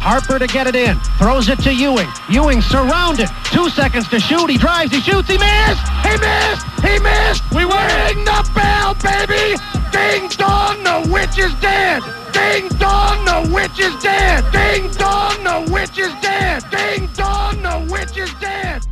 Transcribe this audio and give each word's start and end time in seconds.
Harper 0.00 0.38
to 0.38 0.46
get 0.46 0.66
it 0.66 0.76
in. 0.76 0.94
Throws 1.18 1.48
it 1.48 1.58
to 1.60 1.72
Ewing. 1.72 2.10
Ewing 2.28 2.60
surrounded. 2.60 3.28
Two 3.44 3.70
seconds 3.70 4.06
to 4.08 4.20
shoot. 4.20 4.50
He 4.50 4.58
drives. 4.58 4.92
He 4.92 5.00
shoots. 5.00 5.28
He 5.28 5.38
missed. 5.38 5.86
He 6.08 6.14
missed. 6.26 6.66
He 6.88 6.94
missed. 7.08 7.42
We 7.56 7.64
win 7.64 8.16
the 8.30 8.40
bell, 8.54 8.94
baby. 9.00 9.56
Ding 9.96 10.28
dong, 10.36 10.82
the 10.82 11.08
witch 11.12 11.38
is 11.38 11.54
dead. 11.60 12.02
Ding 12.32 12.68
dong, 12.78 13.24
the 13.24 13.38
witch 13.54 13.78
is 13.78 13.94
dead. 14.02 14.44
Ding 14.52 14.90
dong, 15.02 15.36
the 15.48 15.72
witch 15.72 15.98
is 15.98 16.12
dead. 16.20 16.62
Ding 16.70 17.08
dong, 17.16 17.62
the 17.62 17.76
witch 17.92 18.16
is 18.18 18.32
dead. 18.40 18.82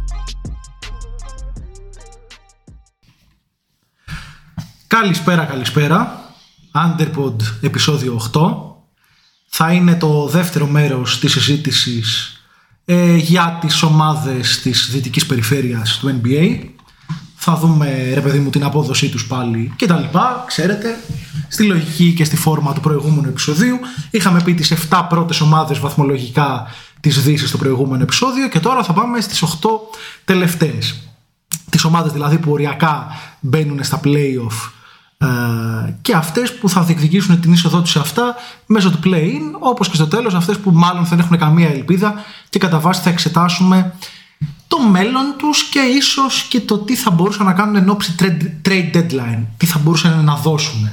Καλησπέρα, 4.87 5.45
καλησπέρα. 5.45 6.25
Underpod 6.75 7.37
επεισόδιο 7.61 8.21
8. 8.35 8.66
Θα 9.60 9.72
είναι 9.72 9.96
το 9.96 10.28
δεύτερο 10.28 10.68
μέρος 10.68 11.20
της 11.20 11.32
συζήτησης 11.32 12.40
ε, 12.86 13.16
για 13.16 13.58
τις 13.62 13.84
ομάδες 13.84 14.60
της 14.62 14.90
δυτικής 14.92 15.26
περιφέρειας 15.26 15.98
του 15.98 16.22
NBA. 16.22 16.60
Θα 17.36 17.56
δούμε, 17.56 18.12
ρε 18.14 18.22
παιδί 18.22 18.40
μου, 18.40 18.50
την 18.50 18.64
απόδοσή 18.64 19.10
τους 19.10 19.28
πάλι 19.28 19.74
και 19.76 19.86
τα 19.86 19.98
λοιπά, 19.98 20.44
ξέρετε, 20.48 21.00
στη 21.48 21.64
λογική 21.64 22.14
και 22.14 22.24
στη 22.24 22.36
φόρμα 22.36 22.74
του 22.74 22.80
προηγούμενου 22.80 23.28
επεισοδίου. 23.28 23.80
Είχαμε 24.12 24.42
πει 24.44 24.54
τις 24.54 24.74
7 24.90 25.06
πρώτες 25.10 25.42
ομάδες 25.42 25.80
βαθμολογικά 25.80 26.68
της 27.00 27.24
Δύσης 27.24 27.50
στο 27.50 27.58
προηγούμενο 27.58 28.04
επεισόδιο 28.04 28.50
και 28.50 28.60
τώρα 28.60 28.84
θα 28.84 28.94
πάμε 28.94 29.22
στις 29.22 29.42
8 29.42 29.70
τελευταίες. 30.26 30.96
Τις 31.70 31.84
ομάδες 31.84 32.12
δηλαδή 32.12 32.38
που 32.38 32.52
οριακά 32.52 33.08
μπαίνουν 33.40 33.84
στα 33.84 34.00
play-off 34.04 34.72
ε, 34.74 34.77
και 36.02 36.14
αυτές 36.14 36.58
που 36.58 36.70
θα 36.70 36.82
διεκδικήσουν 36.82 37.40
την 37.40 37.54
είσοδό 37.54 37.82
τους 37.82 37.92
σε 37.92 38.00
αυτά 38.00 38.36
μέσω 38.66 38.90
του 38.90 39.00
play-in 39.04 39.58
όπως 39.60 39.90
και 39.90 39.96
στο 39.96 40.08
τέλος 40.08 40.34
αυτές 40.34 40.58
που 40.58 40.72
μάλλον 40.72 41.06
δεν 41.06 41.20
έχουν 41.20 41.38
καμία 41.38 41.70
ελπίδα 41.70 42.14
και 42.50 42.60
κατά 42.60 42.80
βάση 42.80 43.02
θα 43.02 43.10
εξετάσουμε 43.10 43.94
το 44.68 44.80
μέλλον 44.90 45.34
τους 45.38 45.64
και 45.64 45.80
ίσως 45.80 46.44
και 46.50 46.60
το 46.60 46.78
τι 46.78 46.96
θα 46.96 47.12
μπορούσαν 47.12 47.46
να 47.46 47.54
κάνουν 47.54 47.76
εν 47.76 47.90
ώψη 47.90 48.16
trade 48.66 48.92
deadline 48.94 49.44
τι 49.58 49.66
θα 49.66 49.80
μπορούσαν 49.80 50.24
να 50.24 50.36
δώσουν 50.36 50.90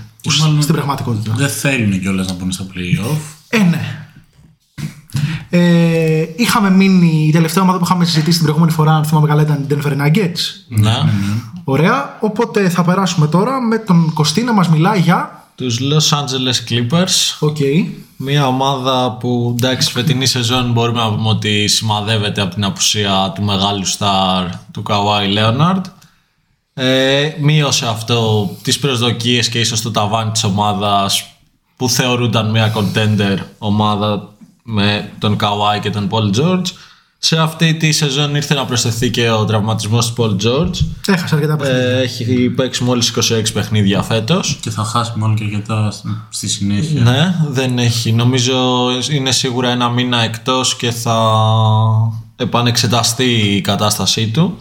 στην 0.61 0.75
πραγματικότητα 0.75 1.35
Δεν 1.37 1.49
θέλουν 1.49 2.01
κιόλας 2.01 2.27
να 2.27 2.35
μπουν 2.35 2.53
στα 2.53 2.67
play-off. 2.75 3.19
Ε, 3.49 3.59
ναι. 3.59 3.99
Ε, 5.51 6.27
είχαμε 6.37 6.71
μείνει 6.71 7.27
η 7.29 7.33
τελευταία 7.33 7.63
ομάδα 7.63 7.79
που 7.79 7.85
είχαμε 7.85 8.05
συζητήσει 8.05 8.37
την 8.37 8.43
προηγούμενη 8.43 8.73
φορά, 8.73 8.95
αν 8.95 9.05
θυμάμαι 9.05 9.27
καλά, 9.27 9.43
ήταν 9.43 9.63
η 9.63 9.67
Denver 9.71 9.93
Nuggets. 9.93 10.41
Ναι. 10.69 10.93
Ωραία. 11.65 12.17
Οπότε 12.21 12.69
θα 12.69 12.85
περάσουμε 12.85 13.27
τώρα 13.27 13.61
με 13.61 13.79
τον 13.79 14.13
Κωστή 14.15 14.43
να 14.43 14.53
μας 14.53 14.69
μιλάει 14.69 15.01
για. 15.01 15.49
Τους 15.55 15.79
Los 15.81 16.19
Angeles 16.19 16.71
Clippers. 16.71 17.37
OK. 17.39 17.57
Μια 18.17 18.47
ομάδα 18.47 19.17
που 19.21 19.55
εντάξει 19.57 19.91
φετινή 19.91 20.27
σεζόν 20.27 20.73
μπορούμε 20.73 21.01
να 21.01 21.15
πούμε 21.15 21.29
ότι 21.29 21.69
σημαδεύεται 21.69 22.41
από 22.41 22.55
την 22.55 22.65
απουσία 22.65 23.33
του 23.35 23.43
μεγάλου 23.43 23.87
σταρ 23.87 24.47
του 24.73 24.83
Kawhi 24.89 25.39
Leonard 25.39 25.81
ε, 26.75 27.33
Μείωσε 27.41 27.87
αυτό 27.87 28.51
τις 28.63 28.79
προσδοκίες 28.79 29.49
και 29.49 29.61
ίσως 29.61 29.83
το 29.83 29.91
ταβάνι 29.91 30.31
της 30.31 30.45
ομάδας 30.45 31.27
που 31.77 31.89
θεωρούνταν 31.89 32.51
μια 32.51 32.73
contender 32.77 33.39
ομάδα 33.59 34.33
με 34.63 35.13
τον 35.19 35.37
Kawhi 35.41 35.81
και 35.81 35.91
τον 35.91 36.09
Paul 36.11 36.41
George 36.41 36.67
σε 37.25 37.39
αυτή 37.39 37.75
τη 37.75 37.93
σεζόν 37.93 38.35
ήρθε 38.35 38.55
να 38.55 38.65
προσθεθεί 38.65 39.11
και 39.11 39.31
ο 39.31 39.45
τραυματισμός 39.45 40.13
του 40.13 40.23
Paul 40.23 40.47
George 40.47 40.85
Έχασε 41.07 41.35
αρκετά 41.35 41.57
παιχνίδια. 41.57 41.89
ε, 41.89 42.03
Έχει 42.03 42.49
παίξει 42.57 42.85
μόλις 42.85 43.13
26 43.33 43.43
παιχνίδια 43.53 44.03
φέτος 44.03 44.59
Και 44.61 44.71
θα 44.71 44.85
χάσει 44.85 45.13
μάλλον 45.17 45.37
και 45.37 45.45
αρκετά 45.45 45.93
στη 46.29 46.49
συνέχεια. 46.49 47.01
Ναι, 47.03 47.35
δεν 47.49 47.79
έχει. 47.79 48.13
Νομίζω 48.13 48.87
είναι 49.11 49.31
σίγουρα 49.33 49.71
ένα 49.71 49.89
μήνα 49.89 50.23
εκτός 50.23 50.77
και 50.77 50.91
θα 50.91 51.19
επανεξεταστεί 52.37 53.25
η 53.57 53.61
κατάστασή 53.61 54.29
του. 54.29 54.59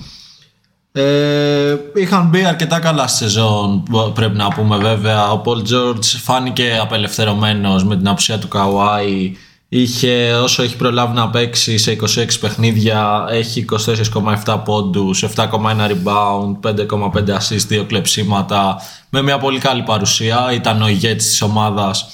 Ε, 0.92 1.76
είχαν 1.96 2.28
μπει 2.28 2.46
αρκετά 2.46 2.80
καλά 2.80 3.08
στη 3.08 3.18
σεζόν, 3.18 3.84
πρέπει 4.14 4.38
να 4.38 4.48
πούμε 4.48 4.78
βέβαια. 4.78 5.32
Ο 5.32 5.38
Πολ 5.38 5.62
Τζόρτζ 5.62 6.16
φάνηκε 6.16 6.78
απελευθερωμένος 6.82 7.84
με 7.84 7.98
την 7.98 8.08
απουσία 8.08 8.38
του 8.40 8.48
Καουάι. 8.48 9.32
Είχε, 9.76 10.34
όσο 10.34 10.64
έχει 10.64 10.76
προλάβει 10.76 11.14
να 11.14 11.30
παίξει 11.30 11.78
σε 11.78 11.98
26 12.02 12.28
παιχνίδια, 12.40 13.26
έχει 13.30 13.66
24,7 14.46 14.62
πόντους, 14.66 15.24
7,1 15.24 15.48
rebound, 15.88 16.60
5,5 16.62 17.38
assist, 17.38 17.80
2 17.80 17.86
κλεψίματα, 17.88 18.82
με 19.10 19.22
μια 19.22 19.38
πολύ 19.38 19.60
καλή 19.60 19.84
παρουσία. 19.84 20.52
Ήταν 20.54 20.82
ο 20.82 20.88
ηγέτης 20.88 21.28
της 21.28 21.42
ομάδας. 21.42 22.08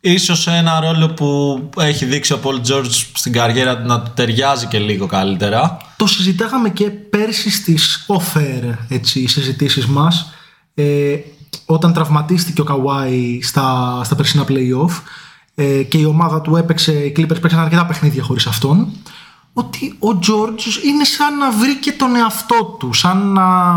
Ίσως 0.00 0.40
σε 0.40 0.50
ένα 0.50 0.80
ρόλο 0.80 1.08
που 1.08 1.60
έχει 1.78 2.04
δείξει 2.04 2.32
ο 2.32 2.38
Πολ 2.38 2.60
Τζόρτζ 2.60 2.96
στην 3.14 3.32
καριέρα 3.32 3.78
του 3.78 3.86
να 3.86 4.00
του 4.00 4.10
ταιριάζει 4.14 4.66
και 4.66 4.78
λίγο 4.78 5.06
καλύτερα. 5.06 5.76
Το 5.96 6.06
συζητάγαμε 6.06 6.68
και 6.68 6.90
πέρσι 6.90 7.50
στις 7.50 8.06
offer 8.08 8.74
έτσι, 8.88 9.28
συζητήσεις 9.28 9.86
μας 9.86 10.32
ε, 10.74 11.16
όταν 11.66 11.92
τραυματίστηκε 11.92 12.60
ο 12.60 12.64
Καουάι 12.64 13.42
στα, 13.42 14.00
στα 14.04 14.16
περσινά 14.16 14.44
play-off 14.48 15.02
ε, 15.54 15.82
και 15.82 15.98
η 15.98 16.04
ομάδα 16.04 16.40
του 16.40 16.56
έπαιξε, 16.56 16.92
οι 16.92 17.14
Clippers 17.16 17.40
παίξαν 17.40 17.60
αρκετά 17.60 17.86
παιχνίδια 17.86 18.22
χωρίς 18.22 18.46
αυτόν 18.46 18.92
ότι 19.52 19.96
ο 19.98 20.18
Τζόρτζ 20.18 20.76
είναι 20.76 21.04
σαν 21.04 21.38
να 21.38 21.50
βρήκε 21.50 21.92
τον 21.92 22.16
εαυτό 22.16 22.76
του, 22.78 22.92
σαν 22.92 23.32
να... 23.32 23.74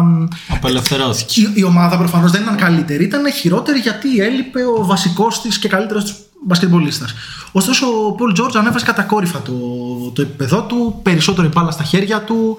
Απελευθερώθηκε. 0.50 1.42
Η, 1.42 1.52
η 1.54 1.64
ομάδα 1.64 1.98
προφανώς 1.98 2.32
δεν 2.32 2.42
ήταν 2.42 2.56
καλύτερη, 2.56 3.04
ήταν 3.04 3.32
χειρότερη 3.32 3.80
γιατί 3.80 4.20
έλειπε 4.20 4.60
ο 4.80 4.86
βασικός 4.86 5.42
της 5.42 5.60
και 5.60 5.68
καλύτερος 5.68 6.04
της 6.04 6.16
μπασκετμπολίστας. 6.46 7.14
Ωστόσο 7.52 7.88
ο 8.08 8.12
Πολ 8.12 8.34
Τζόρτζ 8.34 8.56
ανέβασε 8.56 8.86
κατακόρυφα 8.86 9.42
το, 9.42 9.54
το 10.14 10.22
επίπεδό 10.22 10.62
του, 10.64 11.00
περισσότερη 11.04 11.48
μπάλα 11.48 11.72
στα 11.72 11.84
χέρια 11.84 12.22
του, 12.22 12.58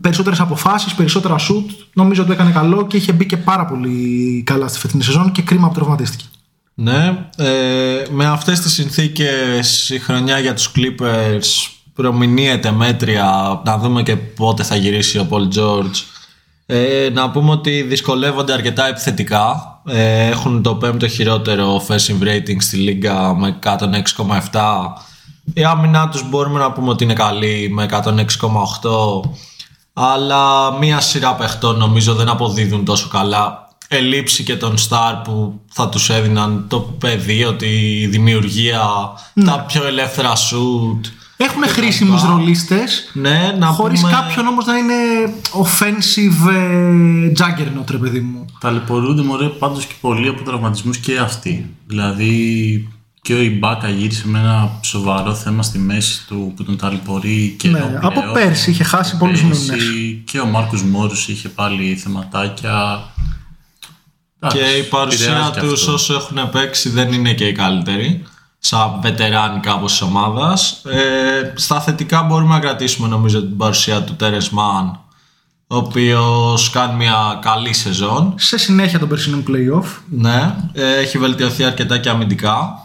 περισσότερες 0.00 0.40
αποφάσεις, 0.40 0.94
περισσότερα 0.94 1.38
σουτ. 1.38 1.70
Νομίζω 1.92 2.22
ότι 2.22 2.32
έκανε 2.32 2.50
καλό 2.50 2.86
και 2.86 2.96
είχε 2.96 3.12
μπει 3.12 3.26
και 3.26 3.36
πάρα 3.36 3.64
πολύ 3.64 4.42
καλά 4.46 4.68
στη 4.68 4.78
φετινή 4.78 5.02
σεζόν 5.02 5.32
και 5.32 5.42
κρίμα 5.42 5.68
που 5.68 5.74
τραυματίστηκε. 5.74 6.24
Ναι, 6.74 7.26
ε, 7.36 8.04
με 8.10 8.26
αυτές 8.26 8.60
τις 8.60 8.72
συνθήκες 8.72 9.90
η 9.90 9.98
χρονιά 9.98 10.38
για 10.38 10.54
τους 10.54 10.72
Clippers 10.76 11.70
προμηνύεται 11.94 12.70
μέτρια. 12.70 13.60
Να 13.64 13.78
δούμε 13.78 14.02
και 14.02 14.16
πότε 14.16 14.62
θα 14.62 14.76
γυρίσει 14.76 15.18
ο 15.18 15.28
Paul 15.30 15.58
George. 15.58 16.02
Ε, 16.66 17.08
να 17.12 17.30
πούμε 17.30 17.50
ότι 17.50 17.82
δυσκολεύονται 17.82 18.52
αρκετά 18.52 18.88
επιθετικά. 18.88 19.80
Ε, 19.86 20.26
έχουν 20.26 20.62
το 20.62 20.74
πέμπτο 20.74 21.08
χειρότερο 21.08 21.82
offensive 21.82 22.22
rating 22.22 22.56
στη 22.58 22.76
λίγα 22.76 23.34
με 23.34 23.58
106,7 23.62 24.92
η 25.54 25.64
άμυνά 25.64 26.08
τους 26.08 26.28
μπορούμε 26.28 26.58
να 26.58 26.72
πούμε 26.72 26.88
ότι 26.88 27.04
είναι 27.04 27.12
καλή 27.12 27.68
με 27.72 27.86
106,8 27.90 28.00
αλλά 29.92 30.72
μία 30.78 31.00
σειρά 31.00 31.34
παιχτών 31.34 31.78
νομίζω 31.78 32.14
δεν 32.14 32.28
αποδίδουν 32.28 32.84
τόσο 32.84 33.08
καλά 33.08 33.61
ελείψει 33.92 34.42
και 34.42 34.56
τον 34.56 34.74
Star 34.88 35.20
που 35.24 35.60
θα 35.68 35.88
τους 35.88 36.10
έδιναν 36.10 36.64
το 36.68 36.80
πεδίο, 36.80 37.54
τη 37.54 38.06
δημιουργία, 38.06 38.80
τα 39.44 39.60
πιο 39.60 39.86
ελεύθερα 39.86 40.32
shoot. 40.32 41.00
Έχουν 41.36 41.62
χρήσιμους 41.62 42.22
ρολίστες. 42.22 43.10
Ναι, 43.12 43.54
να 43.58 43.66
Χωρίς 43.66 44.00
πούμε... 44.00 44.12
κάποιον 44.12 44.46
όμως 44.46 44.64
να 44.64 44.76
είναι 44.76 44.94
offensive 45.52 46.50
ε, 46.50 47.32
juggernaut, 47.38 47.90
ρε 47.90 47.96
παιδί 47.96 48.20
μου. 48.20 48.44
Ταλαιπωρούνται 48.60 49.22
μωρέ 49.22 49.46
πάντως 49.46 49.84
και 49.86 49.94
πολύ 50.00 50.28
από 50.28 50.42
τραυματισμούς 50.42 50.98
και 50.98 51.18
αυτοί. 51.18 51.70
Δηλαδή 51.86 52.88
και 53.22 53.34
ο 53.34 53.40
Ιμπάκα 53.40 53.88
γύρισε 53.88 54.28
με 54.28 54.38
ένα 54.38 54.70
σοβαρό 54.80 55.34
θέμα 55.34 55.62
στη 55.62 55.78
μέση 55.78 56.26
του 56.26 56.52
που 56.56 56.64
τον 56.64 56.76
ταλαιπωρεί 56.76 57.54
και 57.58 57.68
Ναι, 57.68 57.98
από 58.02 58.20
πέρσι 58.32 58.70
είχε 58.70 58.84
χάσει 58.84 59.16
πολλούς 59.16 59.42
μήνες. 59.42 59.84
Και 60.24 60.40
ο 60.40 60.46
Μάρκος 60.46 60.82
Μόρους 60.82 61.28
είχε 61.28 61.48
πάλι 61.48 61.96
θεματάκια. 61.96 63.02
Και 64.48 64.58
Εντάξει, 64.58 64.78
η 64.78 64.82
παρουσία 64.82 65.26
επηρεάζει 65.26 65.50
και 65.50 65.60
τους 65.60 65.80
αυτό. 65.80 65.92
όσο 65.92 66.14
έχουν 66.14 66.50
παίξει 66.50 66.88
δεν 66.88 67.12
είναι 67.12 67.32
και 67.34 67.46
η 67.46 67.52
καλύτερη. 67.52 68.24
Σαν 68.58 68.98
βετεράνοι 69.00 69.60
κάπως 69.60 69.90
της 69.90 70.00
ομάδας. 70.00 70.82
Ε, 70.84 71.52
στα 71.54 71.80
θετικά 71.80 72.22
μπορούμε 72.22 72.54
να 72.54 72.60
κρατήσουμε 72.60 73.08
νομίζω 73.08 73.40
την 73.40 73.56
παρουσία 73.56 74.02
του 74.02 74.14
Τέρες 74.14 74.50
Μαν, 74.50 75.00
ο 75.66 75.76
οποίος 75.76 76.70
κάνει 76.70 76.94
μια 76.94 77.38
καλή 77.40 77.72
σεζόν. 77.72 78.34
Σε 78.36 78.58
συνέχεια 78.58 78.98
των 78.98 79.08
περσινών 79.08 79.44
playoff. 79.48 79.86
Ναι, 80.10 80.54
ε, 80.72 80.96
έχει 80.96 81.18
βελτιωθεί 81.18 81.64
αρκετά 81.64 81.98
και 81.98 82.08
αμυντικά. 82.08 82.81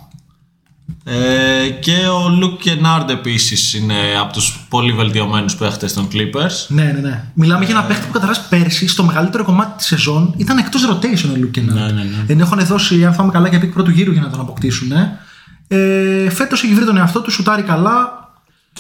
Ε, 1.04 1.70
και 1.70 1.96
ο 1.96 2.30
Λουκ 2.30 2.60
Κενάρντ 2.60 3.10
επίσης 3.10 3.74
είναι 3.74 3.96
από 4.22 4.34
τους 4.34 4.66
πολύ 4.70 4.92
βελτιωμένους 4.92 5.56
παίχτες 5.56 5.94
των 5.94 6.08
Clippers. 6.14 6.66
Ναι, 6.68 6.84
ναι, 6.84 7.00
ναι. 7.00 7.24
Μιλάμε 7.34 7.66
για 7.66 7.76
ένα 7.76 7.84
παίχτη 7.84 8.06
που 8.06 8.12
καταρχάς 8.12 8.48
πέρσι 8.48 8.88
στο 8.88 9.04
μεγαλύτερο 9.04 9.44
κομμάτι 9.44 9.78
της 9.78 9.86
σεζόν 9.86 10.34
ήταν 10.38 10.58
εκτός 10.58 10.90
rotation 10.90 11.30
ο 11.34 11.38
Luke 11.38 11.58
Ναι, 11.58 11.82
ναι, 11.82 11.92
ναι. 11.92 12.26
Ενώ 12.28 12.44
έχουν 12.44 12.66
δώσει, 12.66 13.06
αν 13.06 13.14
θυμάμαι 13.14 13.32
καλά, 13.32 13.50
και 13.50 13.60
pick 13.60 13.74
πρώτου 13.74 13.92
γύρου 13.92 14.12
για 14.12 14.22
να 14.22 14.30
τον 14.30 14.40
αποκτήσουν. 14.40 14.92
Ε. 14.92 15.20
Ε, 15.68 16.30
Φέτος 16.30 16.64
έχει 16.64 16.74
βρει 16.74 16.86
τον 16.86 16.98
εαυτό 16.98 17.22
του, 17.22 17.32
σουτάρει 17.32 17.62
καλά. 17.62 18.26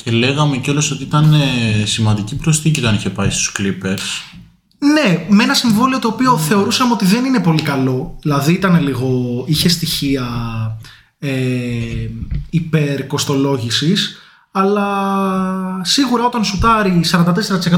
Και 0.03 0.11
λέγαμε 0.11 0.57
κιόλας 0.57 0.91
ότι 0.91 1.03
ήταν 1.03 1.33
ε, 1.33 1.85
σημαντική 1.85 2.35
προσθήκη 2.35 2.79
όταν 2.79 2.95
είχε 2.95 3.09
πάει 3.09 3.29
στους 3.29 3.55
Clippers. 3.57 4.35
Ναι, 4.79 5.25
με 5.29 5.43
ένα 5.43 5.53
συμβόλαιο 5.53 5.99
το 5.99 6.07
οποίο 6.07 6.37
θεωρούσαμε 6.37 6.93
ότι 6.93 7.05
δεν 7.05 7.25
είναι 7.25 7.39
πολύ 7.39 7.61
καλό. 7.61 8.17
Δηλαδή 8.21 8.53
ήταν 8.53 8.83
λίγο. 8.83 9.43
είχε 9.47 9.69
στοιχεία 9.69 10.25
ε, 11.19 12.09
υπερκοστολόγησης 12.49 14.17
αλλά 14.51 15.81
σίγουρα 15.83 16.25
όταν 16.25 16.43
σουτάρει 16.43 17.01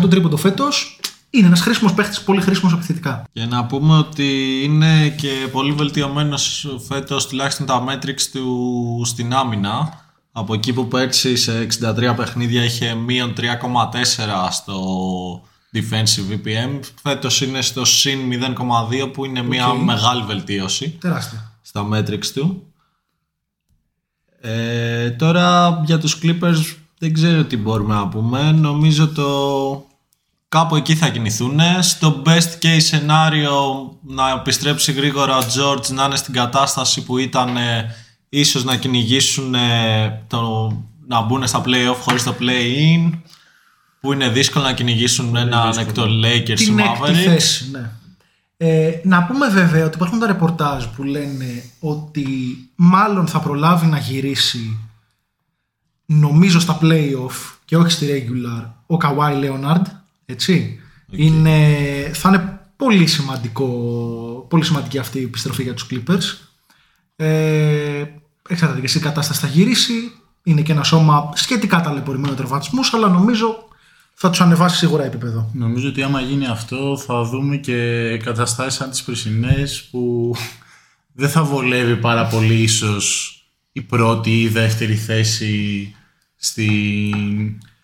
44% 0.05 0.09
τρίποντο 0.09 0.37
φέτος 0.37 0.99
είναι 1.29 1.47
ένας 1.47 1.61
χρήσιμος 1.61 1.93
παίχτης, 1.93 2.21
πολύ 2.21 2.41
χρήσιμος 2.41 2.73
επιθετικά. 2.73 3.23
Και 3.31 3.45
να 3.45 3.65
πούμε 3.65 3.97
ότι 3.97 4.61
είναι 4.63 5.09
και 5.09 5.47
πολύ 5.51 5.71
βελτιωμένος 5.71 6.75
φέτος 6.87 7.27
τουλάχιστον 7.27 7.65
τα 7.65 7.83
metrics 7.87 8.21
του 8.31 9.01
στην 9.05 9.33
άμυνα. 9.33 10.07
Από 10.31 10.53
εκεί 10.53 10.73
που 10.73 10.87
πέρσι 10.87 11.35
σε 11.35 11.61
63 11.61 12.13
παιχνίδια 12.15 12.63
είχε 12.63 12.93
μείον 12.93 13.33
3,4 13.37 13.43
στο 14.51 14.81
defensive 15.73 16.33
VPM, 16.33 16.79
φέτος 17.01 17.41
είναι 17.41 17.61
στο 17.61 17.85
συν 17.85 18.19
0,2 19.01 19.11
που 19.13 19.25
είναι 19.25 19.41
μια 19.41 19.73
μεγάλη 19.73 20.23
βελτίωση 20.23 20.89
Τεράστια. 20.89 21.51
στα 21.61 21.87
metrics 21.91 22.27
του. 22.33 22.68
Ε, 24.41 25.09
τώρα 25.09 25.81
για 25.85 25.97
τους 25.97 26.19
Clippers 26.23 26.75
δεν 26.97 27.13
ξέρω 27.13 27.43
τι 27.43 27.57
μπορούμε 27.57 27.95
να 27.95 28.07
πούμε. 28.07 28.51
Νομίζω 28.51 29.07
το 29.07 29.27
κάπου 30.49 30.75
εκεί 30.75 30.95
θα 30.95 31.09
κινηθούν. 31.09 31.59
Στο 31.79 32.21
best 32.25 32.65
case 32.65 32.77
σενάριο 32.77 33.53
να 34.01 34.29
επιστρέψει 34.29 34.91
γρήγορα 34.91 35.37
ο 35.37 35.41
George 35.41 35.87
να 35.87 36.03
είναι 36.03 36.15
στην 36.15 36.33
κατάσταση 36.33 37.03
που 37.03 37.17
ήταν 37.17 37.57
ε, 37.57 37.95
ίσως 38.29 38.63
να 38.63 38.75
κυνηγήσουν 38.75 39.55
ε, 39.55 40.23
το, 40.27 40.71
να 41.07 41.21
μπουν 41.21 41.47
στα 41.47 41.63
play-off 41.65 41.97
χωρίς 42.01 42.23
το 42.23 42.35
play-in 42.39 43.19
που 43.99 44.13
είναι 44.13 44.29
δύσκολο 44.29 44.63
να 44.63 44.73
κυνηγήσουν 44.73 45.35
έναν 45.35 45.77
εκ 45.77 45.91
των 45.91 46.21
Lakers 46.25 46.59
ή 46.59 46.65
Την 46.65 46.79
έκτη 46.79 46.99
Mavericks. 47.01 47.13
θέση, 47.13 47.69
ναι. 47.71 47.89
Ε, 48.61 48.99
να 49.03 49.23
πούμε 49.23 49.49
βέβαια 49.49 49.85
ότι 49.85 49.95
υπάρχουν 49.95 50.19
τα 50.19 50.27
ρεπορτάζ 50.27 50.85
που 50.85 51.03
λένε 51.03 51.63
ότι 51.79 52.27
μάλλον 52.75 53.27
θα 53.27 53.39
προλάβει 53.39 53.85
να 53.85 53.97
γυρίσει 53.97 54.77
νομίζω 56.05 56.59
στα 56.59 56.79
playoff 56.81 57.57
και 57.65 57.77
όχι 57.77 57.91
στη 57.91 58.07
regular 58.07 58.65
ο 58.87 58.97
Kawhi 59.01 59.43
Leonard 59.43 59.81
έτσι. 60.25 60.79
Είναι, 61.11 61.57
θα 62.13 62.29
είναι 62.29 62.59
πολύ 62.75 63.07
σημαντικό 63.07 63.65
πολύ 64.49 64.63
σημαντική 64.63 64.97
αυτή 64.97 65.19
η 65.19 65.23
επιστροφή 65.23 65.63
για 65.63 65.73
τους 65.73 65.87
Clippers. 65.91 66.47
Ε, 67.15 68.03
εξαρτάται 68.49 68.81
και 68.81 68.87
σε 68.87 68.97
τι 68.97 69.03
κατάσταση 69.03 69.39
θα 69.39 69.47
γυρίσει. 69.47 70.11
Είναι 70.43 70.61
και 70.61 70.71
ένα 70.71 70.83
σώμα 70.83 71.31
σχετικά 71.33 71.81
ταλαιπωρημένο 71.81 72.33
τραυματισμούς 72.33 72.93
αλλά 72.93 73.07
νομίζω 73.07 73.67
θα 74.21 74.29
τους 74.29 74.41
ανεβάσει 74.41 74.77
σίγουρα 74.77 75.03
επίπεδο 75.03 75.49
Νομίζω 75.53 75.87
ότι 75.87 76.03
άμα 76.03 76.21
γίνει 76.21 76.45
αυτό 76.47 76.97
θα 77.05 77.23
δούμε 77.23 77.57
και 77.57 77.77
καταστάσεις 78.23 78.73
σαν 78.73 78.89
τις 78.89 79.03
περσινές 79.03 79.87
που 79.91 80.35
δεν 81.13 81.29
θα 81.29 81.43
βολεύει 81.43 81.95
πάρα 81.95 82.25
πολύ 82.25 82.53
ίσως 82.53 83.33
η 83.71 83.81
πρώτη 83.81 84.29
ή 84.29 84.41
η 84.41 84.47
δεύτερη 84.47 84.95
θέση 84.95 85.93
στη 86.35 86.69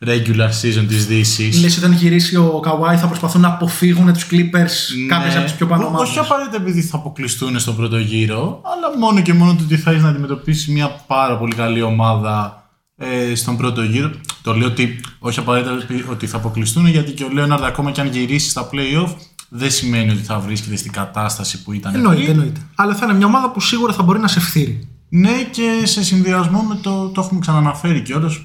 regular 0.05 0.49
season 0.61 0.85
της 0.87 1.07
Δύσης. 1.07 1.61
Λες 1.61 1.77
όταν 1.77 1.91
γυρίσει 1.91 2.35
ο 2.35 2.59
Καουάι 2.61 2.97
θα 2.97 3.07
προσπαθούν 3.07 3.41
να 3.41 3.47
αποφύγουν 3.47 4.13
τους 4.13 4.27
Clippers 4.31 5.07
κάποιες 5.07 5.35
από 5.35 5.43
τις 5.43 5.53
πιο 5.53 5.67
πάνω 5.67 5.83
Ό- 5.83 5.87
ομάδες. 5.87 6.07
Ναι. 6.07 6.19
Όχι 6.19 6.19
απαραίτητα 6.19 6.57
επειδή 6.57 6.81
θα 6.81 6.97
αποκλειστούν 6.97 7.59
στον 7.59 7.75
πρώτο 7.75 7.97
γύρο, 7.97 8.61
αλλά 8.63 8.97
μόνο 8.99 9.21
και 9.21 9.33
μόνο 9.33 9.55
το 9.55 9.63
ότι 9.63 9.77
θα 9.77 9.91
έχεις 9.91 10.03
να 10.03 10.09
αντιμετωπίσεις 10.09 10.67
μια 10.67 10.87
πάρα 11.07 11.37
πολύ 11.37 11.55
καλή 11.55 11.81
ομάδα 11.81 12.63
ε, 12.97 13.35
στον 13.35 13.57
πρώτο 13.57 13.83
γύρο. 13.83 14.11
Το 14.45 14.53
λέω 14.53 14.67
ότι 14.67 14.99
όχι 15.19 15.39
απαραίτητα 15.39 15.73
επει- 15.73 16.09
ότι 16.09 16.27
θα 16.27 16.37
αποκλειστούν, 16.37 16.87
γιατί 16.87 17.11
και 17.11 17.23
ο 17.23 17.29
Λέοναρντ 17.31 17.63
ακόμα 17.63 17.91
και 17.91 18.01
αν 18.01 18.07
γυρίσει 18.07 18.49
στα 18.49 18.69
playoff, 18.71 19.13
δεν 19.49 19.71
σημαίνει 19.71 20.11
ότι 20.11 20.21
θα 20.21 20.39
βρίσκεται 20.39 20.75
στην 20.75 20.91
κατάσταση 20.91 21.63
που 21.63 21.73
ήταν 21.73 21.95
Εννοείται, 21.95 22.21
πριν. 22.23 22.31
εννοείται. 22.33 22.61
Αλλά 22.75 22.95
θα 22.95 23.05
είναι 23.05 23.13
μια 23.13 23.25
ομάδα 23.25 23.51
που 23.51 23.59
σίγουρα 23.59 23.93
θα 23.93 24.03
μπορεί 24.03 24.19
να 24.19 24.27
σε 24.27 24.39
φθείρει. 24.39 24.87
Ναι, 25.09 25.43
και 25.51 25.81
σε 25.85 26.03
συνδυασμό 26.03 26.61
με 26.61 26.75
το, 26.75 27.07
το 27.07 27.21
έχουμε 27.21 27.39
ξαναναφέρει 27.39 28.01
κιόλας. 28.01 28.39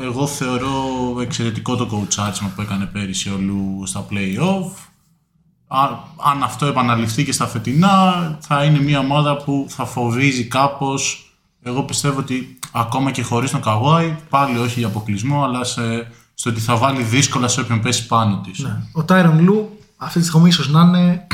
Εγώ 0.00 0.26
θεωρώ 0.26 0.74
εξαιρετικό 1.20 1.76
το 1.76 1.88
coacháρισμα 1.92 2.50
που 2.54 2.60
έκανε 2.60 2.84
πέρυσι 2.86 3.28
ο 3.28 3.36
Λου 3.40 3.82
στα 3.86 4.06
play-off. 4.10 4.70
Α- 5.66 5.98
αν 6.32 6.42
αυτό 6.42 6.66
επαναληφθεί 6.66 7.24
και 7.24 7.32
στα 7.32 7.46
φετινά, 7.46 8.14
θα 8.40 8.64
είναι 8.64 8.80
μια 8.82 8.98
ομάδα 8.98 9.36
που 9.36 9.66
θα 9.68 9.84
φοβίζει 9.84 10.44
κάπως. 10.44 11.26
Εγώ 11.62 11.82
πιστεύω 11.82 12.18
ότι 12.18 12.58
ακόμα 12.72 13.10
και 13.10 13.22
χωρίς 13.22 13.50
τον 13.50 13.60
Καβάη, 13.60 14.16
πάλι 14.28 14.58
όχι 14.58 14.78
για 14.78 14.88
αποκλεισμό, 14.88 15.44
αλλά 15.44 15.64
σε, 15.64 16.06
στο 16.34 16.50
ότι 16.50 16.60
θα 16.60 16.76
βάλει 16.76 17.02
δύσκολα 17.02 17.48
σε 17.48 17.60
όποιον 17.60 17.80
πέσει 17.80 18.06
πάνω 18.06 18.40
της. 18.40 18.58
Ναι. 18.58 18.82
Ο 18.92 19.04
Τάιρον 19.04 19.42
Λου 19.42 19.78
αυτή 19.96 20.18
τη 20.20 20.26
στιγμή 20.26 20.48
ίσως 20.48 20.68
να 20.68 20.80
είναι, 20.80 21.26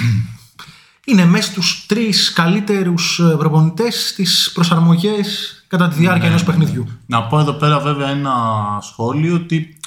είναι 1.10 1.24
μέσα 1.24 1.50
στους 1.50 1.84
τρεις 1.86 2.32
καλύτερους 2.32 3.18
ε, 3.18 3.36
προπονητές 3.38 4.08
στις 4.08 4.50
προσαρμογές 4.54 5.52
κατά 5.68 5.88
τη 5.88 5.94
διάρκεια 5.94 6.28
ενός 6.28 6.44
παιχνιδιού. 6.44 6.88
Να 7.06 7.22
πω 7.22 7.38
εδώ 7.38 7.52
πέρα 7.52 7.80
βέβαια 7.80 8.08
ένα 8.08 8.32
σχόλιο 8.80 9.34
ότι 9.34 9.78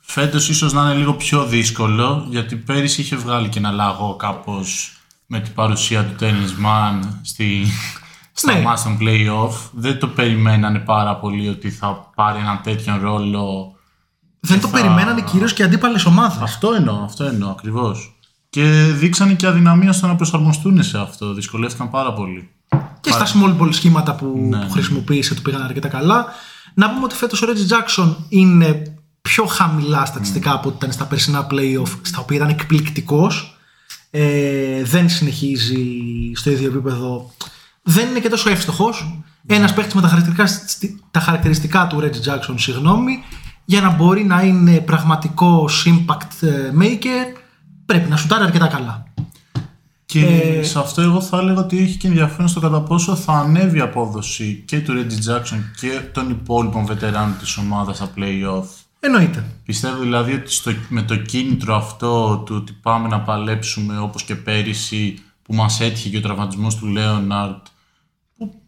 φέτος 0.00 0.48
ίσως 0.48 0.72
να 0.72 0.82
είναι 0.82 0.94
λίγο 0.94 1.14
πιο 1.14 1.46
δύσκολο 1.46 2.26
γιατί 2.28 2.56
πέρυσι 2.56 3.00
είχε 3.00 3.16
βγάλει 3.16 3.48
και 3.48 3.58
ένα 3.58 3.70
λαγό 3.70 4.16
κάπως 4.16 4.96
με 5.26 5.40
την 5.40 5.54
παρουσία 5.54 6.04
του 6.04 6.14
Tennis 6.20 6.64
Man 6.66 7.08
στη, 7.22 7.66
στα 8.32 8.52
Ναι. 8.52 8.58
ναι. 8.58 8.64
των 8.84 8.98
play-off. 9.00 9.70
Δεν 9.72 9.98
το 9.98 10.06
περιμένανε 10.08 10.78
πάρα 10.78 11.16
πολύ 11.16 11.48
ότι 11.48 11.70
θα 11.70 12.10
πάρει 12.14 12.38
έναν 12.38 12.60
τέτοιον 12.62 13.00
ρόλο. 13.00 13.72
Δεν 14.40 14.60
το 14.60 14.68
θα- 14.68 14.80
περιμένανε 14.80 15.20
κυρίως 15.22 15.52
και 15.52 15.62
οι 15.62 15.64
αντίπαλες 15.64 16.04
ομάδες. 16.04 16.38
Αυτό 16.42 16.72
εννοώ, 16.72 17.02
αυτό 17.04 17.24
εννοώ 17.24 17.50
ακριβώς. 17.50 18.16
Και 18.50 18.62
δείξανε 18.94 19.34
και 19.34 19.46
αδυναμία 19.46 19.92
στο 19.92 20.06
να 20.06 20.16
προσαρμοστούν 20.16 20.82
σε 20.82 20.98
αυτό. 20.98 21.32
Δυσκολεύτηκαν 21.34 21.90
πάρα 21.90 22.12
πολύ. 22.12 22.50
και 23.00 23.10
στα 23.10 23.26
small 23.26 23.60
ball 23.60 23.68
σχήματα 23.74 24.14
που, 24.14 24.46
Ναι. 24.48 24.58
που 24.64 24.70
χρησιμοποίησε 24.70 25.34
του 25.34 25.42
πήγαν 25.42 25.62
αρκετά 25.62 25.88
καλά. 25.88 26.26
Να 26.74 26.90
πούμε 26.90 27.04
ότι 27.04 27.14
φέτος 27.14 27.42
ο 27.42 27.46
Reggie 27.48 27.72
Jackson 27.72 28.14
είναι 28.28 28.96
πιο 29.22 29.44
χαμηλά 29.44 30.04
στατιστικά 30.04 30.52
από 30.52 30.68
ό,τι 30.68 30.76
ήταν 30.76 30.92
στα 30.92 31.04
περσινά 31.04 31.46
playoff, 31.50 31.88
στα 32.02 32.18
οποία 32.20 32.36
ήταν 32.36 32.48
εκπληκτικός. 32.48 33.56
Ε, 34.10 34.82
δεν 34.84 35.08
συνεχίζει 35.08 35.84
στο 36.34 36.50
ίδιο 36.50 36.68
επίπεδο. 36.68 37.30
Δεν 37.82 38.08
είναι 38.08 38.20
και 38.20 38.28
τόσο 38.28 38.50
εύστοχος. 38.50 39.22
Ένας 39.46 39.74
παίχτης 39.74 39.94
με 39.94 40.00
τα 40.00 40.08
χαρακτηριστικά, 40.08 40.48
τα 41.10 41.20
χαρακτηριστικά 41.20 41.86
του 41.86 42.00
Reggie 42.00 42.28
Jackson, 42.28 42.54
συγγνώμη, 42.56 43.22
για 43.64 43.80
να 43.80 43.90
μπορεί 43.90 44.24
να 44.24 44.42
είναι 44.42 44.80
πραγματικός 44.80 45.86
impact 45.86 46.46
ε, 46.46 46.70
maker, 46.80 47.38
πρέπει 47.86 48.10
να 48.10 48.16
σουτάρει 48.16 48.44
αρκετά 48.44 48.66
καλά. 48.66 49.04
Και 50.04 50.26
Ε, 50.26 50.62
σε 50.62 50.78
αυτό 50.78 51.00
εγώ 51.02 51.20
θα 51.20 51.38
έλεγα 51.38 51.60
ότι 51.60 51.78
έχει 51.78 51.96
και 51.96 52.06
ενδιαφέρον 52.08 52.48
στο 52.48 52.60
κατά 52.60 52.80
πόσο 52.82 53.14
θα 53.16 53.32
ανέβει 53.32 53.78
η 53.78 53.80
απόδοση 53.80 54.62
και 54.66 54.80
του 54.80 54.92
Reggie 54.92 55.30
Jackson 55.30 55.60
και 55.80 56.00
των 56.12 56.30
υπόλοιπων 56.30 56.86
βετεράνων 56.86 57.38
της 57.38 57.56
ομάδας 57.56 57.96
στα 57.96 58.10
play-off. 58.16 58.64
Εννοείται. 59.00 59.44
Πιστεύω 59.64 60.02
δηλαδή 60.02 60.32
ότι 60.32 60.52
στο, 60.52 60.72
με 60.88 61.02
το 61.02 61.16
κίνητρο 61.16 61.76
αυτό 61.76 62.42
του 62.46 62.54
ότι 62.56 62.72
πάμε 62.82 63.08
να 63.08 63.20
παλέψουμε 63.20 63.98
όπως 63.98 64.22
και 64.22 64.34
πέρυσι 64.34 65.18
που 65.42 65.54
μας 65.54 65.80
έτυχε 65.80 66.08
και 66.08 66.16
ο 66.16 66.20
τραυματισμός 66.20 66.76
του 66.76 66.86
Λέοναρτ 66.86 67.66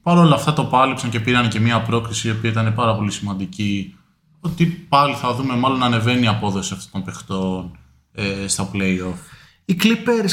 που 0.05 0.11
παρόλα 0.11 0.35
αυτά 0.35 0.53
το 0.53 0.65
πάλεψαν 0.65 1.11
και 1.11 1.21
πήραν 1.21 1.49
και 1.49 1.61
μια 1.61 1.83
πρόκριση 1.83 2.29
η 2.29 2.31
οποία 2.31 2.51
ήταν 2.51 2.75
πάρα 2.75 2.95
πολύ 2.95 3.11
σημαντική 3.11 3.97
ότι 4.41 4.67
πάλι 4.67 5.15
θα 5.15 5.35
δούμε 5.35 5.57
μάλλον 5.57 5.79
να 5.79 5.87
ανεβαίνει 5.87 6.23
η 6.23 6.27
απόδοση 6.27 6.73
αυτών 6.73 6.91
των 6.93 7.05
παιχτών 7.05 7.79
ε, 8.13 8.47
στα 8.47 8.71
play-off. 8.73 9.19
Οι 9.65 9.77
Clippers 9.83 10.33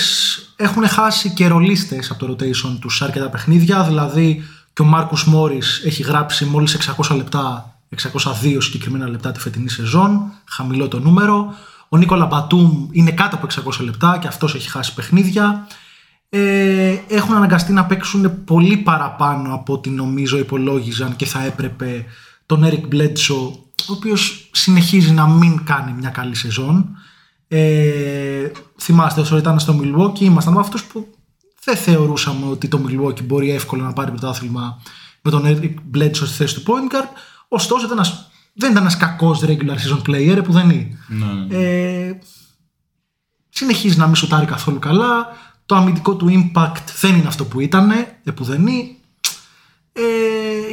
έχουν 0.56 0.88
χάσει 0.88 1.30
και 1.30 1.48
ρολίστες 1.48 2.12
από 2.12 2.26
το 2.26 2.34
rotation 2.34 2.78
τους 2.80 2.96
σε 2.96 3.04
αρκετά 3.04 3.30
παιχνίδια, 3.30 3.84
δηλαδή 3.84 4.44
και 4.74 4.82
ο 4.82 4.86
Μάρκους 4.86 5.26
Μόρις 5.26 5.82
έχει 5.86 6.04
γράψει 6.04 6.46
μόλις 6.46 6.94
600 7.10 7.16
λεπτά, 7.16 7.76
602 8.14 8.58
συγκεκριμένα 8.60 9.08
λεπτά 9.08 9.32
τη 9.32 9.40
φετινή 9.40 9.70
σεζόν, 9.70 10.32
χαμηλό 10.46 10.88
το 10.88 11.00
νούμερο. 11.00 11.54
Ο 11.90 11.98
Νίκολα 11.98 12.26
Μπατούμ 12.26 12.88
είναι 12.92 13.12
κάτω 13.12 13.36
από 13.36 13.48
600 13.80 13.84
λεπτά 13.84 14.18
και 14.22 14.28
αυτός 14.28 14.56
έχει 14.56 14.70
χάσει 14.70 14.94
παιχνίδια. 14.94 15.68
Ε, 16.34 16.98
έχουν 17.08 17.36
αναγκαστεί 17.36 17.72
να 17.72 17.86
παίξουν 17.86 18.44
πολύ 18.44 18.78
παραπάνω 18.78 19.54
από 19.54 19.74
ό,τι 19.74 19.90
νομίζω 19.90 20.38
υπολόγιζαν 20.38 21.16
και 21.16 21.26
θα 21.26 21.44
έπρεπε 21.44 22.06
τον 22.46 22.64
Eric 22.66 22.94
Bledsoe, 22.96 23.52
ο 23.90 23.94
οποίος 23.94 24.50
συνεχίζει 24.52 25.12
να 25.12 25.28
μην 25.28 25.64
κάνει 25.64 25.92
μια 25.94 26.10
καλή 26.10 26.36
σεζόν. 26.36 26.90
Ε, 27.48 28.52
θυμάστε 28.80 29.22
όσο 29.22 29.38
ήταν 29.38 29.60
στο 29.60 29.80
Milwaukee 29.82 30.20
ήμασταν 30.20 30.54
με 30.54 30.60
αυτούς 30.60 30.84
που 30.84 31.08
δεν 31.64 31.76
θεωρούσαμε 31.76 32.46
ότι 32.46 32.68
το 32.68 32.86
Milwaukee 32.88 33.24
μπορεί 33.24 33.52
εύκολα 33.52 33.84
να 33.84 33.94
πάρει 33.94 34.12
πρωτάθλημα 34.12 34.82
με 35.22 35.32
τον 35.32 35.44
Eric 35.46 35.74
Bledsoe 35.98 36.14
στη 36.14 36.26
θέση 36.26 36.56
του 36.56 36.64
point 36.66 36.94
guard 36.96 37.10
ωστόσο 37.48 37.86
ήταν 37.86 37.98
ένας, 37.98 38.30
δεν 38.54 38.72
ήταν 38.72 38.82
ένας 38.84 38.98
κακός 38.98 39.42
regular 39.46 39.76
season 39.76 40.02
player 40.10 40.42
που 40.44 40.52
δεν 40.52 40.70
είναι 40.70 40.98
Ναι. 41.08 41.56
ε, 41.58 42.20
συνεχίζει 43.50 43.98
να 43.98 44.06
μην 44.06 44.16
σουτάρει 44.16 44.46
καθόλου 44.46 44.80
καλά 44.80 45.28
το 45.72 45.78
αμυντικό 45.78 46.16
του 46.16 46.28
impact 46.30 46.84
δεν 47.00 47.16
είναι 47.16 47.28
αυτό 47.28 47.46
που 47.46 47.60
ήταν 47.60 47.92
επουδενή 48.24 48.98
ε, 49.94 50.02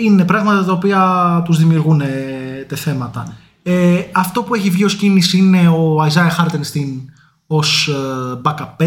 είναι 0.02 0.24
πράγματα 0.24 0.64
τα 0.64 0.72
οποία 0.72 1.42
τους 1.44 1.58
δημιουργούν 1.58 2.00
ε, 2.00 2.64
τε 2.68 2.76
θέματα. 2.76 3.36
Ε, 3.62 4.04
αυτό 4.12 4.42
που 4.42 4.54
έχει 4.54 4.70
βγει 4.70 4.84
ως 4.84 4.96
κίνηση 4.96 5.38
είναι 5.38 5.68
ο 5.68 6.04
Isaiah 6.04 6.44
Hartenstein 6.44 7.04
ως 7.46 7.88
ε, 7.88 8.40
backup 8.44 8.76
5 8.78 8.86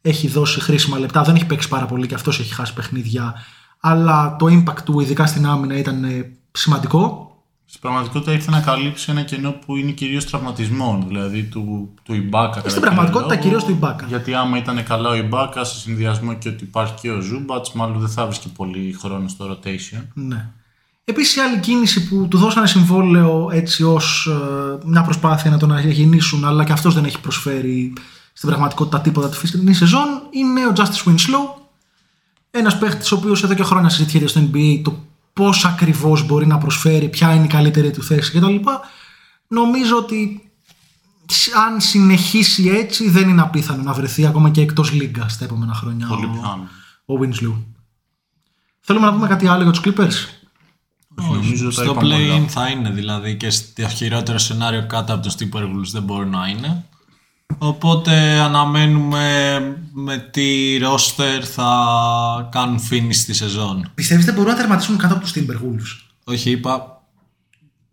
έχει 0.00 0.28
δώσει 0.28 0.60
χρήσιμα 0.60 0.98
λεπτά. 0.98 1.22
Δεν 1.22 1.34
έχει 1.34 1.46
παίξει 1.46 1.68
πάρα 1.68 1.86
πολύ 1.86 2.06
και 2.06 2.14
αυτός 2.14 2.40
έχει 2.40 2.54
χάσει 2.54 2.74
παιχνίδια. 2.74 3.34
Αλλά 3.80 4.36
το 4.38 4.46
impact 4.46 4.82
του 4.84 5.00
ειδικά 5.00 5.26
στην 5.26 5.46
άμυνα 5.46 5.76
ήταν 5.76 6.04
ε, 6.04 6.36
σημαντικό. 6.52 7.33
Στην 7.74 7.86
πραγματικότητα 7.86 8.32
ήρθε 8.32 8.50
να 8.50 8.60
καλύψει 8.60 9.10
ένα 9.10 9.22
κενό 9.22 9.50
που 9.50 9.76
είναι 9.76 9.90
κυρίως 9.90 10.24
τραυματισμών, 10.24 11.04
δηλαδή 11.08 11.42
του, 11.42 11.94
του 12.02 12.14
Ιμπάκα. 12.14 12.48
κατά 12.48 12.68
Στην 12.68 12.72
κύριο 12.72 12.80
πραγματικότητα 12.80 13.34
λόγο. 13.34 13.42
κυρίως 13.42 13.64
του 13.64 13.70
Ιμπάκα. 13.70 14.06
Γιατί 14.06 14.34
άμα 14.34 14.58
ήταν 14.58 14.84
καλά 14.84 15.08
ο 15.08 15.14
Ιμπάκα 15.14 15.64
σε 15.64 15.78
συνδυασμό 15.78 16.34
και 16.34 16.48
ότι 16.48 16.64
υπάρχει 16.64 16.94
και 17.00 17.10
ο 17.10 17.20
Ζούμπατς, 17.20 17.72
μάλλον 17.72 17.98
δεν 17.98 18.08
θα 18.08 18.26
βρίσκει 18.26 18.48
πολύ 18.48 18.96
χρόνο 19.00 19.28
στο 19.28 19.50
rotation. 19.50 20.02
Ναι. 20.14 20.50
Επίσης 21.04 21.36
η 21.36 21.40
άλλη 21.40 21.60
κίνηση 21.60 22.08
που 22.08 22.26
του 22.28 22.38
δώσανε 22.38 22.66
συμβόλαιο 22.66 23.48
έτσι 23.52 23.84
ως 23.84 24.26
ε, 24.26 24.78
μια 24.84 25.02
προσπάθεια 25.02 25.50
να 25.50 25.58
τον 25.58 25.72
αναγεννήσουν 25.72 26.44
αλλά 26.44 26.64
και 26.64 26.72
αυτός 26.72 26.94
δεν 26.94 27.04
έχει 27.04 27.20
προσφέρει 27.20 27.92
στην 28.32 28.48
πραγματικότητα 28.48 29.00
τίποτα 29.00 29.28
τη 29.28 29.36
φυσική 29.36 29.72
σεζόν 29.72 30.06
είναι 30.30 30.66
ο 30.66 30.72
Justice 30.76 31.10
Winslow 31.10 31.62
ένας 32.50 32.78
παίχτης 32.78 33.12
ο 33.12 33.16
οποίος 33.16 33.42
εδώ 33.42 33.54
και 33.54 33.62
χρόνια 33.62 33.88
συζητιέται 33.88 34.26
στο 34.26 34.40
NBA 34.40 34.80
το 34.84 34.96
πώς 35.34 35.64
ακριβώς 35.64 36.26
μπορεί 36.26 36.46
να 36.46 36.58
προσφέρει, 36.58 37.08
ποια 37.08 37.34
είναι 37.34 37.44
η 37.44 37.48
καλύτερη 37.48 37.90
του 37.90 38.02
θέση 38.02 38.38
κτλ. 38.38 38.54
Νομίζω 39.48 39.96
ότι 39.96 40.48
αν 41.66 41.80
συνεχίσει 41.80 42.68
έτσι 42.68 43.08
δεν 43.10 43.28
είναι 43.28 43.42
απίθανο 43.42 43.82
να 43.82 43.92
βρεθεί 43.92 44.26
ακόμα 44.26 44.50
και 44.50 44.60
εκτός 44.60 44.92
λίγκας 44.92 45.32
στα 45.32 45.44
επόμενα 45.44 45.74
χρόνια 45.74 46.06
Πολύ 46.06 46.24
ο, 46.24 46.28
πιθανό. 46.30 46.68
ο 47.04 47.14
Winslow. 47.20 47.62
Θέλουμε 48.80 49.06
να 49.06 49.12
πούμε 49.12 49.28
κάτι 49.28 49.46
άλλο 49.46 49.62
για 49.62 49.72
τους 49.72 49.82
Clippers; 49.84 50.28
Όχι, 51.14 51.28
νομίζω 51.32 51.66
ότι 51.66 51.76
τα 51.76 51.82
Στο 51.82 51.90
είπαμε 51.92 52.14
όλα. 52.14 52.36
play-in 52.38 52.44
θα 52.48 52.68
είναι 52.68 52.90
δηλαδή 52.90 53.36
και 53.36 53.50
στο 53.50 53.88
χειρότερο 53.88 54.38
σενάριο 54.38 54.86
κάτω 54.86 55.14
από 55.14 55.22
τους 55.28 55.34
Timberwolves 55.38 55.90
δεν 55.92 56.02
μπορεί 56.02 56.26
να 56.28 56.46
είναι. 56.48 56.84
Οπότε 57.58 58.12
αναμένουμε 58.38 59.58
με 59.92 60.16
τι 60.18 60.78
roster 60.82 61.42
θα 61.54 61.68
κάνουν 62.52 62.80
finish 62.90 63.14
στη 63.14 63.32
σεζόν. 63.34 63.90
Πιστεύεις 63.94 64.24
δεν 64.24 64.34
μπορούν 64.34 64.50
να 64.50 64.56
τερματίσουν 64.56 64.96
κάτω 64.98 65.14
από 65.14 65.22
τους 65.22 65.32
Timberwolves; 65.36 66.06
Όχι, 66.24 66.50
είπα. 66.50 66.88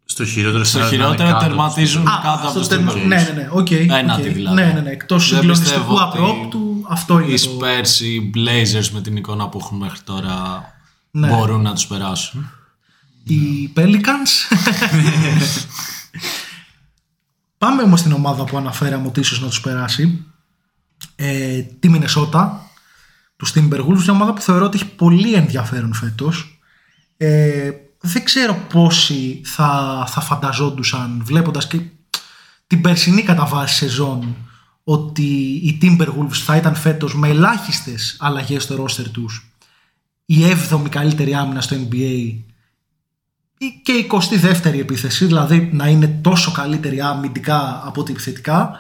Στο 0.06 0.26
χειρότερο 0.26 0.64
Στο 0.64 0.78
σενάριο 0.78 0.98
να 1.00 1.06
είναι 1.06 1.16
χειρότερο 1.16 1.38
κάτω 1.40 1.48
τερματίζουν 1.50 2.08
Α, 2.08 2.20
κάτω 2.24 2.38
από 2.42 2.50
στο 2.50 2.60
τους 2.60 2.68
τέρμα- 2.68 2.92
Timberwolves. 2.94 3.08
Ναι, 3.08 3.16
ναι, 3.16 3.42
ναι. 3.42 3.48
οκ, 3.52 3.72
Ένατη 3.72 4.28
οκ. 4.28 4.34
δηλαδή. 4.34 4.56
Ναι, 4.62 4.72
ναι, 4.74 4.80
ναι. 4.80 4.90
Εκτός 4.90 5.30
Δεν 5.30 5.38
συγκλονιστικού 5.38 5.80
πιστεύω 5.80 6.06
ότι 6.08 6.18
απρόπτου, 6.18 6.86
αυτό 6.90 7.20
είναι 7.20 7.32
Οι 7.34 7.40
το... 7.40 7.50
Spurs, 7.60 8.02
οι 8.02 8.32
Blazers 8.36 8.88
με 8.92 9.02
την 9.02 9.16
εικόνα 9.16 9.50
που 9.50 9.58
έχουν 9.62 9.78
μέχρι 9.78 10.00
τώρα 10.04 10.64
Ναι. 11.12 11.28
μπορούν 11.28 11.62
να 11.62 11.74
τους 11.74 11.88
περάσουν. 11.88 12.50
Οι 13.24 13.74
Pelicans. 13.76 14.32
Πάμε 17.62 17.82
όμως 17.84 18.00
στην 18.00 18.12
ομάδα 18.12 18.44
που 18.44 18.58
αναφέραμε 18.58 19.08
ότι 19.08 19.20
ίσως 19.20 19.42
να 19.42 19.48
τους 19.48 19.62
περάσει. 19.62 20.26
Ε, 21.16 21.62
τη 21.62 21.90
Μινεσότα, 21.90 22.70
τους 23.36 23.54
Timberwolves, 23.56 24.02
μια 24.04 24.12
ομάδα 24.12 24.34
που 24.34 24.42
θεωρώ 24.42 24.66
ότι 24.66 24.78
έχει 24.78 24.96
πολύ 24.96 25.34
ενδιαφέρον 25.34 25.94
φέτος. 25.94 26.60
Ε, 27.18 27.72
δεν 28.00 28.24
ξέρω 28.24 28.54
πόσοι 28.74 29.42
θα, 29.46 30.04
θα 30.08 30.22
φανταζόντουσαν 30.22 31.22
βλέποντας 31.26 31.68
και 31.68 31.82
την 32.68 32.82
περσινή 32.82 33.22
κατά 33.22 33.46
βάση 33.46 33.76
σεζόν 33.76 34.36
ότι 34.84 35.32
οι 35.64 35.78
Timberwolves 35.82 36.38
θα 36.46 36.56
ήταν 36.56 36.76
φέτος 36.76 37.16
με 37.16 37.30
ελάχιστες 37.30 38.18
αλλαγές 38.20 38.64
στο 38.64 38.84
roster 38.84 39.08
τους 39.12 39.52
η 40.26 40.36
7η 40.72 40.90
καλύτερη 40.90 41.34
άμυνα 41.34 41.62
στο 41.62 41.76
NBA 41.76 41.96
ή 41.96 42.46
και 43.84 43.92
η 43.92 44.10
22η 44.12 44.80
επίθεση, 44.80 45.26
δηλαδή 45.26 45.70
να 45.74 45.88
είναι 45.88 46.08
τόσο 46.08 46.52
καλύτερη 46.52 47.02
αμυντικά 47.02 47.82
από 47.86 48.02
ότι 48.02 48.12
επιθετικά. 48.12 48.72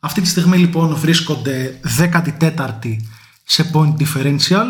Αυτή 0.00 0.20
τη 0.20 0.28
στιγμή 0.28 0.58
λοιπόν 0.58 0.94
βρίσκονται 0.94 1.80
14η 1.98 2.96
σε 3.44 3.70
point 3.74 3.94
differential. 4.02 4.66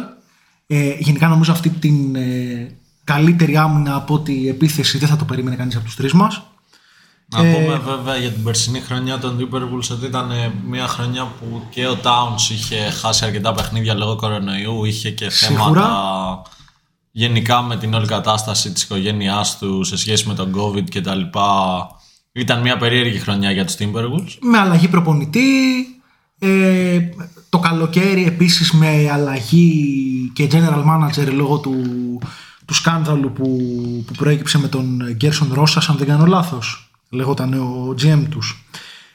Ε, 0.67 0.95
γενικά 0.99 1.29
νομίζω 1.29 1.53
αυτή 1.53 1.69
την 1.69 2.17
ε, 2.17 2.77
καλύτερη 3.05 3.57
άμυνα 3.57 3.95
από 3.95 4.15
ότι 4.15 4.33
η 4.33 4.49
επίθεση 4.49 4.99
δεν 4.99 5.09
θα 5.09 5.17
το 5.17 5.25
περίμενε 5.25 5.57
κανείς 5.57 5.77
από 5.77 5.85
τους 5.85 5.97
τρεις 5.97 6.13
μας. 6.13 6.43
Να 7.27 7.47
Ε, 7.47 7.53
πούμε 7.53 7.79
βέβαια 7.79 8.17
για 8.17 8.31
την 8.31 8.43
περσινή 8.43 8.81
χρονιά 8.81 9.19
των 9.19 9.39
Timberwolves 9.39 9.91
ότι 9.91 10.07
ήταν 10.07 10.31
ε, 10.31 10.53
μια 10.67 10.87
χρονιά 10.87 11.25
που 11.25 11.63
και 11.71 11.87
ο 11.87 11.99
Towns 12.03 12.51
είχε 12.51 12.91
χάσει 12.91 13.25
αρκετά 13.25 13.53
παιχνίδια 13.53 13.95
λόγω 13.95 14.17
κορονοϊού, 14.17 14.85
είχε 14.85 15.11
και 15.11 15.31
Σίγουρα. 15.31 15.65
θέματα 15.65 16.43
γενικά 17.11 17.63
με 17.63 17.77
την 17.77 17.95
όλη 17.95 18.07
κατάσταση 18.07 18.73
της 18.73 18.83
οικογένειάς 18.83 19.59
του 19.59 19.85
σε 19.85 19.97
σχέση 19.97 20.29
με 20.29 20.35
τον 20.35 20.55
COVID 20.57 20.85
και 20.85 21.01
τα 21.01 21.15
λοιπά. 21.15 21.89
Ήταν 22.33 22.61
μια 22.61 22.77
περίεργη 22.77 23.19
χρονιά 23.19 23.51
για 23.51 23.65
τους 23.65 23.77
Timberwolves. 23.79 24.37
με 24.41 24.59
αλλαγή 24.59 24.89
προπονητή 24.89 25.41
ε, 26.39 26.99
το 27.49 27.59
καλοκαίρι 27.59 28.25
επίσης 28.25 28.73
με 28.73 29.11
αλλαγή 29.13 30.31
και 30.35 30.49
general 30.53 30.85
manager 30.85 31.33
λόγω 31.33 31.59
του, 31.59 31.83
του 32.65 32.75
σκάνδαλου 32.75 33.33
που, 33.33 33.47
που 34.07 34.13
προέκυψε 34.13 34.59
με 34.59 34.69
τον 34.69 35.13
Γκέρσον 35.13 35.51
Ρώσας 35.53 35.89
αν 35.89 35.97
δεν 35.97 36.07
κάνω 36.07 36.27
λάθος 36.27 36.91
λέγονταν 37.11 37.55
ο 37.55 37.95
GM 38.03 38.23
τους 38.31 38.65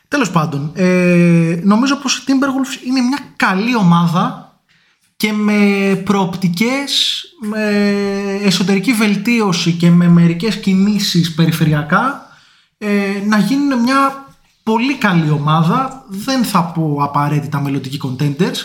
τέλος 0.07 0.31
πάντων 0.31 0.71
ε, 0.73 1.59
νομίζω 1.63 1.95
πως 1.95 2.17
η 2.17 2.23
Timberwolves 2.27 2.87
είναι 2.87 3.01
μια 3.01 3.19
καλή 3.35 3.75
ομάδα 3.75 4.44
και 5.17 5.33
με 5.33 5.55
προοπτικές 6.05 7.23
με 7.41 7.69
εσωτερική 8.43 8.93
βελτίωση 8.93 9.71
και 9.71 9.89
με 9.91 10.07
μερικές 10.07 10.59
κινήσεις 10.59 11.33
περιφερειακά 11.33 12.29
ε, 12.77 12.89
να 13.27 13.37
γίνουν 13.37 13.79
μια 13.81 14.25
πολύ 14.63 14.95
καλή 14.95 15.29
ομάδα. 15.29 16.05
Δεν 16.07 16.43
θα 16.43 16.63
πω 16.63 16.97
απαραίτητα 17.01 17.61
μελλοντικοί 17.61 17.99
contenders. 18.03 18.55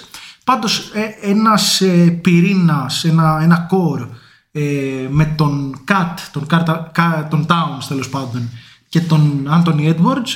Πάντως 0.45 0.90
ε, 0.95 1.30
ένας 1.30 1.80
ε, 1.80 2.19
πυρήνας 2.23 3.04
ένα, 3.04 3.38
ένα 3.42 3.69
core 3.71 4.09
ε, 4.52 5.07
με 5.09 5.25
τον 5.25 5.85
Cat 5.88 6.14
τον, 6.33 6.47
Carter, 6.50 6.76
Ca- 6.97 7.26
τον 7.30 7.47
Towns 7.49 7.85
τέλος 7.88 8.09
πάντων 8.09 8.50
και 8.88 9.00
τον 9.00 9.49
Anthony 9.50 9.95
Edwards 9.95 10.30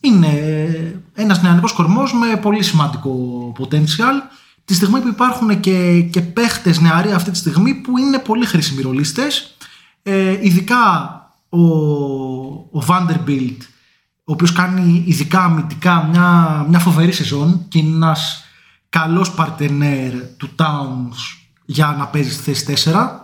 είναι 0.00 0.26
ε, 0.26 0.94
ένας 1.14 1.42
νεανικός 1.42 1.72
κορμός 1.72 2.12
με 2.12 2.36
πολύ 2.36 2.62
σημαντικό 2.62 3.16
potential 3.58 4.41
τη 4.64 4.74
στιγμή 4.74 5.00
που 5.00 5.08
υπάρχουν 5.08 5.60
και, 5.60 6.00
και 6.00 6.20
παίχτες 6.20 6.80
νεαροί 6.80 7.12
αυτή 7.12 7.30
τη 7.30 7.36
στιγμή 7.36 7.74
που 7.74 7.98
είναι 7.98 8.18
πολύ 8.18 8.46
χρήσιμοι 8.46 8.82
ρολίστες 8.82 9.56
ε, 10.02 10.38
ειδικά 10.40 10.84
ο, 11.48 11.66
ο 12.78 12.84
Vanderbilt 12.86 13.56
ο 14.24 14.32
οποίος 14.32 14.52
κάνει 14.52 15.04
ειδικά 15.06 15.44
αμυντικά 15.44 16.08
μια, 16.10 16.66
μια 16.68 16.78
φοβερή 16.78 17.12
σεζόν 17.12 17.64
και 17.68 17.78
είναι 17.78 17.94
ένας 17.94 18.44
καλός 18.88 19.30
παρτενέρ 19.30 20.12
του 20.36 20.48
Towns 20.56 21.16
για 21.64 21.94
να 21.98 22.06
παίζει 22.06 22.32
στη 22.32 22.52
θέση 22.52 22.90
4 22.92 23.22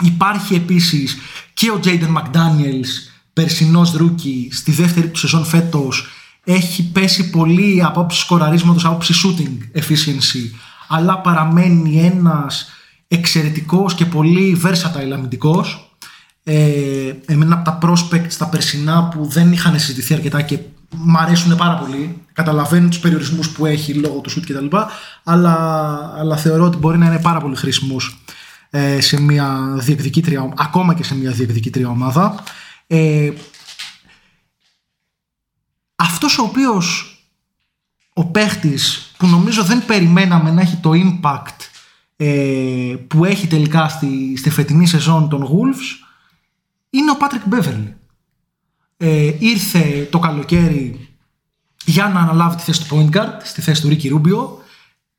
υπάρχει 0.00 0.54
επίσης 0.54 1.16
και 1.54 1.70
ο 1.70 1.80
Jaden 1.84 2.16
McDaniels 2.16 2.88
περσινός 3.32 3.92
rookie 3.92 4.48
στη 4.52 4.72
δεύτερη 4.72 5.08
του 5.08 5.18
σεζόν 5.18 5.44
φέτος 5.44 6.08
έχει 6.54 6.90
πέσει 6.90 7.30
πολύ 7.30 7.82
από 7.84 8.00
άποψη 8.00 8.20
σκοραρίσματος, 8.20 8.84
από 8.84 8.92
άποψη 8.92 9.14
shooting 9.24 9.78
efficiency 9.78 10.58
αλλά 10.88 11.18
παραμένει 11.18 12.00
ένας 12.04 12.70
εξαιρετικός 13.08 13.94
και 13.94 14.04
πολύ 14.04 14.60
versatile 14.64 15.10
αμυντικός. 15.12 15.94
Ε, 16.42 17.12
εμένα 17.26 17.54
από 17.54 17.64
τα 17.64 17.78
prospects 17.82 18.32
τα 18.38 18.46
περσινά 18.46 19.08
που 19.08 19.26
δεν 19.26 19.52
είχαν 19.52 19.78
συζητηθεί 19.78 20.14
αρκετά 20.14 20.42
και 20.42 20.58
μ' 20.96 21.16
αρέσουν 21.16 21.56
πάρα 21.56 21.74
πολύ 21.74 22.16
καταλαβαίνω 22.32 22.88
τους 22.88 22.98
περιορισμούς 22.98 23.50
που 23.50 23.66
έχει 23.66 23.94
λόγω 23.94 24.18
του 24.20 24.30
shoot 24.30 24.42
κτλ 24.46 24.76
αλλά, 25.24 25.54
αλλά 26.18 26.36
θεωρώ 26.36 26.64
ότι 26.64 26.76
μπορεί 26.76 26.98
να 26.98 27.06
είναι 27.06 27.18
πάρα 27.18 27.40
πολύ 27.40 27.56
χρήσιμος 27.56 28.22
ε, 28.70 29.00
σε 29.00 29.20
μια 29.20 29.76
διεκδικήτρια 29.78 30.52
ακόμα 30.56 30.94
και 30.94 31.04
σε 31.04 31.16
μια 31.16 31.30
διεκδικήτρια 31.30 31.88
ομάδα. 31.88 32.34
Ε, 32.86 33.30
αυτός 36.22 36.38
ο 36.38 36.42
οποίος 36.42 37.16
ο 38.12 38.26
παίχτης 38.26 39.12
που 39.16 39.26
νομίζω 39.26 39.64
δεν 39.64 39.86
περιμέναμε 39.86 40.50
να 40.50 40.60
έχει 40.60 40.76
το 40.76 40.90
impact 40.94 41.56
ε, 42.16 42.94
που 43.08 43.24
έχει 43.24 43.46
τελικά 43.46 43.88
στη, 43.88 44.36
στη 44.36 44.50
φετινή 44.50 44.86
σεζόν 44.86 45.28
των 45.28 45.42
Wolves 45.42 46.06
είναι 46.90 47.10
ο 47.10 47.16
Patrick 47.20 47.54
Beverly. 47.54 47.92
Ε, 48.96 49.34
ήρθε 49.38 50.08
το 50.10 50.18
καλοκαίρι 50.18 51.08
για 51.84 52.08
να 52.08 52.20
αναλάβει 52.20 52.56
τη 52.56 52.62
θέση 52.62 52.88
του 52.88 52.96
point 52.96 53.16
guard, 53.16 53.40
στη 53.42 53.60
θέση 53.60 53.82
του 53.82 53.88
Ricky 53.88 54.12
Rubio. 54.12 54.46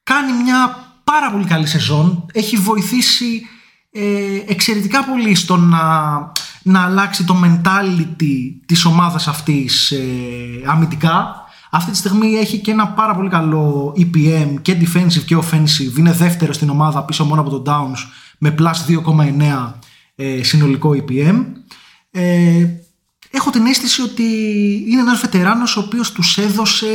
Κάνει 0.04 0.44
μια 0.44 0.88
πάρα 1.04 1.32
πολύ 1.32 1.46
καλή 1.46 1.68
σεζόν. 1.68 2.26
Έχει 2.34 2.58
βοηθήσει 2.58 3.42
ε, 3.92 4.42
εξαιρετικά 4.48 5.04
πολύ 5.04 5.36
στο 5.36 5.58
να, 5.58 5.82
να 6.64 6.84
αλλάξει 6.84 7.24
το 7.24 7.36
mentality 7.44 8.54
της 8.66 8.86
ομάδας 8.86 9.28
αυτής 9.28 9.92
ε, 9.92 10.00
αμυντικά. 10.66 11.36
Αυτή 11.72 11.92
τη 11.92 11.98
στιγμή 11.98 12.34
έχει 12.34 12.58
και 12.58 12.72
ένα 12.72 12.88
πάρα 12.88 13.16
πολύ 13.16 13.30
καλό 13.30 13.96
EPM 13.98 14.56
και 14.62 14.78
defensive 14.82 15.24
και 15.26 15.38
offensive. 15.38 15.98
Είναι 15.98 16.12
δεύτερο 16.12 16.54
στην 16.54 16.70
ομάδα 16.70 17.04
πίσω 17.04 17.26
μόνο 17.26 17.42
από 17.42 17.50
τον 17.50 17.64
Downs 17.66 17.98
με 18.38 18.56
plus 18.60 19.04
2,9 19.06 19.74
ε, 20.16 20.44
συνολικό 20.44 20.90
EPM. 20.96 21.46
Ε, 22.12 22.66
έχω 23.32 23.50
την 23.50 23.66
αίσθηση 23.66 24.02
ότι 24.02 24.24
είναι 24.88 25.02
ένας 25.02 25.20
βετεράνος 25.20 25.78
ο 25.78 25.80
οποίος 25.80 26.12
τους 26.12 26.38
έδωσε 26.38 26.88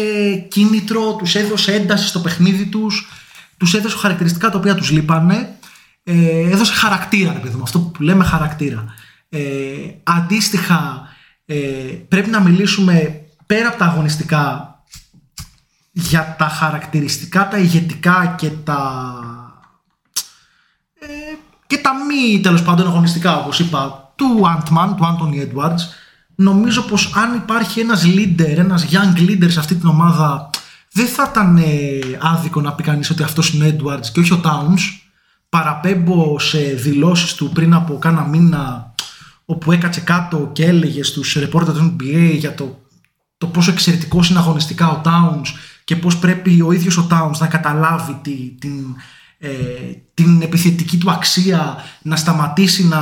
κίνητρο, 0.48 1.14
τους 1.14 1.34
έδωσε 1.34 1.72
ένταση 1.74 2.06
στο 2.06 2.20
παιχνίδι 2.20 2.66
τους, 2.66 3.10
τους 3.56 3.74
έδωσε 3.74 3.96
χαρακτηριστικά 3.96 4.50
τα 4.50 4.58
οποία 4.58 4.74
τους 4.74 4.90
λείπανε. 4.90 5.58
ε, 6.02 6.50
έδωσε 6.50 6.72
χαρακτήρα, 6.72 7.32
ρε 7.32 7.38
παιδί 7.38 7.56
μου, 7.56 7.62
αυτό 7.62 7.78
που 7.78 8.02
λέμε 8.02 8.24
χαρακτήρα. 8.24 8.94
Ε, 9.36 10.00
αντίστοιχα, 10.02 11.08
ε, 11.46 11.56
πρέπει 12.08 12.30
να 12.30 12.40
μιλήσουμε 12.40 13.20
πέρα 13.46 13.68
από 13.68 13.78
τα 13.78 13.84
αγωνιστικά 13.84 14.74
για 15.92 16.36
τα 16.38 16.48
χαρακτηριστικά, 16.48 17.48
τα 17.48 17.58
ηγετικά 17.58 18.34
και 18.38 18.50
τα 18.50 19.02
ε, 21.00 21.06
και 21.66 21.78
τα 21.78 21.90
μη 21.94 22.40
τέλος 22.40 22.62
πάντων 22.62 22.86
αγωνιστικά 22.86 23.36
όπως 23.36 23.58
είπα 23.58 24.12
του 24.16 24.40
Ant-Man, 24.44 24.94
του 24.96 25.04
Anthony 25.04 25.46
Edwards. 25.46 25.80
Νομίζω 26.34 26.82
πως 26.82 27.12
αν 27.14 27.34
υπάρχει 27.34 27.80
ένας 27.80 28.04
leader, 28.06 28.56
ένας 28.56 28.86
young 28.90 29.18
leader 29.18 29.50
σε 29.50 29.58
αυτή 29.58 29.74
την 29.74 29.88
ομάδα 29.88 30.50
δεν 30.92 31.06
θα 31.06 31.28
ήταν 31.30 31.56
ε, 31.56 31.62
άδικο 32.20 32.60
να 32.60 32.72
πει 32.72 32.82
κανείς 32.82 33.10
ότι 33.10 33.22
αυτός 33.22 33.52
είναι 33.52 33.66
ο 33.66 33.76
Edwards 33.76 34.06
και 34.12 34.20
όχι 34.20 34.32
ο 34.32 34.40
Towns. 34.44 34.80
Παραπέμπω 35.48 36.38
σε 36.38 36.58
δηλώσεις 36.58 37.34
του 37.34 37.50
πριν 37.50 37.74
από 37.74 37.98
κάνα 37.98 38.22
μήνα 38.22 38.94
όπου 39.46 39.72
έκατσε 39.72 40.00
κάτω 40.00 40.50
και 40.52 40.64
έλεγε 40.64 41.02
στους 41.02 41.38
reporters 41.38 41.74
του 41.74 41.96
NBA 41.98 42.34
για 42.36 42.54
το, 42.54 42.80
το 43.38 43.46
πόσο 43.46 43.70
εξαιρετικός 43.70 44.30
είναι 44.30 44.38
αγωνιστικά 44.38 44.88
ο 44.88 45.00
Towns 45.04 45.46
και 45.84 45.96
πώς 45.96 46.18
πρέπει 46.18 46.62
ο 46.62 46.72
ίδιος 46.72 46.96
ο 46.96 47.06
Towns 47.10 47.38
να 47.38 47.46
καταλάβει 47.46 48.18
τη, 48.22 48.32
την, 48.58 48.96
ε, 49.38 49.48
την 50.14 50.42
επιθετική 50.42 50.98
του 50.98 51.10
αξία 51.10 51.76
να 52.02 52.16
σταματήσει 52.16 52.86
να, 52.86 53.00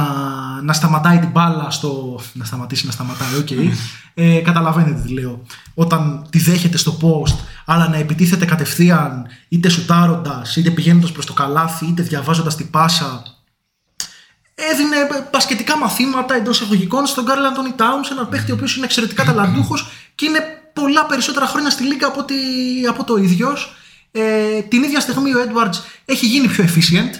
να 0.62 0.72
σταματάει 0.72 1.18
την 1.18 1.30
μπάλα 1.30 1.70
στο... 1.70 2.20
να 2.32 2.44
σταματήσει 2.44 2.86
να 2.86 2.92
σταματάει, 2.92 3.36
OK. 3.38 3.46
Okay. 3.50 3.68
Ε, 4.14 4.38
καταλαβαίνετε 4.38 5.00
τι 5.00 5.12
λέω. 5.12 5.42
Όταν 5.74 6.26
τη 6.30 6.38
δέχεται 6.38 6.76
στο 6.76 6.98
post, 7.00 7.34
αλλά 7.64 7.88
να 7.88 7.96
επιτίθεται 7.96 8.44
κατευθείαν 8.44 9.26
είτε 9.48 9.68
σουτάροντας, 9.68 10.56
είτε 10.56 10.70
πηγαίνοντας 10.70 11.12
προς 11.12 11.26
το 11.26 11.32
καλάθι, 11.32 11.86
είτε 11.86 12.02
διαβάζοντας 12.02 12.56
την 12.56 12.70
πάσα. 12.70 13.22
Έδινε 14.54 14.96
πασχετικά 15.30 15.78
μαθήματα 15.78 16.34
εντός 16.34 16.60
εισαγωγικών 16.60 17.06
στον 17.06 17.24
Καρλ 17.24 17.44
Αντώνι 17.44 17.72
Τάουνς, 17.76 18.10
έναν 18.10 18.28
παίχτη 18.28 18.50
ο 18.50 18.54
οποίος 18.54 18.76
είναι 18.76 18.84
εξαιρετικά 18.84 19.24
ταλαντούχος 19.24 19.90
και 20.14 20.24
είναι 20.24 20.40
πολλά 20.72 21.06
περισσότερα 21.06 21.46
χρόνια 21.46 21.70
στη 21.70 21.82
Λίγκα 21.82 22.06
από, 22.06 22.24
από 22.88 23.04
το 23.04 23.16
ίδιος. 23.16 23.74
Ε, 24.12 24.60
την 24.60 24.82
ίδια 24.82 25.00
στιγμή 25.00 25.34
ο 25.34 25.38
Edwards 25.48 25.76
έχει 26.04 26.26
γίνει 26.26 26.48
πιο 26.48 26.64
efficient. 26.64 27.14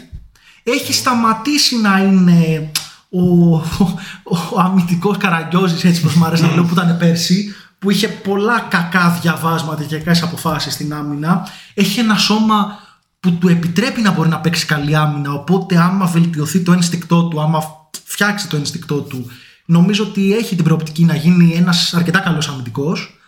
Έχει 0.62 0.92
σταματήσει 0.92 1.80
να 1.80 1.98
είναι 1.98 2.70
ο, 3.10 3.54
ο, 3.54 4.38
ο 4.52 4.60
αμυντικός 4.60 5.16
Καραγκιόζης, 5.16 5.84
έτσι 5.84 6.00
πως 6.00 6.14
μου 6.14 6.24
άρεσε 6.24 6.46
να 6.46 6.54
λέω, 6.54 6.64
που 6.64 6.74
ήταν 6.74 6.96
πέρσι, 6.98 7.54
που 7.78 7.90
είχε 7.90 8.08
πολλά 8.08 8.60
κακά 8.60 9.18
διαβάσματα 9.22 9.82
και 9.84 9.96
κακές 9.96 10.22
αποφάσεις 10.22 10.72
στην 10.72 10.94
άμυνα. 10.94 11.48
Έχει 11.74 12.00
ένα 12.00 12.16
σώμα 12.16 12.78
που 13.24 13.32
του 13.32 13.48
επιτρέπει 13.48 14.00
να 14.00 14.10
μπορεί 14.10 14.28
να 14.28 14.40
παίξει 14.40 14.66
καλή 14.66 14.96
άμυνα, 14.96 15.32
οπότε 15.32 15.78
άμα 15.78 16.06
βελτιωθεί 16.06 16.60
το 16.60 16.72
ένστικτό 16.72 17.28
του, 17.28 17.40
άμα 17.40 17.62
φτιάξει 18.04 18.48
το 18.48 18.56
ένστικτό 18.56 19.00
του, 19.00 19.30
νομίζω 19.64 20.04
ότι 20.04 20.34
έχει 20.34 20.54
την 20.54 20.64
προοπτική 20.64 21.04
να 21.04 21.14
γίνει 21.14 21.54
ένας 21.54 21.94
αρκετά 21.94 22.18
καλός 22.18 22.48
αμυντικός. 22.48 23.18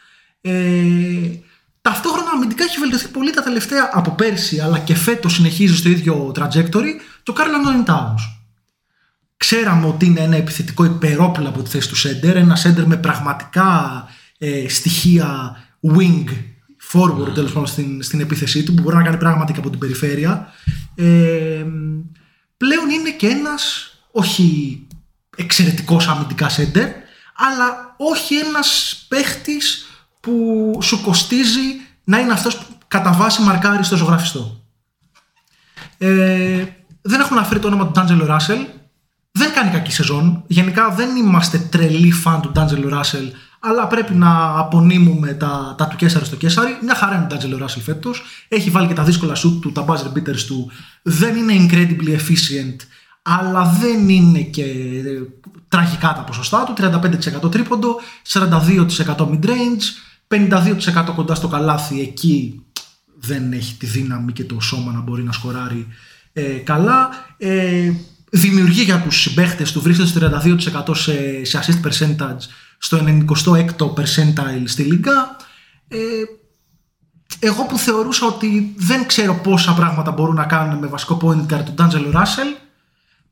Ε, 0.41 0.53
ταυτόχρονα 1.81 2.31
αμυντικά 2.35 2.65
έχει 2.65 2.79
βελτιωθεί 2.79 3.09
πολύ 3.09 3.31
τα 3.31 3.43
τελευταία 3.43 3.91
από 3.93 4.11
πέρσι, 4.11 4.61
αλλά 4.61 4.79
και 4.79 4.95
φέτος 4.95 5.35
συνεχίζει 5.35 5.76
στο 5.76 5.88
ίδιο 5.88 6.33
trajectory 6.37 6.93
το 7.23 7.35
Carl 7.37 7.41
Anthony 7.41 7.91
Towns. 7.91 8.21
Ξέραμε 9.37 9.87
ότι 9.87 10.07
είναι 10.07 10.21
ένα 10.21 10.37
επιθετικό 10.37 10.85
υπερόπλο 10.85 11.49
από 11.49 11.62
τη 11.62 11.71
θέση 11.71 11.88
του 11.88 11.97
Σέντερ, 11.97 12.37
ένα 12.37 12.57
Σέντερ 12.57 12.87
με 12.87 12.97
πραγματικά 12.97 14.05
ε, 14.38 14.69
στοιχεία 14.69 15.57
wing 15.97 16.25
forward 16.93 17.28
mm. 17.28 17.35
τέλος 17.35 17.52
πάντων 17.52 17.66
στην, 17.66 18.02
στην 18.02 18.21
επίθεσή 18.21 18.63
του 18.63 18.75
που 18.75 18.82
μπορεί 18.82 18.97
να 18.97 19.02
κάνει 19.02 19.17
πράγματα 19.17 19.52
και 19.52 19.58
από 19.58 19.71
την 19.71 19.78
περιφέρεια. 19.78 20.52
Ε, 20.95 21.65
πλέον 22.56 22.91
είναι 22.91 23.10
και 23.10 23.28
ένας 23.28 23.91
όχι 24.10 24.80
εξαιρετικός 25.37 26.08
αμυντικά 26.08 26.49
Σέντερ, 26.49 26.89
αλλά 27.37 27.95
όχι 27.97 28.34
ένας 28.34 28.97
παίχτης 29.08 29.87
που 30.21 30.78
σου 30.82 31.02
κοστίζει 31.02 31.80
να 32.04 32.19
είναι 32.19 32.32
αυτός 32.32 32.56
που 32.56 32.65
κατά 32.89 33.13
βάση 33.13 33.43
μαρκάρει 33.43 33.84
στο 33.84 33.97
ζωγραφιστό. 33.97 34.60
Ε, 35.99 36.65
δεν 37.02 37.21
έχουμε 37.21 37.39
αναφέρει 37.39 37.60
το 37.60 37.67
όνομα 37.67 37.84
του 37.84 37.91
Ντάντζελο 37.91 38.26
Ράσελ. 38.26 38.67
Δεν 39.30 39.52
κάνει 39.52 39.71
κακή 39.71 39.93
σεζόν. 39.93 40.45
Γενικά 40.47 40.91
δεν 40.91 41.17
είμαστε 41.17 41.58
τρελοί 41.58 42.13
φαν 42.13 42.41
του 42.41 42.50
Ντάντζελο 42.52 42.89
Ράσελ, 42.89 43.32
αλλά 43.60 43.86
πρέπει 43.86 44.14
να 44.14 44.58
απονείμουμε 44.58 45.32
τα, 45.32 45.75
τα 45.78 45.86
του 45.88 45.97
Κέσσαρη 45.97 46.25
στο 46.25 46.36
Κέσσαρη. 46.36 46.78
Μια 46.82 46.95
χαρά 46.95 47.14
είναι 47.14 47.25
ο 47.25 47.26
Ντάντζελο 47.26 47.58
Ράσελ 47.58 47.82
φέτος. 47.82 48.23
Έχει 48.49 48.71
βάλει 48.71 48.86
και 48.86 48.95
τα 48.95 49.02
δύσκολα 49.02 49.34
σουτ 49.34 49.62
του, 49.62 49.73
τα 49.73 49.84
buzzer 49.88 50.19
beaters 50.19 50.40
του. 50.47 50.71
Δεν 51.02 51.36
είναι 51.36 51.52
incredibly 51.60 52.08
efficient, 52.08 52.76
αλλά 53.23 53.64
δεν 53.80 54.08
είναι 54.08 54.40
και 54.40 54.64
τραγικά 55.69 56.12
τα 56.16 56.21
ποσοστά 56.21 56.64
του. 56.64 56.75
35% 57.47 57.50
τρίποντο, 57.50 58.00
42% 58.28 58.60
mid-range, 59.19 59.84
52% 60.28 61.12
κοντά 61.14 61.34
στο 61.34 61.49
καλάθι 61.49 62.00
εκεί 62.00 62.60
δεν 63.19 63.52
έχει 63.52 63.75
τη 63.75 63.86
δύναμη 63.86 64.32
και 64.32 64.45
το 64.45 64.60
σώμα 64.60 64.92
να 64.92 65.00
μπορεί 65.00 65.23
να 65.23 65.32
σκοράρει 65.32 65.86
ε, 66.32 66.42
καλά. 66.42 67.08
Ε, 67.38 67.92
δημιουργεί 68.30 68.82
για 68.82 69.00
τους 69.00 69.21
συμπαίχτες 69.21 69.73
του, 69.73 69.80
βρίσκεται 69.80 70.08
στο 70.08 70.21
32% 70.92 70.97
σε, 70.97 71.45
σε 71.45 71.58
assist 71.62 71.86
percentage, 71.88 72.40
στο 72.78 72.99
96ο 73.06 73.93
percentile 73.95 74.62
στη 74.65 74.82
λίγα. 74.82 75.36
Ε, 75.89 75.99
εγώ 77.39 77.67
που 77.67 77.78
θεωρούσα 77.78 78.26
ότι 78.26 78.75
δεν 78.76 79.06
ξέρω 79.06 79.34
πόσα 79.34 79.73
πράγματα 79.73 80.10
μπορούν 80.10 80.34
να 80.34 80.45
κάνουν 80.45 80.78
με 80.78 80.86
βασικό 80.86 81.19
point 81.23 81.52
guard 81.52 81.62
του 81.65 81.75
D'Angelo 81.78 82.15
Russell, 82.15 82.60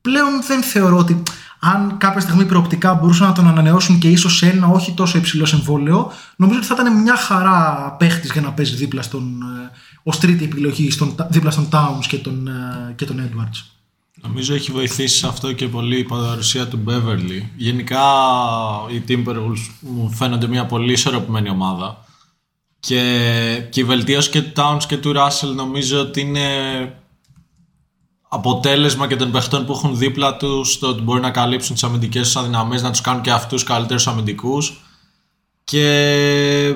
πλέον 0.00 0.42
δεν 0.46 0.62
θεωρώ 0.62 0.96
ότι 0.96 1.22
αν 1.60 1.98
κάποια 1.98 2.20
στιγμή 2.20 2.44
προοπτικά 2.44 2.94
μπορούσαν 2.94 3.26
να 3.26 3.32
τον 3.32 3.48
ανανεώσουν 3.48 3.98
και 3.98 4.08
ίσως 4.08 4.36
σε 4.36 4.48
ένα 4.48 4.66
όχι 4.66 4.92
τόσο 4.92 5.18
υψηλό 5.18 5.44
συμβόλαιο, 5.44 6.12
νομίζω 6.36 6.58
ότι 6.58 6.68
θα 6.68 6.76
ήταν 6.80 7.00
μια 7.02 7.16
χαρά 7.16 7.90
παίχτης 7.98 8.32
για 8.32 8.40
να 8.40 8.52
παίζει 8.52 8.74
δίπλα 8.74 9.02
στον, 9.02 9.42
ε, 9.42 9.70
ως 10.02 10.18
τρίτη 10.18 10.44
επιλογή 10.44 10.90
στον, 10.90 11.14
δίπλα 11.30 11.50
στον 11.50 11.68
Towns 11.72 12.04
και 12.08 12.18
τον, 12.18 12.48
ε, 12.48 12.92
και 12.96 13.04
τον 13.04 13.20
Edwards. 13.20 13.73
Νομίζω 14.26 14.54
έχει 14.54 14.72
βοηθήσει 14.72 15.16
σε 15.16 15.26
αυτό 15.26 15.52
και 15.52 15.68
πολύ 15.68 15.98
η 15.98 16.04
παρουσία 16.04 16.68
του 16.68 16.84
Beverly. 16.86 17.42
Γενικά 17.56 18.02
οι 18.90 19.02
Timberwolves 19.08 19.70
μου 19.80 20.10
φαίνονται 20.10 20.46
μια 20.46 20.66
πολύ 20.66 20.92
ισορροπημένη 20.92 21.48
ομάδα. 21.48 22.04
Και, 22.80 23.66
και 23.70 23.80
η 23.80 23.84
βελτίωση 23.84 24.30
και 24.30 24.42
του 24.42 24.52
Towns 24.56 24.82
και 24.88 24.96
του 24.96 25.12
Russell 25.16 25.54
νομίζω 25.54 26.00
ότι 26.00 26.20
είναι 26.20 26.48
αποτέλεσμα 28.28 29.06
και 29.06 29.16
των 29.16 29.30
παιχτών 29.30 29.66
που 29.66 29.72
έχουν 29.72 29.98
δίπλα 29.98 30.36
τους 30.36 30.72
στο 30.72 30.88
ότι 30.88 31.00
μπορεί 31.02 31.20
να 31.20 31.30
καλύψουν 31.30 31.74
τις 31.74 31.84
αμυντικές 31.84 32.22
τους 32.22 32.36
αδυναμίες, 32.36 32.82
να 32.82 32.90
τους 32.90 33.00
κάνουν 33.00 33.22
και 33.22 33.30
αυτούς 33.30 33.62
καλύτερους 33.62 34.06
αμυντικούς. 34.06 34.80
Και 35.64 36.74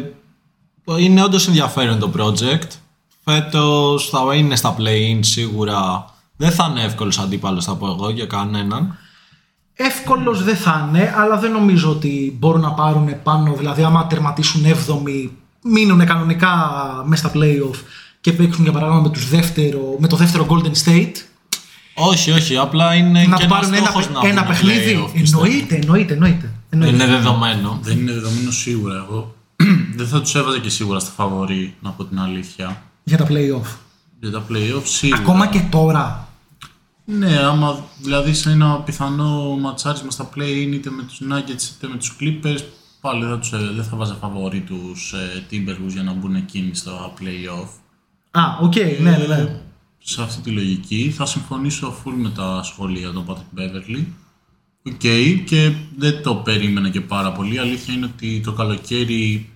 είναι 0.98 1.22
όντως 1.22 1.46
ενδιαφέρον 1.46 1.98
το 1.98 2.10
project. 2.16 2.68
Φέτος 3.24 4.08
θα 4.08 4.34
είναι 4.34 4.56
στα 4.56 4.76
play-in 4.78 5.18
σίγουρα. 5.20 6.04
Δεν 6.38 6.50
θα 6.50 6.68
είναι 6.70 6.82
εύκολος 6.82 7.18
αντίπαλος, 7.18 7.64
θα 7.64 7.74
πω 7.74 7.86
εγώ, 7.86 8.10
για 8.10 8.26
κανέναν. 8.26 8.98
Εύκολος 9.74 10.44
δεν 10.44 10.56
θα 10.56 10.88
είναι, 10.88 11.14
αλλά 11.16 11.38
δεν 11.38 11.52
νομίζω 11.52 11.90
ότι 11.90 12.36
μπορούν 12.38 12.60
να 12.60 12.72
πάρουν 12.72 13.22
πάνω. 13.22 13.54
Δηλαδή, 13.54 13.82
άμα 13.82 14.06
τερματίσουν 14.06 14.64
7η, 14.64 15.30
μείνουν 15.62 16.06
κανονικά 16.06 16.50
μέσα 17.06 17.28
στα 17.28 17.38
playoff 17.38 17.76
και 18.20 18.32
παίξουν 18.32 18.62
για 18.62 18.72
παράδειγμα 18.72 19.02
με, 19.02 19.08
τους 19.08 19.28
δεύτερο, 19.28 19.96
με 19.98 20.08
το 20.08 20.16
δεύτερο 20.16 20.46
Golden 20.50 20.72
State 20.84 21.14
όχι, 22.00 22.30
όχι, 22.30 22.56
απλά 22.56 22.94
είναι 22.94 23.24
να 23.24 23.36
και 23.36 23.46
πάρουν 23.46 23.74
ένα, 23.74 23.92
να 24.12 24.28
ένα 24.28 24.44
παιχνίδι. 24.44 25.10
Εννοείται, 25.14 25.74
εννοείται, 25.74 26.12
εννοείται. 26.12 26.52
Δεν 26.68 26.88
είναι 26.88 27.06
δεδομένο. 27.06 27.78
Δεν 27.82 27.98
είναι 27.98 28.12
δεδομένο 28.12 28.50
σίγουρα. 28.50 28.94
Εγώ 28.94 29.34
δεν 29.96 30.06
θα 30.06 30.20
τους 30.20 30.34
έβαζα 30.34 30.58
και 30.58 30.68
σίγουρα 30.68 30.98
στα 30.98 31.10
φαβορή, 31.10 31.74
να 31.80 31.90
πω 31.90 32.04
την 32.04 32.20
αλήθεια. 32.20 32.82
Για 33.04 33.16
τα 33.16 33.26
playoff. 33.28 33.76
Για 34.20 34.30
τα 34.30 34.44
playoff 34.48 34.82
σίγουρα. 34.84 35.20
Ακόμα 35.22 35.46
και 35.46 35.60
τώρα. 35.70 36.27
Ναι, 37.10 37.38
άμα 37.38 37.84
δηλαδή 38.02 38.34
σε 38.34 38.50
ένα 38.50 38.80
πιθανό 38.80 39.56
ματσάρισμα 39.60 40.10
στα 40.10 40.28
play-in 40.36 40.68
είτε 40.72 40.90
με 40.90 41.02
τους 41.02 41.20
Nuggets 41.30 41.76
είτε 41.76 41.88
με 41.88 41.96
τους 41.96 42.16
Clippers 42.20 42.62
πάλι 43.00 43.24
δεν, 43.24 43.40
τους, 43.40 43.50
δεν 43.50 43.84
θα 43.84 43.96
βάζα 43.96 44.14
φαβορή 44.14 44.60
τους 44.60 45.12
ε, 45.12 45.46
Timberwolves 45.50 45.92
για 45.92 46.02
να 46.02 46.12
μπουν 46.12 46.34
εκείνοι 46.34 46.74
στο 46.74 47.14
playoff. 47.20 47.68
Α, 48.30 48.42
OK, 48.60 48.72
okay, 48.76 48.96
ναι, 49.00 49.10
ναι, 49.10 49.26
ναι 49.26 49.60
σε 49.98 50.22
αυτή 50.22 50.42
τη 50.42 50.50
λογική. 50.50 51.12
Θα 51.16 51.26
συμφωνήσω 51.26 51.94
full 52.04 52.12
με 52.16 52.28
τα 52.28 52.62
σχόλια 52.62 53.10
του 53.10 53.24
Patrick 53.28 53.58
Beverley. 53.58 54.04
Οκ, 54.82 55.44
και 55.44 55.72
δεν 55.96 56.22
το 56.22 56.34
περίμενα 56.34 56.90
και 56.90 57.00
πάρα 57.00 57.32
πολύ. 57.32 57.54
Η 57.54 57.58
αλήθεια 57.58 57.94
είναι 57.94 58.10
ότι 58.14 58.40
το 58.40 58.52
καλοκαίρι 58.52 59.48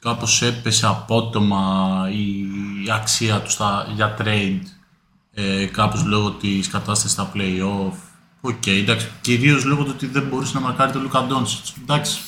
κάπως 0.00 0.42
έπεσε 0.42 0.86
απότομα 0.86 2.08
η 2.12 2.90
αξία 2.90 3.40
του 3.40 3.50
στα, 3.50 3.86
για 3.94 4.16
trade 4.18 4.79
ε, 5.34 5.64
κάπως 5.64 6.04
λόγω 6.04 6.30
της 6.30 6.68
κατάστασης 6.68 7.10
στα 7.10 7.32
play-off. 7.34 7.96
OK, 8.40 8.52
okay, 8.52 8.68
εντάξει, 8.68 9.08
κυρίως 9.20 9.64
λόγω 9.64 9.82
του 9.84 9.90
ότι 9.94 10.06
δεν 10.06 10.22
μπορούσε 10.22 10.54
να 10.54 10.60
μαρκάρει 10.60 10.92
το 10.92 11.00
Luka 11.10 11.18
Doncic. 11.18 11.74
Εντάξει, 11.82 12.20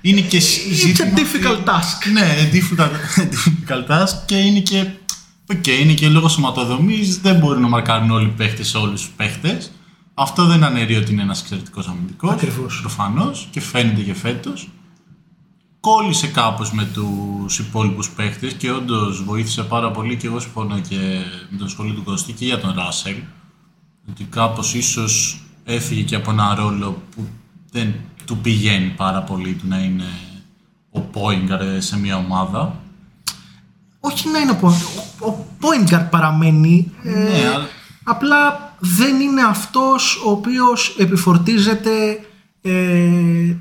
είναι 0.00 0.20
και 0.20 0.40
ζήτημα... 0.40 1.10
It's 1.10 1.16
a 1.16 1.18
difficult 1.18 1.64
task. 1.64 2.12
Ναι, 2.12 2.50
difficult, 2.52 2.90
difficult 3.34 3.86
task 3.90 4.26
και 4.26 4.36
είναι 4.36 4.60
και 4.60 4.86
Οκ, 5.52 5.66
είναι 5.66 5.92
και 5.92 6.08
λόγω 6.08 6.28
σωματοδομής, 6.28 7.20
δεν 7.20 7.38
μπορεί 7.38 7.60
να 7.60 7.68
μαρκάρουν 7.68 8.10
όλοι 8.10 8.26
οι 8.26 8.32
παίχτες 8.36 8.68
σε 8.68 8.76
όλους 8.76 9.02
τους 9.02 9.10
παίχτες. 9.16 9.72
Αυτό 10.14 10.46
δεν 10.46 10.64
αναιρεί 10.64 10.96
ότι 10.96 11.12
είναι 11.12 11.22
ένας 11.22 11.40
εξαιρετικός 11.40 11.88
αμυντικός. 11.88 12.30
Ακριβώς. 12.32 12.80
Προφανώς 12.80 13.48
και 13.50 13.60
φαίνεται 13.60 14.00
και 14.00 14.14
φέτος. 14.14 14.68
Κόλλησε 15.82 16.26
κάπως 16.26 16.72
με 16.72 16.84
τους 16.84 17.58
υπόλοιπους 17.58 18.10
παίχτες 18.10 18.52
και 18.52 18.70
όντως 18.70 19.24
βοήθησε 19.24 19.62
πάρα 19.62 19.90
πολύ 19.90 20.16
και 20.16 20.26
εγώ 20.26 20.40
συμφωνώ 20.40 20.78
και 20.80 20.96
με 21.50 21.58
τον 21.58 21.68
σχολείο 21.68 21.94
του 21.94 22.02
Κωστή 22.02 22.32
και 22.32 22.44
για 22.44 22.58
τον 22.60 22.74
Ράσελ 22.76 23.16
ότι 24.10 24.24
κάπως 24.24 24.74
ίσως 24.74 25.40
έφυγε 25.64 26.02
και 26.02 26.14
από 26.14 26.30
ένα 26.30 26.54
ρόλο 26.54 27.02
που 27.14 27.28
δεν 27.70 27.94
του 28.26 28.36
πηγαίνει 28.36 28.88
πάρα 28.96 29.22
πολύ 29.22 29.52
του 29.52 29.64
να 29.68 29.78
είναι 29.78 30.04
ο 30.90 31.00
Πόιγκαρ 31.00 31.82
σε 31.82 31.98
μια 31.98 32.16
ομάδα. 32.16 32.76
Όχι 34.00 34.28
να 34.28 34.38
είναι 34.38 34.58
ο, 34.62 34.66
ο, 35.20 35.28
ο 35.28 35.46
point 35.60 35.94
guard 35.94 36.06
παραμένει. 36.10 36.92
ε, 37.02 37.10
Ναι, 37.10 37.48
αλλά- 37.54 37.68
Απλά 38.04 38.74
δεν 38.78 39.20
είναι 39.20 39.42
αυτός 39.42 40.22
ο 40.26 40.30
οποίος 40.30 40.96
επιφορτίζεται 40.98 41.90
ε, 42.62 42.70
τ- 43.50 43.56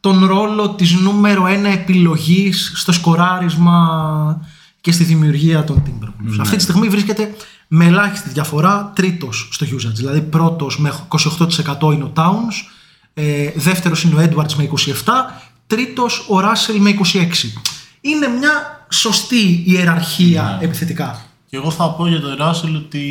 τον 0.00 0.26
ρόλο 0.26 0.70
της 0.70 0.92
νούμερο 0.92 1.46
ένα 1.46 1.68
επιλογής 1.68 2.72
στο 2.74 2.92
σκοράρισμα 2.92 4.48
και 4.80 4.92
στη 4.92 5.04
δημιουργία 5.04 5.64
των 5.64 5.82
Timberwolves. 5.86 6.36
Αυτή 6.40 6.56
τη 6.56 6.62
στιγμή 6.62 6.88
βρίσκεται 6.88 7.34
με 7.68 7.84
ελάχιστη 7.84 8.28
διαφορά 8.28 8.92
τρίτος 8.94 9.48
στο 9.52 9.66
usage. 9.66 9.94
Δηλαδή 9.94 10.20
πρώτος 10.20 10.78
με 10.78 10.92
28% 11.08 11.92
είναι 11.92 12.04
ο 12.04 12.12
Towns, 12.16 12.68
ε, 13.14 13.50
δεύτερος 13.54 14.02
είναι 14.02 14.14
ο 14.14 14.28
Edwards 14.28 14.52
με 14.52 14.62
27%, 14.62 15.12
τρίτος 15.66 16.18
ο 16.28 16.38
Russell 16.38 16.78
με 16.78 16.90
26%. 16.90 17.60
Είναι 18.00 18.26
μια 18.26 18.86
σωστή 18.88 19.62
ιεραρχία 19.66 20.58
επιθετικά. 20.60 21.24
Και 21.46 21.56
εγώ 21.56 21.70
θα 21.70 21.90
πω 21.90 22.06
για 22.06 22.20
τον 22.20 22.34
Russell 22.34 22.76
ότι 22.76 23.06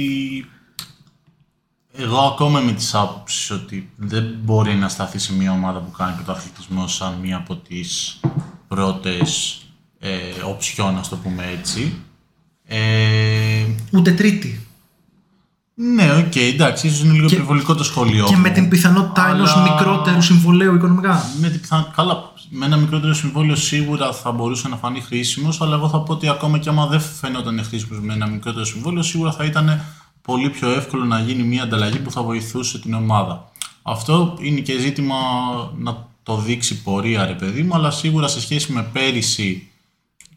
εγώ 1.99 2.17
ακόμα 2.19 2.59
με 2.59 2.71
τις 2.71 2.95
άποψεις 2.95 3.51
ότι 3.51 3.89
δεν 3.95 4.25
μπορεί 4.43 4.73
να 4.75 4.89
σταθεί 4.89 5.19
σε 5.19 5.33
μια 5.33 5.51
ομάδα 5.51 5.79
που 5.79 5.91
κάνει 5.91 6.15
πρωταθλητισμό 6.15 6.87
σαν 6.87 7.13
μία 7.21 7.37
από 7.37 7.55
τις 7.55 8.19
πρώτες 8.67 9.57
ε, 9.99 10.09
οψιόν, 10.49 10.93
να 10.93 11.01
το 11.09 11.15
πούμε 11.15 11.43
έτσι. 11.59 11.93
Ε, 12.65 13.65
Ούτε 13.91 14.11
τρίτη. 14.11 14.67
ναι, 15.73 16.13
οκ, 16.25 16.35
εντάξει, 16.35 16.87
ίσως 16.87 16.99
είναι 17.03 17.13
λίγο 17.13 17.27
Και- 17.27 17.33
υπερβολικό 17.35 17.75
το 17.75 17.83
σχόλιο 17.83 18.25
Και 18.25 18.35
μου. 18.35 18.41
με 18.41 18.49
την 18.49 18.69
πιθανότητα 18.69 19.23
Αλλά- 19.23 19.35
ενός 19.35 19.55
μικρότερου 19.55 20.21
συμβολαίου 20.21 20.75
οικονομικά. 20.75 21.23
με 21.41 21.49
την 21.49 21.61
πιθανότητα, 21.61 21.95
καλά, 21.95 22.31
με 22.49 22.65
ένα 22.65 22.77
μικρότερο 22.77 23.13
συμβόλαιο 23.13 23.55
σίγουρα 23.55 24.13
θα 24.13 24.31
μπορούσε 24.31 24.67
να 24.67 24.75
φανεί 24.75 25.01
χρήσιμος, 25.01 25.61
αλλά 25.61 25.75
εγώ 25.75 25.89
θα 25.89 25.99
πω 26.01 26.13
ότι 26.13 26.29
ακόμα 26.29 26.57
και 26.57 26.69
άμα 26.69 26.87
δεν 26.87 26.99
φαινόταν 26.99 27.63
χρήσιμος 27.63 27.99
με 28.01 28.13
ένα 28.13 28.27
μικρότερο 28.27 28.65
συμβόλαιο, 28.65 29.03
σίγουρα 29.03 29.31
θα 29.31 29.43
ήταν 29.43 29.81
πολύ 30.21 30.49
πιο 30.49 30.69
εύκολο 30.69 31.05
να 31.05 31.19
γίνει 31.19 31.43
μια 31.43 31.63
ανταλλαγή 31.63 31.99
που 31.99 32.11
θα 32.11 32.21
βοηθούσε 32.21 32.79
την 32.79 32.93
ομάδα. 32.93 33.51
Αυτό 33.81 34.37
είναι 34.41 34.59
και 34.59 34.79
ζήτημα 34.79 35.15
να 35.77 36.07
το 36.23 36.37
δείξει 36.37 36.81
πορεία, 36.81 37.25
ρε 37.25 37.33
παιδί 37.33 37.63
μου, 37.63 37.75
αλλά 37.75 37.91
σίγουρα 37.91 38.27
σε 38.27 38.41
σχέση 38.41 38.71
με 38.71 38.83
πέρυσι 38.83 39.71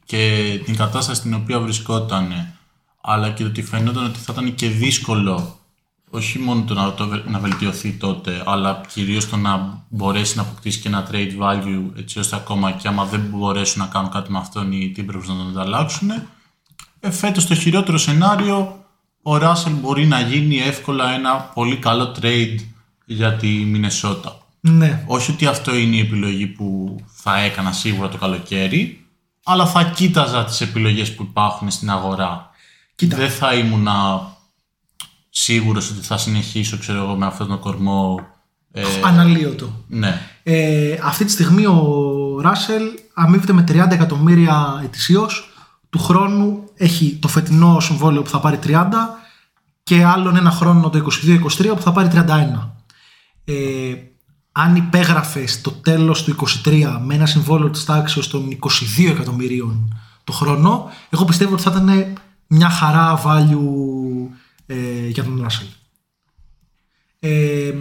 και 0.05 0.61
την 0.65 0.77
κατάσταση 0.77 1.21
στην 1.21 1.35
οποία 1.35 1.61
βρισκόταν, 1.61 2.55
αλλά 3.01 3.31
και 3.31 3.45
ότι 3.45 3.63
φαινόταν 3.63 4.05
ότι 4.05 4.19
θα 4.19 4.33
ήταν 4.33 4.55
και 4.55 4.69
δύσκολο 4.69 5.57
όχι 6.15 6.39
μόνο 6.39 6.63
το 6.63 6.75
να, 6.75 6.95
το, 6.95 7.09
βε- 7.09 7.29
να 7.29 7.39
βελτιωθεί 7.39 7.93
τότε, 7.93 8.43
αλλά 8.47 8.81
κυρίως 8.93 9.29
το 9.29 9.37
να 9.37 9.85
μπορέσει 9.89 10.37
να 10.37 10.43
αποκτήσει 10.43 10.81
και 10.81 10.89
ένα 10.89 11.09
trade 11.11 11.39
value, 11.41 11.99
έτσι 11.99 12.19
ώστε 12.19 12.37
ακόμα 12.37 12.73
και 12.73 12.89
άμα 12.89 13.05
δεν 13.05 13.21
μπορέσουν 13.21 13.83
να 13.83 13.89
κάνουν 13.89 14.11
κάτι 14.11 14.33
με 14.33 14.39
αυτόν 14.39 14.73
οι 14.73 14.95
Timberwolves 14.97 15.27
να 15.27 15.37
τον 15.37 15.49
ανταλλάξουν. 15.49 16.11
Ε, 17.01 17.11
φέτος 17.11 17.47
το 17.47 17.55
χειρότερο 17.55 17.99
σενάριο, 17.99 18.82
ο 19.23 19.37
Russell 19.37 19.73
μπορεί 19.81 20.07
να 20.07 20.21
γίνει 20.21 20.59
εύκολα 20.59 21.13
ένα 21.13 21.35
πολύ 21.35 21.77
καλό 21.77 22.17
trade 22.21 22.57
για 23.05 23.35
τη 23.35 23.49
Μινεσότα. 23.49 24.37
Ναι. 24.61 25.05
Όχι 25.07 25.31
ότι 25.31 25.47
αυτό 25.47 25.77
είναι 25.77 25.97
η 25.97 26.01
επιλογή 26.01 26.47
που 26.47 26.97
θα 27.07 27.39
έκανα 27.39 27.73
σίγουρα 27.73 28.09
το 28.09 28.17
καλοκαίρι, 28.17 29.07
αλλά 29.45 29.67
θα 29.67 29.85
κοίταζα 29.85 30.45
τις 30.45 30.61
επιλογές 30.61 31.15
που 31.15 31.23
υπάρχουν 31.23 31.71
στην 31.71 31.91
αγορά. 31.91 32.51
Κοίτα. 32.95 33.17
Δεν 33.17 33.31
θα 33.31 33.55
ήμουν 33.55 33.89
σίγουρος 35.31 35.91
ότι 35.91 36.01
θα 36.07 36.17
συνεχίσω 36.17 36.79
ξέρω 36.79 37.03
εγώ, 37.03 37.15
με 37.15 37.27
αυτόν 37.27 37.49
τον 37.49 37.59
κορμό. 37.59 38.27
Ε, 38.73 38.83
Αναλύωτο. 39.05 39.85
ναι. 39.89 40.21
Ε, 40.43 40.99
αυτή 41.03 41.25
τη 41.25 41.31
στιγμή 41.31 41.67
ο 41.67 42.41
Ράσελ 42.41 42.83
αμείβεται 43.15 43.53
με 43.53 43.65
30 43.69 43.91
εκατομμύρια 43.91 44.81
ετησίως. 44.85 45.52
Του 45.93 45.99
χρόνου 45.99 46.65
έχει 46.75 47.19
το 47.21 47.29
φετινό 47.29 47.81
συμβόλαιο 47.81 48.23
που 48.23 48.29
θα 48.29 48.41
πάρει 48.41 48.59
30 48.63 48.85
και 49.83 50.05
άλλον 50.05 50.37
ένα 50.37 50.51
χρόνο 50.51 50.91
το 50.91 51.07
22-23 51.59 51.73
που 51.77 51.83
θα 51.83 51.93
πάρει 51.93 52.09
31. 52.13 52.69
Ε, 53.45 53.95
αν 54.53 54.77
υπέγραφε 54.77 55.47
στο 55.47 55.71
τέλος 55.71 56.25
του 56.25 56.37
23 56.65 56.99
με 57.05 57.15
ένα 57.15 57.27
συμβόλαιο 57.27 57.71
της 57.71 57.85
τάξης 57.85 58.27
των 58.27 58.59
22 58.61 59.11
εκατομμυρίων 59.11 59.99
το 60.25 60.33
χρόνο, 60.33 60.91
εγώ 61.11 61.25
πιστεύω 61.25 61.53
ότι 61.53 61.63
θα 61.63 61.71
ήταν 61.71 62.13
μια 62.47 62.69
χαρά 62.69 63.23
value 63.25 64.29
ε, 64.67 65.09
για 65.09 65.25
τον 65.25 65.41
Ράσελ. 65.43 65.67
Ε, 67.19 67.75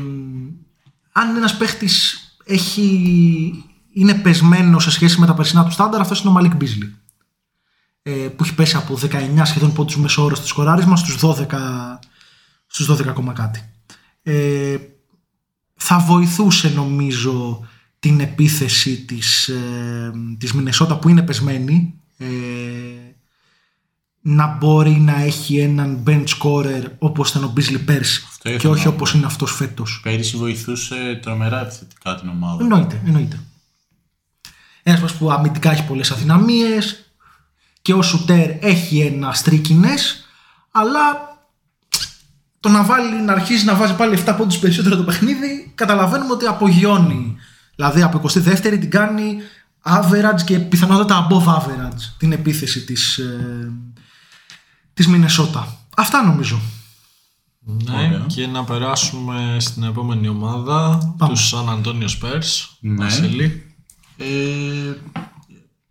αν 1.11 1.35
ένας 1.35 1.57
παίχτης 1.57 2.19
έχει, 2.45 3.63
είναι 3.93 4.13
πεσμένος 4.13 4.83
σε 4.83 4.91
σχέση 4.91 5.19
με 5.19 5.25
τα 5.25 5.33
περσινά 5.33 5.65
του 5.65 5.71
στάνταρ, 5.71 6.01
αυτός 6.01 6.19
είναι 6.19 6.29
ο 6.29 6.33
Μαλίκ 6.33 6.55
Μπίζλι. 6.55 6.95
Ε, 8.03 8.11
που 8.11 8.43
έχει 8.43 8.55
πέσει 8.55 8.75
από 8.75 8.99
19 9.01 9.41
σχεδόν 9.43 9.73
πόντους 9.73 9.97
μέσο 9.97 10.23
όρο 10.23 10.35
στο 10.35 10.47
σκοράρισμα 10.47 10.95
στους 10.95 11.17
12, 11.21 11.99
στους 12.67 12.85
12 12.85 13.07
ακόμα 13.07 13.33
κάτι. 13.33 13.69
Ε, 14.23 14.77
θα 15.75 15.99
βοηθούσε 15.99 16.69
νομίζω 16.69 17.67
την 17.99 18.19
επίθεση 18.19 19.05
της, 19.05 19.47
ε, 19.47 20.11
της 20.37 20.53
Μινεσότα 20.53 20.97
που 20.97 21.09
είναι 21.09 21.21
πεσμένη 21.21 21.93
ε, 22.17 22.27
να 24.21 24.47
μπορεί 24.47 24.91
να 24.91 25.21
έχει 25.21 25.57
έναν 25.57 26.03
bench 26.07 26.25
scorer 26.27 26.83
όπως 26.97 27.29
ήταν 27.29 27.43
ο 27.43 27.47
Μπίζλι 27.47 27.79
πέρσι 27.79 28.23
Αυτό 28.27 28.49
και 28.49 28.55
ήθελα 28.55 28.73
όχι 28.73 28.87
να 28.87 28.93
όπως 28.93 29.13
είναι 29.13 29.25
αυτός 29.25 29.51
φέτος. 29.51 29.99
Πέρυσι 30.03 30.37
βοηθούσε 30.37 31.19
τρομερά 31.21 31.61
επιθετικά 31.61 32.15
την 32.15 32.29
ομάδα. 32.29 32.63
Εννοείται, 32.63 33.01
εννοείται. 33.05 33.39
Ένας 34.83 35.01
μας 35.01 35.13
που 35.13 35.31
αμυντικά 35.31 35.71
έχει 35.71 35.85
πολλές 35.85 36.11
αδυναμίες 36.11 37.10
και 37.81 37.93
ο 37.93 38.01
Σουτέρ 38.01 38.49
έχει 38.59 38.99
ένα 38.99 39.33
στρίκινες, 39.33 40.25
αλλά 40.71 41.29
το 42.59 42.69
να, 42.69 42.83
βάλει, 42.83 43.21
να 43.21 43.33
αρχίσει 43.33 43.65
να 43.65 43.75
βάζει 43.75 43.95
πάλι 43.95 44.23
7 44.25 44.33
πόντους 44.37 44.57
περισσότερο 44.59 44.95
το 44.95 45.03
παιχνίδι, 45.03 45.71
καταλαβαίνουμε 45.75 46.33
ότι 46.33 46.45
απογειώνει. 46.45 47.35
Δηλαδή 47.75 48.01
από 48.01 48.21
22η 48.27 48.59
την 48.79 48.89
κάνει 48.89 49.37
average 49.83 50.41
και 50.45 50.59
πιθανότατα 50.59 51.27
above 51.29 51.45
average 51.45 52.01
την 52.17 52.31
επίθεση 52.31 52.83
της, 52.85 53.17
ε, 53.17 53.71
της 54.93 55.07
Μινεσότα. 55.07 55.77
Αυτά 55.95 56.23
νομίζω. 56.23 56.61
Ναι, 57.59 57.95
Ωραία. 57.95 58.25
και 58.27 58.47
να 58.47 58.63
περάσουμε 58.63 59.57
στην 59.59 59.83
επόμενη 59.83 60.27
ομάδα, 60.27 60.97
Πάμε. 61.17 61.33
τους 61.33 61.53
San 61.53 61.69
Antonio 61.69 62.07
Spurs. 62.19 62.65
Ναι. 62.79 63.03
Βασίλη. 63.03 63.75
Ε, 64.17 64.25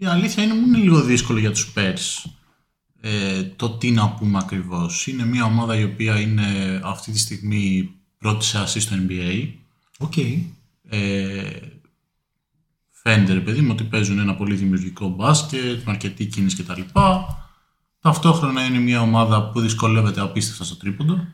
η 0.02 0.06
αλήθεια 0.06 0.42
είναι 0.42 0.54
μου 0.54 0.66
είναι 0.66 0.78
λίγο 0.78 1.00
δύσκολο 1.00 1.38
για 1.38 1.50
τους 1.50 1.72
Spurs 1.74 2.30
ε, 3.00 3.42
το 3.42 3.70
τι 3.70 3.90
να 3.90 4.10
πούμε 4.10 4.38
ακριβώς. 4.38 5.06
Είναι 5.06 5.24
μια 5.24 5.44
ομάδα 5.44 5.76
η 5.76 5.84
οποία 5.84 6.20
είναι 6.20 6.80
αυτή 6.84 7.12
τη 7.12 7.18
στιγμή 7.18 7.94
πρώτη 8.18 8.44
σε 8.44 8.62
assist 8.62 8.80
στο 8.80 8.96
NBA. 9.08 9.48
OK. 9.98 10.16
Ε, 10.88 11.58
φαίνεται 12.90 13.32
ρε 13.32 13.40
παιδί 13.40 13.60
μου 13.60 13.70
ότι 13.72 13.84
παίζουν 13.84 14.18
ένα 14.18 14.34
πολύ 14.34 14.54
δημιουργικό 14.54 15.08
μπάσκετ, 15.08 15.84
με 15.84 15.90
αρκετή 15.90 16.26
κίνηση 16.26 16.62
κτλ. 16.62 16.80
Ταυτόχρονα 18.00 18.64
είναι 18.64 18.78
μια 18.78 19.00
ομάδα 19.00 19.50
που 19.50 19.60
δυσκολεύεται 19.60 20.20
απίστευτα 20.20 20.64
στο 20.64 20.76
τρίποντο. 20.76 21.26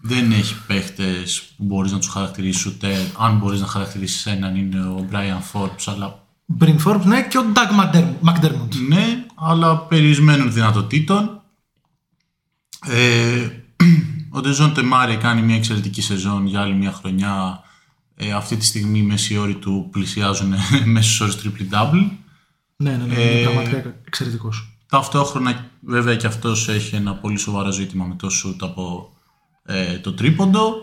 Δεν 0.00 0.32
έχει 0.32 0.54
παίχτες 0.66 1.42
που 1.56 1.64
μπορείς 1.64 1.92
να 1.92 1.98
τους 1.98 2.08
χαρακτηρίσεις 2.08 2.66
ούτε 2.66 3.12
αν 3.18 3.38
μπορείς 3.38 3.60
να 3.60 3.66
χαρακτηρίσεις 3.66 4.26
έναν 4.26 4.56
είναι 4.56 4.80
ο 4.80 5.08
Brian 5.10 5.52
Forbes 5.52 5.84
αλλά 5.86 6.25
Μπριν 6.46 6.78
Forbes, 6.86 7.02
ναι, 7.04 7.26
και 7.26 7.38
ο 7.38 7.42
Doug 7.54 7.80
Macderm- 7.80 8.28
McDermott. 8.28 8.74
ναι, 8.88 9.24
αλλά 9.34 9.78
περιορισμένων 9.78 10.52
δυνατοτήτων. 10.52 11.42
Ε, 12.86 13.48
ο 14.36 14.40
Ντεζόν 14.40 14.74
Τεμάρη 14.74 15.16
κάνει 15.16 15.42
μια 15.42 15.56
εξαιρετική 15.56 16.02
σεζόν 16.02 16.46
για 16.46 16.60
άλλη 16.60 16.74
μια 16.74 16.92
χρονιά. 16.92 17.60
Ε, 18.16 18.32
αυτή 18.32 18.56
τη 18.56 18.64
στιγμή 18.64 18.98
οι 18.98 19.02
μέση 19.02 19.36
όροι 19.36 19.54
του 19.54 19.88
πλησιάζουν 19.92 20.54
μέσους 20.84 21.20
όρους 21.20 21.36
triple-double. 21.42 22.10
Ναι, 22.76 22.90
ναι, 22.90 23.04
ναι, 23.04 23.20
είναι 23.20 23.42
πραγματικά 23.42 23.94
εξαιρετικός. 24.06 24.70
Ταυτόχρονα 24.86 25.70
βέβαια 25.80 26.16
και 26.16 26.26
αυτός 26.26 26.68
έχει 26.68 26.94
ένα 26.96 27.14
πολύ 27.14 27.36
σοβαρό 27.38 27.70
ζήτημα 27.70 28.04
με 28.04 28.14
το 28.14 28.28
shoot 28.32 28.56
από 28.60 29.12
ε, 29.64 29.98
το 29.98 30.12
τρίποντο. 30.14 30.74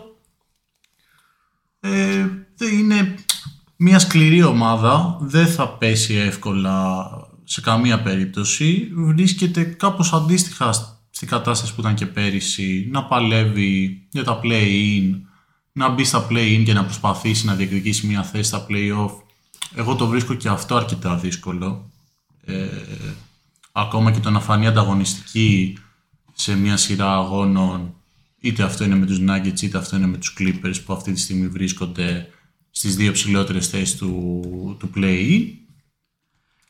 Ε, 1.80 2.26
δεν 2.56 2.78
είναι 2.78 3.14
μια 3.76 3.98
σκληρή 3.98 4.42
ομάδα, 4.42 5.18
δεν 5.20 5.46
θα 5.46 5.68
πέσει 5.68 6.14
εύκολα 6.14 7.06
σε 7.44 7.60
καμία 7.60 8.02
περίπτωση. 8.02 8.90
Βρίσκεται 8.94 9.64
κάπως 9.64 10.12
αντίστοιχα 10.12 10.72
στην 11.10 11.28
κατάσταση 11.28 11.74
που 11.74 11.80
ήταν 11.80 11.94
και 11.94 12.06
πέρυσι, 12.06 12.88
να 12.90 13.04
παλεύει 13.04 14.06
για 14.10 14.24
τα 14.24 14.40
play-in, 14.42 15.20
να 15.72 15.88
μπει 15.88 16.04
στα 16.04 16.26
play-in 16.30 16.62
και 16.64 16.72
να 16.72 16.84
προσπαθήσει 16.84 17.46
να 17.46 17.54
διεκδικήσει 17.54 18.06
μια 18.06 18.22
θέση 18.22 18.48
στα 18.48 18.66
play-off. 18.68 19.12
Εγώ 19.74 19.94
το 19.94 20.06
βρίσκω 20.06 20.34
και 20.34 20.48
αυτό 20.48 20.76
αρκετά 20.76 21.16
δύσκολο. 21.16 21.90
Ε, 22.44 22.66
ακόμα 23.72 24.10
και 24.10 24.20
το 24.20 24.30
να 24.30 24.40
φανεί 24.40 24.66
ανταγωνιστική 24.66 25.78
σε 26.34 26.56
μια 26.56 26.76
σειρά 26.76 27.12
αγώνων 27.12 27.94
είτε 28.40 28.62
αυτό 28.62 28.84
είναι 28.84 28.94
με 28.94 29.06
τους 29.06 29.18
Nuggets 29.20 29.62
είτε 29.62 29.78
αυτό 29.78 29.96
είναι 29.96 30.06
με 30.06 30.16
τους 30.16 30.36
Clippers 30.38 30.74
που 30.84 30.92
αυτή 30.92 31.12
τη 31.12 31.20
στιγμή 31.20 31.48
βρίσκονται 31.48 32.28
στις 32.76 32.96
δύο 32.96 33.12
ψηλότερες 33.12 33.68
θέσεις 33.68 33.96
του, 33.96 34.40
του 34.78 34.90
play 34.96 35.52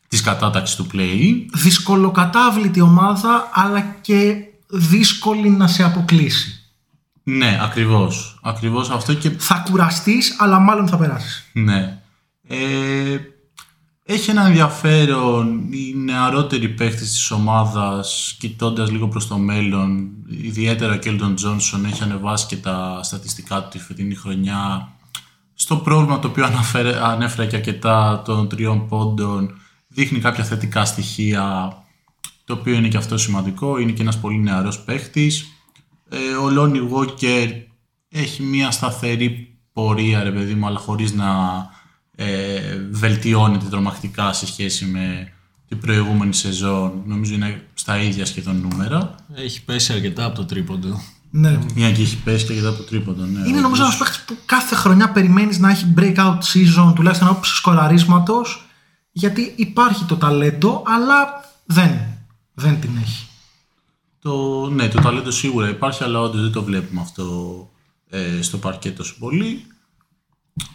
της 0.09 0.21
κατάταξης 0.21 0.77
του 0.77 0.87
play 0.93 1.47
Δυσκολοκατάβλητη 1.53 2.81
ομάδα 2.81 3.51
αλλά 3.53 3.81
και 4.01 4.37
δύσκολη 4.69 5.49
να 5.49 5.67
σε 5.67 5.83
αποκλείσει. 5.83 6.59
Ναι, 7.23 7.59
ακριβώς. 7.63 8.39
Ακριβώς 8.43 8.91
αυτό 8.91 9.15
και... 9.15 9.31
Θα 9.31 9.65
κουραστείς 9.71 10.37
αλλά 10.39 10.59
μάλλον 10.59 10.89
θα 10.89 10.97
περάσεις. 10.97 11.51
Ναι. 11.53 11.99
Ε, 12.49 13.19
έχει 14.05 14.31
ένα 14.31 14.47
ενδιαφέρον 14.47 15.73
οι 15.73 15.95
νεαρότεροι 15.97 16.69
παίχτες 16.69 17.11
της 17.11 17.31
ομάδας 17.31 18.37
κοιτώντας 18.39 18.91
λίγο 18.91 19.09
προς 19.09 19.27
το 19.27 19.39
μέλλον 19.39 20.11
ιδιαίτερα 20.29 20.95
ο 20.95 20.97
Κέλτον 20.97 21.35
Τζόνσον 21.35 21.85
έχει 21.85 22.03
ανεβάσει 22.03 22.47
και 22.47 22.57
τα 22.57 23.01
στατιστικά 23.03 23.63
του 23.63 23.69
τη 23.69 23.79
φετινή 23.79 24.15
χρονιά 24.15 24.94
στο 25.55 25.77
πρόβλημα 25.77 26.19
το 26.19 26.29
οποίο 26.29 26.45
αναφέρε, 26.45 27.05
ανέφερα 27.05 27.49
και 27.49 27.57
αρκετά 27.57 28.23
των 28.25 28.49
τριών 28.49 28.89
πόντων 28.89 29.59
δείχνει 29.89 30.19
κάποια 30.19 30.45
θετικά 30.45 30.85
στοιχεία 30.85 31.73
το 32.45 32.53
οποίο 32.53 32.75
είναι 32.75 32.89
και 32.89 32.97
αυτό 32.97 33.19
σημαντικό 33.19 33.79
είναι 33.79 33.93
και 33.93 34.03
ένας 34.03 34.19
πολύ 34.19 34.39
νεαρός 34.39 34.81
παίχτης 34.81 35.49
ε, 36.09 36.37
ο 36.37 36.51
Λόνι 36.51 36.81
Βόκερ 36.81 37.51
έχει 38.09 38.43
μια 38.43 38.71
σταθερή 38.71 39.57
πορεία 39.73 40.23
ρε 40.23 40.31
παιδί 40.31 40.55
μου 40.55 40.67
αλλά 40.67 40.79
χωρίς 40.79 41.13
να 41.13 41.27
ε, 42.17 42.77
βελτιώνεται 42.91 43.67
τρομακτικά 43.67 44.33
σε 44.33 44.47
σχέση 44.47 44.85
με 44.85 45.33
την 45.69 45.79
προηγούμενη 45.79 46.35
σεζόν. 46.35 47.03
Νομίζω 47.07 47.35
είναι 47.35 47.67
στα 47.75 47.99
ίδια 47.99 48.25
σχεδόν 48.25 48.61
νούμερα. 48.61 49.15
Έχει 49.35 49.65
πέσει 49.65 49.93
αρκετά 49.93 50.25
από 50.25 50.35
το 50.35 50.45
τρίποντο. 50.45 51.01
Ναι. 51.37 51.59
Μια 51.75 51.93
και 51.93 52.03
έχει 52.03 52.17
πέσει 52.17 52.45
και 52.45 52.53
αρκετά 52.53 52.69
από 52.69 52.79
το 52.79 52.85
τρίποντο. 52.85 53.25
Ναι, 53.25 53.49
είναι 53.49 53.61
νομίζω 53.61 53.83
ένας 53.83 53.97
παίχτη 53.97 54.19
που 54.27 54.37
κάθε 54.45 54.75
χρονιά 54.75 55.11
περιμένεις 55.11 55.59
να 55.59 55.71
έχει 55.71 55.95
breakout 55.97 56.39
season, 56.39 56.93
τουλάχιστον 56.95 57.29
από 57.29 57.45
σκοραρίσματος, 57.45 58.65
γιατί 59.13 59.53
υπάρχει 59.57 60.05
το 60.05 60.17
ταλέντο, 60.17 60.83
αλλά 60.87 61.45
δεν, 61.65 61.91
δεν 62.55 62.81
την 62.81 62.91
έχει. 63.03 63.27
Το, 64.19 64.67
ναι, 64.71 64.89
το 64.89 65.01
ταλέντο 65.01 65.31
σίγουρα 65.31 65.69
υπάρχει, 65.69 66.05
αλλά 66.05 66.21
όντως 66.21 66.41
δεν 66.41 66.53
το 66.53 66.63
βλέπουμε 66.63 67.01
αυτό 67.01 67.69
ε, 68.11 68.43
στο 68.43 68.59
παρκέ 68.59 68.91
τόσο 68.91 69.15
πολύ 69.19 69.67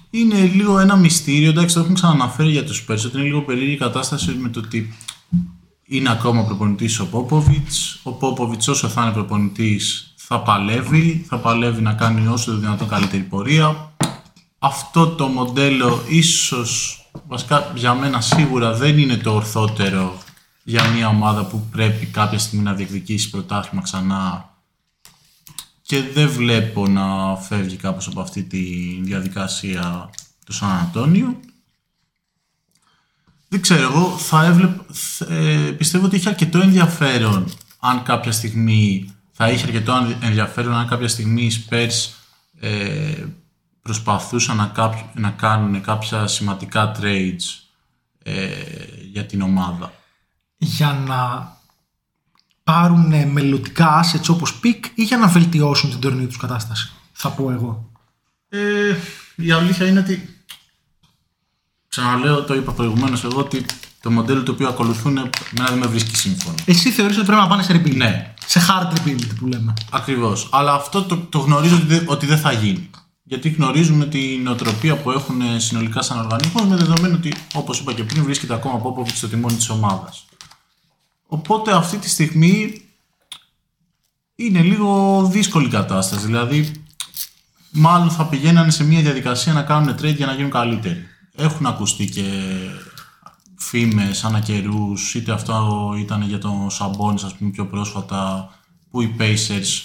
είναι 0.09 0.45
λίγο 0.45 0.79
ένα 0.79 0.95
μυστήριο. 0.95 1.49
Εντάξει, 1.49 1.73
το 1.73 1.79
έχουμε 1.79 1.95
ξαναναφέρει 1.95 2.51
για 2.51 2.63
τους 2.63 2.85
Spurs 2.87 3.05
ότι 3.05 3.17
είναι 3.17 3.23
λίγο 3.23 3.41
περίεργη 3.41 3.73
η 3.73 3.77
κατάσταση 3.77 4.31
με 4.31 4.49
το 4.49 4.59
ότι 4.59 4.93
είναι 5.83 6.11
ακόμα 6.11 6.45
προπονητής 6.45 6.99
ο 6.99 7.07
Πόποβιτ. 7.07 7.67
Ο 8.03 8.11
Πόποβιτ, 8.11 8.67
όσο 8.67 8.87
θα 8.87 9.01
είναι 9.03 9.11
προπονητής, 9.11 10.08
θα 10.31 10.41
παλεύει. 10.41 11.25
Θα 11.27 11.37
παλεύει 11.37 11.81
να 11.81 11.93
κάνει 11.93 12.27
όσο 12.27 12.51
το 12.51 12.57
δυνατόν 12.57 12.87
καλύτερη 12.87 13.23
πορεία. 13.23 13.93
Αυτό 14.59 15.07
το 15.07 15.27
μοντέλο 15.27 16.03
ίσως 16.07 17.01
βασικά 17.27 17.71
για 17.75 17.93
μένα 17.93 18.21
σίγουρα 18.21 18.73
δεν 18.73 18.97
είναι 18.97 19.17
το 19.17 19.35
ορθότερο 19.35 20.17
για 20.63 20.87
μια 20.87 21.07
ομάδα 21.07 21.45
που 21.45 21.67
πρέπει 21.71 22.05
κάποια 22.05 22.39
στιγμή 22.39 22.63
να 22.63 22.73
διεκδικήσει 22.73 23.29
πρωτάθλημα 23.29 23.83
ξανά 23.83 24.49
και 25.81 26.01
δεν 26.01 26.29
βλέπω 26.29 26.87
να 26.87 27.35
φεύγει 27.35 27.75
κάπως 27.75 28.07
από 28.07 28.21
αυτή 28.21 28.43
τη 28.43 28.59
διαδικασία 29.01 30.09
του 30.45 30.53
Σαν 30.53 30.69
Αντώνιο. 30.69 31.39
Δεν 33.47 33.61
ξέρω, 33.61 33.81
εγώ 33.81 34.17
θα 34.17 34.45
έβλεπ, 34.45 34.79
ε, 35.29 35.71
πιστεύω 35.77 36.05
ότι 36.05 36.15
έχει 36.15 36.27
αρκετό 36.27 36.59
ενδιαφέρον 36.59 37.53
αν 37.79 38.03
κάποια 38.03 38.31
στιγμή 38.31 39.13
θα 39.41 39.49
είχε 39.49 39.65
αρκετό 39.65 40.17
ενδιαφέρον 40.21 40.73
αν 40.73 40.87
κάποια 40.87 41.07
στιγμή 41.07 41.43
οι 41.43 41.65
Spurs 41.69 42.09
ε, 42.59 43.25
προσπαθούσαν 43.81 44.57
να, 44.57 44.93
να 45.13 45.29
κάνουν 45.29 45.81
κάποια 45.81 46.27
σημαντικά 46.27 46.95
trades 46.99 47.67
ε, 48.23 48.47
για 49.11 49.25
την 49.25 49.41
ομάδα. 49.41 49.93
Για 50.57 50.93
να 51.07 51.51
πάρουν 52.63 53.31
μελλοντικά 53.31 54.03
assets 54.03 54.29
όπως 54.29 54.59
pick 54.63 54.79
ή 54.95 55.03
για 55.03 55.17
να 55.17 55.27
βελτιώσουν 55.27 55.89
την 55.89 55.99
τωρινή 55.99 56.27
τους 56.27 56.37
κατάσταση. 56.37 56.91
Θα 57.11 57.29
πω 57.29 57.51
εγώ. 57.51 57.91
Ε, 58.49 58.95
η 59.35 59.51
αλήθεια 59.51 59.87
είναι 59.87 59.99
ότι 59.99 60.43
ξαναλέω, 61.87 62.43
το 62.43 62.53
είπα 62.53 62.71
προηγουμένως 62.71 63.23
εγώ, 63.23 63.39
ότι 63.39 63.65
το 64.01 64.11
μοντέλο 64.11 64.43
το 64.43 64.51
οποίο 64.51 64.67
ακολουθούν 64.67 65.17
εμένα 65.17 65.69
δεν 65.69 65.77
με 65.77 65.87
βρίσκει 65.87 66.15
σύμφωνο. 66.15 66.55
Εσύ 66.65 66.91
θεωρείς 66.91 67.17
ότι 67.17 67.25
πρέπει 67.25 67.41
να 67.41 67.47
πάνε 67.47 67.63
σε 67.63 67.73
rebuild; 67.73 67.95
Ναι. 67.95 68.33
Σε 68.45 68.61
hard 68.67 68.93
rebuild 68.97 69.27
που 69.39 69.47
λέμε. 69.47 69.73
Ακριβώς. 69.91 70.49
Αλλά 70.51 70.73
αυτό 70.73 71.03
το, 71.03 71.17
το 71.17 71.39
γνωρίζω 71.39 71.75
ότι, 71.75 72.03
ότι 72.05 72.25
δεν 72.25 72.37
θα 72.37 72.51
γίνει. 72.51 72.89
Γιατί 73.23 73.49
γνωρίζουμε 73.49 74.05
την 74.05 74.41
νοοτροπία 74.43 74.97
που 74.97 75.11
έχουν 75.11 75.41
συνολικά 75.57 76.01
σαν 76.01 76.19
οργανισμός 76.19 76.65
με 76.65 76.75
δεδομένο 76.75 77.15
ότι, 77.15 77.33
όπως 77.53 77.79
είπα 77.79 77.93
και 77.93 78.03
πριν, 78.03 78.23
βρίσκεται 78.23 78.53
ακόμα 78.53 78.73
από 78.75 79.05
στο 79.13 79.27
τιμόνι 79.27 79.55
της 79.55 79.69
ομάδας. 79.69 80.25
Οπότε 81.27 81.71
αυτή 81.71 81.97
τη 81.97 82.09
στιγμή 82.09 82.81
είναι 84.35 84.61
λίγο 84.61 85.23
δύσκολη 85.31 85.67
κατάσταση. 85.67 86.25
Δηλαδή, 86.25 86.71
μάλλον 87.71 88.09
θα 88.09 88.25
πηγαίνανε 88.25 88.71
σε 88.71 88.83
μια 88.83 89.01
διαδικασία 89.01 89.53
να 89.53 89.61
κάνουν 89.61 89.95
trade 89.95 90.15
για 90.15 90.25
να 90.25 90.33
γίνουν 90.33 90.51
καλύτεροι. 90.51 91.03
Έχουν 91.35 91.65
ακουστεί 91.65 92.09
και 92.09 92.23
φήμες 93.59 94.23
ανά 94.23 94.39
καιρού, 94.39 94.93
είτε 95.15 95.31
αυτό 95.31 95.93
ήταν 95.99 96.21
για 96.21 96.37
τον 96.37 96.69
Σαμπόνις, 96.69 97.23
ας 97.23 97.33
πούμε, 97.35 97.49
πιο 97.49 97.65
πρόσφατα, 97.65 98.49
που 98.91 99.01
οι 99.01 99.15
Pacers 99.19 99.81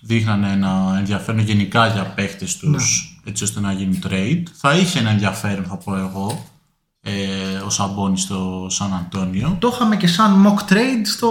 δείχνανε 0.00 0.52
ένα 0.52 0.94
ενδιαφέρον 0.98 1.40
γενικά 1.40 1.86
για 1.86 2.04
παίχτες 2.04 2.56
τους, 2.56 3.18
ναι. 3.24 3.30
έτσι 3.30 3.44
ώστε 3.44 3.60
να 3.60 3.72
γίνουν 3.72 4.02
trade. 4.08 4.42
Θα 4.52 4.76
είχε 4.76 4.98
ένα 4.98 5.10
ενδιαφέρον, 5.10 5.64
θα 5.64 5.76
πω 5.76 5.96
εγώ, 5.96 6.44
ε, 7.00 7.56
ο 7.66 7.70
Σαμπόνις 7.70 8.22
στο 8.22 8.66
Σαν 8.70 8.92
Αντώνιο. 8.94 9.56
Το 9.58 9.70
είχαμε 9.74 9.96
και 9.96 10.06
σαν 10.06 10.46
mock 10.46 10.72
trade 10.72 11.04
στο 11.04 11.28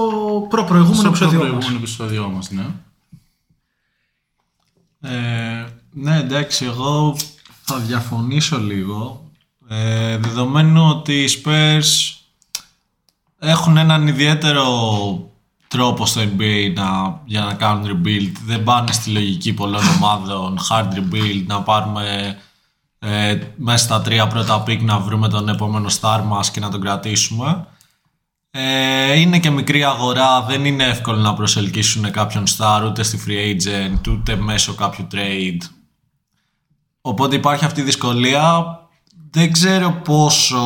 προ-προηγούμενο 0.49 1.07
επεισόδιο 1.07 1.53
μας. 1.53 1.63
Στο 1.63 1.73
επεισόδιο 1.75 2.27
μας, 2.29 2.51
ναι. 2.51 2.65
Ε, 5.01 5.65
ναι, 5.91 6.17
εντάξει, 6.17 6.65
εγώ 6.65 7.17
θα 7.63 7.77
διαφωνήσω 7.77 8.59
λίγο. 8.59 9.26
Ε, 9.69 10.17
δεδομένου 10.17 10.87
ότι 10.89 11.23
οι 11.23 11.29
Spurs 11.43 12.17
έχουν 13.39 13.77
έναν 13.77 14.07
ιδιαίτερο 14.07 14.65
τρόπο 15.67 16.05
στο 16.05 16.21
NBA 16.21 16.71
να, 16.75 17.21
για 17.25 17.41
να 17.41 17.53
κάνουν 17.53 17.85
rebuild. 17.85 18.31
Δεν 18.45 18.63
πάνε 18.63 18.91
στη 18.91 19.09
λογική 19.09 19.53
πολλών 19.53 19.81
ομάδων 19.97 20.59
hard 20.69 20.93
rebuild, 20.93 21.43
να 21.45 21.61
πάρουμε 21.61 22.37
ε, 22.99 23.37
μέσα 23.55 23.83
στα 23.83 24.01
τρία 24.01 24.27
πρώτα 24.27 24.63
pick 24.67 24.79
να 24.79 24.99
βρούμε 24.99 25.27
τον 25.29 25.49
επόμενο 25.49 25.89
star 26.01 26.21
μας 26.25 26.51
και 26.51 26.59
να 26.59 26.69
τον 26.69 26.81
κρατήσουμε. 26.81 27.67
Ε, 28.51 29.19
είναι 29.19 29.39
και 29.39 29.49
μικρή 29.49 29.83
αγορά, 29.83 30.41
δεν 30.41 30.65
είναι 30.65 30.83
εύκολο 30.83 31.17
να 31.17 31.33
προσελκύσουν 31.33 32.11
κάποιον 32.11 32.43
star 32.57 32.83
ούτε 32.85 33.03
στη 33.03 33.19
free 33.27 33.55
agent 33.55 34.07
ούτε 34.07 34.35
μέσω 34.35 34.73
κάποιου 34.73 35.07
trade. 35.11 35.61
Οπότε 37.01 37.35
υπάρχει 37.35 37.65
αυτή 37.65 37.81
η 37.81 37.83
δυσκολία. 37.83 38.65
Δεν 39.37 39.51
ξέρω 39.51 39.91
πόσο 39.91 40.57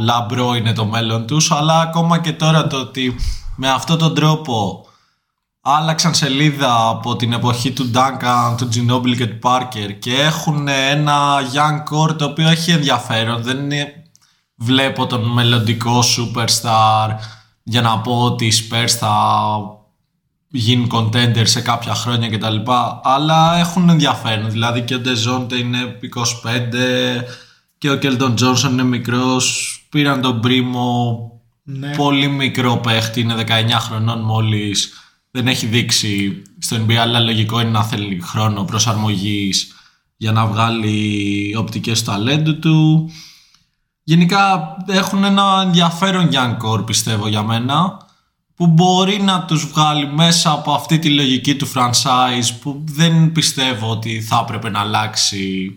λαμπρό 0.00 0.54
είναι 0.54 0.72
το 0.72 0.84
μέλλον 0.84 1.26
τους, 1.26 1.50
αλλά 1.50 1.80
ακόμα 1.80 2.18
και 2.18 2.32
τώρα 2.32 2.66
το 2.66 2.76
ότι 2.76 3.14
με 3.56 3.70
αυτόν 3.70 3.98
τον 3.98 4.14
τρόπο 4.14 4.86
άλλαξαν 5.60 6.14
σελίδα 6.14 6.88
από 6.88 7.16
την 7.16 7.32
εποχή 7.32 7.72
του 7.72 7.90
Duncan, 7.94 8.54
του 8.56 8.68
Ginobili 8.74 9.16
και 9.16 9.26
του 9.26 9.38
Parker 9.42 9.96
και 9.98 10.14
έχουν 10.14 10.68
ένα 10.68 11.38
young 11.52 11.94
core 11.94 12.16
το 12.18 12.24
οποίο 12.24 12.48
έχει 12.48 12.70
ενδιαφέρον. 12.70 13.42
Δεν 13.42 13.58
είναι... 13.58 13.92
βλέπω 14.56 15.06
τον 15.06 15.32
μελλοντικό 15.32 16.00
superstar 16.00 17.08
για 17.62 17.80
να 17.80 17.98
πω 17.98 18.22
ότι 18.22 18.46
οι 18.46 18.52
Spurs 18.52 18.90
θα 18.98 19.14
γίνουν 20.48 20.90
contender 20.92 21.42
σε 21.42 21.60
κάποια 21.60 21.94
χρόνια 21.94 22.28
κτλ. 22.28 22.56
Αλλά 23.02 23.56
έχουν 23.56 23.88
ενδιαφέρον. 23.88 24.50
Δηλαδή 24.50 24.82
και 24.82 24.94
ο 24.94 24.98
Ντεζόντε 24.98 25.56
είναι 25.56 25.98
25 26.16 26.48
και 27.82 27.90
ο 27.90 27.96
Κέλτον 27.96 28.34
Τζόνσον 28.34 28.72
είναι 28.72 28.82
μικρός. 28.82 29.76
Πήραν 29.90 30.20
τον 30.20 30.40
Πρίμο 30.40 31.18
ναι. 31.62 31.96
πολύ 31.96 32.28
μικρό 32.28 32.76
παίχτη, 32.76 33.20
είναι 33.20 33.44
19 33.46 33.50
χρονών 33.78 34.20
μόλις 34.20 34.92
δεν 35.30 35.46
έχει 35.46 35.66
δείξει 35.66 36.42
στο 36.58 36.76
NBA, 36.76 36.94
αλλά 36.94 37.20
λογικό 37.20 37.60
είναι 37.60 37.70
να 37.70 37.84
θέλει 37.84 38.20
χρόνο 38.20 38.64
προσαρμογής 38.64 39.74
για 40.16 40.32
να 40.32 40.46
βγάλει 40.46 41.54
οπτικές 41.58 42.02
του 42.02 42.10
ταλέντου 42.10 42.58
του. 42.58 43.10
γενικά 44.02 44.76
έχουν 44.86 45.24
ένα 45.24 45.62
ενδιαφέρον 45.64 46.28
young 46.32 46.56
core 46.66 46.86
πιστεύω 46.86 47.28
για 47.28 47.42
μένα 47.42 48.06
που 48.54 48.66
μπορεί 48.66 49.22
να 49.22 49.44
τους 49.44 49.66
βγάλει 49.66 50.06
μέσα 50.06 50.50
από 50.50 50.72
αυτή 50.72 50.98
τη 50.98 51.10
λογική 51.10 51.54
του 51.54 51.72
franchise 51.74 52.56
που 52.60 52.84
δεν 52.84 53.32
πιστεύω 53.32 53.90
ότι 53.90 54.20
θα 54.20 54.40
έπρεπε 54.46 54.70
να 54.70 54.80
αλλάξει 54.80 55.76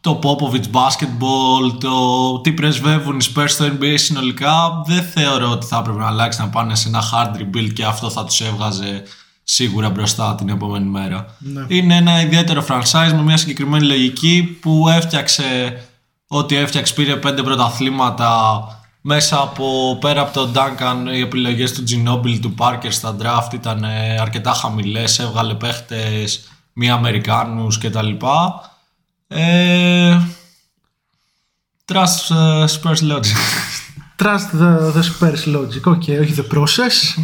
το 0.00 0.18
Popovich 0.22 0.70
basketball, 0.72 1.78
το 1.80 2.40
τι 2.40 2.52
πρεσβεύουν 2.52 3.18
οι 3.18 3.24
Spurs 3.34 3.48
στο 3.48 3.64
NBA 3.64 3.94
συνολικά 3.94 4.82
δεν 4.86 5.02
θεωρώ 5.02 5.50
ότι 5.50 5.66
θα 5.66 5.78
έπρεπε 5.78 5.98
να 5.98 6.06
αλλάξει 6.06 6.40
να 6.40 6.48
πάνε 6.48 6.74
σε 6.74 6.88
ένα 6.88 7.02
hard 7.12 7.40
rebuild 7.40 7.72
και 7.72 7.84
αυτό 7.84 8.10
θα 8.10 8.24
τους 8.24 8.40
έβγαζε 8.40 9.02
σίγουρα 9.42 9.90
μπροστά 9.90 10.34
την 10.34 10.48
επόμενη 10.48 10.84
μέρα. 10.84 11.36
Ναι. 11.38 11.64
Είναι 11.68 11.96
ένα 11.96 12.20
ιδιαίτερο 12.20 12.64
franchise 12.68 13.12
με 13.14 13.22
μια 13.22 13.36
συγκεκριμένη 13.36 13.86
λογική 13.86 14.58
που 14.60 14.88
έφτιαξε 14.88 15.80
ό,τι 16.26 16.56
έφτιαξε 16.56 16.94
πήρε 16.94 17.16
πέντε 17.16 17.42
πρωταθλήματα 17.42 18.60
μέσα 19.00 19.40
από 19.40 19.96
πέρα 20.00 20.20
από 20.20 20.32
τον 20.32 20.52
Duncan 20.54 21.14
οι 21.14 21.20
επιλογές 21.20 21.72
του 21.72 21.84
Ginobili 21.88 22.38
του 22.40 22.54
Parker 22.58 22.88
στα 22.88 23.16
draft 23.22 23.54
ήταν 23.54 23.84
ε, 23.84 24.18
αρκετά 24.20 24.52
χαμηλές 24.52 25.18
έβγαλε 25.18 25.54
παίχτες 25.54 26.48
μη 26.72 26.90
Αμερικάνους 26.90 27.78
κτλ. 27.78 28.10
Ε, 29.28 30.20
trust 31.92 32.28
uh, 32.36 32.64
Spurs 32.66 33.00
Logic. 33.12 33.36
Trust 34.18 34.50
the, 34.60 34.92
the 34.94 35.02
Spurs 35.02 35.54
logic. 35.56 35.82
OK, 35.84 36.02
όχι 36.20 36.34
the 36.36 36.54
process. 36.56 37.22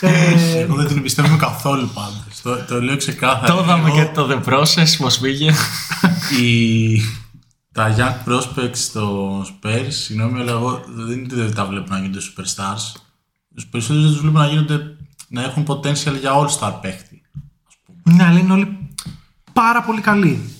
ε, 0.00 0.58
Εγώ 0.60 0.74
δεν 0.76 0.86
την 0.86 0.96
εμπιστεύομαι 0.96 1.36
καθόλου 1.36 1.90
πάντως. 1.94 2.40
Το, 2.42 2.64
το 2.68 2.82
λέω 2.82 2.96
ξεκάθαρα. 2.96 3.54
Το 3.54 3.62
είδαμε 3.62 3.88
Εγώ- 3.88 3.96
και 3.98 4.10
το 4.14 4.28
The 4.30 4.52
Process 4.52 4.94
πώς 4.98 5.18
πήγε. 5.18 5.52
η, 6.40 7.00
τα 7.72 7.96
young 7.98 8.28
prospects 8.30 8.70
στο 8.76 9.38
Spurs, 9.46 9.86
συγγνώμη, 9.88 10.40
αλλά 10.40 10.50
εγώ 10.50 10.82
δεν 10.88 11.12
είναι 11.18 11.22
ότι 11.24 11.34
δεν 11.34 11.54
τα 11.54 11.64
βλέπω 11.64 11.86
να 11.90 11.98
γίνονται 11.98 12.20
superstars. 12.20 13.00
Τους 13.54 13.66
περισσότερους 13.66 14.02
δεν 14.04 14.12
τους 14.12 14.20
βλέπω 14.20 14.38
να 14.38 14.46
γίνονται 14.46 14.96
να 15.28 15.42
έχουν 15.42 15.64
potential 15.68 16.14
για 16.20 16.30
all-star 16.34 16.72
παίχτη. 16.82 17.22
ναι, 18.02 18.24
αλλά 18.24 18.38
είναι 18.38 18.52
όλοι 18.52 18.88
πάρα 19.52 19.82
πολύ 19.82 20.00
καλοί. 20.00 20.50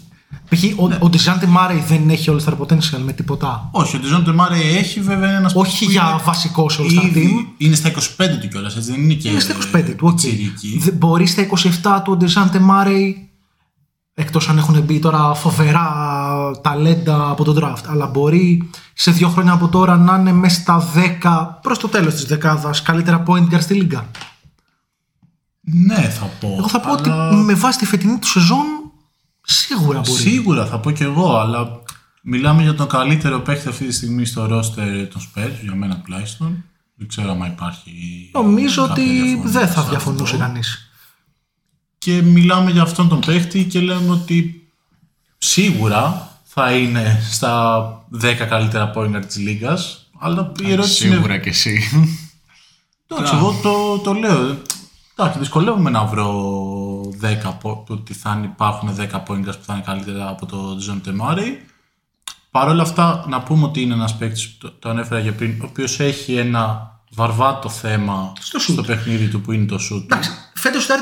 Π.χ. 0.55 0.65
ο, 0.79 0.89
ο 1.01 1.09
Dejounte 1.09 1.47
Murray 1.47 1.85
δεν 1.89 2.11
έχει 2.11 2.29
all 2.31 2.45
star 2.45 2.53
potential 2.59 2.99
με 3.05 3.13
τίποτα. 3.13 3.69
Όχι, 3.73 3.97
ο 3.97 4.01
Dejounte 4.03 4.29
Murray 4.29 4.77
έχει 4.77 5.01
βέβαια 5.01 5.37
ένας 5.37 5.53
Όχι 5.55 5.85
για 5.85 6.21
βασικό 6.25 6.67
all 6.69 6.83
star 6.83 7.03
team. 7.03 7.05
Ήδη 7.05 7.55
είναι 7.57 7.75
στα 7.75 7.91
25 7.93 7.95
του 8.41 8.49
κιόλας, 8.49 8.77
έτσι 8.77 8.91
δεν 8.91 9.03
είναι 9.03 9.15
και. 9.15 9.29
Είναι 9.29 9.41
στα 9.41 9.55
25 9.77 9.83
του, 9.97 10.07
οκ. 10.09 10.15
τσιρική. 10.17 10.79
Δεν- 10.81 10.95
Μπορεί 10.97 11.27
στα 11.27 11.43
27 11.43 12.01
του 12.05 12.13
ο 12.13 12.17
Dejounte 12.17 12.59
Murray, 12.59 13.31
εκτός 14.15 14.49
αν 14.49 14.59
έχουν 14.59 14.81
μπει 14.83 14.99
τώρα 14.99 15.35
φοβερά 15.35 15.91
ταλέντα 16.63 17.29
από 17.31 17.45
τον 17.45 17.57
draft, 17.61 17.83
αλλά 17.89 18.07
μπορεί 18.07 18.71
σε 18.95 19.11
δύο 19.11 19.29
χρόνια 19.29 19.53
από 19.53 19.69
τώρα 19.69 19.97
να 19.97 20.17
είναι 20.17 20.33
μέσα 20.33 20.61
στα 20.61 20.89
10 21.23 21.59
προς 21.63 21.79
το 21.79 21.89
τέλος 21.89 22.15
της 22.15 22.25
δεκάδας 22.25 22.83
καλύτερα 22.83 23.23
point 23.27 23.55
guard 23.55 23.61
στη 23.61 23.75
λίγκα. 23.75 24.07
Ναι, 25.61 25.95
θα 26.03 26.25
πω. 26.41 26.55
Εγώ 26.59 26.69
θα 26.69 26.81
πω 26.81 26.93
αλλά- 26.93 27.29
ότι 27.29 27.37
με 27.37 27.55
βάση 27.55 27.79
τη 27.79 27.87
φετινή 27.87 28.19
του 28.19 28.27
σεζόν 28.29 28.65
σίγουρα 29.43 30.01
μπορεί. 30.01 30.21
Σίγουρα 30.21 30.67
θα 30.67 30.79
πω 30.79 30.91
κι 30.91 31.03
εγώ, 31.03 31.37
αλλά 31.37 31.83
μιλάμε 32.23 32.63
για 32.63 32.75
τον 32.75 32.89
καλύτερο 32.89 33.41
παίχτη 33.41 33.69
αυτή 33.69 33.87
τη 33.87 33.93
στιγμή 33.93 34.25
στο 34.25 34.45
roster 34.45 35.09
των 35.13 35.23
Spurs, 35.23 35.63
για 35.63 35.75
μένα 35.75 36.01
τουλάχιστον. 36.05 36.65
Δεν 36.95 37.09
ξέρω 37.09 37.31
αν 37.31 37.43
υπάρχει. 37.43 37.91
Νομίζω 38.33 38.87
κάποια 38.87 39.03
ότι 39.03 39.13
διαφωνία 39.13 39.51
δεν 39.51 39.69
θα 39.69 39.83
σε 39.83 39.89
διαφωνούσε 39.89 40.35
αυτό. 40.35 40.39
κανείς. 40.39 40.91
Και 41.99 42.23
μιλάμε 42.23 42.71
για 42.71 42.83
αυτόν 42.83 43.09
τον 43.09 43.21
παίχτη 43.21 43.65
και 43.65 43.81
λέμε 43.81 44.11
ότι 44.11 44.69
σίγουρα 45.39 46.31
θα 46.43 46.73
είναι 46.73 47.23
στα 47.31 47.85
10 48.23 48.35
καλύτερα 48.49 48.93
point 48.97 49.17
guard 49.17 49.27
της 49.27 49.37
λίγας. 49.37 50.11
Αλλά 50.19 50.53
η 50.61 50.73
ερώτηση 50.73 51.07
είναι... 51.07 51.15
Σίγουρα 51.15 51.39
και 51.39 51.49
εσύ. 51.49 51.83
Εντάξει, 53.07 53.35
εγώ 53.35 53.59
το, 53.63 53.99
το 53.99 54.13
λέω. 54.13 54.63
Εντάξει, 55.17 55.39
δυσκολεύομαι 55.39 55.91
να 55.91 56.05
βρω 56.05 56.31
10 57.23 57.49
από- 57.49 57.85
ότι 57.89 58.13
θα 58.15 58.41
υπάρχουν 58.45 58.95
10 58.97 59.23
point 59.27 59.41
guards 59.49 59.59
που 59.59 59.65
θα 59.67 59.73
είναι 59.75 59.83
καλύτερα 59.87 60.29
από 60.29 60.47
το 60.47 60.79
John 60.89 61.09
Temari. 61.09 61.47
Παρ' 62.51 62.69
όλα 62.69 62.83
αυτά, 62.83 63.25
να 63.29 63.41
πούμε 63.43 63.65
ότι 63.65 63.83
είναι 63.83 63.95
ένας 63.95 64.17
παίκτης, 64.17 64.57
το, 64.59 64.71
το 64.79 64.89
ανέφερα 64.89 65.21
για 65.21 65.33
πριν, 65.33 65.51
ο 65.63 65.67
οποίος 65.69 66.01
έχει 66.01 66.35
ένα 66.37 66.91
βαρβάτο 67.15 67.69
θέμα 67.69 68.33
Στο 68.41 68.59
shoot. 68.79 68.87
παιχνίδι 68.87 69.27
του 69.29 69.41
που 69.41 69.53
είναι 69.53 69.67
το 69.67 69.75
shoot. 69.91 70.03
Εντάξει, 70.03 70.31
φέτος 70.55 70.87
το 70.87 70.95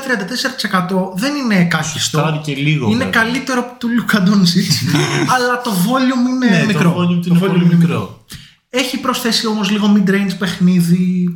34% 1.13 1.13
δεν 1.15 1.35
είναι 1.35 1.65
κάκιστο. 1.65 1.99
Στάρει 2.19 2.37
και 2.37 2.55
λίγο. 2.55 2.85
Είναι 2.85 3.03
βέβαια. 3.05 3.21
καλύτερο 3.21 3.59
από 3.59 3.79
του 3.79 3.89
Λούκα 3.89 4.21
Ντόνσιτς, 4.21 4.81
αλλά 5.35 5.61
το 5.61 5.71
volume 5.71 6.43
είναι 6.43 6.57
Ναι, 6.57 6.65
μικρό. 6.65 6.91
Το 6.91 7.01
volume 7.01 7.21
του 7.21 7.29
Το 7.29 7.35
είναι 7.35 7.45
volume 7.45 7.49
πολύ 7.49 7.63
είναι 7.65 7.75
μικρό. 7.75 8.25
Έχει 8.69 8.97
προσθέσει 8.99 9.47
όμως 9.47 9.69
λίγο 9.69 9.93
mid-range 9.97 10.37
παιχνίδι. 10.37 11.33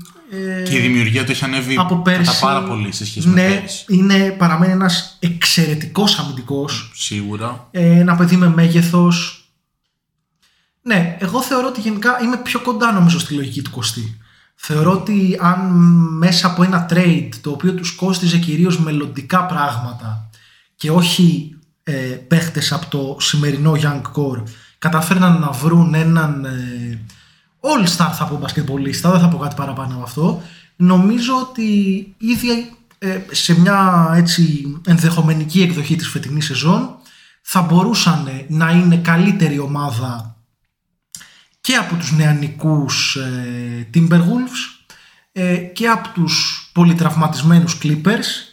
Ε, 0.60 0.64
Και 0.64 0.78
η 0.78 0.80
δημιουργία 0.80 1.26
του 1.26 1.32
έχει 1.32 1.44
ανέβει 1.44 1.76
από 1.78 1.96
πέρσι. 1.96 2.24
κατά 2.24 2.40
πάρα 2.40 2.64
πολύ 2.64 2.92
σε 2.92 3.06
σχέση 3.06 3.28
ναι, 3.28 3.34
με 3.34 3.50
πέρυσι. 3.50 3.86
είναι, 3.88 4.36
παραμένει 4.38 4.72
ένας 4.72 5.18
εξαιρετικός 5.20 6.20
αμυντικός. 6.20 6.92
Σίγουρα. 6.96 7.68
Ε, 7.72 8.00
ένα 8.00 8.16
παιδί 8.16 8.36
με 8.36 8.50
μέγεθος. 8.50 9.40
Ναι, 10.82 11.18
εγώ 11.20 11.42
θεωρώ 11.42 11.68
ότι 11.68 11.82
γενικά 11.82 12.20
είμαι 12.24 12.38
πιο 12.38 12.60
κοντά 12.60 12.92
νομίζω 12.92 13.20
στη 13.20 13.34
λογική 13.34 13.62
του 13.62 13.72
Κωστή. 13.72 14.18
Θεωρώ 14.56 14.92
ότι 14.92 15.38
αν 15.42 15.60
μέσα 16.18 16.48
από 16.48 16.64
ένα 16.64 16.86
trade 16.90 17.30
το 17.42 17.50
οποίο 17.52 17.74
τους 17.74 17.92
κόστιζε 17.92 18.38
κυρίως 18.38 18.80
μελλοντικά 18.80 19.46
πράγματα 19.46 20.30
και 20.76 20.92
όχι 20.92 21.56
ε, 21.84 21.94
παίχτες 22.28 22.72
από 22.72 22.86
το 22.86 23.18
σημερινό 23.20 23.74
Young 23.82 24.02
Core 24.02 24.44
καταφέρναν 24.78 25.40
να 25.40 25.52
βρουν 25.52 25.94
έναν 25.94 26.46
ε, 26.46 27.00
all-star 27.66 28.12
θα 28.14 28.26
πω 28.30 28.38
μπασκετμπολίστα, 28.38 29.12
δεν 29.12 29.20
θα 29.20 29.28
πω 29.28 29.38
κάτι 29.38 29.56
παραπάνω 29.56 29.94
από 29.94 30.04
αυτό. 30.04 30.42
Νομίζω 30.76 31.34
ότι 31.40 31.64
ήδη 32.18 32.72
ε, 32.98 33.20
σε 33.32 33.60
μια 33.60 34.12
έτσι 34.16 34.76
ενδεχομενική 34.86 35.62
εκδοχή 35.62 35.96
της 35.96 36.08
φετινής 36.08 36.46
σεζόν 36.46 36.96
θα 37.42 37.62
μπορούσαν 37.62 38.46
να 38.48 38.72
είναι 38.72 38.98
καλύτερη 38.98 39.60
ομάδα 39.60 40.36
και 41.62 41.76
από 41.76 41.96
τους 41.96 42.12
νεανικούς 42.12 43.16
ε, 43.16 43.90
Timberwolves 43.94 44.88
ε, 45.32 45.56
και 45.56 45.88
από 45.88 46.10
τους 46.10 46.70
πολυτραυματισμένους 46.74 47.78
Clippers 47.84 48.45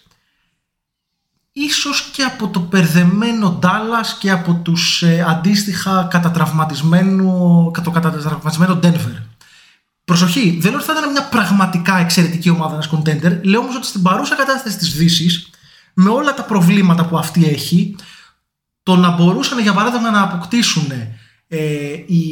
ίσως 1.52 2.10
και 2.12 2.22
από 2.22 2.48
το 2.48 2.60
περδεμένο 2.60 3.58
Dallas 3.62 4.06
και 4.18 4.30
από 4.30 4.54
τους 4.54 5.02
ε, 5.02 5.24
αντίστοιχα 5.28 6.06
κατατραυματισμένο, 6.10 7.70
το 7.84 7.90
κατατραυματισμένο 7.90 8.78
Denver. 8.82 9.22
Προσοχή, 10.04 10.58
δεν 10.60 10.70
λέω 10.70 10.80
ότι 10.80 10.90
θα 10.90 10.98
ήταν 10.98 11.10
μια 11.10 11.24
πραγματικά 11.24 11.96
εξαιρετική 11.96 12.50
ομάδα 12.50 12.74
ένας 12.74 12.90
contender, 12.92 13.40
λέω 13.42 13.60
όμως 13.60 13.76
ότι 13.76 13.86
στην 13.86 14.02
παρούσα 14.02 14.34
κατάσταση 14.34 14.78
της 14.78 14.92
Δύσης 14.92 15.50
με 15.94 16.10
όλα 16.10 16.34
τα 16.34 16.44
προβλήματα 16.44 17.06
που 17.06 17.18
αυτή 17.18 17.46
έχει 17.46 17.96
το 18.82 18.96
να 18.96 19.10
μπορούσαν 19.10 19.58
για 19.58 19.72
παράδειγμα 19.72 20.10
να 20.10 20.22
αποκτήσουν 20.22 20.92
ε, 21.54 21.58
οι, 22.06 22.22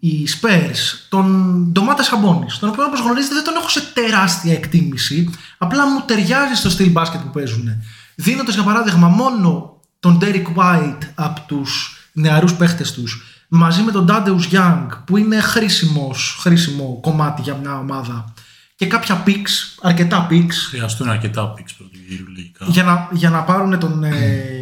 οι 0.00 0.28
Spurs 0.40 0.76
τον 1.08 1.26
Ντομάτα 1.72 2.02
Σαμπόνις 2.02 2.58
τον 2.58 2.68
οποίο 2.68 2.84
όπως 2.84 3.00
γνωρίζετε 3.00 3.34
δεν 3.34 3.44
τον 3.44 3.56
έχω 3.56 3.68
σε 3.68 3.80
τεράστια 3.94 4.52
εκτίμηση 4.52 5.30
απλά 5.58 5.86
μου 5.86 6.02
ταιριάζει 6.06 6.54
στο 6.54 6.70
στυλ 6.70 6.90
μπάσκετ 6.90 7.20
που 7.20 7.30
παίζουν 7.30 7.68
δίνοντας 8.14 8.54
για 8.54 8.62
παράδειγμα 8.62 9.08
μόνο 9.08 9.80
τον 10.00 10.18
Derek 10.22 10.46
White 10.56 11.02
από 11.14 11.40
τους 11.46 11.98
νεαρούς 12.12 12.54
παίχτες 12.54 12.92
τους 12.92 13.22
μαζί 13.48 13.82
με 13.82 13.90
τον 13.92 14.06
Tadeusz 14.10 14.52
Young 14.52 14.86
που 15.04 15.16
είναι 15.16 15.40
χρήσιμος, 15.40 16.38
χρήσιμο 16.40 16.98
κομμάτι 17.02 17.42
για 17.42 17.54
μια 17.54 17.78
ομάδα 17.78 18.34
και 18.74 18.86
κάποια 18.86 19.22
picks, 19.26 19.78
αρκετά 19.82 20.26
picks 20.30 20.54
Χρειαστούν 20.68 21.08
αρκετά 21.08 21.54
picks 21.54 21.70
πρώτου 21.76 21.98
γύρου 22.08 22.24
λογικά. 22.28 22.66
για 22.68 22.82
να, 22.82 23.08
για 23.12 23.30
να 23.30 23.42
πάρουν 23.42 23.78
τον 23.78 24.04
ε, 24.04 24.57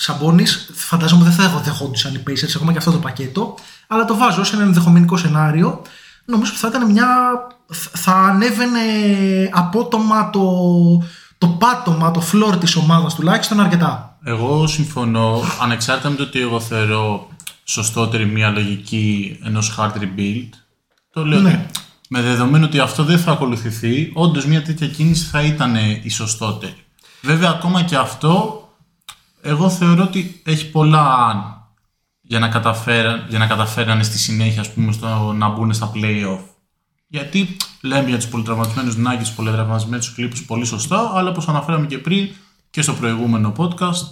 Σαμπόνι, 0.00 0.44
φαντάζομαι 0.74 1.24
δεν 1.24 1.32
θα 1.32 1.60
δεχόντουσαν 1.64 2.14
οι 2.14 2.22
Pacers 2.28 2.52
ακόμα 2.56 2.72
και 2.72 2.78
αυτό 2.78 2.90
το 2.90 2.98
πακέτο, 2.98 3.54
αλλά 3.86 4.04
το 4.04 4.16
βάζω 4.16 4.44
σε 4.44 4.54
ένα 4.56 4.64
ενδεχομενικό 4.64 5.16
σενάριο. 5.16 5.82
Νομίζω 6.24 6.50
ότι 6.50 6.60
θα 6.60 6.68
ήταν 6.68 6.90
μια. 6.90 7.06
θα 7.92 8.12
ανέβαινε 8.12 8.80
απότομα 9.52 10.30
το, 10.30 10.42
το 11.38 11.46
πάτωμα, 11.46 12.10
το 12.10 12.20
φλόρ 12.20 12.56
της 12.56 12.76
ομάδας 12.76 13.14
τουλάχιστον 13.14 13.60
αρκετά. 13.60 14.18
Εγώ 14.24 14.66
συμφωνώ, 14.66 15.40
ανεξάρτητα 15.62 16.08
με 16.10 16.16
το 16.16 16.22
ότι 16.22 16.40
εγώ 16.40 16.60
θεωρώ 16.60 17.28
σωστότερη 17.64 18.26
μια 18.26 18.48
λογική 18.50 19.38
ενός 19.44 19.74
hard 19.78 19.92
rebuild. 20.00 20.48
Το 21.12 21.24
λέω 21.24 21.40
Ναι. 21.40 21.48
ότι 21.48 21.80
με 22.08 22.20
δεδομένο 22.20 22.64
ότι 22.66 22.78
αυτό 22.78 23.04
δεν 23.04 23.18
θα 23.18 23.32
ακολουθηθεί, 23.32 24.10
όντως 24.14 24.46
μια 24.46 24.62
τέτοια 24.62 24.86
κίνηση 24.86 25.24
θα 25.24 25.42
ήταν 25.42 25.74
η 26.02 26.08
σωστότερη. 26.10 26.76
Βέβαια, 27.22 27.50
ακόμα 27.50 27.82
και 27.82 27.96
αυτό, 27.96 28.62
εγώ 29.42 29.70
θεωρώ 29.70 30.02
ότι 30.02 30.40
έχει 30.44 30.70
πολλά 30.70 31.14
αν 31.26 31.56
για 32.20 32.38
να, 32.38 32.48
καταφέραν, 32.48 33.26
για 33.28 33.38
να 33.38 33.46
καταφέρανε 33.46 34.02
στη 34.02 34.18
συνέχεια 34.18 34.60
ας 34.60 34.72
πούμε, 34.72 34.92
στο 34.92 35.32
να 35.32 35.48
μπουν 35.48 35.72
στα 35.72 35.90
play-off. 35.94 36.40
Γιατί 37.06 37.56
λέμε 37.82 38.08
για 38.08 38.16
τους 38.16 38.26
πολυτραυματισμένους 38.28 38.94
Nuggets, 38.96 39.18
τους 39.18 39.30
πολυτραυματισμένου 39.30 40.02
Clippers 40.16 40.42
πολύ 40.46 40.64
σωστά, 40.64 41.10
αλλά 41.14 41.30
όπως 41.30 41.48
αναφέραμε 41.48 41.86
και 41.86 41.98
πριν 41.98 42.28
και 42.70 42.82
στο 42.82 42.92
προηγούμενο 42.92 43.52
podcast, 43.56 44.06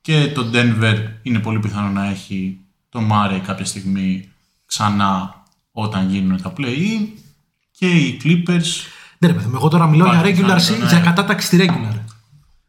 και 0.00 0.26
το 0.34 0.50
Denver 0.52 0.96
είναι 1.22 1.38
πολύ 1.38 1.58
πιθανό 1.58 1.88
να 1.88 2.08
έχει 2.08 2.58
τον 2.88 3.04
Μάρεϊ 3.04 3.38
κάποια 3.40 3.64
στιγμή 3.64 4.28
ξανά 4.66 5.42
όταν 5.72 6.10
γίνουν 6.10 6.42
τα 6.42 6.52
play-in 6.56 7.06
και 7.70 7.90
οι 7.90 8.20
Clippers 8.24 8.66
Ναι, 9.18 9.28
ρε 9.28 9.32
παιδί 9.34 9.46
μου, 9.48 9.54
εγώ 9.54 9.68
τώρα 9.68 9.86
μιλάω 9.86 10.08
για 10.10 10.18
Υπάρχει 10.18 10.32
regular, 10.40 10.44
δυνατόν, 10.44 10.76
se- 10.76 10.78
ναι. 10.78 10.86
για 10.88 11.00
κατάταξη 11.00 11.46
στη 11.46 11.66
regular. 11.68 11.98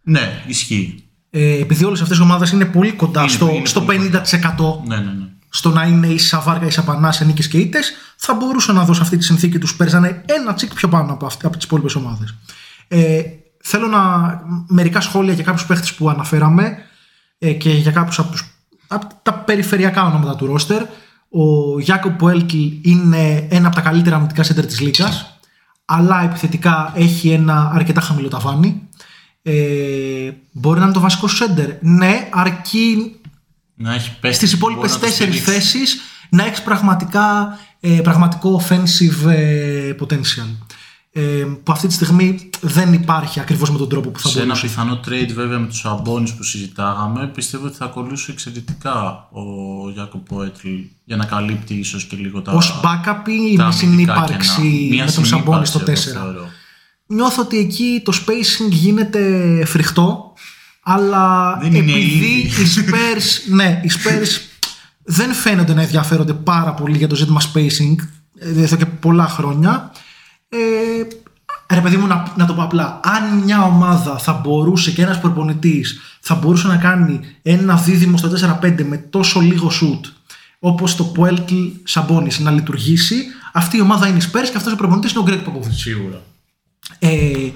ναι, 0.04 0.44
ισχύει. 0.48 1.04
Ε, 1.34 1.60
επειδή 1.60 1.84
όλες 1.84 2.02
αυτές 2.02 2.18
οι 2.18 2.22
ομάδες 2.22 2.52
είναι 2.52 2.66
πολύ 2.66 2.92
κοντά 2.92 3.20
Είναι- 3.22 3.30
στο, 3.30 3.50
είναι 3.50 3.66
στο 3.66 3.82
πολύ 3.82 4.12
50% 4.14 4.82
Ναι, 4.88 4.96
ναι, 4.96 5.02
ναι. 5.02 5.26
στο 5.50 5.70
να 5.70 5.84
είναι 5.84 6.08
ίσα 6.08 6.40
βάρκα, 6.40 6.66
ίσα 6.66 6.84
πανά 6.84 7.12
σε 7.12 7.26
νίκες 7.26 7.48
και 7.48 7.58
ήττες, 7.58 7.92
θα 8.16 8.34
μπορούσε 8.34 8.72
να 8.72 8.84
δώσει 8.84 9.02
αυτή 9.02 9.18
τη 9.18 9.24
συνθήκη 9.24 9.58
τους 9.60 9.76
Spurs 9.80 9.90
να 9.92 9.98
είναι 9.98 10.22
ένα 10.26 10.54
τσικ 10.54 10.74
πιο 10.74 10.88
πάνω 10.90 11.14
από, 11.14 11.26
αυτή- 11.26 11.46
από 11.46 11.56
τις 11.56 11.66
υπόλοιπες 11.66 11.96
ομάδες. 11.96 12.36
Ε, 12.88 13.22
θέλω 13.64 13.88
να. 13.88 14.00
μερικά 14.68 15.02
σχόλια 15.02 15.34
για 15.34 15.44
κάποιους 15.44 15.66
παίχτες 15.66 15.94
που 15.94 16.10
αναφέραμε 16.10 16.78
ε, 17.38 17.52
και 17.52 17.70
για 17.70 17.92
κάποιους 17.92 18.20
από, 18.20 18.32
τους- 18.32 18.46
από 18.88 19.08
τα 19.24 19.34
περιφερειακά 19.34 20.06
ονόματα 20.06 20.36
του 20.36 20.46
ρόστερ. 20.46 20.82
Ο 21.30 21.80
Γιάκο 21.80 22.10
Πουέλκιλ 22.10 22.72
είναι 22.82 23.48
ένα 23.50 23.68
από 23.68 23.76
τα 23.76 23.82
καλύτερα 23.82 24.16
αμυντικά 24.16 24.44
σέντερ 24.44 24.66
της 24.66 24.80
Λίγκας, 24.80 25.40
αλλά 25.86 26.24
επιθετικά 26.24 26.92
έχει 26.96 27.30
ένα 27.30 27.72
αρκετά 27.74 28.02
χαμηλό 28.02 28.28
ταβάνι. 28.28 28.82
Ε, 29.42 30.32
μπορεί 30.52 30.80
να 30.80 30.86
είναι 30.86 30.94
το 30.94 31.00
βασικό 31.00 31.28
σέντερ. 31.28 31.70
Ναι, 31.82 32.30
αρκεί 32.32 33.16
Να 33.76 33.94
έχει 33.94 34.18
πέσει. 34.20 34.34
στις 34.36 34.52
υπόλοιπε 34.52 34.80
μπορεί 34.80 34.92
να 34.92 35.00
το 35.00 35.06
τέσσερις 35.06 35.36
στηρίξει. 35.42 35.60
θέσεις 35.70 35.98
να 36.30 36.46
έχεις 36.46 36.62
πραγματικά 36.62 37.58
ε, 37.80 37.90
πραγματικό 38.04 38.62
offensive 38.68 39.30
ε, 39.30 39.94
potential. 40.00 40.56
Ε, 41.14 41.22
που 41.64 41.72
αυτή 41.72 41.88
τη 41.88 41.94
στιγμή 41.94 42.50
δεν 42.62 42.94
υπάρχει 42.94 43.40
ακριβώς 43.40 43.72
με 43.72 43.78
τον 43.78 43.90
τρόπο 43.90 44.10
που 44.10 44.20
θα 44.20 44.28
Σε 44.30 44.38
ένα 44.38 44.46
μπορούσε. 44.46 44.66
πιθανό 44.68 45.00
trade 45.06 45.32
βέβαια 45.34 45.60
με 45.60 45.68
τους 45.68 45.86
αμπώνεις 45.86 46.34
που 46.34 46.44
συζητάγαμε 46.44 47.28
πιστεύω 47.28 47.66
ότι 47.66 47.76
θα 47.76 47.86
ακολούσε 47.86 48.32
εξαιρετικά 48.32 49.28
ο 49.32 49.42
Γιάκο 49.94 50.18
Πόετλ 50.18 50.68
για 51.04 51.16
να 51.16 51.26
καλύπτει 51.26 51.74
ίσως 51.74 52.04
και 52.06 52.16
λίγο 52.16 52.42
τα, 52.42 52.52
Ως 52.52 52.80
backup 52.84 53.28
ή 53.28 53.56
τα 53.56 53.64
με 53.64 53.64
αμυντικά 53.64 53.72
συνύπαρξη 53.72 54.62
κενά. 54.62 54.90
Μία 54.90 55.06
με 55.06 55.12
τον 55.12 55.26
Σαμπόνι 55.26 55.66
στο 55.66 55.80
4. 55.80 55.92
Συνύπαρξη, 57.12 57.36
εγώ 57.36 57.36
θεωρώ. 57.36 57.36
Νιώθω 57.36 57.42
ότι 57.42 57.58
εκεί 57.58 58.02
το 58.06 58.14
spacing 58.26 58.70
γίνεται 58.70 59.64
φρικτό, 59.66 60.34
αλλά 60.84 61.58
Δεν 61.62 61.74
είναι 61.74 61.92
επειδή 61.92 62.26
ήδη. 62.26 62.62
οι 62.62 62.66
Spurs, 62.78 63.54
ναι, 63.54 63.82
οι 63.84 63.92
Spurs 63.94 64.42
δεν 65.04 65.34
φαίνονται 65.34 65.74
να 65.74 65.82
ενδιαφέρονται 65.82 66.34
πάρα 66.34 66.74
πολύ 66.74 66.98
για 66.98 67.08
το 67.08 67.16
ζήτημα 67.16 67.42
spacing 67.42 67.96
ε, 68.40 68.62
εδώ 68.64 68.76
και 68.76 68.86
πολλά 68.86 69.28
χρόνια. 69.28 69.92
Ε, 70.50 70.58
ρε 71.74 71.82
παιδί 71.82 71.98
μου, 71.98 72.08
να, 72.08 72.34
να 72.36 72.46
το 72.46 72.54
πω 72.54 72.64
απλά. 72.64 73.00
Αν 73.04 73.38
μια 73.38 73.64
ομάδα 73.64 74.18
θα 74.18 74.34
μπορούσε 74.34 74.92
και 74.92 75.02
ένας 75.02 75.20
προπονητής 75.20 76.00
θα 76.20 76.36
μπορούσε 76.36 76.68
να 76.68 76.78
κάνει 76.78 77.20
ένα 77.42 77.76
δίδυμο 77.76 78.18
στο 78.18 78.60
4-5 78.62 78.84
με 78.84 78.98
τόσο 78.98 79.40
λίγο 79.40 79.72
shoot 79.82 80.10
όπως 80.60 80.96
το 80.96 81.14
Pueltl 81.18 81.72
Sabonis 81.90 82.40
να 82.40 82.52
λειτουργήσει, 82.52 83.26
αυτή 83.54 83.78
η 83.78 83.82
ομάδα 83.82 84.08
είναι 84.08 84.18
η 84.18 84.22
Spurs 84.26 84.48
και 84.52 84.58
αυτός 84.58 84.74
ο 84.74 84.76
προπονητής 84.76 85.12
είναι 85.12 85.20
ο 85.20 85.26
Greg 85.28 85.50
Popovich. 85.50 85.72
Σίγουρα. 85.72 86.22
Ε, 87.00 87.50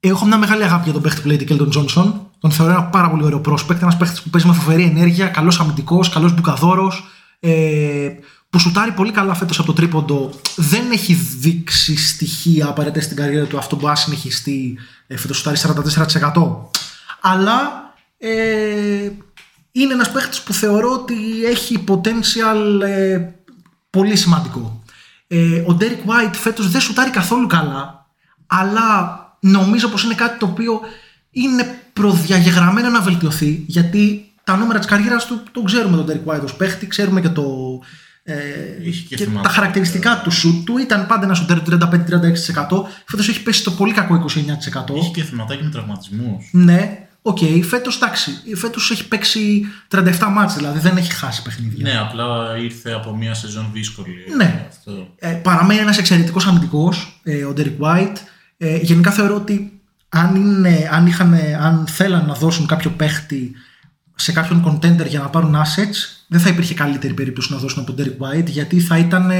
έχω 0.00 0.26
μια 0.26 0.38
μεγάλη 0.38 0.64
αγάπη 0.64 0.82
για 0.84 0.92
τον 0.92 1.02
παίχτη 1.02 1.20
που 1.20 1.26
λέγεται 1.26 1.44
Κέλτον 1.44 1.70
Τζόνσον. 1.70 2.30
Τον 2.38 2.50
θεωρώ 2.50 2.72
ένα 2.72 2.84
πάρα 2.84 3.10
πολύ 3.10 3.24
ωραίο 3.24 3.40
prospect. 3.48 3.80
Ένας 3.80 3.96
παίχτης 3.96 4.22
που 4.22 4.30
παίζει 4.30 4.46
με 4.46 4.52
φοβερή 4.52 4.82
ενέργεια, 4.82 5.26
καλός 5.26 5.60
αμυντικός, 5.60 6.08
καλός 6.08 6.34
μπουκαδόρος. 6.34 7.04
Ε, 7.40 8.08
που 8.50 8.58
σουτάρει 8.58 8.92
πολύ 8.92 9.12
καλά 9.12 9.34
φέτος 9.34 9.58
από 9.58 9.66
το 9.66 9.72
τρίποντο. 9.72 10.30
Δεν 10.56 10.90
έχει 10.90 11.14
δείξει 11.14 11.96
στοιχεία 11.96 12.66
απαραίτητα 12.66 13.04
στην 13.04 13.16
καριέρα 13.16 13.46
του 13.46 13.58
αυτό 13.58 13.76
που 13.76 13.86
να 13.86 13.94
συνεχιστεί. 13.94 14.78
Ε, 15.06 15.16
φέτος 15.16 15.36
σουτάρει 15.36 15.56
44%. 15.56 16.70
Αλλά 17.20 17.82
ε, 18.18 19.10
είναι 19.72 19.92
ένας 19.92 20.12
παίχτης 20.12 20.40
που 20.40 20.52
θεωρώ 20.52 20.92
ότι 20.92 21.44
έχει 21.44 21.84
potential 21.88 22.80
ε, 22.82 23.20
πολύ 23.90 24.16
σημαντικό. 24.16 24.82
Ε, 25.26 25.58
ο 25.60 25.76
Derek 25.80 26.08
White 26.08 26.34
φέτος 26.34 26.70
δεν 26.70 26.80
σουτάρει 26.80 27.10
καθόλου 27.10 27.46
καλά, 27.46 28.01
αλλά 28.60 29.20
νομίζω 29.40 29.88
πως 29.88 30.02
είναι 30.04 30.14
κάτι 30.14 30.38
το 30.38 30.46
οποίο 30.46 30.80
είναι 31.30 31.78
προδιαγεγραμμένο 31.92 32.88
να 32.88 33.00
βελτιωθεί, 33.00 33.64
γιατί 33.66 34.32
τα 34.44 34.56
νούμερα 34.56 34.78
της 34.78 34.88
καριέρας 34.88 35.26
του 35.26 35.42
τον 35.52 35.64
ξέρουμε 35.64 35.96
τον 35.96 36.06
Derek 36.08 36.32
White 36.32 36.44
ως 36.44 36.54
παίχτη, 36.54 36.86
ξέρουμε 36.86 37.20
και, 37.20 37.28
το, 37.28 37.44
ε, 38.22 38.34
Είχε 38.82 39.02
και 39.08 39.16
και 39.16 39.24
θέματα. 39.24 39.48
τα 39.48 39.54
χαρακτηριστικά 39.54 40.20
του 40.24 40.30
σουτ 40.30 40.66
του. 40.66 40.78
Ήταν 40.78 41.06
πάντα 41.06 41.24
ένα 41.24 41.34
σουτέρ 41.34 41.58
35-36%. 41.58 42.86
Φέτος 43.06 43.28
έχει 43.28 43.42
πέσει 43.42 43.60
στο 43.60 43.70
πολύ 43.70 43.92
κακό 43.92 44.14
29%. 44.14 44.94
Έχει 44.96 45.10
και 45.10 45.22
θεματάκι 45.22 45.64
με 45.64 45.70
τραυματισμούς. 45.70 46.48
Ναι, 46.52 47.06
οκ, 47.22 47.38
φέτος 47.68 47.96
εντάξει, 47.96 48.30
φέτος 48.54 48.90
έχει 48.90 49.08
παίξει 49.08 49.64
37 49.88 50.28
μάτς, 50.30 50.54
δηλαδή 50.54 50.78
δεν 50.78 50.96
έχει 50.96 51.12
χάσει 51.12 51.42
παιχνίδια. 51.42 51.92
Ναι, 51.92 51.98
απλά 51.98 52.56
ήρθε 52.56 52.92
από 52.92 53.16
μια 53.16 53.34
σεζόν 53.34 53.70
δύσκολη. 53.72 54.14
Ναι. 54.36 54.66
Αυτό. 54.68 55.08
Ε, 55.18 55.28
παραμένει 55.28 55.80
ένας 55.80 55.98
εξαιρετικός 55.98 56.46
αμυντικός, 56.46 57.20
ε, 57.22 57.44
ο 57.44 57.54
Derek 57.56 57.78
White. 57.80 58.16
Ε, 58.64 58.76
γενικά 58.76 59.10
θεωρώ 59.10 59.34
ότι 59.34 59.80
αν, 60.08 60.34
είναι, 60.34 60.88
αν, 60.92 61.06
είχαν, 61.06 61.34
αν 61.60 61.86
θέλαν 61.86 62.26
να 62.26 62.34
δώσουν 62.34 62.66
κάποιο 62.66 62.90
παίχτη 62.90 63.52
σε 64.14 64.32
κάποιον 64.32 64.64
contender 64.66 65.06
για 65.06 65.20
να 65.20 65.28
πάρουν 65.28 65.54
assets, 65.54 66.24
δεν 66.28 66.40
θα 66.40 66.48
υπήρχε 66.48 66.74
καλύτερη 66.74 67.14
περίπτωση 67.14 67.52
να 67.52 67.58
δώσουν 67.58 67.82
από 67.82 67.92
τον 67.92 68.06
Derek 68.06 68.24
White, 68.24 68.46
γιατί 68.46 68.80
θα 68.80 68.98
ήταν 68.98 69.30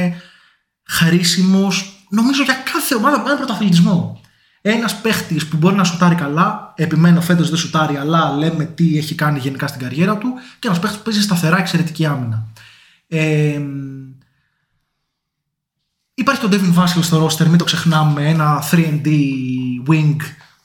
χρήσιμος, 0.88 2.06
νομίζω 2.10 2.42
για 2.42 2.56
κάθε 2.72 2.94
ομάδα 2.94 3.16
που 3.16 3.24
κάνει 3.24 3.36
πρωταθλητισμό. 3.36 4.20
Ένας 4.62 5.00
παίχτης 5.00 5.46
που 5.46 5.56
μπορεί 5.56 5.76
να 5.76 5.84
σουτάρει 5.84 6.14
καλά, 6.14 6.72
επιμένω 6.76 7.20
φέτος 7.20 7.48
δεν 7.48 7.58
σουτάρει, 7.58 7.96
αλλά 7.96 8.36
λέμε 8.36 8.64
τι 8.64 8.98
έχει 8.98 9.14
κάνει 9.14 9.38
γενικά 9.38 9.66
στην 9.66 9.80
καριέρα 9.80 10.16
του, 10.16 10.28
και 10.58 10.66
ένας 10.66 10.78
παίχτης 10.78 10.98
που 10.98 11.04
παίζει 11.04 11.22
σταθερά 11.22 11.58
εξαιρετική 11.58 12.06
άμυνα. 12.06 12.46
Ε, 13.08 13.60
Υπάρχει 16.22 16.40
το 16.40 16.48
Devin 16.52 16.82
Vassell 16.82 17.02
στο 17.02 17.26
roster, 17.26 17.46
μην 17.46 17.58
το 17.58 17.64
ξεχνάμε, 17.64 18.28
ένα 18.28 18.62
3D 18.70 19.06
wing, 19.88 20.16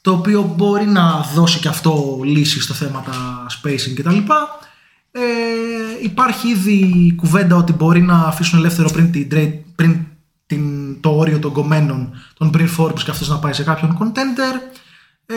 το 0.02 0.12
οποίο 0.12 0.54
μπορεί 0.58 0.86
να 0.86 1.22
δώσει 1.34 1.60
και 1.60 1.68
αυτό 1.68 2.20
λύση 2.24 2.62
στο 2.62 2.74
θέματα 2.74 3.14
spacing 3.50 3.94
κτλ. 3.96 4.18
Ε, 5.12 5.22
υπάρχει 6.02 6.48
ήδη 6.48 7.14
κουβέντα 7.16 7.56
ότι 7.56 7.74
μπορεί 7.74 8.02
να 8.02 8.20
αφήσουν 8.20 8.60
ελεύθερο 8.60 8.90
πριν, 8.90 9.12
την, 9.12 9.28
trade- 9.32 9.60
πριν 9.76 10.06
την, 10.46 10.64
το 11.02 11.10
όριο 11.10 11.40
των 11.40 11.52
κομμένων 11.52 12.14
τον 12.38 12.52
Bryn 12.54 12.70
Forbes 12.78 13.00
και 13.00 13.12
αυτός 13.12 13.30
να 13.30 13.38
πάει 13.38 13.54
σε 13.54 13.64
κάποιον 13.64 13.98
contender. 14.02 14.60
Ε, 15.26 15.36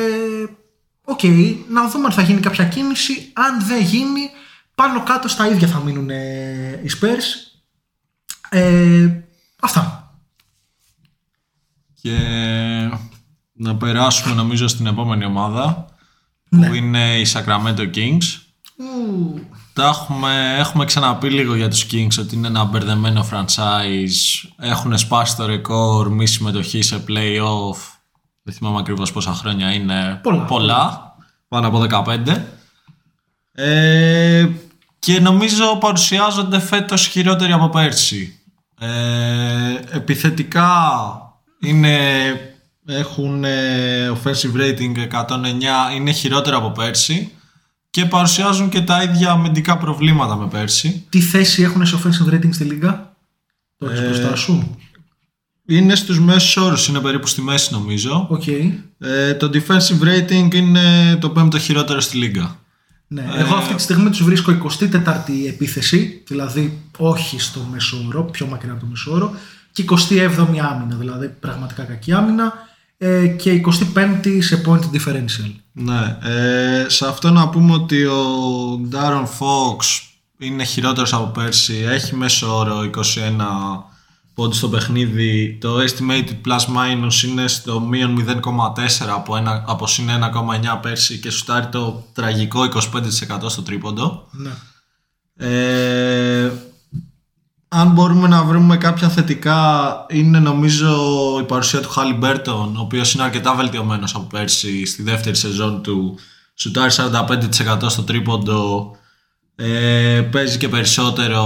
Οκ, 1.04 1.20
να 1.68 1.88
δούμε 1.88 2.06
αν 2.06 2.12
θα 2.12 2.22
γίνει 2.22 2.40
κάποια 2.40 2.64
κίνηση. 2.64 3.30
Αν 3.32 3.66
δεν 3.66 3.82
γίνει, 3.82 4.30
πάνω 4.74 5.02
κάτω 5.02 5.28
στα 5.28 5.48
ίδια 5.48 5.68
θα 5.68 5.78
μείνουν 5.78 6.10
ε, 6.10 6.80
οι 6.82 6.90
Spurs. 7.00 7.56
Ε, 8.48 9.08
αυτά. 9.60 9.99
Και 12.02 12.18
να 13.52 13.76
περάσουμε 13.76 14.34
νομίζω 14.34 14.68
στην 14.68 14.86
επόμενη 14.86 15.24
ομάδα 15.24 15.86
που 16.50 16.74
είναι 16.74 17.18
οι 17.18 17.26
Sacramento 17.32 17.90
Kings. 17.94 18.40
Τα 19.72 19.86
έχουμε, 19.86 20.56
έχουμε 20.58 20.84
ξαναπεί 20.84 21.30
λίγο 21.30 21.54
για 21.54 21.68
τους 21.68 21.86
Kings 21.90 22.18
ότι 22.18 22.34
είναι 22.34 22.46
ένα 22.46 22.64
μπερδεμένο 22.64 23.26
franchise. 23.32 24.48
Έχουν 24.58 24.98
σπάσει 24.98 25.36
το 25.36 25.46
ρεκόρ 25.46 26.10
μη 26.10 26.26
συμμετοχής 26.26 26.82
σε 26.82 27.04
playoff. 27.08 27.78
Δεν 28.42 28.54
θυμάμαι 28.54 28.78
ακριβώς 28.78 29.12
πόσα 29.12 29.32
χρόνια 29.32 29.72
είναι. 29.72 30.20
Πολλά. 30.46 31.14
Πάνω 31.48 31.66
από 31.66 31.86
15. 31.90 32.42
Ε, 33.52 34.48
και 34.98 35.20
νομίζω 35.20 35.76
παρουσιάζονται 35.76 36.60
φέτος 36.60 37.06
χειρότεροι 37.06 37.52
από 37.52 37.68
πέρσι. 37.68 38.40
Ε, 38.80 39.80
επιθετικά 39.90 40.70
είναι, 41.60 41.98
έχουν 42.86 43.44
ε, 43.44 44.12
offensive 44.12 44.60
rating 44.60 45.24
109, 45.26 45.94
είναι 45.94 46.12
χειρότερα 46.12 46.56
από 46.56 46.70
πέρσι 46.70 47.32
και 47.90 48.04
παρουσιάζουν 48.04 48.68
και 48.68 48.80
τα 48.80 49.02
ίδια 49.02 49.30
αμυντικά 49.30 49.78
προβλήματα 49.78 50.36
με 50.36 50.48
πέρσι. 50.48 51.04
Τι 51.08 51.20
θέση 51.20 51.62
έχουν 51.62 51.86
σε 51.86 51.98
offensive 52.02 52.34
rating 52.34 52.50
στη 52.50 52.64
λίγα, 52.64 53.16
το 53.76 53.86
έχεις 53.86 54.00
μπροστά 54.00 54.36
σου; 54.36 54.76
Είναι 55.66 55.94
στους 55.94 56.20
μέσους 56.20 56.56
όρους, 56.56 56.88
είναι 56.88 57.00
περίπου 57.00 57.26
στη 57.26 57.42
μέση 57.42 57.72
νομίζω. 57.72 58.26
Οκ. 58.30 58.46
Ε, 58.98 59.34
το 59.34 59.50
defensive 59.52 60.02
rating 60.08 60.54
είναι 60.54 61.16
το 61.20 61.30
πέμπτο 61.30 61.58
χειρότερο 61.58 62.00
στη 62.00 62.16
λίγκα. 62.16 62.58
Ναι. 63.12 63.30
Εγώ 63.36 63.54
αυτή 63.54 63.74
τη 63.74 63.82
στιγμή 63.82 64.10
τους 64.10 64.22
βρίσκω 64.22 64.52
24η 64.80 65.46
επίθεση, 65.46 66.22
δηλαδή 66.26 66.78
όχι 66.98 67.40
στο 67.40 67.66
μέσο 67.70 67.97
όρο, 67.97 68.24
πιο 68.24 68.46
μακριά 68.46 68.72
από 68.72 68.80
το 68.80 68.86
μέσο 68.86 69.10
όρο, 69.10 69.34
και 69.84 70.30
27η 70.36 70.58
άμυνα, 70.58 70.96
δηλαδή 70.98 71.28
πραγματικά 71.28 71.82
κακή 71.82 72.12
άμυνα, 72.12 72.52
ε, 72.98 73.26
και 73.26 73.62
25η 73.94 74.38
σε 74.40 74.62
point 74.66 74.96
differential. 74.96 75.54
Ναι, 75.72 76.18
ε, 76.22 76.88
σε 76.88 77.06
αυτό 77.06 77.30
να 77.30 77.48
πούμε 77.48 77.72
ότι 77.72 78.04
ο 78.04 78.24
Darren 78.92 79.24
Fox 79.24 80.00
είναι 80.38 80.64
χειρότερος 80.64 81.12
από 81.12 81.26
πέρσι, 81.26 81.84
έχει 81.88 82.16
μέσο 82.16 82.56
όρο 82.56 82.82
21 82.82 82.90
πόντους 84.34 84.56
στο 84.56 84.68
παιχνίδι, 84.68 85.58
το 85.60 85.76
estimated 85.78 86.48
plus 86.48 86.64
minus 86.76 87.22
είναι 87.28 87.48
στο 87.48 87.80
μείον 87.80 88.14
0,4 88.16 89.08
από, 89.08 89.36
ένα, 89.36 89.64
από 89.66 89.86
συν 89.86 90.08
1,9 90.08 90.78
πέρσι 90.82 91.18
και 91.18 91.30
σουτάρει 91.30 91.66
το 91.66 92.04
τραγικό 92.12 92.62
25% 92.62 92.70
στο 93.46 93.62
τρίποντο. 93.62 94.28
Ναι. 94.30 94.50
Ε, 95.42 95.89
αν 97.80 97.90
μπορούμε 97.90 98.28
να 98.28 98.44
βρούμε 98.44 98.76
κάποια 98.76 99.08
θετικά 99.08 100.06
είναι 100.10 100.38
νομίζω 100.38 100.96
η 101.40 101.44
παρουσία 101.44 101.80
του 101.80 101.88
Χάλι 101.88 102.12
Μπέρτον 102.12 102.76
ο 102.76 102.80
οποίος 102.80 103.14
είναι 103.14 103.22
αρκετά 103.22 103.54
βελτιωμένος 103.54 104.14
από 104.14 104.24
πέρσι 104.24 104.86
στη 104.86 105.02
δεύτερη 105.02 105.36
σεζόν 105.36 105.82
του. 105.82 106.18
Σουτάρει 106.54 106.92
45% 106.96 107.78
στο 107.86 108.02
τρίποντο 108.02 108.90
ε, 109.54 110.28
παίζει 110.32 110.58
και 110.58 110.68
περισσότερο. 110.68 111.44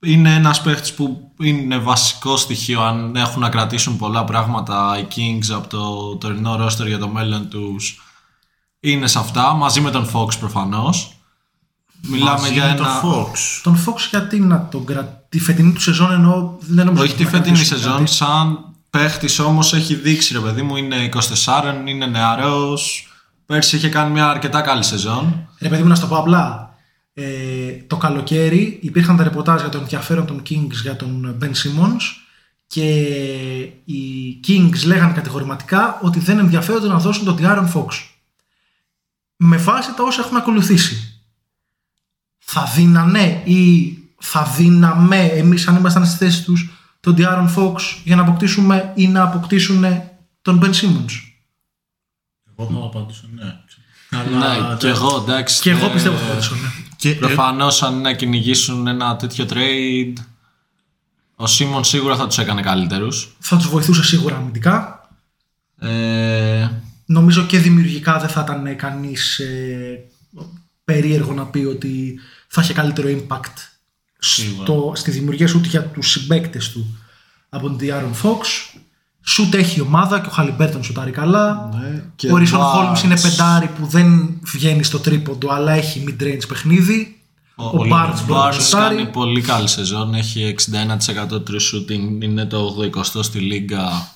Είναι 0.00 0.34
ένας 0.34 0.62
παίχτης 0.62 0.92
που 0.92 1.32
είναι 1.40 1.78
βασικό 1.78 2.36
στοιχείο 2.36 2.82
αν 2.82 3.16
έχουν 3.16 3.40
να 3.40 3.48
κρατήσουν 3.48 3.96
πολλά 3.96 4.24
πράγματα 4.24 4.98
οι 4.98 5.06
Kings 5.16 5.54
από 5.54 5.68
το 5.68 6.16
τωρινό 6.16 6.56
ρόστερ 6.56 6.86
για 6.86 6.98
το 6.98 7.08
μέλλον 7.08 7.48
τους. 7.48 8.02
Είναι 8.80 9.06
σε 9.06 9.18
αυτά 9.18 9.52
μαζί 9.52 9.80
με 9.80 9.90
τον 9.90 10.10
Fox 10.12 10.38
προφανώς 10.38 11.15
Μιλάμε 12.08 12.40
Μαζί 12.40 12.52
για 12.52 12.64
με 12.64 12.70
ένα. 12.70 12.76
το 12.76 12.86
Fox. 13.02 13.60
Τον 13.62 13.84
Fox 13.86 13.96
γιατί 14.10 14.40
να 14.40 14.68
τον 14.70 14.84
κρατήσει. 14.84 15.14
Τη 15.28 15.40
φετινή 15.40 15.72
του 15.72 15.80
σεζόν 15.80 16.12
εννοώ. 16.12 16.56
Δεν 16.60 16.86
νομίζω 16.86 17.02
Όχι 17.04 17.12
ότι 17.12 17.24
τη 17.24 17.30
θα 17.30 17.36
φετινή 17.36 17.56
κρατήσει 17.56 17.74
σεζόν, 17.80 17.98
κάτι. 17.98 18.10
σαν 18.10 18.58
παίχτης 18.90 19.38
όμως 19.38 19.74
έχει 19.74 19.94
δείξει 19.94 20.32
ρε 20.32 20.38
παιδί 20.40 20.62
μου, 20.62 20.76
είναι 20.76 21.08
24, 21.44 21.74
είναι 21.86 22.06
νεαρός. 22.06 23.08
Πέρσι 23.46 23.76
είχε 23.76 23.88
κάνει 23.88 24.10
μια 24.12 24.28
αρκετά 24.28 24.60
καλή 24.60 24.82
σεζόν. 24.84 25.48
Ρε 25.60 25.68
παιδί 25.68 25.82
μου, 25.82 25.88
να 25.88 25.94
σου 25.94 26.00
το 26.00 26.06
πω 26.06 26.16
απλά. 26.16 26.74
Ε, 27.14 27.24
το 27.86 27.96
καλοκαίρι 27.96 28.78
υπήρχαν 28.82 29.16
τα 29.16 29.22
ρεπορτάζ 29.22 29.60
για 29.60 29.68
το 29.70 29.78
ενδιαφέρον 29.78 30.26
των 30.26 30.42
Kings 30.50 30.72
για 30.82 30.96
τον 30.96 31.36
Ben 31.42 31.46
Simmons 31.46 32.02
και 32.66 32.90
οι 33.84 34.40
Kings 34.46 34.84
λέγανε 34.86 35.12
κατηγορηματικά 35.12 35.98
ότι 36.02 36.18
δεν 36.18 36.38
ενδιαφέρονται 36.38 36.88
να 36.88 36.98
δώσουν 36.98 37.24
τον 37.24 37.36
Diaron 37.40 37.72
Fox. 37.74 37.86
Με 39.36 39.56
βάση 39.56 39.94
τα 39.96 40.02
όσα 40.02 40.20
έχουν 40.24 40.36
ακολουθήσει. 40.36 41.15
Θα 42.48 42.64
δίνανε 42.64 43.42
ή 43.44 43.92
θα 44.18 44.44
δίναμε 44.56 45.16
εμείς 45.16 45.68
αν 45.68 45.76
ήμασταν 45.76 46.06
στη 46.06 46.16
θέση 46.16 46.44
τους 46.44 46.70
τον 47.00 47.14
Diaron 47.18 47.54
Fox 47.56 47.74
για 48.04 48.16
να 48.16 48.22
αποκτήσουμε 48.22 48.92
ή 48.94 49.08
να 49.08 49.22
αποκτήσουν 49.22 49.84
τον 50.42 50.60
Ben 50.62 50.68
Simmons. 50.68 51.12
Εγώ 52.58 52.70
θα 52.72 52.98
απαντήσω 52.98 53.28
ναι. 53.34 54.38
ναι, 54.38 54.76
και 54.78 54.88
εγώ 54.88 55.22
εντάξει. 55.26 55.60
Και 55.60 55.70
εγώ 55.70 55.86
ε, 55.86 55.92
πιστεύω 55.92 56.16
θα 56.16 56.24
αποκτήσουν. 56.24 56.60
ναι. 56.60 56.68
Και 56.96 57.12
Προφανώς 57.14 57.82
αν 57.82 57.92
είναι 57.92 58.02
να 58.02 58.12
κυνηγήσουν 58.12 58.86
ένα 58.86 59.16
τέτοιο 59.16 59.46
trade, 59.50 60.12
ο 61.36 61.46
Σίμον 61.46 61.84
σίγουρα 61.84 62.16
θα 62.16 62.26
τους 62.26 62.38
έκανε 62.38 62.62
καλύτερους. 62.62 63.36
Θα 63.38 63.56
τους 63.56 63.68
βοηθούσε 63.68 64.04
σίγουρα 64.04 64.36
αμυντικά. 64.36 65.08
Ε, 65.78 66.68
Νομίζω 67.06 67.42
και 67.42 67.58
δημιουργικά 67.58 68.18
δεν 68.18 68.28
θα 68.28 68.40
ήταν 68.40 68.76
κανείς 68.76 69.38
ε, 69.38 70.04
περίεργο 70.84 71.32
να 71.32 71.46
πει 71.46 71.58
ότι 71.58 72.20
θα 72.56 72.62
είχε 72.64 72.72
καλύτερο 72.72 73.08
impact 73.08 73.56
στο, 74.18 74.92
στη 74.94 75.10
δημιουργία 75.10 75.48
σου 75.48 75.60
για 75.64 75.82
τους 75.84 76.10
συμπαίκτες 76.10 76.70
του 76.72 76.96
από 77.48 77.66
τον 77.66 77.78
Diaron 77.80 78.22
Fox. 78.22 78.44
Σουτ 79.22 79.54
έχει 79.54 79.78
η 79.78 79.82
ομάδα 79.82 80.20
και 80.20 80.26
ο 80.28 80.30
Χαλιμπέρτον 80.30 80.84
σουτάρει 80.84 81.10
καλά. 81.10 81.70
Ναι, 81.80 82.02
και 82.16 82.32
ο 82.32 82.36
Ρίσον 82.36 82.60
Barnes. 82.60 82.72
Χόλμς 82.72 83.02
είναι 83.02 83.20
πεντάρι 83.20 83.66
που 83.66 83.86
δεν 83.86 84.38
βγαίνει 84.42 84.82
στο 84.82 84.98
τρίποντο 84.98 85.52
αλλά 85.52 85.72
έχει 85.72 86.04
mid-range 86.08 86.48
παιχνίδι. 86.48 87.20
Ο, 87.54 87.64
ο 87.64 87.86
Barnes 87.90 88.20
μπορεί 88.26 88.40
να 88.40 88.48
Barnes 88.48 88.60
σουτάρει. 88.60 88.96
κάνει 88.96 89.08
πολύ 89.08 89.40
καλή 89.40 89.68
σεζόν. 89.68 90.14
Έχει 90.14 90.54
61% 90.70 91.30
true 91.30 91.38
shooting. 91.38 92.22
Είναι 92.22 92.44
το 92.44 92.76
80 92.94 93.04
στη 93.20 93.38
λίγα. 93.38 94.10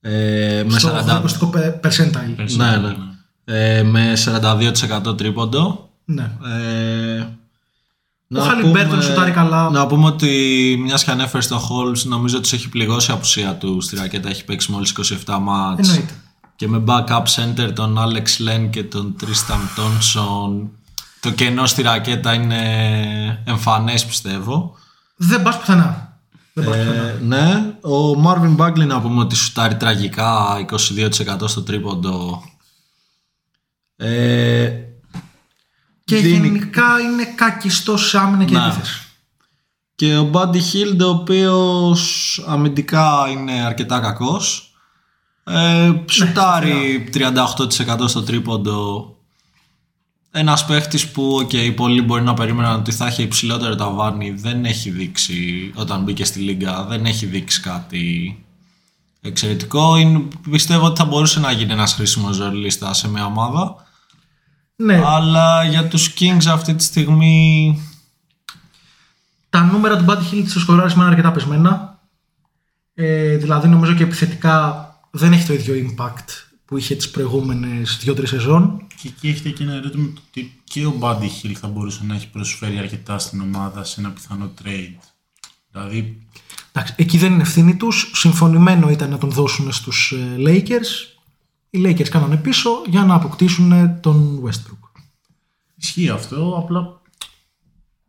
Ε, 0.00 0.64
με 0.66 0.78
Στο 0.78 1.04
40... 1.06 1.22
20 1.22 1.80
percentile. 1.82 2.48
Ναι, 2.56 2.76
ναι. 2.76 2.94
Ε, 3.44 3.82
με 3.82 4.12
42% 5.10 5.16
τρίποντο. 5.16 5.90
Ναι. 6.04 6.30
Ε, 6.44 7.26
Ο 8.36 8.40
Χαλιμπέρτον 8.40 9.02
σουτάρει 9.02 9.30
καλά. 9.30 9.70
Να 9.70 9.86
πούμε 9.86 10.06
ότι 10.06 10.28
μια 10.82 10.94
και 10.94 11.10
ανέφερε 11.10 11.42
στο 11.42 11.56
Halls, 11.56 11.98
νομίζω 12.04 12.36
ότι 12.36 12.50
έχει 12.52 12.68
πληγώσει 12.68 13.10
η 13.10 13.14
απουσία 13.14 13.54
του 13.54 13.80
στη 13.80 13.96
ρακέτα. 13.96 14.28
Έχει 14.28 14.44
παίξει 14.44 14.72
μόλις 14.72 14.94
27 15.26 15.38
μάτς. 15.40 15.88
Εννοείται. 15.88 16.14
Και 16.56 16.68
με 16.68 16.82
backup 16.86 17.22
center 17.22 17.72
τον 17.74 17.98
Alex 17.98 18.48
Len 18.48 18.70
και 18.70 18.84
τον 18.84 19.16
Tristan 19.20 19.80
Thompson. 19.80 20.68
Το 21.20 21.30
κενό 21.30 21.66
στη 21.66 21.82
ρακέτα 21.82 22.32
είναι 22.32 22.62
εμφανές 23.44 24.04
πιστεύω. 24.06 24.76
Δεν 25.16 25.42
πας 25.42 25.58
πουθενά. 25.58 26.18
Δεν 26.52 26.64
πας 26.64 26.76
πουθενά. 26.76 27.02
Ε, 27.02 27.18
ναι, 27.22 27.74
ο 27.80 28.22
Marvin 28.26 28.56
Bagley 28.56 28.86
να 28.86 29.00
πούμε 29.00 29.20
ότι 29.20 29.34
σουτάρει 29.34 29.76
τραγικά 29.76 30.56
22% 31.38 31.48
στο 31.48 31.62
τρίποντο. 31.62 32.42
Ε, 33.96 34.83
Και 36.04 36.16
δίνει- 36.16 36.44
γενικά 36.44 37.00
είναι 37.00 37.24
κακιστό 37.24 37.96
σε 37.96 38.18
άμυνα 38.18 38.44
και 38.44 38.58
Ναι. 38.58 38.66
επίθεση. 38.66 39.00
Και 39.94 40.16
ο 40.16 40.30
Buddy 40.32 40.56
Hield 40.56 40.98
ο 41.00 41.08
οποίος 41.08 42.44
αμυντικά 42.46 43.28
είναι 43.30 43.52
αρκετά 43.52 44.00
κακός. 44.00 44.68
Ε, 45.44 45.92
σουτάρει 46.10 47.08
38% 47.12 48.08
στο 48.08 48.22
τρίποντο. 48.22 49.08
Ένας 50.30 50.64
παίχτης 50.66 51.08
που 51.10 51.40
okay, 51.42 51.74
πολλοί 51.76 52.02
μπορεί 52.02 52.22
να 52.22 52.34
περίμεναν 52.34 52.78
ότι 52.78 52.92
θα 52.92 53.06
έχει 53.06 53.22
υψηλότερο 53.22 53.74
ταβάνι 53.74 54.30
δεν 54.30 54.64
έχει 54.64 54.90
δείξει 54.90 55.72
όταν 55.74 56.02
μπήκε 56.02 56.24
στη 56.24 56.38
Λίγκα 56.38 56.84
δεν 56.84 57.04
έχει 57.06 57.26
δείξει 57.26 57.60
κάτι 57.60 58.38
εξαιρετικό. 59.20 59.96
Είναι, 59.96 60.22
πιστεύω 60.50 60.86
ότι 60.86 60.96
θα 61.00 61.04
μπορούσε 61.04 61.40
να 61.40 61.50
γίνει 61.52 61.72
ένας 61.72 61.92
χρήσιμος 61.94 62.34
ζωρλίστα 62.36 62.92
σε 62.92 63.08
μια 63.08 63.24
ομάδα. 63.24 63.83
Ναι, 64.76 65.02
Αλλά 65.04 65.64
για 65.64 65.88
τους 65.88 66.14
Kings 66.18 66.46
αυτή 66.46 66.74
τη 66.74 66.82
στιγμή 66.82 67.78
τα 69.50 69.62
νούμερα 69.62 69.96
του 69.96 70.04
Buddy 70.08 70.34
Hill 70.34 70.44
στο 70.46 70.60
σκοράρισμα 70.60 71.02
είναι 71.02 71.10
αρκετά 71.10 71.32
πεσμένα. 71.32 71.98
Ε, 72.94 73.36
δηλαδή 73.36 73.68
νομίζω 73.68 73.94
και 73.94 74.02
επιθετικά 74.02 74.88
δεν 75.10 75.32
έχει 75.32 75.46
το 75.46 75.52
ίδιο 75.52 75.74
impact 75.74 76.28
που 76.64 76.76
είχε 76.76 76.94
τις 76.94 77.10
προηγούμενες 77.10 78.02
2-3 78.06 78.26
σεζόν. 78.26 78.86
Και 79.02 79.08
εκεί 79.08 79.28
έχετε 79.28 79.50
και 79.50 79.62
ένα 79.62 79.72
ερώτημα 79.72 80.06
το 80.14 80.20
ότι 80.28 80.60
και 80.64 80.86
ο 80.86 80.98
Buddy 81.00 81.28
Hill 81.42 81.52
θα 81.52 81.68
μπορούσε 81.68 82.00
να 82.04 82.14
έχει 82.14 82.28
προσφέρει 82.28 82.78
αρκετά 82.78 83.18
στην 83.18 83.40
ομάδα 83.40 83.84
σε 83.84 84.00
ένα 84.00 84.10
πιθανό 84.10 84.52
trade. 84.62 84.98
Δηλαδή, 85.70 86.26
Εντάξει, 86.72 86.94
εκεί 86.96 87.18
δεν 87.18 87.32
είναι 87.32 87.42
ευθύνη 87.42 87.76
τους. 87.76 88.10
Συμφωνημένο 88.14 88.90
ήταν 88.90 89.10
να 89.10 89.18
τον 89.18 89.30
δώσουν 89.30 89.72
στους 89.72 90.12
ε, 90.12 90.36
Lakers. 90.38 91.13
Οι 91.74 91.82
Lakers 91.84 92.08
κάνανε 92.08 92.36
πίσω 92.36 92.70
για 92.86 93.04
να 93.04 93.14
αποκτήσουν 93.14 93.72
ε, 93.72 93.98
τον 94.02 94.42
Westbrook. 94.44 95.00
ισχύει 95.74 96.08
αυτό, 96.08 96.56
απλά 96.58 97.00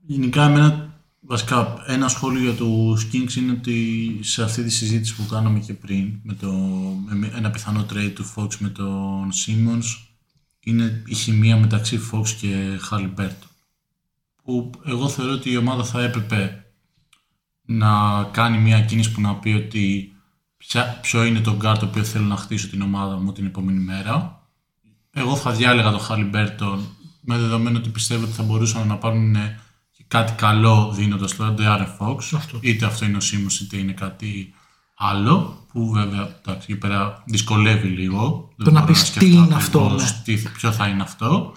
γενικά 0.06 0.44
εμένα 0.44 1.00
βασικά 1.20 1.84
ένα 1.88 2.08
σχόλιο 2.08 2.42
για 2.42 2.54
τους 2.54 3.08
Kings 3.12 3.36
είναι 3.36 3.52
ότι 3.52 4.20
σε 4.22 4.44
αυτή 4.44 4.64
τη 4.64 4.70
συζήτηση 4.70 5.16
που 5.16 5.26
κάναμε 5.26 5.60
και 5.60 5.74
πριν 5.74 6.20
με, 6.24 6.34
το, 6.34 6.52
με 7.10 7.32
ένα 7.36 7.50
πιθανό 7.50 7.86
trade 7.94 8.12
του 8.16 8.34
Fox 8.36 8.56
με 8.60 8.70
τον 8.70 9.30
Simmons 9.32 10.06
είναι 10.60 11.04
η 11.06 11.16
χημεία 11.16 11.58
μεταξύ 11.58 12.00
Fox 12.12 12.28
και 12.30 12.80
Halliburton 12.90 13.48
που 14.44 14.72
εγώ 14.86 15.10
θεωρώ 15.10 15.32
ότι 15.32 15.52
η 15.52 15.58
ομάδα 15.58 15.84
θα 15.84 16.04
έπρεπε 16.04 16.66
να 17.66 18.24
κάνει 18.24 18.58
μια 18.58 18.82
κίνηση 18.82 19.12
που 19.12 19.22
να 19.22 19.36
πει 19.36 19.50
ότι 19.50 20.15
ποια, 20.68 21.00
ποιο 21.02 21.24
είναι 21.24 21.40
το 21.40 21.58
guard 21.64 21.76
το 21.80 21.86
οποίο 21.86 22.04
θέλω 22.04 22.26
να 22.26 22.36
χτίσω 22.36 22.70
την 22.70 22.82
ομάδα 22.82 23.18
μου 23.18 23.32
την 23.32 23.46
επόμενη 23.46 23.80
μέρα. 23.80 24.40
Εγώ 25.12 25.36
θα 25.36 25.52
διάλεγα 25.52 25.92
τον 25.92 26.02
Halliburton 26.10 26.80
με 27.22 27.38
δεδομένο 27.38 27.78
ότι 27.78 27.90
πιστεύω 27.90 28.24
ότι 28.24 28.34
θα 28.34 28.44
μπορούσαν 28.44 28.88
να 28.88 28.98
πάρουν 28.98 29.36
ε, 29.36 29.60
και 29.92 30.04
κάτι 30.08 30.34
καλό 30.34 30.92
δίνοντας 30.96 31.36
τον 31.36 31.56
De'Aaron 31.60 31.98
Fox. 32.00 32.18
Αυτό. 32.36 32.58
Είτε 32.62 32.86
αυτό 32.86 33.06
είναι 33.06 33.18
ο 33.18 33.22
Simmons 33.22 33.62
είτε 33.62 33.78
είναι 33.78 33.92
κάτι 33.92 34.54
άλλο 34.96 35.66
που 35.72 35.92
βέβαια 35.92 36.22
εντάξει, 36.22 36.68
εκεί 36.72 36.76
πέρα 36.76 37.24
δυσκολεύει 37.26 37.88
λίγο. 37.88 38.54
Δεν 38.56 38.74
να 38.74 38.80
μπορώ 38.80 38.92
πεις 38.92 39.02
τι 39.02 39.08
σκεφτώ 39.08 39.28
είναι 39.28 39.56
αυτό, 39.56 39.80
ακριβώς 39.80 40.12
ναι. 40.12 40.22
τι, 40.24 40.50
ποιο 40.50 40.72
θα 40.72 40.88
είναι 40.88 41.02
αυτό. 41.02 41.54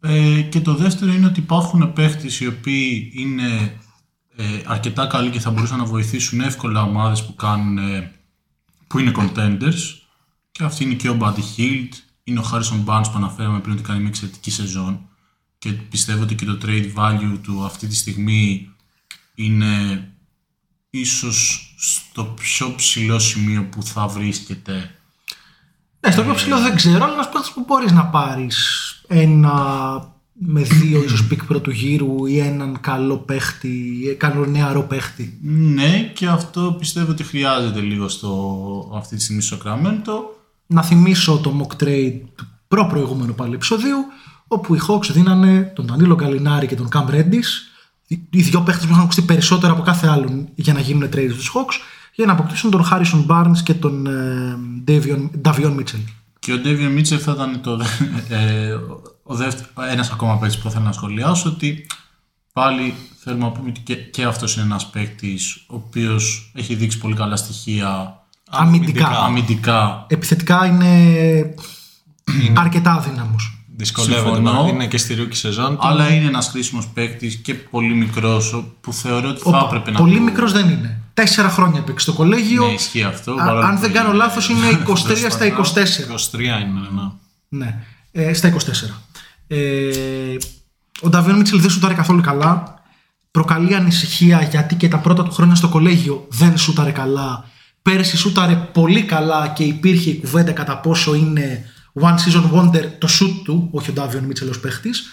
Ε, 0.00 0.40
και 0.40 0.60
το 0.60 0.74
δεύτερο 0.74 1.12
είναι 1.12 1.26
ότι 1.26 1.40
υπάρχουν 1.40 1.92
παίχτες 1.92 2.40
οι 2.40 2.46
οποίοι 2.46 3.12
είναι 3.14 3.42
ε, 3.42 3.72
αρκετά 4.66 5.06
καλοί 5.06 5.30
και 5.30 5.40
θα 5.40 5.50
μπορούσαν 5.50 5.78
να 5.78 5.84
βοηθήσουν 5.84 6.40
εύκολα 6.40 6.82
ομάδες 6.82 7.24
που, 7.24 7.34
κάνουν, 7.34 7.78
ε, 7.78 8.12
που 8.86 8.98
είναι 8.98 9.12
contenders. 9.16 9.98
Και 10.52 10.64
αυτή 10.64 10.84
είναι 10.84 10.94
και 10.94 11.08
ο 11.08 11.16
Buddy 11.20 11.40
Hield, 11.56 11.88
είναι 12.24 12.38
ο 12.38 12.44
Harrison 12.52 12.84
Barnes 12.84 13.04
που 13.04 13.16
αναφέραμε 13.16 13.60
πριν 13.60 13.74
ότι 13.74 13.82
κάνει 13.82 13.98
μια 13.98 14.08
εξαιρετική 14.08 14.50
σεζόν. 14.50 15.08
Και 15.58 15.72
πιστεύω 15.72 16.22
ότι 16.22 16.34
και 16.34 16.44
το 16.44 16.58
trade 16.62 16.94
value 16.94 17.38
του 17.42 17.64
αυτή 17.64 17.86
τη 17.86 17.96
στιγμή 17.96 18.70
είναι 19.34 20.04
ίσως 20.90 21.74
στο 21.78 22.24
πιο 22.24 22.74
ψηλό 22.74 23.18
σημείο 23.18 23.64
που 23.64 23.82
θα 23.82 24.06
βρίσκεται. 24.06 24.90
Ναι, 26.00 26.10
στο 26.10 26.22
πιο 26.22 26.34
ψηλό 26.34 26.60
δεν 26.60 26.74
ξέρω, 26.74 27.04
αλλά 27.04 27.12
ένας 27.12 27.28
παίχτη 27.28 27.50
που 27.54 27.64
μπορείς 27.66 27.92
να 27.92 28.06
πάρεις 28.06 28.56
ένα 29.08 30.14
με 30.38 30.62
δύο 30.62 31.02
ίσως 31.02 31.26
pick 31.26 31.44
πρώτου 31.44 31.70
γύρου 31.70 32.26
ή 32.26 32.38
έναν 32.38 32.78
καλό 32.80 33.16
παίχτη, 33.16 34.16
καλό 34.18 34.46
νεαρό 34.46 34.82
παίχτη. 34.82 35.38
Ναι, 35.42 36.10
και 36.14 36.26
αυτό 36.26 36.76
πιστεύω 36.78 37.10
ότι 37.10 37.22
χρειάζεται 37.22 37.80
λίγο 37.80 38.08
στο, 38.08 38.92
αυτή 38.96 39.16
τη 39.16 39.22
στιγμή 39.22 39.42
στο 39.42 39.56
Sacramento. 39.56 40.12
Να 40.66 40.82
θυμίσω 40.82 41.38
το 41.38 41.52
mock 41.60 41.82
trade 41.82 42.20
του 42.34 42.46
προ-προηγούμενου 42.68 43.34
πάλι 43.34 43.54
επεισοδίου, 43.54 43.98
όπου 44.46 44.74
οι 44.74 44.80
Hawks 44.88 45.10
δίνανε 45.12 45.72
τον 45.74 45.92
Danilo 45.92 46.14
Gallinari 46.14 46.66
και 46.66 46.76
τον 46.76 46.88
Cam 46.92 47.10
Reddish, 47.10 47.50
οι 48.06 48.20
οι 48.30 48.42
δύο 48.42 48.60
παίχτες 48.60 48.86
που 48.86 48.90
είχαν 48.90 49.02
ακουστεί 49.02 49.22
περισσότερο 49.22 49.72
από 49.72 49.82
κάθε 49.82 50.08
άλλον 50.08 50.48
για 50.54 50.72
να 50.72 50.80
γίνουν 50.80 51.08
trades 51.12 51.32
στους 51.32 51.52
Hawks, 51.54 51.74
για 52.14 52.26
να 52.26 52.32
αποκτήσουν 52.32 52.70
τον 52.70 52.84
Harrison 52.90 53.26
Barnes 53.26 53.58
και 53.64 53.74
τον 53.74 54.06
ε, 54.06 54.58
Davion, 54.88 55.30
Davion 55.42 55.76
Mitchell. 55.76 56.04
Και 56.38 56.52
ο 56.52 56.58
Ντέβιον 56.58 56.92
Μίτσελ 56.92 57.20
θα 57.22 57.32
ήταν 57.32 57.60
το, 57.62 57.80
ε, 59.28 59.32
ο 59.32 59.34
δεύτερο, 59.34 59.68
ένας 59.90 60.10
ακόμα 60.10 60.38
παίκτης 60.38 60.56
που 60.56 60.62
θα 60.62 60.68
ήθελα 60.68 60.84
να 60.84 60.92
σχολιάσω 60.92 61.48
ότι 61.48 61.86
πάλι 62.52 62.94
θέλουμε 63.22 63.44
να 63.44 63.50
πούμε 63.50 63.68
ότι 63.68 63.80
και, 63.80 63.94
και 63.94 64.24
αυτός 64.24 64.54
είναι 64.56 64.64
ένας 64.64 64.86
παίκτης 64.86 65.64
ο 65.68 65.74
οποίος 65.74 66.50
έχει 66.54 66.74
δείξει 66.74 66.98
πολύ 66.98 67.14
καλά 67.14 67.36
στοιχεία 67.36 68.20
Αμυντικά. 68.50 69.06
αμυντικά. 69.08 70.04
Επιθετικά 70.08 70.66
είναι 70.66 71.54
αρκετά 72.56 72.92
αδύναμος. 72.92 73.50
Δυσκολεύεται. 73.78 74.20
Συμφωνώ. 74.34 74.62
να- 74.62 74.68
Είναι 74.68 74.86
και 74.86 74.98
στη 74.98 75.14
ρούκη 75.14 75.36
σεζόν 75.36 75.76
του. 75.76 75.86
Αλλά 75.86 76.08
είναι 76.12 76.26
ένας 76.26 76.48
χρήσιμος 76.48 76.86
παίκτης 76.88 77.34
και 77.36 77.54
πολύ 77.54 77.94
μικρός 77.94 78.64
που 78.80 78.92
θεωρώ 78.92 79.28
ότι 79.28 79.40
θα 79.40 79.48
Οπα, 79.48 79.62
έπρεπε 79.66 79.90
να 79.90 79.98
πολύ 79.98 80.16
του- 80.16 80.22
μικρός 80.22 80.52
δεν 80.52 80.68
είναι. 80.68 81.00
Τέσσερα 81.14 81.48
χρόνια 81.48 81.78
έπαιξε 81.78 82.04
στο 82.10 82.12
κολέγιο. 82.12 82.66
Ναι, 82.66 82.72
ισχύει 82.72 83.02
αυτό. 83.02 83.32
Α- 83.32 83.36
παρόλο 83.36 83.66
αν 83.66 83.74
που 83.74 83.80
δεν 83.80 83.92
κάνω 83.92 84.08
είναι- 84.08 84.16
λάθος 84.16 84.48
είναι 84.48 84.66
23 84.86 85.30
στα 85.30 85.44
24. 85.46 86.06
23 86.08 86.60
είναι, 86.60 86.80
ναι. 86.94 87.10
Ναι, 87.48 87.82
ε, 88.12 88.32
στα 88.34 88.48
24. 88.48 89.02
Ε, 89.46 90.36
ο 91.00 91.08
Νταβιόν 91.08 91.36
Μίτσελ 91.36 91.60
δεν 91.60 91.70
σούταρε 91.70 91.94
καθόλου 91.94 92.20
καλά. 92.20 92.74
Προκαλεί 93.30 93.74
ανησυχία 93.74 94.42
γιατί 94.42 94.74
και 94.74 94.88
τα 94.88 94.98
πρώτα 94.98 95.22
του 95.22 95.32
χρόνια 95.32 95.54
στο 95.54 95.68
κολέγιο 95.68 96.26
δεν 96.30 96.56
σούταρε 96.58 96.90
καλά. 96.90 97.44
Πέρσι 97.82 98.16
σούταρε 98.16 98.54
πολύ 98.54 99.02
καλά 99.02 99.48
και 99.48 99.64
υπήρχε 99.64 100.10
η 100.10 100.18
κουβέντα 100.20 100.52
κατά 100.52 100.78
πόσο 100.78 101.14
είναι 101.14 101.64
one 102.00 102.14
season 102.14 102.50
wonder 102.52 102.84
το 102.98 103.08
shoot 103.10 103.40
του, 103.44 103.68
όχι 103.72 103.90
ο 103.90 103.92
Νταβιόν 103.92 104.24
Μίτσελ 104.24 104.48
ως 104.48 104.60
παίχτης. 104.60 105.04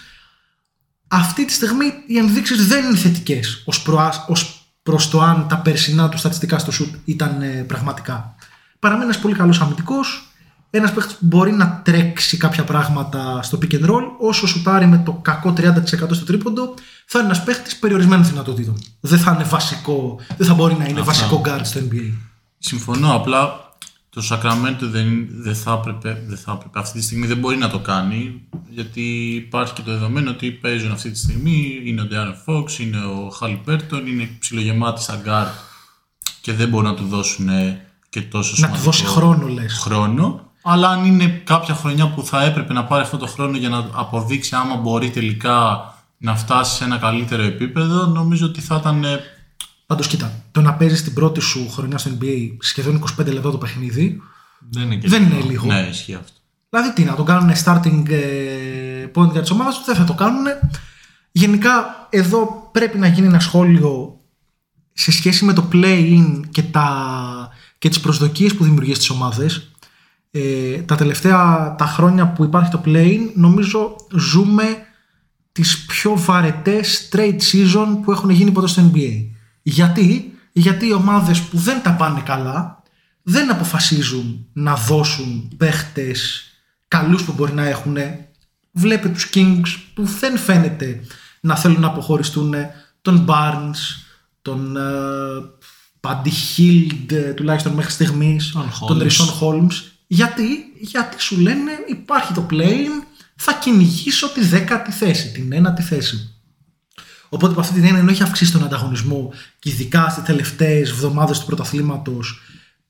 Αυτή 1.08 1.44
τη 1.44 1.52
στιγμή 1.52 1.84
οι 2.06 2.18
ενδείξεις 2.18 2.66
δεν 2.66 2.84
είναι 2.84 2.96
θετικές 2.96 3.62
ως, 3.64 3.82
προα- 3.82 4.24
ως 4.28 4.68
προς 4.82 5.08
το 5.08 5.20
αν 5.20 5.48
τα 5.48 5.56
περσινά 5.58 6.08
του 6.08 6.18
στατιστικά 6.18 6.58
στο 6.58 6.72
shoot 6.78 6.98
ήταν 7.04 7.42
ε, 7.42 7.46
πραγματικά. 7.46 8.34
Παραμένει 8.78 9.04
ένας 9.10 9.20
πολύ 9.20 9.34
καλός 9.34 9.60
αμυντικός, 9.60 10.28
ένας 10.76 10.92
παίχτης 10.92 11.14
που 11.14 11.26
μπορεί 11.26 11.52
να 11.52 11.80
τρέξει 11.84 12.36
κάποια 12.36 12.64
πράγματα 12.64 13.42
στο 13.42 13.58
pick 13.62 13.74
and 13.74 13.84
roll, 13.90 14.02
όσο 14.18 14.46
σουτάρει 14.46 14.86
με 14.86 15.02
το 15.04 15.12
κακό 15.12 15.52
30% 15.56 15.84
στο 16.10 16.24
τρίποντο, 16.24 16.74
θα 17.06 17.18
είναι 17.18 17.28
ένας 17.28 17.44
παίχτης 17.44 17.76
περιορισμένων 17.76 18.24
δυνατοτήτων. 18.26 18.78
Δεν 19.00 19.18
θα 19.18 19.32
είναι 19.32 19.44
βασικό, 19.44 20.20
δεν 20.36 20.46
θα 20.46 20.54
μπορεί 20.54 20.74
να 20.74 20.84
είναι 20.84 21.00
βασικό 21.00 21.42
guard 21.44 21.60
στο 21.62 21.80
NBA. 21.80 22.12
Συμφωνώ, 22.58 23.14
απλά 23.14 23.72
το 24.10 24.22
Sacramento 24.30 24.80
δεν, 24.80 25.26
δεν, 25.30 25.54
θα 25.54 25.72
έπρεπε, 25.72 26.22
δεν 26.26 26.36
θα 26.38 26.52
έπρεπε. 26.52 26.78
Αυτή 26.78 26.98
τη 26.98 27.04
στιγμή 27.04 27.26
δεν 27.26 27.36
μπορεί 27.36 27.56
να 27.56 27.70
το 27.70 27.78
κάνει, 27.78 28.42
γιατί 28.68 29.34
υπάρχει 29.34 29.72
και 29.72 29.82
το 29.82 29.90
δεδομένο 29.90 30.30
ότι 30.30 30.50
παίζουν 30.50 30.92
αυτή 30.92 31.10
τη 31.10 31.18
στιγμή. 31.18 31.80
Είναι 31.84 32.00
ο 32.00 32.06
De'Aaron 32.10 32.52
Fox, 32.52 32.78
είναι 32.78 32.96
ο 32.98 33.32
Halliburton, 33.40 34.06
είναι 34.08 34.36
ψιλογεμάτη 34.38 35.02
στα 35.02 35.20
guard 35.26 35.52
και 36.40 36.52
δεν 36.52 36.68
μπορούν 36.68 36.90
να 36.90 36.96
του 36.96 37.06
δώσουν 37.06 37.48
και 38.08 38.20
τόσο 38.20 38.50
Να 38.50 38.50
του 38.50 38.56
σημαντικό 38.56 38.84
δώσει 38.84 39.04
χρόνο 39.04 39.48
λες. 39.48 39.72
χρόνο. 39.72 40.43
Αλλά 40.66 40.88
αν 40.88 41.04
είναι 41.04 41.26
κάποια 41.26 41.74
χρονιά 41.74 42.08
που 42.08 42.22
θα 42.24 42.42
έπρεπε 42.44 42.72
να 42.72 42.84
πάρει 42.84 43.02
αυτό 43.02 43.16
το 43.16 43.26
χρόνο 43.26 43.56
για 43.56 43.68
να 43.68 43.88
αποδείξει 43.92 44.54
άμα 44.54 44.76
μπορεί 44.76 45.10
τελικά 45.10 45.88
να 46.18 46.36
φτάσει 46.36 46.76
σε 46.76 46.84
ένα 46.84 46.96
καλύτερο 46.96 47.42
επίπεδο, 47.42 48.06
νομίζω 48.06 48.46
ότι 48.46 48.60
θα 48.60 48.76
ήταν 48.80 49.04
ε, 49.04 49.20
Πάντως, 49.86 50.06
κοίτα, 50.06 50.32
το 50.52 50.60
να 50.60 50.74
παίζεις 50.74 51.02
την 51.02 51.14
πρώτη 51.14 51.40
σου 51.40 51.70
χρονιά 51.70 51.98
στο 51.98 52.10
NBA 52.20 52.56
σχεδόν 52.58 53.04
25 53.20 53.26
λεπτά 53.26 53.50
το 53.50 53.58
παιχνίδι 53.58 54.20
Δεν 54.70 54.82
είναι 54.82 54.96
και 54.96 55.08
δεν 55.08 55.22
λίγο. 55.22 55.34
είναι 55.34 55.44
λίγο. 55.50 55.66
ναι, 55.66 55.86
ισχύει 55.90 56.14
αυτό. 56.14 56.32
Δηλαδή 56.70 56.92
τι, 56.92 57.04
να 57.04 57.14
τον 57.14 57.24
κάνουν 57.24 57.50
starting 57.64 58.08
ε, 58.10 59.06
point 59.14 59.30
για 59.32 59.40
της 59.40 59.50
ομάδας 59.50 59.76
τους, 59.76 59.84
δεν 59.86 59.94
θα 59.94 60.04
το 60.04 60.14
κάνουν. 60.14 60.44
Γενικά, 61.32 62.06
εδώ 62.10 62.68
πρέπει 62.72 62.98
να 62.98 63.06
γίνει 63.06 63.26
ένα 63.26 63.40
σχόλιο 63.40 64.20
σε 64.92 65.12
σχέση 65.12 65.44
με 65.44 65.52
το 65.52 65.68
play-in 65.72 66.40
και, 66.50 66.62
τα, 66.62 66.88
και 67.78 67.88
τις 67.88 68.00
προσδοκίες 68.00 68.54
που 68.54 68.64
δημιουργείς 68.64 68.96
στις 68.96 69.10
ομάδες. 69.10 69.70
Ε, 70.36 70.78
τα 70.78 70.96
τελευταία 70.96 71.74
τα 71.78 71.86
χρόνια 71.86 72.28
που 72.28 72.44
υπάρχει 72.44 72.70
το 72.70 72.80
play-in, 72.84 73.20
νομίζω 73.34 73.96
ζούμε 74.16 74.64
τις 75.52 75.84
πιο 75.84 76.16
βαρετές 76.16 77.08
trade 77.12 77.38
season 77.52 77.86
που 78.02 78.12
έχουν 78.12 78.30
γίνει 78.30 78.50
ποτέ 78.50 78.66
στο 78.66 78.90
NBA. 78.92 79.26
Γιατί, 79.62 80.32
γιατί 80.52 80.86
οι 80.86 80.92
ομάδες 80.92 81.40
που 81.40 81.56
δεν 81.58 81.82
τα 81.82 81.92
πάνε 81.92 82.20
καλά 82.20 82.82
δεν 83.22 83.50
αποφασίζουν 83.50 84.46
να 84.52 84.74
δώσουν 84.74 85.50
παίχτες 85.56 86.44
καλούς 86.88 87.22
που 87.22 87.32
μπορεί 87.32 87.52
να 87.52 87.66
έχουν. 87.66 87.96
Βλέπε 88.72 89.08
τους 89.08 89.30
Kings 89.34 89.76
που 89.94 90.04
δεν 90.04 90.38
φαίνεται 90.38 91.00
να 91.40 91.56
θέλουν 91.56 91.80
να 91.80 91.86
αποχωριστούν 91.86 92.54
τον 93.02 93.26
Barnes, 93.28 93.78
τον 94.42 94.76
uh, 94.76 95.44
Buddy 96.00 96.32
Hield 96.56 97.12
ε, 97.12 97.32
τουλάχιστον 97.32 97.72
μέχρι 97.72 97.90
στιγμής, 97.90 98.52
Τον 98.52 98.70
τον 98.86 98.98
Holmes. 98.98 99.04
Rishon 99.04 99.40
Holmes. 99.40 99.93
Γιατί, 100.14 100.44
γιατί 100.80 101.22
σου 101.22 101.40
λένε 101.40 101.70
υπάρχει 101.86 102.32
το 102.32 102.46
play 102.50 102.86
θα 103.36 103.52
κυνηγήσω 103.52 104.32
τη 104.32 104.44
δέκατη 104.44 104.90
θέση, 104.90 105.32
την 105.32 105.52
ένατη 105.52 105.82
θέση. 105.82 106.34
Οπότε 107.28 107.52
από 107.52 107.60
αυτή 107.60 107.74
την 107.74 107.84
έννοια 107.84 107.98
ενώ 107.98 108.10
έχει 108.10 108.22
αυξήσει 108.22 108.52
τον 108.52 108.64
ανταγωνισμό 108.64 109.32
και 109.58 109.70
ειδικά 109.70 110.08
στις 110.08 110.24
τελευταίες 110.24 110.90
εβδομάδες 110.90 111.38
του 111.38 111.46
πρωταθλήματος 111.46 112.40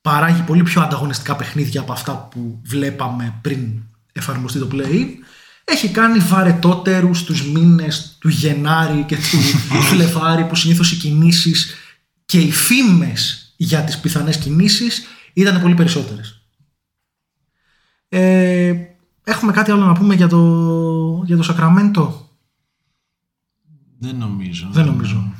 παράγει 0.01 0.41
πολύ 0.41 0.63
πιο 0.63 0.81
ανταγωνιστικά 0.81 1.35
παιχνίδια 1.35 1.81
από 1.81 1.91
αυτά 1.91 2.27
που 2.31 2.61
βλέπαμε 2.65 3.33
πριν 3.41 3.59
εφαρμοστεί 4.11 4.59
το 4.59 4.67
play 4.71 5.05
έχει 5.63 5.89
κάνει 5.89 6.19
βαρετότερους 6.19 7.23
τους 7.23 7.47
μήνες 7.47 8.17
του 8.19 8.29
Γενάρη 8.29 9.03
και 9.07 9.15
του 9.15 9.37
Φλεβάρη 9.89 10.45
που 10.45 10.55
συνήθως 10.55 10.91
οι 10.91 10.95
κινήσεις 10.95 11.75
και 12.25 12.39
οι 12.39 12.51
φήμες 12.51 13.53
για 13.55 13.81
τις 13.81 13.97
πιθανές 13.97 14.37
κινήσεις 14.37 15.03
ήταν 15.33 15.61
πολύ 15.61 15.73
περισσότερες. 15.73 16.34
Ε, 18.09 18.73
έχουμε 19.23 19.51
κάτι 19.51 19.71
άλλο 19.71 19.85
να 19.85 19.93
πούμε 19.93 20.15
για 20.15 20.27
το, 20.27 21.23
για 21.25 21.37
το 21.37 21.43
Σακραμέντο. 21.43 22.29
Δεν 23.99 24.15
νομίζω. 24.15 24.67
Δεν 24.71 24.85
νομίζω. 24.85 25.33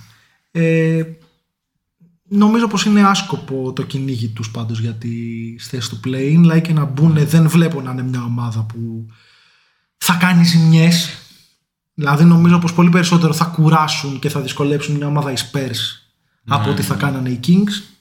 Ε, 0.52 1.04
νομίζω 2.24 2.68
πως 2.68 2.86
είναι 2.86 3.08
άσκοπο 3.08 3.74
το 3.74 3.84
κυνήγι 3.84 4.28
τους 4.28 4.52
πάντως 4.52 4.80
για 4.80 4.94
τη 4.94 5.10
θέση 5.60 5.90
του 5.90 6.00
play-in. 6.04 6.38
Δηλαδή 6.40 6.62
και 6.62 6.74
να 6.74 6.86
μπουν 6.86 7.28
δεν 7.28 7.50
βλέπω 7.50 7.82
να 7.82 7.92
είναι 7.92 8.04
μια 8.04 8.24
ομάδα 8.24 8.64
που 8.64 9.06
θα 9.98 10.14
κάνει 10.14 10.44
ζημιές. 10.44 11.20
Δηλαδή 11.94 12.24
νομίζω 12.24 12.60
πως 12.60 12.74
πολύ 12.74 12.90
περισσότερο 12.90 13.34
θα 13.34 13.46
κουράσουν 13.46 14.20
και 14.20 14.30
θα 14.30 14.42
δυσκολέψουν 14.42 14.96
μια 14.96 15.08
ομάδα 15.08 15.32
οι 15.32 15.36
Spurs 15.38 16.06
από 16.48 16.70
ό,τι 16.70 16.82
θα 16.82 16.96
κάνανε 16.96 17.30
οι 17.30 17.40
Kings. 17.48 17.96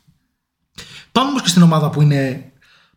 Πάμε 1.12 1.28
όμως 1.28 1.42
και 1.42 1.48
στην 1.48 1.62
ομάδα 1.62 1.90
που 1.90 2.02
είναι 2.02 2.52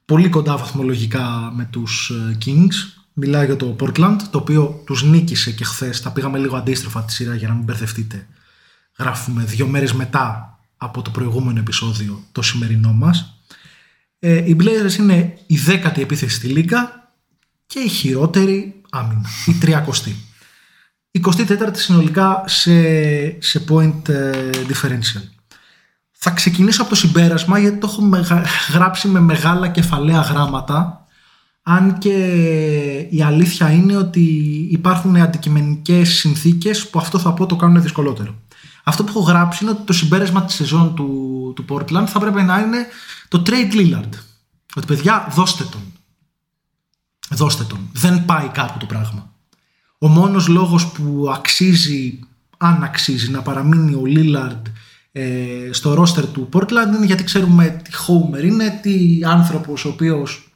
πολύ 0.08 0.30
κοντά 0.30 0.58
βαθμολογικά 0.58 1.52
με 1.56 1.68
τους 1.72 2.10
ε, 2.10 2.38
Kings. 2.46 2.74
Μιλάω 3.14 3.44
για 3.44 3.56
το 3.56 3.76
Portland, 3.80 4.18
το 4.32 4.38
οποίο 4.38 4.84
τους 4.86 5.04
νίκησε 5.04 5.52
και 5.52 5.64
χθες. 5.64 6.02
Τα 6.02 6.12
πήγαμε 6.12 6.38
λίγο 6.38 6.56
αντίστροφα 6.56 7.04
τη 7.04 7.12
σειρά 7.12 7.36
για 7.36 7.48
να 7.48 7.54
μην 7.54 7.64
μπερδευτείτε. 7.64 8.28
Γράφουμε 8.98 9.44
δύο 9.44 9.68
μέρες 9.68 9.94
μετά 9.94 10.58
από 10.78 11.02
το 11.02 11.10
προηγούμενο 11.10 11.60
επεισόδιο 11.60 12.24
το 12.32 12.42
σημερινό 12.42 12.94
μας. 12.94 13.42
Ε, 14.20 14.50
οι 14.50 14.56
Blazers 14.60 14.98
είναι 15.00 15.38
η 15.48 15.58
δέκατη 15.58 16.02
επίθεση 16.02 16.36
στη 16.36 16.48
Λίγκα 16.48 17.12
και 17.66 17.80
η 17.80 17.88
χειρότερη 17.88 18.82
άμυνα, 18.90 19.30
η 19.46 19.54
τριακοστή. 19.54 20.16
24η 21.22 21.70
συνολικά 21.72 22.44
σε, 22.46 22.82
σε 23.42 23.64
point 23.70 24.10
ε, 24.10 24.50
differential. 24.68 25.37
Θα 26.20 26.30
ξεκινήσω 26.30 26.82
από 26.82 26.90
το 26.90 26.96
συμπέρασμα 26.96 27.60
γιατί 27.60 27.78
το 27.78 27.88
έχω 27.92 28.02
μεγα- 28.02 28.46
γράψει 28.74 29.08
με 29.08 29.20
μεγάλα 29.20 29.68
κεφαλαία 29.68 30.22
γράμματα 30.22 31.06
αν 31.64 31.98
και 31.98 32.16
η 33.10 33.22
αλήθεια 33.22 33.72
είναι 33.72 33.98
ότι 33.98 34.22
υπάρχουν 34.72 35.18
αντικειμενικές 35.18 36.10
συνθήκες 36.10 36.90
που 36.90 37.00
αυτό 37.00 37.20
θα 37.20 37.34
πω 37.34 37.46
το 37.46 37.56
κάνουν 37.56 37.82
δυσκολότερο. 37.82 38.36
Αυτό 38.84 39.04
που 39.04 39.10
έχω 39.10 39.20
γράψει 39.20 39.64
είναι 39.64 39.72
ότι 39.72 39.82
το 39.86 39.94
συμπέρασμα 39.94 40.44
της 40.46 40.56
σεζόν 40.56 40.96
του, 40.96 41.54
του 41.56 41.66
Portland 41.70 42.06
θα 42.08 42.20
πρέπει 42.20 42.42
να 42.42 42.60
είναι 42.60 42.86
το 43.28 43.44
trade 43.46 43.74
Lillard. 43.74 44.10
Ότι 44.76 44.86
παιδιά 44.86 45.28
δώστε 45.32 45.64
τον. 45.64 45.82
Δώστε 47.30 47.64
τον. 47.64 47.90
Δεν 47.94 48.26
πάει 48.26 48.48
κάπου 48.48 48.78
το 48.80 48.86
πράγμα. 48.86 49.32
Ο 49.98 50.08
μόνος 50.08 50.48
λόγος 50.48 50.88
που 50.88 51.32
αξίζει, 51.34 52.20
αν 52.58 52.84
αξίζει, 52.84 53.32
να 53.32 53.42
παραμείνει 53.42 53.94
ο 53.94 54.02
Lillard 54.06 54.62
ε, 55.18 55.74
στο 55.74 55.94
ρόστερ 55.94 56.28
του 56.28 56.50
Portland 56.54 56.96
είναι 56.96 57.06
γιατί 57.06 57.24
ξέρουμε 57.24 57.82
τι 57.84 57.92
Homer 58.08 58.44
είναι, 58.44 58.80
τι 58.82 59.20
άνθρωπος 59.26 59.86
ο 59.86 59.90
οποίος 59.90 60.52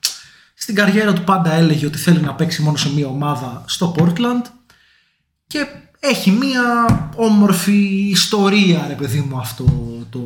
στην 0.54 0.76
καριέρα 0.76 1.14
του 1.14 1.24
πάντα 1.24 1.54
έλεγε 1.54 1.86
ότι 1.86 1.98
θέλει 1.98 2.22
να 2.22 2.34
παίξει 2.34 2.62
μόνο 2.62 2.78
σε 2.78 2.94
μία 2.94 3.08
ομάδα 3.08 3.64
στο 3.66 3.96
Portland 3.98 4.46
και 5.48 5.66
έχει 6.00 6.32
μία 6.32 6.88
όμορφη 7.16 8.10
ιστορία 8.10 8.86
ρε 8.88 8.94
παιδί 8.94 9.20
μου 9.20 9.40
αυτό 9.40 9.66
το, 10.10 10.20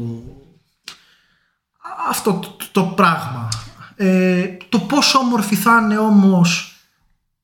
αυτό 2.10 2.34
το, 2.34 2.58
το 2.72 2.84
πράγμα. 2.84 3.50
Ε, 3.96 4.48
το 4.70 4.80
πόσο 4.80 5.20
όμορφη 5.20 5.56
θα 5.56 5.82
είναι 5.84 5.98
όμως 5.98 6.76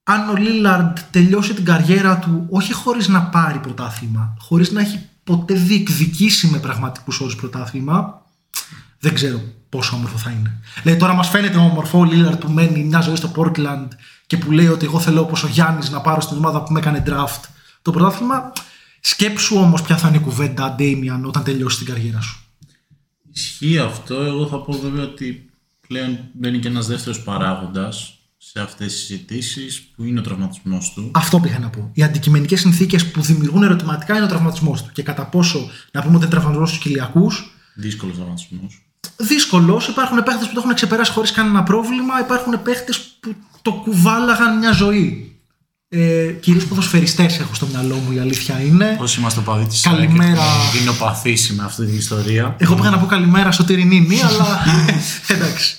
αν 0.03 0.29
ο 0.29 0.35
Λίλαρντ 0.35 0.97
τελειώσει 1.11 1.53
την 1.53 1.65
καριέρα 1.65 2.17
του 2.17 2.47
όχι 2.49 2.73
χωρίς 2.73 3.07
να 3.07 3.21
πάρει 3.21 3.59
πρωτάθλημα, 3.59 4.37
χωρίς 4.39 4.71
να 4.71 4.81
έχει 4.81 5.09
ποτέ 5.37 5.53
διεκδικήσει 5.53 6.47
με 6.47 6.57
πραγματικούς 6.57 7.19
όρους 7.19 7.35
πρωτάθλημα, 7.35 8.25
δεν 8.99 9.13
ξέρω 9.13 9.41
πόσο 9.69 9.95
όμορφο 9.95 10.17
θα 10.17 10.31
είναι. 10.31 10.59
Λέει 10.83 10.97
τώρα 10.97 11.13
μας 11.13 11.29
φαίνεται 11.29 11.57
όμορφο 11.57 11.99
ο 11.99 12.03
Λίλαρντ 12.03 12.39
που 12.39 12.51
μένει 12.51 12.83
μια 12.83 13.01
ζωή 13.01 13.15
στο 13.15 13.31
Portland 13.35 13.87
και 14.27 14.37
που 14.37 14.51
λέει 14.51 14.67
ότι 14.67 14.85
εγώ 14.85 14.99
θέλω 14.99 15.21
όπως 15.21 15.43
ο 15.43 15.47
Γιάννης 15.47 15.89
να 15.89 16.01
πάρω 16.01 16.21
στην 16.21 16.37
ομάδα 16.37 16.63
που 16.63 16.71
με 16.71 16.79
έκανε 16.79 17.03
draft 17.07 17.41
το 17.81 17.91
πρωτάθλημα. 17.91 18.51
Σκέψου 18.99 19.57
όμως 19.57 19.81
ποια 19.81 19.97
θα 19.97 20.07
είναι 20.07 20.17
η 20.17 20.19
κουβέντα 20.19 20.71
Ντέιμιαν 20.75 21.25
όταν 21.25 21.43
τελειώσει 21.43 21.77
την 21.77 21.87
καριέρα 21.87 22.21
σου. 22.21 22.45
Ισχύει 23.33 23.79
αυτό. 23.79 24.15
Εγώ 24.15 24.47
θα 24.47 24.61
πω 24.61 24.73
βέβαια 24.73 25.03
ότι 25.03 25.49
πλέον 25.87 26.19
μπαίνει 26.33 26.59
και 26.59 26.67
ένας 26.67 26.87
δεύτερος 26.87 27.21
παράγοντας 27.21 28.20
σε 28.53 28.59
αυτές 28.61 28.91
τις 28.93 29.01
συζητήσεις 29.01 29.81
που 29.95 30.03
είναι 30.03 30.19
ο 30.19 30.23
τραυματισμός 30.23 30.91
του. 30.95 31.11
Αυτό 31.13 31.39
πήγα 31.39 31.59
να 31.59 31.69
πω. 31.69 31.89
Οι 31.93 32.03
αντικειμενικές 32.03 32.59
συνθήκες 32.59 33.11
που 33.11 33.21
δημιουργούν 33.21 33.63
ερωτηματικά 33.63 34.15
είναι 34.15 34.25
ο 34.25 34.27
τραυματισμός 34.27 34.83
του. 34.83 34.89
Και 34.93 35.03
κατά 35.03 35.25
πόσο 35.25 35.69
να 35.91 36.01
πούμε 36.01 36.15
ότι 36.15 36.25
είναι 36.25 36.33
τραυματισμό 36.33 36.65
στου 36.65 36.79
κοιλιακούς, 36.79 37.55
Δύσκολος 37.75 38.15
τραυματισμός. 38.15 38.81
δύσκολος. 39.17 39.87
Υπάρχουν 39.87 40.23
παίχτες 40.23 40.47
που 40.47 40.53
το 40.53 40.59
έχουν 40.59 40.73
ξεπεράσει 40.73 41.11
χωρίς 41.11 41.31
κανένα 41.31 41.63
πρόβλημα. 41.63 42.19
Υπάρχουν 42.19 42.61
παίχτες 42.61 42.99
που 43.19 43.35
το 43.61 43.71
κουβάλαγαν 43.71 44.57
μια 44.57 44.71
ζωή. 44.71 45.30
Ε, 45.93 46.31
Κυρίως 46.39 46.65
ποδοσφαιριστές 46.65 47.39
έχω 47.39 47.53
στο 47.53 47.65
μυαλό 47.65 47.95
μου, 47.95 48.11
η 48.11 48.19
αλήθεια 48.19 48.59
είναι. 48.59 48.97
Όσοι 48.99 49.19
είμαστε 49.19 49.41
παδί 49.41 49.65
της 49.65 49.81
Καλημέρα. 49.81 50.41
ΑΕΚ, 50.41 50.71
δίνω 50.79 50.93
παθήσει 50.93 51.53
με 51.53 51.63
αυτή 51.63 51.85
την 51.85 51.97
ιστορία. 51.97 52.55
Εγώ 52.57 52.75
πήγα 52.75 52.89
να 52.89 52.99
πω 52.99 53.05
καλημέρα 53.05 53.51
στο 53.51 53.63
Τυρινίνη, 53.63 54.21
αλλά 54.27 54.63
εντάξει. 55.27 55.77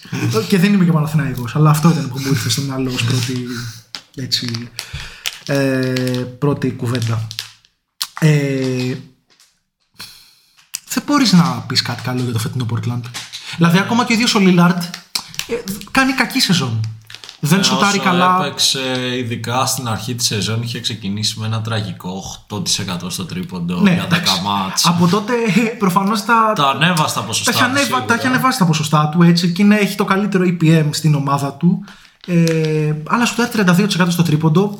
και 0.49 0.59
δεν 0.59 0.73
είμαι 0.73 0.85
και 0.85 0.91
Παναθηναϊκός, 0.93 1.57
αλλά 1.57 1.71
αυτό 1.71 1.91
ήταν 1.91 2.09
που 2.09 2.19
μου 2.19 2.29
ήρθε 2.29 2.51
στο 2.51 2.63
μυαλό 2.63 2.93
ως 2.93 3.05
πρώτη, 3.05 3.47
έτσι, 4.15 4.69
ε, 5.47 5.57
πρώτη 6.39 6.71
κουβέντα. 6.71 7.27
Ε, 8.21 8.95
δεν 10.89 11.03
μπορείς 11.07 11.33
να 11.33 11.65
πεις 11.67 11.83
κάτι 11.83 12.03
καλό 12.03 12.23
για 12.23 12.33
το 12.33 12.39
φετινό 12.39 12.67
Portland. 12.73 13.03
Δηλαδή, 13.57 13.79
ακόμα 13.79 14.05
και 14.05 14.13
ο 14.13 14.15
ίδιος 14.15 14.35
ο 14.35 14.39
Λίλαρντ 14.39 14.83
ε, 15.47 15.55
κάνει 15.91 16.13
κακή 16.13 16.41
σεζόν. 16.41 16.81
Δεν 17.45 17.65
σουτάρει 17.65 17.99
Όσο 17.99 18.09
καλά. 18.09 18.39
Έπαιξε, 18.41 18.81
ειδικά 19.19 19.67
στην 19.67 19.89
αρχή 19.89 20.15
της 20.15 20.27
σεζόν, 20.27 20.63
είχε 20.63 20.81
ξεκινήσει 20.81 21.39
με 21.39 21.47
ένα 21.47 21.61
τραγικό 21.61 22.23
8% 22.49 22.61
στο 23.09 23.25
τρίποντο 23.25 23.81
Ναι, 23.81 23.93
για 23.93 24.03
10 24.03 24.07
εντάξει. 24.07 24.43
μάτς. 24.43 24.87
Από 24.87 25.07
τότε 25.09 25.33
προφανώς 25.79 26.25
τα, 26.25 26.53
Τα 26.55 26.69
ανέβασε 26.69 27.15
τα 27.15 27.21
τα, 27.21 27.27
ποσοστά. 27.27 27.51
έχει 27.51 27.59
του, 27.61 27.65
ανέβα- 27.65 27.85
σίγουρα. 27.85 28.05
τα 28.05 28.15
έχει 28.15 28.27
ανεβάσει 28.27 28.59
τα 28.59 28.65
ποσοστά 28.65 29.09
του 29.09 29.23
έτσι 29.23 29.53
και 29.53 29.63
είναι, 29.63 29.77
έχει 29.77 29.95
το 29.97 30.05
καλύτερο 30.05 30.45
EPM 30.47 30.87
στην 30.91 31.15
ομάδα 31.15 31.53
του. 31.53 31.85
Ε, 32.27 32.93
αλλά 33.09 33.25
σουτάρει 33.27 33.51
32% 33.53 34.07
στο 34.11 34.23
τρίποντο. 34.23 34.77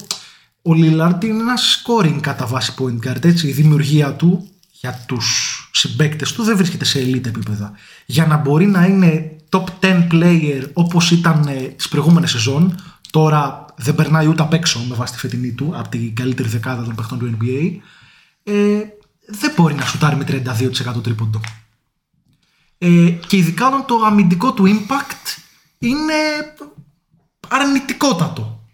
Ο 0.63 0.75
Λίλαρντ 0.75 1.23
είναι 1.23 1.41
ένα 1.43 1.55
scoring 1.57 2.19
κατά 2.21 2.47
βάση 2.47 2.75
point 2.79 3.09
guard. 3.09 3.25
Έτσι. 3.25 3.49
Η 3.49 3.53
δημιουργία 3.53 4.13
του 4.15 4.49
για 4.71 5.05
τους 5.07 5.59
συμπαίκτες 5.73 6.33
του 6.33 6.43
δεν 6.43 6.57
βρίσκεται 6.57 6.85
σε 6.85 6.99
elite 7.01 7.27
επίπεδα. 7.27 7.73
Για 8.07 8.27
να 8.27 8.37
μπορεί 8.37 8.67
να 8.67 8.85
είναι 8.85 9.37
top 9.53 9.65
10 9.81 10.07
player 10.11 10.71
όπως 10.73 11.11
ήταν 11.11 11.47
ε, 11.47 11.53
τις 11.53 11.89
προηγούμενες 11.89 12.31
σεζόν, 12.31 12.83
τώρα 13.11 13.67
δεν 13.77 13.95
περνάει 13.95 14.27
ούτε 14.27 14.43
απ' 14.43 14.53
έξω 14.53 14.81
με 14.89 14.95
βάση 14.95 15.13
τη 15.13 15.19
φετινή 15.19 15.53
του 15.53 15.73
από 15.77 15.89
την 15.89 16.15
καλύτερη 16.15 16.49
δεκάδα 16.49 16.83
των 16.83 16.95
παιχτών 16.95 17.19
του 17.19 17.37
NBA. 17.39 17.77
Ε, 18.43 18.81
δεν 19.27 19.53
μπορεί 19.57 19.75
να 19.75 19.87
σουτάρει 19.87 20.17
με 20.17 20.25
32% 20.99 21.03
τρίποντο. 21.03 21.41
Ε, 22.79 23.11
και 23.27 23.37
ειδικά 23.37 23.67
όταν 23.67 23.85
το 23.87 23.95
αμυντικό 24.05 24.53
του 24.53 24.65
impact 24.67 25.41
είναι 25.79 26.15
αρνητικότατο. 27.49 28.67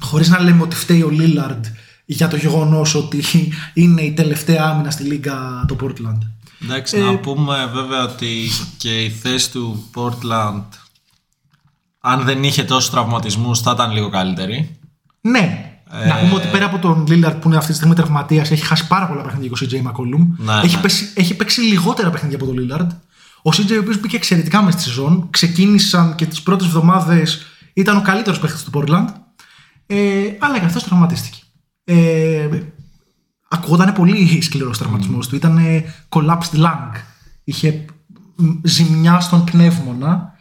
Χωρίς 0.00 0.28
να 0.28 0.40
λέμε 0.40 0.62
ότι 0.62 0.76
φταίει 0.76 1.02
ο 1.02 1.10
Λίλαρντ 1.10 1.64
για 2.04 2.28
το 2.28 2.36
γεγονός 2.36 2.94
ότι 2.94 3.22
είναι 3.74 4.02
η 4.02 4.12
τελευταία 4.12 4.64
άμυνα 4.64 4.90
στη 4.90 5.02
λίγα 5.02 5.64
το 5.68 5.76
Portland. 5.80 6.18
Εντάξει, 6.64 6.96
Ε, 6.96 7.00
να 7.00 7.16
πούμε 7.16 7.70
βέβαια 7.74 8.02
ότι 8.02 8.48
και 8.76 9.04
η 9.04 9.10
θέση 9.10 9.50
του 9.50 9.84
Portland, 9.94 10.62
αν 12.00 12.24
δεν 12.24 12.44
είχε 12.44 12.64
τόσους 12.64 12.90
τραυματισμούς, 12.90 13.60
θα 13.60 13.70
ήταν 13.74 13.92
λίγο 13.92 14.08
καλύτερη. 14.08 14.78
Ναι. 15.20 15.66
Να 16.08 16.16
πούμε 16.16 16.34
ότι 16.34 16.48
πέρα 16.48 16.64
από 16.64 16.78
τον 16.78 17.06
Λίλαρντ 17.06 17.40
που 17.40 17.48
είναι 17.48 17.56
αυτή 17.56 17.70
τη 17.70 17.76
στιγμή 17.76 17.94
τραυματίας 17.94 18.50
έχει 18.50 18.64
χάσει 18.64 18.86
πάρα 18.86 19.06
πολλά 19.06 19.22
παιχνίδια 19.22 19.50
και 19.54 19.64
ο 19.64 19.68
CJ 19.68 19.74
McCollum. 19.86 20.26
Ναι, 20.36 20.60
έχει, 20.62 20.74
ναι. 20.74 20.80
παίξει, 20.80 21.12
έχει 21.14 21.34
παίξει 21.36 21.60
λιγότερα 21.60 22.10
παιχνίδια 22.10 22.36
από 22.36 22.46
τον 22.46 22.58
Λίλαρντ. 22.58 22.90
Ο 23.42 23.50
CJ 23.52 23.70
ο 23.76 23.78
οποίος 23.80 24.00
μπήκε 24.00 24.16
εξαιρετικά 24.16 24.62
μέσα 24.62 24.78
στη 24.78 24.88
σεζόν. 24.88 25.26
Ξεκίνησαν 25.30 26.14
και 26.14 26.26
τις 26.26 26.42
πρώτες 26.42 26.66
εβδομάδες 26.66 27.46
ήταν 27.72 27.96
ο 27.96 28.02
καλύτερος 28.02 28.38
παίχτης 28.38 28.62
του 28.64 28.70
Portland. 28.74 29.06
Ε, 29.86 30.22
αλλά 30.38 30.58
και 30.58 30.64
αυτός 30.64 30.84
τραυματίστηκε. 30.84 31.38
Ε, 31.84 32.48
ακούγονταν 33.52 33.92
πολύ 33.92 34.40
σκληρός 34.42 34.78
τραυματισμός 34.78 35.28
του. 35.28 35.36
Ήταν 35.36 35.56
ε, 35.58 35.84
collapsed 36.08 36.54
lung. 36.64 36.92
Είχε 37.44 37.84
μ, 38.36 38.50
ζημιά 38.62 39.20
στον 39.20 39.44
πνεύμονα. 39.44 40.32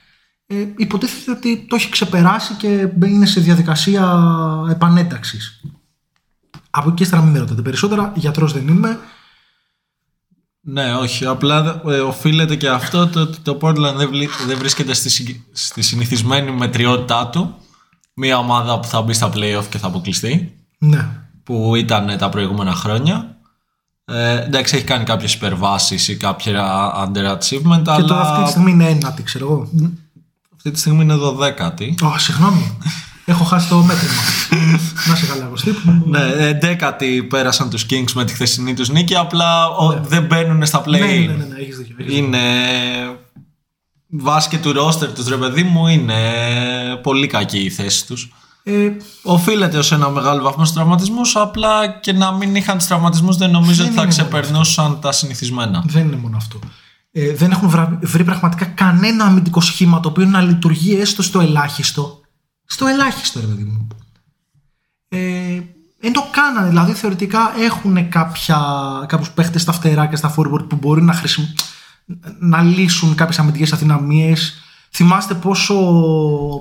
Ε, 0.46 0.66
υποτίθεται 0.78 1.32
ότι 1.32 1.66
το 1.70 1.76
έχει 1.76 1.90
ξεπεράσει 1.90 2.54
και 2.54 2.90
είναι 3.06 3.26
σε 3.26 3.40
διαδικασία 3.40 4.24
επανένταξης. 4.70 5.62
Από 6.70 6.88
εκεί 6.88 6.98
και 6.98 7.04
ύστερα 7.04 7.22
μην 7.22 7.32
με 7.32 7.40
ρωτάτε 7.40 7.62
περισσότερα. 7.62 8.12
Γιατρός 8.16 8.54
δεν 8.54 8.68
είμαι. 8.68 9.00
Ναι, 10.62 10.96
όχι. 10.96 11.26
Απλά 11.26 11.82
ε, 11.86 12.00
οφείλεται 12.00 12.56
και 12.56 12.70
αυτό 12.70 13.08
το 13.08 13.20
ότι 13.20 13.38
το 13.40 13.58
Portland 13.62 13.94
δεν, 13.98 14.10
βλή- 14.10 14.30
δεν 14.48 14.58
βρίσκεται 14.58 14.94
στη, 14.94 15.10
συγκ- 15.10 15.42
στη 15.52 15.82
συνηθισμένη 15.82 16.52
μετριότητά 16.52 17.28
του. 17.28 17.56
Μια 18.14 18.38
ομάδα 18.38 18.80
που 18.80 18.88
θα 18.88 19.02
μπει 19.02 19.14
στα 19.14 19.32
playoff 19.34 19.66
και 19.70 19.78
θα 19.78 19.88
αποκλειστεί. 19.88 20.56
Ναι. 20.78 21.21
Που 21.44 21.76
ήταν 21.76 22.18
τα 22.18 22.30
προηγούμενα 22.30 22.74
χρόνια. 22.74 23.36
Ε, 24.06 24.42
εντάξει, 24.42 24.76
έχει 24.76 24.86
κάνει 24.86 25.04
κάποιες 25.04 25.34
υπερβάσεις 25.34 26.08
ή 26.08 26.18
κάποια 26.18 26.66
underachievement, 27.04 27.82
Και 27.84 27.92
αλλά 27.92 28.06
τώρα 28.06 28.22
αυτή 28.22 28.44
τη 28.44 28.50
στιγμή 28.50 28.72
είναι 28.72 28.86
ένατη, 28.90 29.24
ξέρω 29.24 29.46
εγώ. 29.46 29.70
αυτή 30.56 30.72
τη 30.72 30.80
στιγμή 30.80 31.04
είναι 31.04 31.16
12η. 31.16 31.94
Ω, 32.04 32.18
συγγνώμη. 32.18 32.78
Έχω 33.26 33.44
χάσει 33.44 33.70
το 33.70 33.78
μέτρημα. 33.78 34.14
Να 35.08 35.16
σε 35.16 35.26
καλά, 35.26 35.46
Κωστή. 35.46 35.76
Ναι, 36.06 36.20
εντέκατοι 36.38 37.24
πέρασαν 37.24 37.70
τους 37.70 37.86
Kings 37.90 38.12
με 38.16 38.26
τη 38.26 38.34
χθεσινή 38.34 38.74
τους 38.74 38.90
νίκη, 38.90 39.16
απλά 39.16 39.68
ο- 39.68 40.02
δεν 40.04 40.24
μπαίνουν 40.26 40.66
στα 40.66 40.82
play 40.86 40.90
ναι, 40.90 40.98
ναι, 41.00 41.06
ναι, 41.06 41.46
ναι, 41.46 41.56
έχεις 41.60 41.78
δίκιο. 41.78 41.96
έχεις 42.00 42.14
δίκιο. 42.14 42.26
Είναι 42.26 42.40
βάσει 44.08 44.50
και 44.50 44.58
του 44.58 44.72
ρόστερ 44.74 45.14
τους 45.14 45.28
ρε 45.28 45.38
παιδί 45.38 45.64
μου 45.64 45.88
είναι 45.88 46.20
πολύ 47.04 47.28
κακή 47.28 47.60
η 47.60 47.70
θέση 47.70 48.06
τους. 48.06 48.32
Ε, 48.64 48.90
Οφείλεται 49.24 49.78
ως 49.78 49.92
ένα 49.92 50.10
μεγάλο 50.10 50.42
βαθμό 50.44 50.64
στους 50.66 50.76
τραυματισμούς, 50.76 51.36
απλά 51.36 51.88
και 51.88 52.14
να 52.14 52.32
μην 52.32 52.56
είχαν 52.56 52.78
τους 52.78 52.88
τραυματισμούς 52.88 53.38
δεν 53.38 53.52
νομίζω 53.52 53.84
Δεν 53.84 53.86
ότι 53.86 53.96
θα 53.96 54.02
είναι 54.02 54.14
μόνο 54.18 54.30
ξεπερνούσαν 54.32 55.00
τα 55.02 55.12
συνηθισμένα. 55.12 55.84
δεν 55.88 56.08
είναι 56.08 56.16
μόνο 56.16 56.38
αυτό. 56.38 56.60
Ε, 57.12 57.34
δεν 57.36 57.52
έχουν 57.52 57.70
βρα- 57.70 58.00
βρει 58.02 58.24
πραγματικά 58.24 58.66
κανένα 58.66 59.26
αμυντικό 59.26 59.62
σχήμα 59.62 60.00
το 60.00 60.10
οποίο 60.10 60.26
να 60.26 60.42
λειτουργεί 60.42 60.96
έστω 61.00 61.22
στο 61.24 61.40
ελάχιστο. 61.40 62.20
Στο 62.66 62.88
ελάχιστο, 62.88 63.40
ρε 63.40 63.46
παιδί 63.46 63.64
μου. 63.64 63.88
Ε, 65.08 65.60
ενώ 66.00 66.28
κάνανε, 66.32 66.68
δηλαδή 66.70 66.94
θεωρητικά 66.94 67.54
έχουν 67.60 68.10
κάποια, 68.10 68.60
κάποιους 69.08 69.30
παίχτες 69.32 69.62
στα 69.62 69.72
φτερά 69.72 70.06
και 70.08 70.16
στα 70.16 70.36
forward 70.38 70.66
που 70.70 70.76
μπορεί 70.76 71.02
να, 71.02 71.14
χρησιμ... 71.14 71.44
να 72.40 72.62
λύσουν 72.62 73.16
κάποιες 73.16 73.40
αμυντικές 73.40 73.74
αδυναμίες. 73.74 74.61
Θυμάστε 74.94 75.34
πόσο 75.34 75.76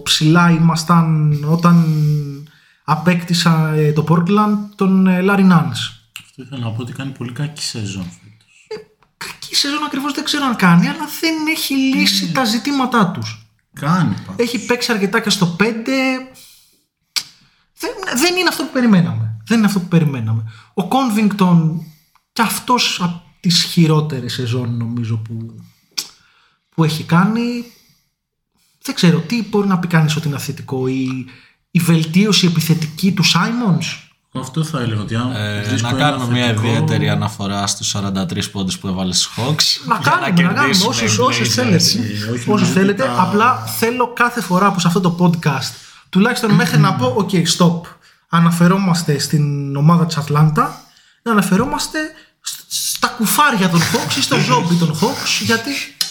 ψηλά 0.02 0.50
ήμασταν 0.50 1.38
όταν 1.48 1.84
απέκτησα 2.84 3.72
ε, 3.72 3.92
το 3.92 4.04
Portland 4.08 4.56
τον 4.74 5.06
ε, 5.06 5.20
Larry 5.22 5.50
Nance. 5.50 5.80
Αυτό 6.24 6.42
ήθελα 6.42 6.64
να 6.64 6.70
πω 6.70 6.82
ότι 6.82 6.92
κάνει 6.92 7.10
πολύ 7.10 7.32
κακή 7.32 7.62
σεζόν 7.62 8.02
φέτος. 8.02 8.84
κακή 9.16 9.54
σεζόν 9.54 9.84
ακριβώς 9.84 10.12
δεν 10.12 10.24
ξέρω 10.24 10.44
αν 10.44 10.56
κάνει, 10.56 10.88
αλλά 10.88 11.06
δεν 11.20 11.34
έχει 11.50 11.74
λύσει 11.74 12.32
τα 12.32 12.44
ζητήματά 12.44 13.10
τους. 13.10 13.46
Κάνει 13.72 14.14
πάντως. 14.14 14.34
Έχει 14.46 14.66
παίξει 14.66 14.92
αρκετά 14.92 15.20
και 15.20 15.30
στο 15.30 15.56
5. 15.60 15.64
Δεν, 17.78 17.90
δεν 18.16 18.36
είναι 18.36 18.48
αυτό 18.48 18.62
που 18.64 18.72
περιμέναμε. 18.72 19.36
Δεν 19.46 19.58
είναι 19.58 19.66
αυτό 19.66 19.80
που 19.80 19.88
περιμέναμε. 19.88 20.52
Ο 20.74 20.88
Κόνβινγκτον 20.88 21.84
κι 22.32 22.42
αυτός 22.42 23.00
από 23.02 23.22
τις 23.40 23.62
χειρότερες 23.62 24.32
σεζόν 24.32 24.76
νομίζω 24.76 25.16
που, 25.16 25.64
που 26.68 26.84
έχει 26.84 27.02
κάνει. 27.02 27.64
Δεν 28.82 28.94
ξέρω 28.94 29.18
τι 29.18 29.42
μπορεί 29.48 29.68
να 29.68 29.78
πει 29.78 29.86
κανείς 29.86 30.16
ότι 30.16 30.28
είναι 30.28 30.38
θετικό. 30.38 30.86
Η, 30.86 31.26
η 31.70 31.78
βελτίωση 31.78 32.46
επιθετική 32.46 33.12
του 33.12 33.22
Σάιμονς 33.22 34.08
Αυτό 34.34 34.64
θα 34.64 34.80
έλεγα 34.80 35.00
ότι 35.00 35.14
αν 35.14 35.32
Ε, 35.36 35.62
βρίσκω 35.62 35.88
να 35.90 35.96
ένα 35.96 36.10
κάνουμε 36.10 36.32
μια 36.32 36.46
θετικό- 36.46 36.66
ιδιαίτερη 36.66 37.08
αναφορά 37.08 37.66
στους 37.66 37.94
43 37.96 38.50
πόντους 38.52 38.78
που 38.78 38.88
έβαλε 38.88 39.12
στους 39.12 39.32
Hawks. 39.36 39.86
Να 39.86 39.98
για 40.00 40.10
κάνουμε, 40.10 40.28
να, 40.30 40.34
κάνουμε 40.42 40.52
κερδίσουν 40.60 40.88
όσους, 40.88 41.16
οι 41.16 41.20
όσους 41.20 41.48
Blazers. 41.48 41.52
θέλετε. 41.52 41.74
ε, 41.76 42.22
όχι 42.24 42.30
όσους 42.32 42.46
μόνο 42.46 42.64
θέλετε. 42.64 43.02
τα- 43.02 43.22
Απλά 43.22 43.56
θέλω 43.78 44.12
κάθε 44.12 44.40
φορά 44.40 44.72
που 44.72 44.80
σε 44.80 44.86
αυτό 44.86 45.00
το 45.00 45.16
podcast 45.20 45.72
τουλάχιστον 46.10 46.50
μέχρι 46.50 46.78
να 46.78 46.94
πω 46.94 47.16
«Ok, 47.18 47.32
stop». 47.34 47.80
Αναφερόμαστε 48.28 49.18
στην 49.18 49.76
ομάδα 49.76 50.06
της 50.06 50.16
Ατλάντα 50.16 50.80
να 51.22 51.32
αναφερόμαστε 51.32 51.98
σ- 52.40 52.64
στα 52.68 53.08
κουφάρια 53.08 53.68
των 53.68 53.80
Hawks 53.80 54.16
ή 54.18 54.22
στο 54.22 54.38
ζόμπι 54.48 54.74
των 54.74 54.94
Hawks 55.00 55.42
γιατί 55.44 55.70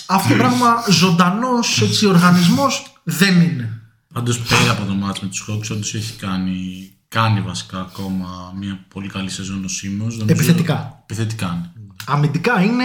αυτό 0.09 0.29
το 0.29 0.35
πράγμα 0.35 0.83
ζωντανός 0.89 1.81
έτσι, 1.81 2.05
οργανισμός 2.05 2.93
δεν 3.03 3.41
είναι. 3.41 3.81
Πάντως 4.13 4.33
πέρα 4.49 4.71
από 4.71 4.85
το 4.85 4.93
ματς 4.93 5.19
με 5.19 5.27
τους 5.27 5.45
Hawks, 5.49 5.71
όντως 5.71 5.93
έχει 5.95 6.13
κάνει, 6.13 6.89
κάνει 7.07 7.41
βασικά 7.41 7.79
ακόμα 7.79 8.27
μια 8.59 8.85
πολύ 8.93 9.07
καλή 9.09 9.29
σεζόν 9.29 9.63
ο 9.63 9.67
Simons. 9.67 10.07
Επιθετικά. 10.25 10.99
Επιθετικά. 11.03 11.47
ναι. 11.75 11.81
Αμυντικά 12.05 12.61
είναι 12.61 12.83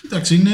Κοίταξε, 0.00 0.34
είναι. 0.34 0.50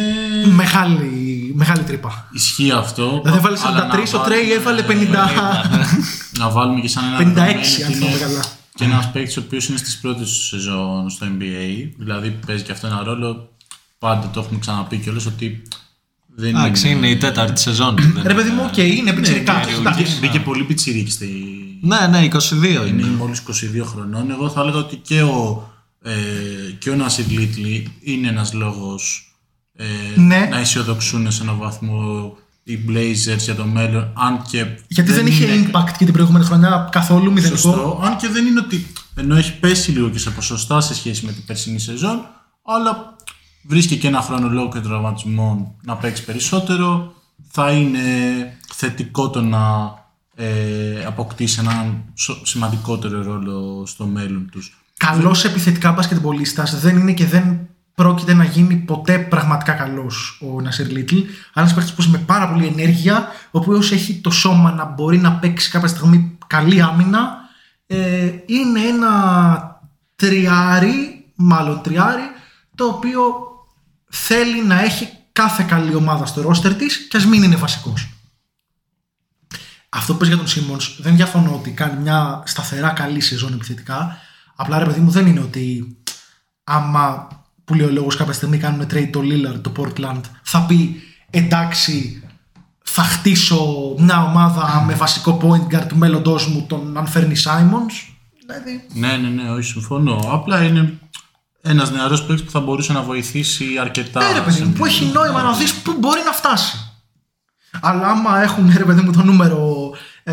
μεγάλη, 0.54 1.52
μεγάλη 1.54 1.82
τρύπα. 1.82 2.28
Ισχύει 2.32 2.70
αυτό. 2.70 3.20
Δηλαδή 3.22 3.38
έβαλε 3.38 3.56
αλλά 3.64 3.90
43, 3.92 4.12
να 4.12 4.18
ο 4.20 4.22
Τρέι 4.24 4.38
βάλουμε- 4.38 4.56
έβαλε 4.56 4.82
50. 4.82 6.38
Να 6.38 6.48
βάλουμε 6.50 6.80
και 6.80 6.88
σαν 6.88 7.04
ένα 7.04 7.16
56 7.16 7.24
δεδομένο 7.24 7.50
αν 7.50 7.58
ότι 7.58 7.92
θυμάμαι 7.92 8.10
είναι 8.10 8.18
καλά. 8.20 8.44
Και 8.74 8.84
ένας 8.84 9.10
παίκτης 9.12 9.36
ο 9.36 9.40
οποίος 9.40 9.68
είναι 9.68 9.78
στις 9.78 9.98
πρώτες 9.98 10.28
του 10.28 10.44
σεζόν 10.44 11.10
στο 11.10 11.26
NBA. 11.26 11.92
Δηλαδή 11.98 12.38
παίζει 12.46 12.62
και 12.62 12.72
αυτό 12.72 12.86
ένα 12.86 13.02
ρόλο. 13.04 13.55
Πάντα 14.06 14.30
το 14.32 14.40
έχουμε 14.40 14.58
ξαναπεί 14.58 14.96
κιόλας 14.96 15.26
ότι. 15.26 15.62
Δεν 16.38 16.56
Εντάξει, 16.56 16.88
είναι 16.90 17.08
η 17.08 17.16
τέταρτη 17.16 17.60
σεζόν. 17.60 17.96
του, 17.96 18.02
δεν 18.14 18.22
Ρε 18.26 18.34
παιδί 18.34 18.50
μου, 18.50 18.60
είναι- 18.60 18.70
οκ, 18.70 18.76
είναι 18.98 19.12
πιτσιρικάς. 19.12 19.52
Ναι, 19.52 19.60
εντάξει. 19.78 20.02
μπήκε, 20.04 20.18
μπήκε 20.20 20.40
πολύ 20.40 20.64
πιτσιρίκι 20.64 21.10
στη. 21.10 21.28
Ναι, 21.80 22.06
ναι, 22.10 22.28
22 22.32 22.86
Είναι 22.86 23.02
είναι. 23.02 23.16
μόλις 23.16 23.38
22 23.38 23.84
χρονών. 23.84 24.30
Εγώ 24.30 24.48
θα 24.50 24.60
έλεγα 24.60 24.76
ότι 24.78 24.96
και 24.96 25.22
ο, 25.22 25.70
ε, 26.02 26.12
και 26.78 26.90
ο 26.90 26.94
Νασιρ 26.94 27.26
Λίτλι 27.30 27.92
είναι 28.00 28.28
ένας 28.28 28.52
λόγος 28.52 29.34
ε, 29.76 29.84
Ναι. 30.20 30.48
να 30.50 30.58
αισιοδοξούν 30.58 31.32
σε 31.32 31.42
έναν 31.42 31.56
βαθμό 31.58 32.36
οι 32.62 32.78
Blazers 32.88 33.38
για 33.38 33.54
το 33.54 33.64
μέλλον. 33.64 34.10
Αν 34.14 34.42
και 34.50 34.66
Γιατί 34.88 35.12
δεν, 35.12 35.26
είχε 35.26 35.44
είναι 35.44 35.70
impact 35.72 35.90
και 35.98 36.04
την 36.04 36.12
προηγούμενη 36.12 36.44
χρονιά 36.44 36.88
καθόλου 36.92 37.32
μηδενικό. 37.32 37.60
Σωστό. 37.60 38.00
Αν 38.04 38.16
και 38.16 38.28
δεν 38.28 38.46
είναι 38.46 38.60
ότι. 38.60 38.86
ενώ 39.14 39.36
έχει 39.36 39.58
πέσει 39.58 39.90
λίγο 39.90 40.08
και 40.08 40.18
σε 40.18 40.30
ποσοστά 40.30 40.80
σε 40.80 40.94
σχέση 40.94 41.24
με 41.26 41.32
την 41.32 41.44
περσινή 41.44 41.78
σεζόν, 41.78 42.26
αλλά 42.64 43.16
βρίσκει 43.68 43.96
και 43.96 44.06
ένα 44.06 44.20
χρόνο 44.20 44.48
λόγω 44.48 44.68
και 44.68 44.80
τραυματισμών 44.80 45.72
να 45.82 45.94
παίξει 45.96 46.24
περισσότερο. 46.24 47.14
Θα 47.50 47.70
είναι 47.70 48.00
θετικό 48.74 49.30
το 49.30 49.42
να 49.42 49.94
ε, 50.34 51.04
αποκτήσει 51.06 51.60
έναν 51.60 52.04
σο- 52.14 52.46
σημαντικότερο 52.46 53.22
ρόλο 53.22 53.86
στο 53.86 54.06
μέλλον 54.06 54.48
τους. 54.52 54.76
Καλός 54.96 55.44
επιθετικά 55.44 55.92
μπασκετμπολίστας 55.92 56.80
δεν 56.80 56.96
είναι 56.96 57.12
και 57.12 57.26
δεν 57.26 57.68
πρόκειται 57.94 58.34
να 58.34 58.44
γίνει 58.44 58.74
ποτέ 58.76 59.18
πραγματικά 59.18 59.72
καλός 59.72 60.40
ο 60.42 60.60
Νασερ 60.60 60.90
Λίτλ. 60.90 61.16
Ένα 61.54 61.72
παίχτη 61.74 61.92
που 61.96 62.10
με 62.10 62.18
πάρα 62.18 62.48
πολύ 62.52 62.66
ενέργεια, 62.66 63.28
ο 63.50 63.58
οποίος 63.58 63.92
έχει 63.92 64.14
το 64.14 64.30
σώμα 64.30 64.72
να 64.72 64.84
μπορεί 64.84 65.18
να 65.18 65.32
παίξει 65.32 65.70
κάποια 65.70 65.88
στιγμή 65.88 66.38
καλή 66.46 66.82
άμυνα. 66.82 67.36
Ε, 67.86 68.30
είναι 68.46 68.80
ένα 68.80 69.80
τριάρι, 70.16 71.24
μάλλον 71.34 71.80
τριάρι, 71.82 72.22
το 72.74 72.84
οποίο 72.84 73.20
θέλει 74.10 74.64
να 74.64 74.82
έχει 74.82 75.08
κάθε 75.32 75.64
καλή 75.68 75.94
ομάδα 75.94 76.26
στο 76.26 76.40
ρόστερ 76.40 76.74
της 76.74 77.08
και 77.08 77.16
ας 77.16 77.26
μην 77.26 77.42
είναι 77.42 77.56
βασικός. 77.56 78.08
Αυτό 79.88 80.12
που 80.12 80.18
πες 80.18 80.28
για 80.28 80.36
τον 80.36 80.48
Σίμονς 80.48 80.96
δεν 81.00 81.16
διαφωνώ 81.16 81.54
ότι 81.54 81.70
κάνει 81.70 82.00
μια 82.00 82.42
σταθερά 82.46 82.90
καλή 82.90 83.20
σεζόν 83.20 83.52
επιθετικά. 83.52 84.16
Απλά 84.56 84.78
ρε 84.78 84.84
παιδί 84.84 85.00
μου 85.00 85.10
δεν 85.10 85.26
είναι 85.26 85.40
ότι 85.40 85.96
άμα 86.64 87.28
που 87.64 87.74
λέει 87.74 87.86
ο 87.86 87.90
λόγος 87.90 88.16
κάποια 88.16 88.32
στιγμή 88.32 88.58
κάνουν 88.58 88.86
trade 88.90 89.08
το 89.12 89.20
Lillard, 89.20 89.60
το 89.60 89.72
Portland 89.76 90.20
θα 90.42 90.66
πει 90.66 91.02
εντάξει 91.30 92.22
θα 92.82 93.02
χτίσω 93.02 93.94
μια 93.98 94.22
ομάδα 94.22 94.82
με 94.86 94.94
βασικό 94.94 95.40
point 95.42 95.74
guard 95.74 95.86
του 95.88 95.96
μέλλοντός 95.96 96.48
μου 96.48 96.64
τον 96.68 96.96
αν 96.96 97.06
φέρνει 97.06 97.34
Simons. 97.44 98.14
Δηλαδή 98.40 98.86
Ναι, 98.92 99.16
ναι, 99.16 99.28
ναι, 99.28 99.50
όχι, 99.50 99.70
συμφωνώ. 99.70 100.16
Απλά 100.30 100.64
είναι 100.64 100.98
ένας 101.66 101.90
νεαρός 101.90 102.22
παίκτη 102.24 102.42
που 102.42 102.50
θα 102.50 102.60
μπορούσε 102.60 102.92
να 102.92 103.02
βοηθήσει 103.02 103.64
αρκετά. 103.80 104.20
Ναι, 104.26 104.32
ρε 104.32 104.40
παιδί 104.40 104.56
σε 104.56 104.64
μου, 104.64 104.72
που 104.72 104.82
μια- 104.82 104.90
έχει 104.90 105.04
νόημα 105.04 105.42
να 105.42 105.52
δεις 105.52 105.74
πού 105.74 105.96
μπορεί 105.98 106.20
να 106.24 106.32
φτάσει. 106.32 106.76
Αλλά 107.80 108.06
άμα 108.08 108.42
έχουν, 108.42 108.72
ρε 108.76 108.84
παιδί 108.84 109.00
μου, 109.00 109.12
το 109.12 109.22
νούμερο 109.22 109.90
ε, 110.24 110.32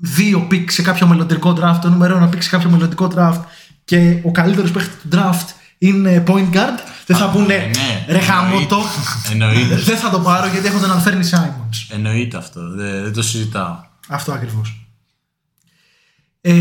δύο 0.00 0.40
pick 0.40 0.70
σε 0.70 0.82
κάποιο 0.82 1.06
μελλοντικό 1.06 1.56
draft, 1.60 1.78
το 1.82 1.90
νούμερο 1.90 2.16
ένα 2.16 2.28
pick 2.28 2.42
σε 2.42 2.50
κάποιο 2.50 2.70
μελλοντικό 2.70 3.10
draft 3.16 3.40
και 3.84 4.20
ο 4.24 4.30
καλύτερος 4.30 4.70
παίχτης 4.70 4.94
του 5.02 5.08
draft 5.12 5.46
είναι 5.78 6.22
point 6.26 6.50
guard, 6.52 6.78
δεν 7.06 7.16
θα 7.16 7.30
πούνε 7.30 7.46
ναι, 7.56 8.04
ρε 8.08 8.18
γαμώτο, 8.18 8.82
Εννοείται. 9.32 9.74
δεν 9.76 9.96
θα 9.96 10.10
το 10.10 10.20
πάρω 10.20 10.46
γιατί 10.46 10.66
έχω 10.66 10.78
τον 10.80 10.90
Anfernee 10.90 11.28
Simons. 11.32 11.86
Εννοείται 11.94 12.36
αυτό. 12.36 12.60
Δεν, 12.70 13.02
δεν 13.02 13.12
το 13.12 13.22
συζητάω. 13.22 13.76
Αυτό 14.08 14.32
ακριβώς. 14.32 14.78
Ε, 16.40 16.52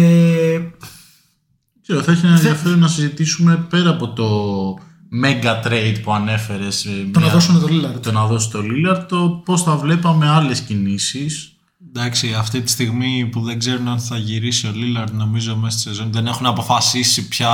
Ξέρω, 1.84 2.02
θα 2.02 2.12
έχει 2.12 2.26
ένα 2.26 2.36
ενδιαφέρον 2.36 2.80
να 2.80 2.88
συζητήσουμε 2.88 3.66
πέρα 3.70 3.90
από 3.90 4.08
το 4.08 4.28
mega 5.24 5.68
trade 5.68 5.96
που 6.04 6.14
ανέφερες. 6.14 6.88
το 7.12 7.20
να 7.20 7.28
δώσουν 7.28 7.60
το 7.60 7.68
Lillard. 7.70 8.02
το 8.02 8.12
να 8.12 8.26
δώσει 8.26 8.50
το 8.50 8.60
Lillard, 8.60 9.06
το 9.08 9.42
πώς 9.46 9.64
θα 9.64 9.76
βλέπαμε 9.76 10.30
άλλες 10.30 10.62
κινήσεις. 10.62 11.48
Εντάξει, 11.96 12.34
αυτή 12.34 12.62
τη 12.62 12.70
στιγμή 12.70 13.30
που 13.32 13.42
δεν 13.42 13.60
ξέρουν 13.60 13.88
αν 13.88 14.00
θα 14.00 14.18
γυρίσει 14.18 14.68
ο 14.68 14.72
Λίλαρντ, 14.74 15.14
νομίζω 15.14 15.56
μέσα 15.56 15.80
στη 15.80 15.90
σεζόν 15.90 16.12
δεν 16.12 16.28
έχουν 16.28 16.46
αποφασίσει 16.46 17.28
πια 17.28 17.50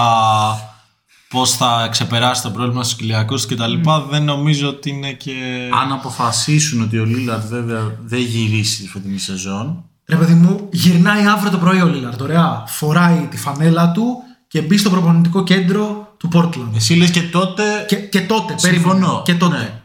πώς 1.30 1.51
θα 1.51 1.88
ξεπεράσει 1.91 2.41
το 2.41 2.49
πρόβλημα 2.49 2.84
στους 2.84 2.97
κοιλιακού 2.97 3.36
κτλ. 3.36 3.73
Δεν 4.09 4.23
νομίζω 4.23 4.67
ότι 4.67 4.89
είναι 4.89 5.11
και. 5.11 5.34
Αν 5.82 5.91
αποφασίσουν 5.91 6.82
ότι 6.82 6.99
ο 6.99 7.05
Lillard 7.07 7.43
βέβαια 7.49 7.99
δεν 8.05 8.19
γυρίσει 8.19 8.82
τη 8.82 8.88
φετινή 8.88 9.17
σεζόν, 9.17 9.88
Ρε 10.10 10.16
παιδί 10.16 10.34
μου, 10.34 10.68
γυρνάει 10.72 11.26
αύριο 11.28 11.51
το 11.51 11.57
πρωί 11.57 11.82
ο 11.82 11.91
Lillard, 11.93 12.20
ωραία. 12.22 12.64
Φοράει 12.68 13.28
τη 13.32 13.38
φανέλα 13.38 13.91
του 13.91 14.18
και 14.47 14.62
μπει 14.62 14.78
στο 14.78 14.89
προπονητικό 14.89 15.43
κέντρο 15.43 16.14
του 16.18 16.30
Portland. 16.34 16.70
εσύ 16.76 16.93
λες 16.93 17.12
και 17.12 17.22
τότε. 17.22 17.64
Και, 17.88 17.95
και 17.95 18.22
τότε, 18.22 18.53
Συμφωνώ. 18.57 18.93
περίμενε, 18.93 19.22
και 19.24 19.36
τότε. 19.36 19.57
Ναι. 19.57 19.82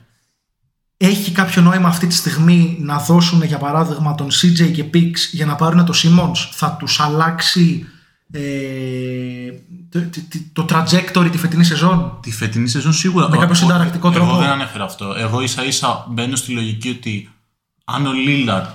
Έχει 0.96 1.30
κάποιο 1.30 1.62
νόημα 1.62 1.88
αυτή 1.88 2.06
τη 2.06 2.14
στιγμή 2.14 2.76
να 2.80 2.98
δώσουν 2.98 3.42
για 3.42 3.58
παράδειγμα 3.58 4.14
τον 4.14 4.26
CJ 4.30 4.70
και 4.72 4.84
Pix 4.94 5.10
για 5.32 5.46
να 5.46 5.54
πάρουν 5.54 5.84
το 5.84 5.92
Simmons; 6.02 6.48
Θα 6.52 6.76
τους 6.78 7.00
αλλάξει 7.00 7.86
ε, 8.32 8.40
το, 9.90 10.00
το, 10.52 10.64
το 10.64 10.66
trajectory 10.70 11.28
τη 11.30 11.38
φετινή 11.38 11.64
σεζόν; 11.64 12.18
Τη 12.22 12.30
φετινή 12.32 12.68
σεζόν 12.68 12.92
σίγουρα. 12.92 13.28
Με 13.28 13.36
κάποιο 13.36 13.50
Ο- 13.50 13.54
συνταρακτικό 13.54 14.08
εγώ 14.08 14.16
τρόπο. 14.24 14.36
δεν 14.36 14.48
ανέφερα 14.48 14.84
αυτό. 14.84 15.14
Εγώ 15.18 15.40
ίσα 15.40 15.64
ίσα 15.64 16.06
μπαίνω 16.10 16.36
στη 16.36 16.52
λογική 16.52 16.88
ότι 16.88 17.30
αν 17.84 18.06
ο 18.06 18.10
Lillard 18.26 18.72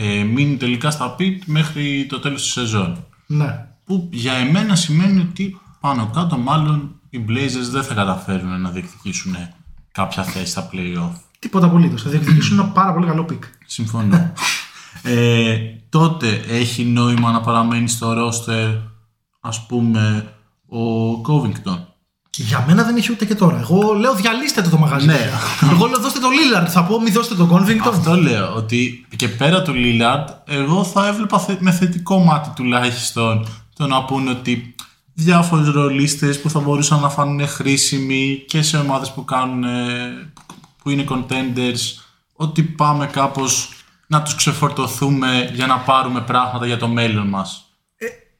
ε, 0.00 0.22
μείνει 0.22 0.56
τελικά 0.56 0.90
στα 0.90 1.10
πιτ 1.10 1.42
μέχρι 1.46 2.06
το 2.08 2.18
τέλος 2.18 2.42
της 2.42 2.52
σεζόν. 2.52 3.04
Ναι. 3.26 3.66
Που 3.84 4.08
για 4.12 4.32
εμένα 4.32 4.74
σημαίνει 4.74 5.20
ότι 5.20 5.60
πάνω 5.80 6.10
κάτω 6.14 6.36
μάλλον 6.36 7.00
οι 7.10 7.24
Blazers 7.28 7.70
δεν 7.70 7.82
θα 7.82 7.94
καταφέρουν 7.94 8.60
να 8.60 8.70
διεκδικήσουν 8.70 9.36
κάποια 9.92 10.22
θέση 10.22 10.46
στα 10.46 10.70
play-off. 10.72 11.12
Τίποτα 11.38 11.66
απολύτως. 11.66 12.02
Θα 12.02 12.10
διεκδικήσουν 12.10 12.58
ένα 12.58 12.68
πάρα 12.68 12.92
πολύ 12.92 13.06
καλό 13.06 13.26
pick. 13.30 13.38
Συμφωνώ. 13.66 14.32
ε, 15.02 15.56
τότε 15.88 16.44
έχει 16.48 16.84
νόημα 16.84 17.32
να 17.32 17.40
παραμένει 17.40 17.88
στο 17.88 18.14
roster 18.16 18.78
ας 19.40 19.66
πούμε 19.66 20.32
ο 20.66 21.10
Covington. 21.26 21.78
Για 22.36 22.64
μένα 22.66 22.82
δεν 22.84 22.96
έχει 22.96 23.12
ούτε 23.12 23.24
και 23.24 23.34
τώρα. 23.34 23.58
Εγώ 23.58 23.92
λέω 23.92 24.14
διαλύστε 24.14 24.62
το 24.62 24.70
το 24.70 24.78
μαγαζί. 24.78 25.06
Ναι. 25.06 25.30
Εγώ 25.70 25.86
λέω 25.86 26.00
δώστε 26.00 26.18
το 26.18 26.28
Lillard. 26.28 26.68
Θα 26.68 26.84
πω 26.84 27.00
μη 27.00 27.10
δώστε 27.10 27.34
τον 27.34 27.50
Convington. 27.52 27.88
Αυτό 27.88 28.16
λέω 28.16 28.54
ότι 28.54 29.06
και 29.16 29.28
πέρα 29.28 29.62
του 29.62 29.72
Lillard 29.76 30.24
εγώ 30.44 30.84
θα 30.84 31.06
έβλεπα 31.06 31.38
θε- 31.38 31.60
με 31.60 31.70
θετικό 31.70 32.18
μάτι 32.18 32.50
τουλάχιστον 32.54 33.46
το 33.76 33.86
να 33.86 34.04
πούνε 34.04 34.30
ότι 34.30 34.74
διάφοροι 35.14 35.70
ρολίστες 35.70 36.40
που 36.40 36.50
θα 36.50 36.60
μπορούσαν 36.60 37.00
να 37.00 37.08
φανούν 37.08 37.48
χρήσιμοι 37.48 38.44
και 38.48 38.62
σε 38.62 38.76
ομάδες 38.76 39.10
που 39.10 39.24
κάνουν 39.24 39.64
ε, 39.64 40.30
που 40.82 40.90
είναι 40.90 41.04
contenders 41.08 41.80
ότι 42.32 42.62
πάμε 42.62 43.06
κάπως 43.06 43.68
να 44.06 44.22
τους 44.22 44.34
ξεφορτωθούμε 44.34 45.50
για 45.54 45.66
να 45.66 45.78
πάρουμε 45.78 46.20
πράγματα 46.20 46.66
για 46.66 46.76
το 46.78 46.88
μέλλον 46.88 47.26
μας. 47.28 47.62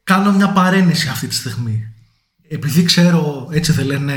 Κάνω 0.04 0.32
μια 0.32 0.48
παρένεση 0.52 1.08
αυτή 1.08 1.26
τη 1.26 1.34
στιγμή. 1.34 1.92
Επειδή 2.48 2.82
ξέρω, 2.82 3.48
έτσι 3.50 3.72
δεν 3.72 3.86
λένε 3.86 4.14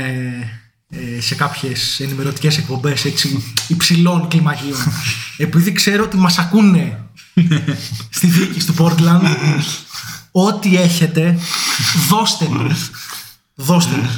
ε, 0.88 1.20
σε 1.20 1.34
κάποιες 1.34 2.00
ενημερωτικές 2.00 2.58
εκπομπές 2.58 3.04
έτσι 3.04 3.44
υψηλών 3.68 4.28
κλιμακίων. 4.28 4.78
Επειδή 5.36 5.72
ξέρω 5.72 6.04
ότι 6.04 6.16
μας 6.16 6.38
ακούνε 6.38 6.98
στη 8.10 8.26
δίκη 8.26 8.64
του 8.64 8.74
Portland, 8.78 9.36
ό,τι 10.30 10.76
έχετε, 10.76 11.38
δώστε 12.08 12.48
μου. 12.48 12.76
Δώστε 13.54 13.96
μου. 13.96 14.10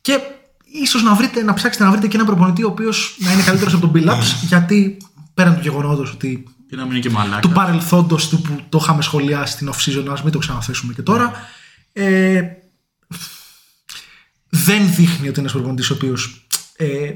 Και 0.00 0.18
ίσως 0.82 1.02
να, 1.02 1.14
βρείτε, 1.14 1.42
να 1.42 1.54
ψάξετε 1.54 1.84
να 1.84 1.90
βρείτε 1.90 2.06
και 2.06 2.16
ένα 2.16 2.24
προπονητή 2.24 2.64
ο 2.64 2.68
οποίος 2.68 3.16
να 3.18 3.32
είναι 3.32 3.42
καλύτερος 3.42 3.74
από 3.74 3.88
τον 3.88 4.02
Billups, 4.02 4.44
γιατί 4.46 4.96
πέραν 5.34 5.54
του 5.54 5.60
γεγονότος 5.62 6.10
ότι 6.10 6.44
Και 6.68 6.76
να 6.76 6.82
μην 6.82 6.90
είναι 6.92 7.00
και 7.00 7.10
μαλάκα. 7.10 7.40
του 7.40 7.50
παρελθόντος 7.50 8.28
του 8.28 8.40
που 8.40 8.60
το 8.68 8.78
είχαμε 8.82 9.02
σχολιάσει 9.02 9.52
στην 9.52 9.70
off-season, 9.70 10.04
ας 10.12 10.22
μην 10.22 10.32
το 10.32 10.38
ξαναθέσουμε 10.38 10.92
και 10.92 11.02
τώρα. 11.02 11.32
Ε, 11.92 12.42
δεν 14.54 14.94
δείχνει 14.94 15.28
ότι 15.28 15.28
είναι 15.28 15.38
ένας 15.38 15.52
προπονητή 15.52 15.92
ο 15.92 15.94
οποίος 15.94 16.46
ε, 16.76 17.12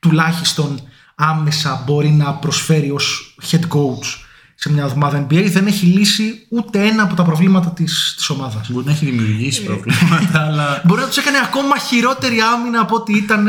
τουλάχιστον 0.00 0.80
άμεσα 1.14 1.82
μπορεί 1.86 2.08
να 2.08 2.34
προσφέρει 2.34 2.90
ως 2.90 3.36
head 3.50 3.60
coach 3.60 4.06
σε 4.54 4.72
μια 4.72 4.86
ομάδα 4.86 5.26
NBA. 5.26 5.46
Δεν 5.50 5.66
έχει 5.66 5.86
λύσει 5.86 6.46
ούτε 6.48 6.86
ένα 6.86 7.02
από 7.02 7.14
τα 7.14 7.22
προβλήματα 7.22 7.70
της, 7.70 8.14
της 8.16 8.28
ομάδας. 8.28 8.70
Μπορεί 8.70 8.86
να 8.86 8.92
έχει 8.92 9.04
δημιουργήσει 9.04 9.62
προβλήματα, 9.62 10.46
αλλά 10.46 10.82
Μπορεί 10.84 11.00
να 11.00 11.06
τους 11.06 11.16
έκανε 11.16 11.38
ακόμα 11.44 11.78
χειρότερη 11.78 12.40
άμυνα 12.40 12.80
από 12.80 12.94
ό,τι 12.94 13.16
ήταν 13.16 13.48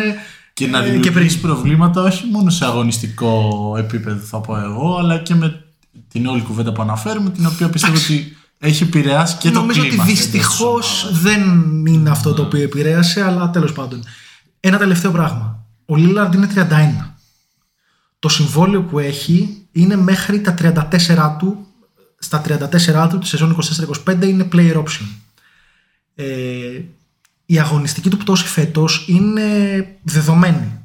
και 0.53 0.67
να 0.67 0.79
ε, 0.79 0.83
δημιουργήσει 0.91 1.39
πριν. 1.39 1.53
προβλήματα 1.53 2.01
όχι 2.01 2.25
μόνο 2.31 2.49
σε 2.49 2.65
αγωνιστικό 2.65 3.75
επίπεδο 3.77 4.25
θα 4.25 4.39
πω 4.39 4.57
εγώ, 4.57 4.97
αλλά 4.99 5.17
και 5.17 5.35
με 5.35 5.63
την 6.11 6.25
όλη 6.25 6.41
κουβέντα 6.41 6.71
που 6.71 6.81
αναφέρουμε, 6.81 7.29
την 7.29 7.45
οποία 7.45 7.69
πιστεύω 7.69 7.97
ότι 7.97 8.37
έχει 8.59 8.83
επηρεάσει 8.83 9.37
και 9.37 9.49
το 9.51 9.59
Νομίζω 9.59 9.81
κλίμα. 9.81 10.03
ότι 10.03 10.11
εντός 10.11 10.17
της 10.19 10.29
δυστυχώς 10.31 11.03
ομάδας. 11.03 11.21
δεν 11.21 11.41
είναι 11.85 12.09
αυτό 12.09 12.33
το 12.33 12.41
οποίο 12.41 12.61
επηρέασε, 12.61 13.23
αλλά 13.23 13.49
τέλος 13.49 13.73
πάντων. 13.73 14.03
Ένα 14.59 14.77
τελευταίο 14.77 15.11
πράγμα. 15.11 15.65
Ο 15.85 15.95
Λίλαρντ 15.95 16.33
είναι 16.33 16.47
31. 16.47 17.15
Το 18.19 18.29
συμβόλαιο 18.29 18.81
που 18.83 18.99
έχει 18.99 19.57
είναι 19.71 19.95
μέχρι 19.95 20.41
τα 20.41 20.53
34 20.53 21.35
του. 21.39 21.65
Στα 22.19 22.41
34 22.41 23.07
του 23.09 23.17
τη 23.19 23.27
σεζόν 23.27 23.57
24-25 24.05 24.23
είναι 24.23 24.47
player 24.53 24.75
option. 24.75 25.05
Ε, 26.15 26.25
η 27.45 27.59
αγωνιστική 27.59 28.09
του 28.09 28.17
πτώση 28.17 28.45
φέτος 28.45 29.05
είναι 29.07 29.41
δεδομένη. 30.03 30.78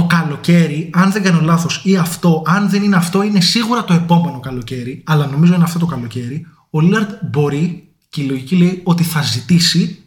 Το 0.00 0.06
καλοκαίρι, 0.06 0.90
αν 0.92 1.12
δεν 1.12 1.22
κάνω 1.22 1.40
λάθος, 1.40 1.80
ή 1.84 1.96
αυτό, 1.96 2.42
αν 2.46 2.68
δεν 2.70 2.82
είναι 2.82 2.96
αυτό, 2.96 3.22
είναι 3.22 3.40
σίγουρα 3.40 3.84
το 3.84 3.94
επόμενο 3.94 4.40
καλοκαίρι, 4.40 5.02
αλλά 5.06 5.26
νομίζω 5.26 5.54
είναι 5.54 5.64
αυτό 5.64 5.78
το 5.78 5.86
καλοκαίρι, 5.86 6.46
ο 6.70 6.80
Λίλαρντ 6.80 7.10
μπορεί, 7.30 7.88
και 8.08 8.22
η 8.22 8.24
λογική 8.24 8.56
λέει, 8.56 8.80
ότι 8.84 9.02
θα 9.02 9.22
ζητήσει 9.22 10.04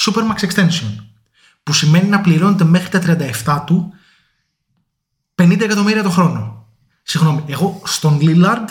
Supermax 0.00 0.48
Extension. 0.48 1.04
Που 1.62 1.72
σημαίνει 1.72 2.08
να 2.08 2.20
πληρώνεται 2.20 2.64
μέχρι 2.64 2.88
τα 2.88 3.18
37 3.44 3.62
του 3.66 3.92
50 5.34 5.60
εκατομμύρια 5.60 6.02
το 6.02 6.10
χρόνο. 6.10 6.66
Συγγνώμη, 7.02 7.44
εγώ 7.46 7.82
στον 7.84 8.20
Λίλαρντ 8.20 8.68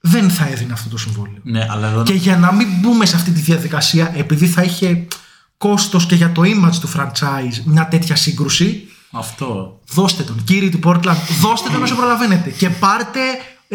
δεν 0.00 0.30
θα 0.30 0.48
έδινα 0.48 0.72
αυτό 0.72 0.88
το 0.88 0.96
συμβόλαιο. 0.96 1.40
Ναι, 1.42 1.66
αλλά 1.70 1.88
εδώ 1.88 2.02
Και 2.02 2.14
για 2.14 2.36
να 2.36 2.52
μην 2.52 2.68
μπούμε 2.80 3.06
σε 3.06 3.16
αυτή 3.16 3.30
τη 3.30 3.40
διαδικασία, 3.40 4.12
επειδή 4.16 4.46
θα 4.46 4.62
είχε 4.62 5.06
κόστος 5.58 6.06
και 6.06 6.14
για 6.14 6.32
το 6.32 6.42
image 6.44 6.76
του 6.80 6.88
franchise 6.88 7.62
μια 7.64 7.88
τέτοια 7.88 8.16
σύγκρουση, 8.16 8.88
αυτό. 9.10 9.80
δώστε 9.88 10.22
τον. 10.22 10.44
Κύριοι 10.44 10.68
του 10.68 10.80
Portland, 10.84 11.16
δώστε 11.40 11.70
τον 11.70 11.82
όσο 11.82 11.94
προλαβαίνετε. 11.94 12.50
Και 12.50 12.70
πάρτε 12.70 13.20
9 13.68 13.74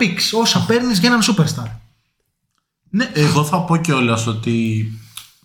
picks 0.00 0.40
όσα 0.40 0.64
παίρνεις 0.66 0.98
για 0.98 1.08
έναν 1.08 1.22
superstar. 1.22 1.70
Ναι, 2.90 3.10
εγώ 3.14 3.44
θα 3.44 3.60
πω 3.60 3.76
κιόλας 3.76 4.26
ότι 4.26 4.88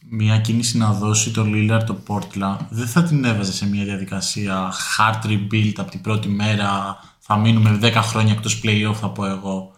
μια 0.09 0.37
κίνηση 0.37 0.77
να 0.77 0.91
δώσει 0.91 1.31
τον 1.31 1.51
Lillard 1.55 1.83
το 1.85 1.97
Portland 2.07 2.57
δεν 2.69 2.87
θα 2.87 3.03
την 3.03 3.25
έβαζε 3.25 3.53
σε 3.53 3.67
μια 3.67 3.83
διαδικασία 3.83 4.73
hard 4.97 5.25
rebuild 5.25 5.73
από 5.77 5.91
την 5.91 6.01
πρώτη 6.01 6.27
μέρα. 6.27 6.99
Θα 7.19 7.37
μείνουμε 7.37 7.79
10 7.81 7.93
χρόνια 7.95 8.33
εκτός 8.33 8.61
playoff, 8.63 8.95
θα 9.01 9.09
πω 9.09 9.25
εγώ. 9.25 9.71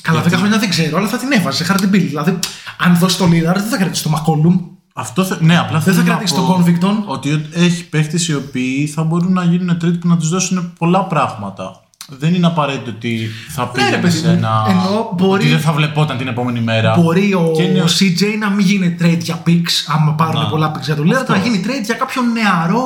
Καλά, 0.00 0.24
10 0.24 0.32
χρόνια 0.32 0.58
δεν 0.58 0.68
ξέρω, 0.68 0.96
αλλά 0.96 1.08
θα 1.08 1.18
την 1.18 1.32
έβαζε. 1.32 1.66
Hard 1.68 1.82
bill. 1.82 2.06
Δηλαδή, 2.08 2.38
αν 2.78 2.96
δώσει 2.98 3.18
τον 3.18 3.30
Lillard, 3.30 3.54
δεν 3.54 3.68
θα 3.68 3.76
κρατήσει 3.76 4.02
τον 4.02 4.12
McCollum. 4.12 4.71
Αυτό 4.92 5.24
θε... 5.24 5.34
Ναι, 5.40 5.58
απλά 5.58 5.78
Δεν 5.78 5.94
θέλω 5.94 5.96
θα 6.06 6.10
να 6.12 6.16
κρατήσει 6.16 6.34
πω 6.34 6.40
τον 6.46 6.64
Covington. 6.64 7.04
Ότι 7.06 7.46
έχει 7.52 7.84
παίχτες 7.88 8.28
οι 8.28 8.34
οποίοι 8.34 8.86
θα 8.86 9.02
μπορούν 9.02 9.32
να 9.32 9.44
γίνουν 9.44 9.78
τρίτοι 9.78 9.98
που 9.98 10.08
να 10.08 10.16
τους 10.16 10.28
δώσουν 10.28 10.72
πολλά 10.78 11.04
πράγματα. 11.04 11.76
Δεν 12.08 12.34
είναι 12.34 12.46
απαραίτητο 12.46 12.90
ότι 12.90 13.28
θα 13.48 13.62
Ναι, 13.64 13.70
ρε 13.82 13.84
πήγαινε 13.84 14.02
παιδί 14.02 14.16
σε 14.18 14.26
μου. 14.26 14.32
ένα. 14.32 14.64
Εννοώ, 14.68 15.10
μπορεί- 15.16 15.40
Ότι 15.42 15.50
δεν 15.50 15.60
θα 15.60 15.72
βλεπόταν 15.72 16.16
την 16.18 16.28
επόμενη 16.28 16.60
μέρα. 16.60 16.96
Μπορεί 16.98 17.34
ο, 17.34 17.52
Και 17.56 17.62
είναι- 17.62 17.80
ο 17.82 17.84
CJ 17.86 18.38
να 18.38 18.50
μην 18.50 18.66
γίνει 18.66 18.96
trade 19.00 19.18
για 19.20 19.42
picks, 19.46 19.70
άμα 19.86 20.12
πάρουν 20.12 20.50
πολλά 20.50 20.72
picks 20.76 20.80
για 20.82 20.96
τον 20.96 21.06
Lillard, 21.06 21.26
να 21.28 21.36
γίνει 21.36 21.62
trade 21.66 21.84
για 21.84 21.94
κάποιον 21.94 22.32
νεαρό 22.32 22.84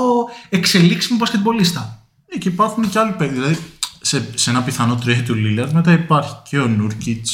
εξελίξιμο 0.49 1.19
μπασκετμπολίστα. 1.19 1.99
Ναι, 2.33 2.39
και 2.39 2.49
υπάρχουν 2.49 2.89
και 2.89 2.99
άλλοι 2.99 3.11
παίκτες. 3.13 3.37
Δηλαδή, 3.39 3.59
σε, 4.01 4.29
σε 4.35 4.51
ένα 4.51 4.63
πιθανό 4.63 4.99
trade 5.07 5.23
του 5.27 5.35
Lillard 5.35 5.71
μετά 5.73 5.93
υπάρχει 5.93 6.35
και 6.49 6.59
ο 6.59 6.67
Νούρκιτ. 6.69 7.27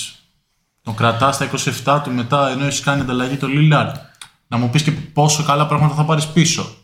Τον 0.83 0.95
κρατάς 0.95 1.35
στα 1.35 1.45
27 1.45 2.01
του 2.05 2.11
μετά 2.11 2.51
ενώ 2.51 2.64
έχεις 2.64 2.81
κάνει 2.81 3.01
ανταλλαγή 3.01 3.37
το 3.37 3.47
Lillard. 3.51 3.93
Να 4.53 4.59
μου 4.59 4.71
πεις 4.71 4.83
και 4.83 4.91
πόσο 4.91 5.43
καλά 5.43 5.67
πράγματα 5.67 5.95
θα 5.95 6.05
πάρεις 6.05 6.27
πίσω. 6.27 6.75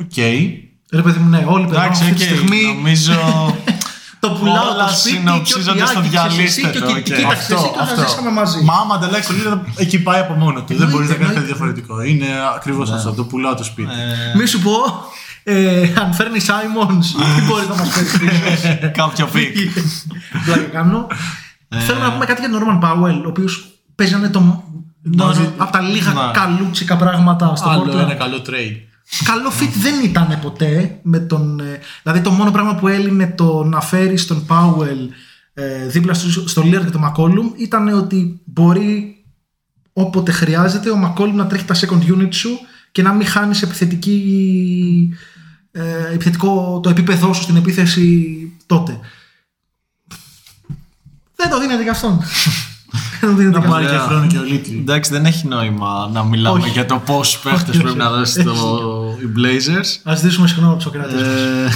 Οκ. 0.00 0.16
Ρε 0.92 1.02
παιδί 1.02 1.18
μου, 1.18 1.28
ναι, 1.28 1.44
όλοι 1.48 1.64
παιδιά 1.64 1.82
Εντάξει, 1.82 2.02
αυτή 2.02 2.14
τη 2.14 2.22
οκ, 2.22 2.28
στιγμή 2.28 2.62
νομίζω. 2.74 3.12
το 4.20 4.30
πουλάω 4.30 4.72
όλα 4.72 4.86
το 4.86 4.94
σπίτι 4.96 5.16
συνοψίζονται 5.16 5.72
και 5.78 5.82
ό,τι 5.82 6.08
στο 6.08 6.20
άκουγες 6.20 6.46
εσύ 6.46 6.60
διαλύστε 6.60 6.70
και 6.70 6.78
το, 6.78 6.86
ο- 6.86 6.96
οκ. 6.96 7.02
Κοίταξε 7.02 7.54
εσύ 7.54 7.62
και 7.70 7.94
τα 7.96 8.06
ζήσαμε 8.06 8.30
μαζί. 8.30 8.62
Μα 8.64 8.74
άμα 8.74 8.94
ανταλλάξει 8.94 9.32
το 9.32 9.34
Lillard 9.50 9.60
εκεί 9.76 9.98
πάει 10.02 10.20
από 10.20 10.32
μόνο 10.34 10.62
του. 10.62 10.76
Δεν 10.76 10.88
μπορείς 10.88 11.08
να 11.08 11.14
κάνεις 11.14 11.34
κάτι 11.34 11.38
εννοείται. 11.38 11.46
διαφορετικό. 11.46 12.02
Είναι 12.02 12.26
ακριβώς 12.56 12.90
αυτό. 12.90 13.12
Το 13.12 13.24
πουλάω 13.24 13.54
το 13.54 13.64
σπίτι. 13.64 13.94
Μη 14.36 14.46
σου 14.46 14.60
πω, 14.60 14.72
ε, 15.42 15.92
Anfernee 16.02 16.44
Simons, 16.44 17.00
τι 17.36 17.42
μπορείς 17.46 17.68
να 17.68 17.74
μας 17.74 17.88
φέρει 17.90 18.06
πίσω. 18.06 18.90
Κάποιο 18.92 19.26
pick. 19.26 19.56
Πλάκα 20.44 20.62
κάνω. 20.62 21.06
Θέλω 21.86 21.98
να 21.98 22.12
πούμε 22.12 22.24
κάτι 22.24 22.40
για 22.40 22.50
τον 22.50 22.58
Νόρμαν 22.58 22.78
Πάουελ, 22.78 23.24
ο 23.24 23.28
οποίος 23.28 23.66
παίζανε 23.94 24.28
το. 24.28 24.64
Νομίζω- 25.14 25.52
από 25.56 25.72
τα 25.72 25.80
λίγα 25.80 26.12
Ναι. 26.12 26.20
καλούτσικα 26.32 26.96
πράγματα 26.96 27.56
στο 27.56 27.68
Άλλο 27.68 27.82
Portland. 27.84 27.98
ένα 27.98 28.14
καλό 28.14 28.36
trade. 28.46 28.76
Καλό 29.24 29.50
fit 29.60 29.70
δεν 29.80 30.04
ήταν 30.04 30.38
ποτέ 30.42 30.98
με 31.02 31.18
τον. 31.18 31.60
ε, 31.60 31.78
Δηλαδή 32.02 32.20
το 32.20 32.30
μόνο 32.30 32.50
πράγμα 32.50 32.74
που 32.74 32.88
έλυνε 32.88 33.26
το 33.26 33.64
να 33.64 33.80
φέρεις 33.80 34.26
τον 34.26 34.46
Πάουελ 34.46 34.98
ε, 35.54 35.86
δίπλα 35.86 36.14
στο, 36.14 36.48
στο 36.48 36.62
Lillard 36.62 36.84
και 36.84 36.90
τον 36.90 37.00
Μακόλουμ 37.00 37.50
ήταν 37.56 37.88
ότι 37.88 38.40
μπορεί 38.44 39.16
όποτε 39.92 40.32
χρειάζεται 40.32 40.90
ο 40.90 40.96
Μακόλουμ 40.96 41.36
να 41.36 41.46
τρέχει 41.46 41.64
τα 41.64 41.74
second 41.74 42.12
unit 42.18 42.28
σου 42.34 42.58
και 42.92 43.02
να 43.02 43.12
μην 43.12 43.26
χάνεις 43.26 43.62
επιθετική, 43.62 45.14
ε, 45.70 46.12
επιθετικό 46.12 46.80
το 46.82 46.88
επίπεδό 46.88 47.32
σου 47.32 47.42
στην 47.42 47.56
επίθεση 47.56 48.36
τότε. 48.66 49.00
Δεν 51.36 51.50
το 51.50 51.60
δίνεται 51.60 51.82
για 51.82 51.92
αυτόν. 51.92 52.20
Δεν 53.20 53.30
το 53.30 53.36
δίνεται 53.36 53.58
Να 53.58 53.64
για 53.64 53.68
πάρει 53.74 53.84
αυτόν. 53.86 53.98
και 53.98 54.06
χρόνο 54.08 54.26
και 54.26 54.38
ο 54.38 54.42
Λίτλι. 54.42 54.76
Εντάξει, 54.78 55.10
δεν 55.12 55.24
έχει 55.26 55.46
νόημα 55.46 56.10
να 56.12 56.24
μιλάμε 56.24 56.58
Όχι. 56.58 56.70
για 56.70 56.86
το 56.86 57.02
πόσου 57.06 57.40
παίχτες 57.42 57.68
Όχι, 57.68 57.82
πρέπει 57.82 57.88
όχι. 57.88 57.96
να 57.96 58.10
δώσεις 58.10 58.44
το 58.44 58.52
οι 59.22 59.32
Blazers. 59.38 60.10
Α 60.10 60.14
ζητήσουμε 60.14 60.46
συγγνώμη 60.48 60.72
από 60.72 60.82
τους 60.82 60.92
Σοκράτες. 60.92 61.20
Ε, 61.20 61.68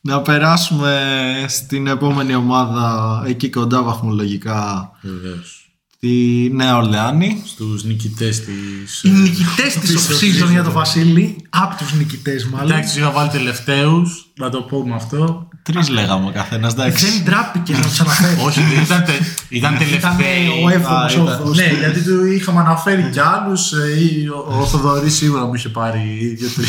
να 0.00 0.20
περάσουμε 0.20 1.00
στην 1.48 1.86
επόμενη 1.86 2.34
ομάδα 2.34 3.22
εκεί 3.26 3.50
κοντά 3.50 3.82
βαθμολογικά 3.82 4.90
Βεβαίως. 5.02 5.65
Τη 6.06 6.50
Νέα 6.54 6.76
Ορλεάνη. 6.76 7.42
Στους 7.46 7.84
νικητές 7.84 8.40
της. 8.44 9.02
Οι 9.02 9.08
νικητές 9.10 9.74
της 9.80 10.08
off-season 10.08 10.50
για 10.50 10.62
τον 10.62 10.72
Βασίλη, 10.72 11.36
από 11.50 11.76
τους 11.76 11.92
νικητές 11.94 12.44
μάλλον, 12.46 12.70
Εντάξει, 12.70 12.88
τους 12.92 13.02
είχα 13.02 13.10
βάλει 13.10 13.30
τελευταίους. 13.30 14.26
Να 14.38 14.50
το 14.50 14.62
πούμε 14.62 14.94
αυτό. 14.94 15.48
Τρεις 15.62 15.88
λέγαμε 15.88 16.26
ο 16.26 16.30
καθένας, 16.30 16.72
εντάξει. 16.72 17.06
δεν 17.06 17.24
τράπηκε 17.24 17.72
να 17.72 17.80
τους 17.80 18.00
αναφέρεις. 18.00 18.42
Όχι, 18.44 18.60
δεν 18.60 18.82
ήταν, 18.82 19.04
τε, 19.04 19.12
ήταν 19.48 19.74
Ήταν 19.74 19.78
τελευταίοι. 19.78 20.62
ο 20.64 20.68
έβδομο 20.70 20.96
Α, 20.96 21.10
ήταν. 21.10 21.26
όδο. 21.26 21.54
Ναι, 21.54 21.72
γιατί 21.78 22.00
του 22.02 22.24
είχαμε 22.26 22.60
αναφέρει 22.60 23.10
κι 23.12 23.20
άλλους. 23.20 23.72
Ο, 23.72 24.58
ο 24.60 24.66
Θοδωρής 24.66 25.14
σίγουρα 25.14 25.44
μου 25.46 25.54
είχε 25.54 25.68
πάρει 25.68 26.36
δύο-τρει. 26.38 26.66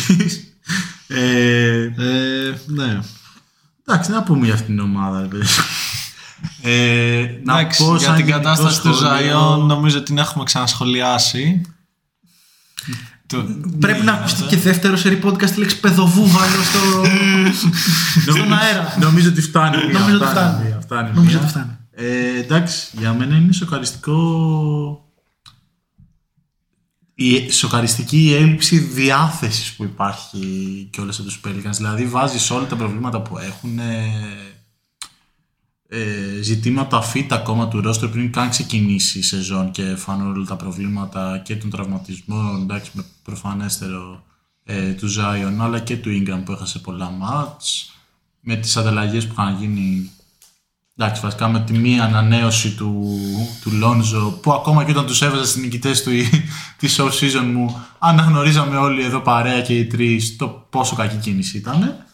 Ε, 1.07 1.81
Ε, 1.81 1.91
ναι. 2.65 2.99
εντάξει, 3.87 4.11
να 4.11 4.23
πούμε 4.23 4.45
για 4.45 4.53
αυτήν 4.53 4.67
την 4.75 4.79
ομάδα. 4.79 5.27
Ρε 6.63 6.69
παιδί. 6.69 6.75
Ε, 6.75 7.39
να 7.43 7.59
Εντάξει, 7.59 7.83
πω 7.83 7.95
για 7.95 8.07
σαν 8.07 8.15
την 8.15 8.25
γενικό 8.25 8.43
κατάσταση 8.43 8.81
του 8.81 8.93
σχόλιο- 8.93 9.09
Ζαϊόν 9.17 9.65
νομίζω 9.65 10.01
την 10.03 10.17
έχουμε 10.17 10.43
ξανασχολιάσει. 10.43 11.61
Το- 13.27 13.45
Πρέπει 13.79 14.05
να 14.05 14.11
ακουστεί 14.13 14.43
και 14.43 14.57
δεύτερο 14.57 14.95
σερή 14.97 15.19
podcast 15.23 15.49
τη 15.49 15.59
λέξη 15.59 15.79
παιδοβούβαλο 15.79 16.61
στο... 16.63 17.05
στον 18.33 18.53
αέρα. 18.53 18.95
Νομίζω 18.99 19.29
ότι 19.29 19.41
φτάνει. 19.41 19.77
μία, 19.85 19.99
Νομίζω 19.99 20.15
ότι 20.17 20.25
φτάνει. 20.25 20.63
μία, 20.63 20.79
φτάνει 20.81 21.09
Νομίζω 21.13 21.31
μία. 21.37 21.39
ότι 21.41 21.49
φτάνει. 21.49 21.71
Ε, 21.91 22.37
εντάξει, 22.39 22.87
για 22.99 23.13
μένα 23.13 23.35
είναι 23.35 23.53
σοκαριστικό. 23.53 24.21
Η 27.19 27.51
σοκαριστική 27.51 28.17
η 28.23 28.33
έλλειψη 28.35 28.77
διάθεσης 28.77 29.71
που 29.71 29.83
υπάρχει 29.83 30.39
και 30.91 31.01
όλες 31.01 31.19
από 31.19 31.27
τους 31.27 31.39
Pelicans. 31.47 31.71
Δηλαδή 31.75 32.05
βάζεις 32.05 32.49
όλα 32.51 32.65
τα 32.65 32.75
προβλήματα 32.75 33.21
που 33.21 33.37
έχουν 33.37 33.79
ε, 35.89 36.01
ε, 36.01 36.41
ζητήματα 36.41 37.11
fit 37.13 37.27
ακόμα 37.29 37.67
του 37.67 37.81
roster 37.85 38.11
πριν 38.11 38.31
καν 38.31 38.49
ξεκινήσει 38.49 39.19
η 39.19 39.21
σεζόν 39.21 39.71
και 39.71 39.95
φανούν 39.95 40.35
όλα 40.35 40.45
τα 40.45 40.55
προβλήματα 40.55 41.41
και 41.45 41.55
των 41.55 41.69
τραυματισμών 41.69 42.61
εντάξει 42.61 42.91
με 42.93 43.05
προφανέστερο 43.23 44.23
ε, 44.63 44.93
του 44.93 45.07
Zion 45.07 45.57
αλλά 45.59 45.79
και 45.79 45.97
του 45.97 46.09
Ingram 46.09 46.41
που 46.45 46.51
έχασε 46.51 46.79
πολλά 46.79 47.09
μάτς 47.09 47.91
με 48.39 48.55
τις 48.55 48.77
ανταλλαγές 48.77 49.27
που 49.27 49.33
είχαν 49.37 49.57
γίνει 49.59 50.11
Εντάξει, 50.99 51.21
βασικά 51.21 51.47
με 51.47 51.59
τη 51.59 51.73
μία 51.73 52.03
ανανέωση 52.03 52.75
του, 52.75 53.19
του 53.61 53.71
Λόνζο 53.71 54.39
που 54.41 54.53
ακόμα 54.53 54.83
και 54.83 54.91
όταν 54.91 55.05
τους 55.05 55.21
έβαζα 55.21 55.45
στις 55.45 55.61
νικητές 55.61 56.03
του 56.03 56.11
της 56.79 56.99
off 56.99 57.09
season 57.09 57.51
μου 57.53 57.81
αναγνωρίζαμε 57.99 58.77
όλοι 58.77 59.03
εδώ 59.03 59.19
παρέα 59.19 59.61
και 59.61 59.77
οι 59.77 59.85
τρεις 59.85 60.35
το 60.35 60.47
πόσο 60.69 60.95
κακή 60.95 61.15
κίνηση 61.15 61.57
ήταν. 61.57 62.06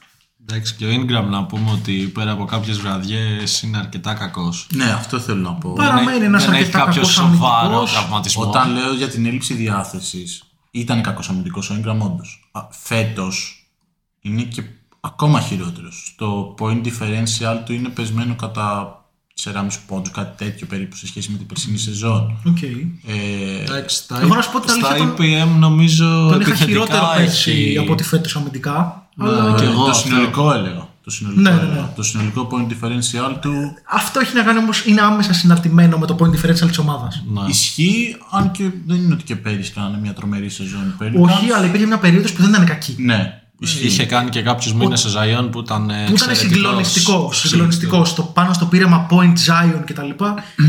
Εντάξει, 0.50 0.76
και 0.76 0.86
ο 0.86 0.89
Ingram 0.89 1.26
να 1.30 1.44
πούμε 1.46 1.72
ότι 1.72 1.94
πέρα 1.94 2.32
από 2.32 2.46
κάποιες 2.46 2.78
βραδιές 2.80 3.62
είναι 3.62 3.78
αρκετά 3.78 4.14
κακός. 4.14 4.68
Ναι, 4.74 4.91
αυτό 4.91 5.20
θέλω 5.20 5.39
να 5.41 5.54
πω. 5.54 5.74
Παραμένει 5.74 6.26
ένας 6.26 6.44
δεν 6.46 6.54
έχει 6.54 6.62
αρκετά 6.64 6.78
κάποιος 6.80 6.96
κακός 7.16 7.32
σοβαρός 7.34 7.62
αμυντικός. 7.70 7.91
τραυματισμός. 7.91 8.48
Όταν 8.48 8.74
λέω 8.74 8.94
για 8.94 9.08
την 9.10 9.26
έλλειψη 9.26 9.54
διάθεσης 9.54 10.44
ήταν 10.72 11.02
κακός 11.02 11.30
αμυντικός 11.30 11.70
ο 11.70 11.76
Ingram 11.76 11.98
όντως. 12.00 12.50
Α, 12.52 12.62
Φέτος 12.72 13.68
είναι 14.22 14.41
και 14.41 14.64
ακόμα 15.00 15.39
χειρότερος. 15.41 16.14
Το 16.18 16.56
point 16.60 16.82
differential 16.86 17.58
του 17.66 17.74
είναι 17.74 17.89
πεσμένο 17.89 18.36
κατά 18.36 18.98
4,5 19.44 19.80
πόντους, 19.88 20.12
κάτι 20.12 20.46
τέτοιο 20.46 20.68
περίπου 20.68 20.96
σε 20.96 21.08
σχέση 21.08 21.32
με 21.32 21.38
την 21.38 21.46
περσινή 21.48 21.78
σεζόν. 21.78 22.38
Οκ. 22.48 22.62
Ε, 22.62 23.62
Εντάξει, 23.62 23.96
στα, 23.96 24.20
Εγώ 24.22 24.36
να 24.36 24.41
σου 24.41 24.52
πω 24.52 24.60
την 24.60 24.70
στα 24.70 24.88
αλήθεια, 24.89 25.14
τον- 25.14 25.16
EPM 25.26 25.60
νομίζω 25.60 26.06
Τον 26.06 26.26
είχα 26.41 26.50
επιθετικά 26.50 26.66
χειρότερο 26.66 27.06
πέρσι 27.16 27.52
έχει- 27.52 27.78
από 27.78 27.91
ό,τι 27.91 28.04
φέτος 28.04 28.36
αμυντικά. 28.36 29.03
Ναι, 29.16 29.30
Αλλά 29.30 29.55
και 29.57 29.64
Ε, 29.64 29.68
εγώ 29.68 29.84
το 29.84 29.89
αυτό. 29.91 30.07
συνολικό 30.07 30.53
έλεγα. 30.53 30.88
Το 31.03 31.11
συνολικό, 31.11 31.41
Ναι, 31.41 31.49
ναι, 31.49 31.61
ναι. 31.61 31.88
το 31.95 32.03
συνολικό 32.03 32.47
point 32.51 32.68
differential 32.72 33.36
του 33.41 33.53
Αυτό 33.91 34.20
έχει 34.20 34.36
να 34.36 34.43
κάνει 34.43 34.57
όμως, 34.57 34.86
είναι 34.86 35.01
άμεσα 35.01 35.34
συναρτημένο 35.34 35.97
με 35.97 36.05
το 36.05 36.16
point 36.20 36.30
differential 36.30 36.68
της 36.68 36.78
ομάδας. 36.78 37.24
Ναι. 37.34 37.41
ισχύει, 37.49 38.16
αν 38.32 38.51
και 38.51 38.64
δεν 38.88 38.97
είναι 38.97 39.14
ότι 39.14 39.24
και 39.24 39.36
πέρυσι 39.36 39.72
κάνανε 39.72 39.97
μια 40.01 40.14
τρομερή 40.14 40.49
σεζόν. 40.49 40.82
οι 40.99 41.03
Pelicans. 41.03 41.22
Όχι, 41.22 41.51
αλλά 41.51 41.66
υπήρχε 41.66 41.86
μια 41.86 41.97
περίοδος 41.97 42.32
που 42.34 42.41
δεν 42.41 42.49
ήταν 42.53 42.66
κακή. 42.66 42.95
Ναι, 42.99 43.41
ισχύει. 43.59 43.86
Είχε 43.86 44.05
κάνει 44.05 44.30
και 44.30 44.41
κάποιους 44.41 44.74
μήνες 44.74 44.99
σε 44.99 45.09
Ζαϊόν 45.09 45.49
που 45.49 45.59
ήταν. 45.59 45.89
ε, 45.89 45.93
Που 46.07 46.14
ήταν 46.16 46.30
εξαιρετικός. 46.30 46.51
συγκλονιστικός. 46.64 47.39
συγκλονιστικός. 47.39 48.09
Στο, 48.09 48.24
πάνω 48.24 48.53
στο 48.53 48.66
πείραμα 48.66 49.07
point 49.09 49.34
Zion 49.47 49.82
κτλ. 49.86 50.09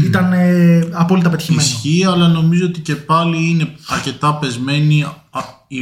ήταν 0.05 0.33
ε, 0.33 0.89
απόλυτα 0.93 1.29
πετυχημένο. 1.31 1.69
Ισχύει, 1.69 2.05
αλλά 2.05 2.29
νομίζω 2.29 2.65
ότι 2.67 2.81
και 2.81 2.95
πάλι 2.95 3.49
είναι 3.51 3.69
αρκετά 3.89 4.35
πεσμένη 4.35 5.03
α- 5.03 5.23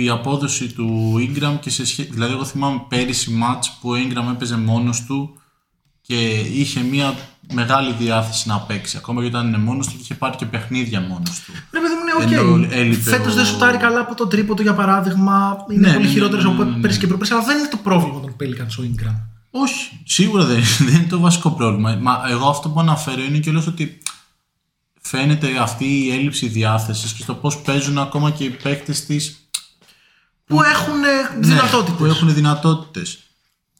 η 0.00 0.08
απόδοση 0.08 0.72
του 0.72 1.14
Ingram 1.18 1.54
και 1.60 1.70
σε 1.70 1.86
σχέση. 1.86 2.08
Δηλαδή, 2.12 2.32
εγώ 2.32 2.44
θυμάμαι 2.44 2.84
πέρυσι 2.88 3.38
ματς 3.42 3.66
που 3.80 3.90
ο 3.90 3.94
Ingram 3.94 4.32
έπαιζε 4.34 4.56
μόνος 4.56 5.02
του 5.04 5.36
και 6.00 6.30
είχε 6.38 6.80
μια 6.82 7.14
μεγάλη 7.52 7.92
διάθεση 7.98 8.48
να 8.48 8.58
παίξει. 8.60 8.96
Ακόμα 8.96 9.20
και 9.20 9.26
όταν 9.26 9.46
είναι 9.46 9.58
μόνος 9.58 9.86
του 9.86 9.92
και 9.92 9.98
είχε 10.02 10.14
πάρει 10.14 10.36
και 10.36 10.46
παιχνίδια 10.46 11.00
μόνος 11.00 11.40
του. 11.40 11.52
Ναι, 11.70 11.80
παιδί 11.80 11.94
μου, 11.94 12.32
Ενώ 12.32 12.56
είναι 12.56 12.66
οκ. 12.66 12.72
έλειπε 12.72 13.10
Φέτος 13.10 13.32
ο- 13.32 13.36
δεν 13.36 13.44
σουτάρει 13.44 13.76
καλά 13.76 14.00
από 14.00 14.14
το 14.14 14.26
τρίποντο 14.26 14.62
για 14.62 14.74
παράδειγμα. 14.74 15.56
Είναι 15.70 15.80
Ναι, 15.80 15.86
πολύ 15.86 15.98
ναι, 15.98 16.06
ναι, 16.06 16.12
χειρότερος 16.12 16.44
ναι, 16.44 16.50
από 16.50 16.64
ναι, 16.64 16.70
ναι. 16.70 16.80
πέρυσι 16.80 16.98
και 16.98 17.06
προπέρυσι, 17.06 17.34
αλλά 17.34 17.44
δεν 17.44 17.58
είναι 17.58 17.68
το 17.68 17.76
πρόβλημα 17.76 18.20
των 18.20 18.36
Pelicans 18.40 18.76
ο 18.80 18.82
Ingram. 18.94 19.16
Όχι, 19.50 20.00
σίγουρα 20.04 20.44
δεν, 20.44 20.60
δεν 20.86 20.94
είναι 20.94 21.06
το 21.08 21.18
βασικό 21.18 21.50
πρόβλημα. 21.50 21.98
Μα 22.00 22.20
εγώ 22.30 22.48
αυτό 22.48 22.68
που 22.68 22.80
αναφέρω 22.80 23.22
είναι 23.22 23.38
και 23.38 23.50
ότι 23.68 23.98
φαίνεται 25.00 25.58
αυτή 25.60 25.84
η 25.84 26.10
έλλειψη 26.12 26.46
διάθεσης 26.48 27.12
και 27.12 27.22
στο 27.22 27.34
πώς 27.34 27.56
παίζουν 27.58 27.98
ακόμα 27.98 28.30
και 28.30 28.44
οι 28.44 28.50
παίκτες 28.50 29.04
της 29.06 29.41
Που 30.46 30.62
έχουν 30.62 31.00
Ναι, 31.00 31.46
δυνατότητες. 31.46 31.96
που 31.98 32.04
έχουν 32.04 32.34
δυνατότητες. 32.34 33.18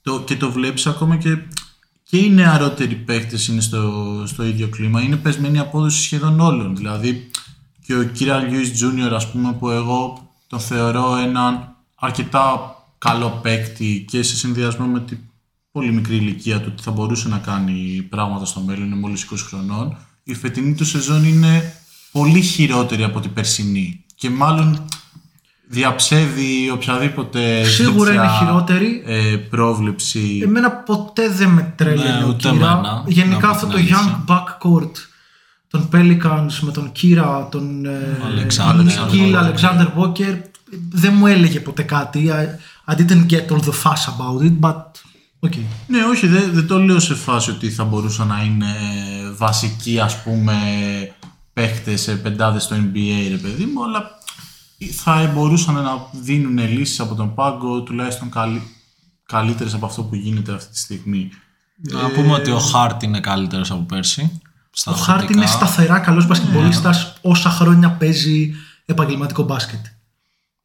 Το, 0.02 0.20
και 0.20 0.36
το 0.36 0.52
βλέπεις 0.52 0.86
ακόμα 0.86 1.16
και, 1.16 1.38
και 2.02 2.16
οι 2.16 2.30
νεαρότεροι 2.30 2.94
παίκτες 2.94 3.46
είναι 3.48 3.60
στο, 3.60 4.22
στο 4.26 4.42
ίδιο 4.44 4.68
κλίμα. 4.68 5.00
Είναι 5.00 5.16
πεσμένη 5.16 5.56
η 5.56 5.60
απόδοση 5.60 6.02
σχεδόν 6.02 6.40
όλων. 6.40 6.76
Δηλαδή 6.76 7.30
και 7.86 7.94
ο 7.94 8.02
Κύρα 8.04 8.38
Λιούις 8.38 8.72
Τζούνιορ 8.72 9.14
ας 9.14 9.30
πούμε 9.30 9.52
που 9.52 9.70
εγώ 9.70 10.30
τον 10.46 10.60
θεωρώ 10.60 11.16
έναν 11.16 11.76
αρκετά 11.94 12.74
καλό 12.98 13.28
παίκτη 13.42 14.04
και 14.08 14.22
σε 14.22 14.36
συνδυασμό 14.36 14.86
με 14.86 15.00
την 15.00 15.18
πολύ 15.72 15.92
μικρή 15.92 16.16
ηλικία 16.16 16.60
του 16.60 16.68
ότι 16.72 16.82
θα 16.82 16.90
μπορούσε 16.90 17.28
να 17.28 17.38
κάνει 17.38 18.06
πράγματα 18.10 18.44
στο 18.44 18.60
μέλλον, 18.60 18.86
είναι 18.86 18.96
μόλις 18.96 19.26
20 19.32 19.36
χρονών. 19.48 19.96
Η 20.22 20.34
φετινή 20.34 20.74
του 20.74 20.84
σεζόν 20.84 21.24
είναι 21.24 21.74
πολύ 22.12 22.40
χειρότερη 22.40 23.02
από 23.02 23.20
την 23.20 23.32
περσινή 23.32 24.04
και 24.14 24.30
μάλλον 24.30 24.84
διαψεύδει 25.72 26.70
οποιαδήποτε 26.72 27.64
Σίγουρα 27.64 28.10
τέτοια, 28.10 28.22
είναι 28.24 28.32
χειρότερη. 28.38 29.02
ε, 29.06 29.36
πρόβλεψη. 29.36 30.40
Εμένα 30.44 30.70
ποτέ 30.70 31.28
δεν 31.28 31.48
με 31.48 31.72
τρέλαινε 31.76 32.18
Ναι, 32.18 32.24
ο 32.24 32.28
ούτε 32.28 32.36
Κύρα. 32.50 32.54
εμένα, 32.70 33.02
Γενικά 33.06 33.34
να 33.34 33.40
πω 33.46 33.48
αυτό 33.48 33.66
την 33.66 33.74
το 33.74 33.78
αλήθεια. 33.78 34.24
young 34.26 34.32
backcourt 34.32 34.90
των 35.68 35.88
Pelicans 35.92 36.52
με 36.60 36.70
τον 36.72 36.92
Κύρα, 36.92 37.48
τον 37.50 37.86
Alexander 37.86 38.84
Νικίλ, 38.84 39.34
Walker. 39.34 39.44
Alexander 39.44 39.86
Walker 39.98 40.38
δεν 40.90 41.12
μου 41.16 41.26
έλεγε 41.26 41.60
ποτέ 41.60 41.82
κάτι. 41.82 42.30
I, 42.86 42.92
I 42.92 42.94
didn't 42.96 43.26
get 43.30 43.50
all 43.50 43.60
the 43.60 43.74
fuss 43.82 44.06
about 44.06 44.44
it, 44.46 44.60
but 44.60 44.82
okay. 45.48 45.62
Ναι, 45.86 45.98
όχι, 46.10 46.26
δεν, 46.26 46.50
δεν 46.52 46.66
το 46.66 46.78
λέω 46.78 47.00
σε 47.00 47.14
φάση 47.14 47.50
ότι 47.50 47.70
θα 47.70 47.84
μπορούσαν 47.84 48.26
να 48.26 48.42
είναι 48.42 48.66
βασικοί, 49.36 50.00
ας 50.00 50.22
πούμε, 50.22 50.54
παίχτες 51.52 52.00
σε 52.00 52.12
πεντάδες 52.16 52.62
στο 52.62 52.76
NBA, 52.76 53.26
ρε 53.30 53.36
παιδί 53.36 53.64
μου, 53.74 53.84
αλλά 53.84 54.18
θα 54.86 55.30
μπορούσαν 55.34 55.74
να 55.74 56.06
δίνουν 56.12 56.58
λύσεις 56.58 57.00
από 57.00 57.14
τον 57.14 57.34
πάγκο, 57.34 57.82
τουλάχιστον 57.82 58.30
καλύ, 58.30 58.62
καλύτερες 59.26 59.74
από 59.74 59.86
αυτό 59.86 60.02
που 60.02 60.14
γίνεται 60.14 60.52
αυτή 60.52 60.72
τη 60.72 60.78
στιγμή. 60.78 61.30
Να 61.76 62.08
πούμε 62.08 62.32
ότι 62.32 62.50
ο 62.50 62.58
Χάρτ 62.58 63.02
είναι 63.02 63.20
καλύτερος 63.20 63.70
από 63.70 63.82
πέρσι. 63.82 64.40
Ο 64.84 64.92
Χάρτ 64.92 65.30
είναι 65.30 65.46
σταθερά 65.46 65.98
καλός 65.98 66.26
μπασκετμπολίστας 66.26 67.14
όσα 67.20 67.50
χρόνια 67.50 67.90
παίζει 67.90 68.54
επαγγελματικό 68.84 69.42
μπάσκετ. 69.42 69.84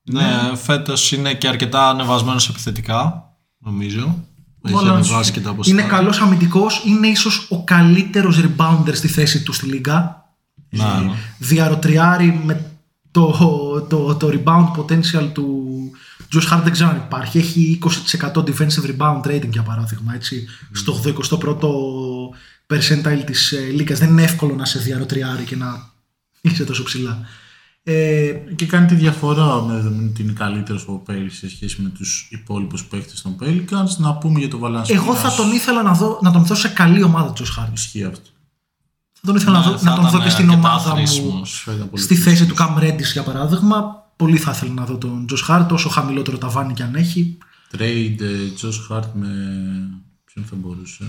Ναι, 0.01 0.55
φέτος 0.55 1.11
είναι 1.11 1.33
και 1.33 1.47
αρκετά 1.47 1.89
ανεβασμένος 1.89 2.49
επιθετικά, 2.49 3.31
νομίζω. 3.57 4.25
Έχει 4.63 4.75
Όλα 4.75 4.91
ανεβάσει 4.91 5.31
και 5.31 5.39
τα 5.39 5.53
ποσοστά. 5.53 5.81
Είναι 5.81 5.89
καλός 5.89 6.19
αμυντικός, 6.21 6.81
είναι 6.85 7.07
ίσως 7.07 7.47
ο 7.49 7.63
καλύτερος 7.63 8.39
rebounder 8.41 8.95
στη 8.95 9.07
θέση 9.07 9.43
του 9.43 9.53
στη 9.53 9.65
λίγα. 9.65 10.25
Ναι, 10.69 10.83
ναι. 10.83 11.11
διαρροτριάρει 11.37 12.41
με 12.43 12.76
το, 13.11 13.85
το, 13.89 14.15
το 14.15 14.29
rebound 14.31 14.79
potential 14.79 15.29
του 15.33 15.77
Josh 16.33 16.53
Hart 16.53 16.61
δεν 16.63 16.71
ξέρω 16.71 16.89
αν 16.89 16.95
υπάρχει. 17.05 17.37
Έχει 17.37 17.79
20% 18.21 18.33
defensive 18.33 18.95
rebound 18.97 19.21
rating 19.27 19.49
για 19.51 19.61
παράδειγμα. 19.61 20.13
Έτσι, 20.13 20.47
Στο 20.71 21.01
81ο 21.03 21.69
percentile 22.73 23.23
της 23.25 23.51
ε, 23.51 23.59
λίγας. 23.59 23.99
Δεν 23.99 24.09
είναι 24.09 24.23
εύκολο 24.23 24.55
να 24.55 24.65
σε 24.65 24.79
διαρροτριάρει 24.79 25.43
και 25.43 25.55
να 25.55 25.89
είσαι 26.41 26.63
τόσο 26.63 26.83
ψηλά. 26.83 27.25
Ε, 27.83 28.31
Και 28.55 28.65
κάνει 28.65 28.87
τη 28.87 28.95
διαφορά 28.95 29.61
με 29.61 29.73
δεδομένο 29.73 30.09
ότι 30.09 30.21
είναι 30.21 30.31
καλύτερος 30.31 30.81
από 30.81 30.99
πέρυσι 31.05 31.37
σε 31.37 31.49
σχέση 31.49 31.81
με 31.81 31.89
τους 31.89 32.27
υπόλοιπους 32.31 32.85
παίχτες 32.85 33.21
των 33.21 33.35
Pelicans. 33.41 33.97
Να 33.97 34.13
πούμε 34.13 34.39
για 34.39 34.49
το 34.49 34.59
Valanciunas. 34.63 34.89
εγώ 34.93 35.15
θα 35.15 35.35
τον 35.35 35.51
ήθελα 35.51 35.83
να, 35.83 35.93
δω, 35.93 36.19
να 36.21 36.31
τον 36.31 36.45
δω 36.45 36.55
σε 36.55 36.67
καλή 36.67 37.03
ομάδα 37.03 37.33
Josh 37.37 37.61
Hart. 37.63 37.73
Ισχύει 37.73 38.03
αυτό. 38.03 38.29
Θα 39.27 39.33
τον 39.33 39.41
ήθελα 39.41 39.57
να, 39.57 39.63
δω, 39.63 39.71
Ναι, 39.71 39.77
θα 39.77 39.89
να 39.89 39.95
τον 39.95 40.03
δω 40.03 40.09
ήταν 40.09 40.21
και 40.23 40.29
στην 40.29 40.49
αρκετά 40.49 40.67
ομάδα 40.69 40.89
μου. 40.89 40.95
χρήσιμος. 40.95 41.61
Θα 41.65 41.73
ήταν 41.73 41.89
πολύ 41.89 42.01
Στη 42.01 42.15
θέση 42.15 42.45
του 42.45 42.55
Cam 42.57 42.83
Reddish 42.83 43.11
για 43.13 43.23
παράδειγμα. 43.23 44.05
Πολύ 44.15 44.37
θα 44.37 44.51
ήθελα 44.51 44.71
να 44.73 44.85
δω 44.85 44.97
τον 44.97 45.25
Josh 45.29 45.49
Hart, 45.49 45.67
όσο 45.71 45.89
χαμηλότερο 45.89 46.37
ταβάνι 46.37 46.73
κι 46.73 46.81
αν 46.81 46.95
έχει. 46.95 47.37
Trade 47.77 48.19
ε, 48.21 48.27
Josh 48.61 48.95
Hart 48.95 49.09
με 49.13 49.27
ποιον 50.25 50.45
θα 50.45 50.55
μπορούσε 50.55 51.03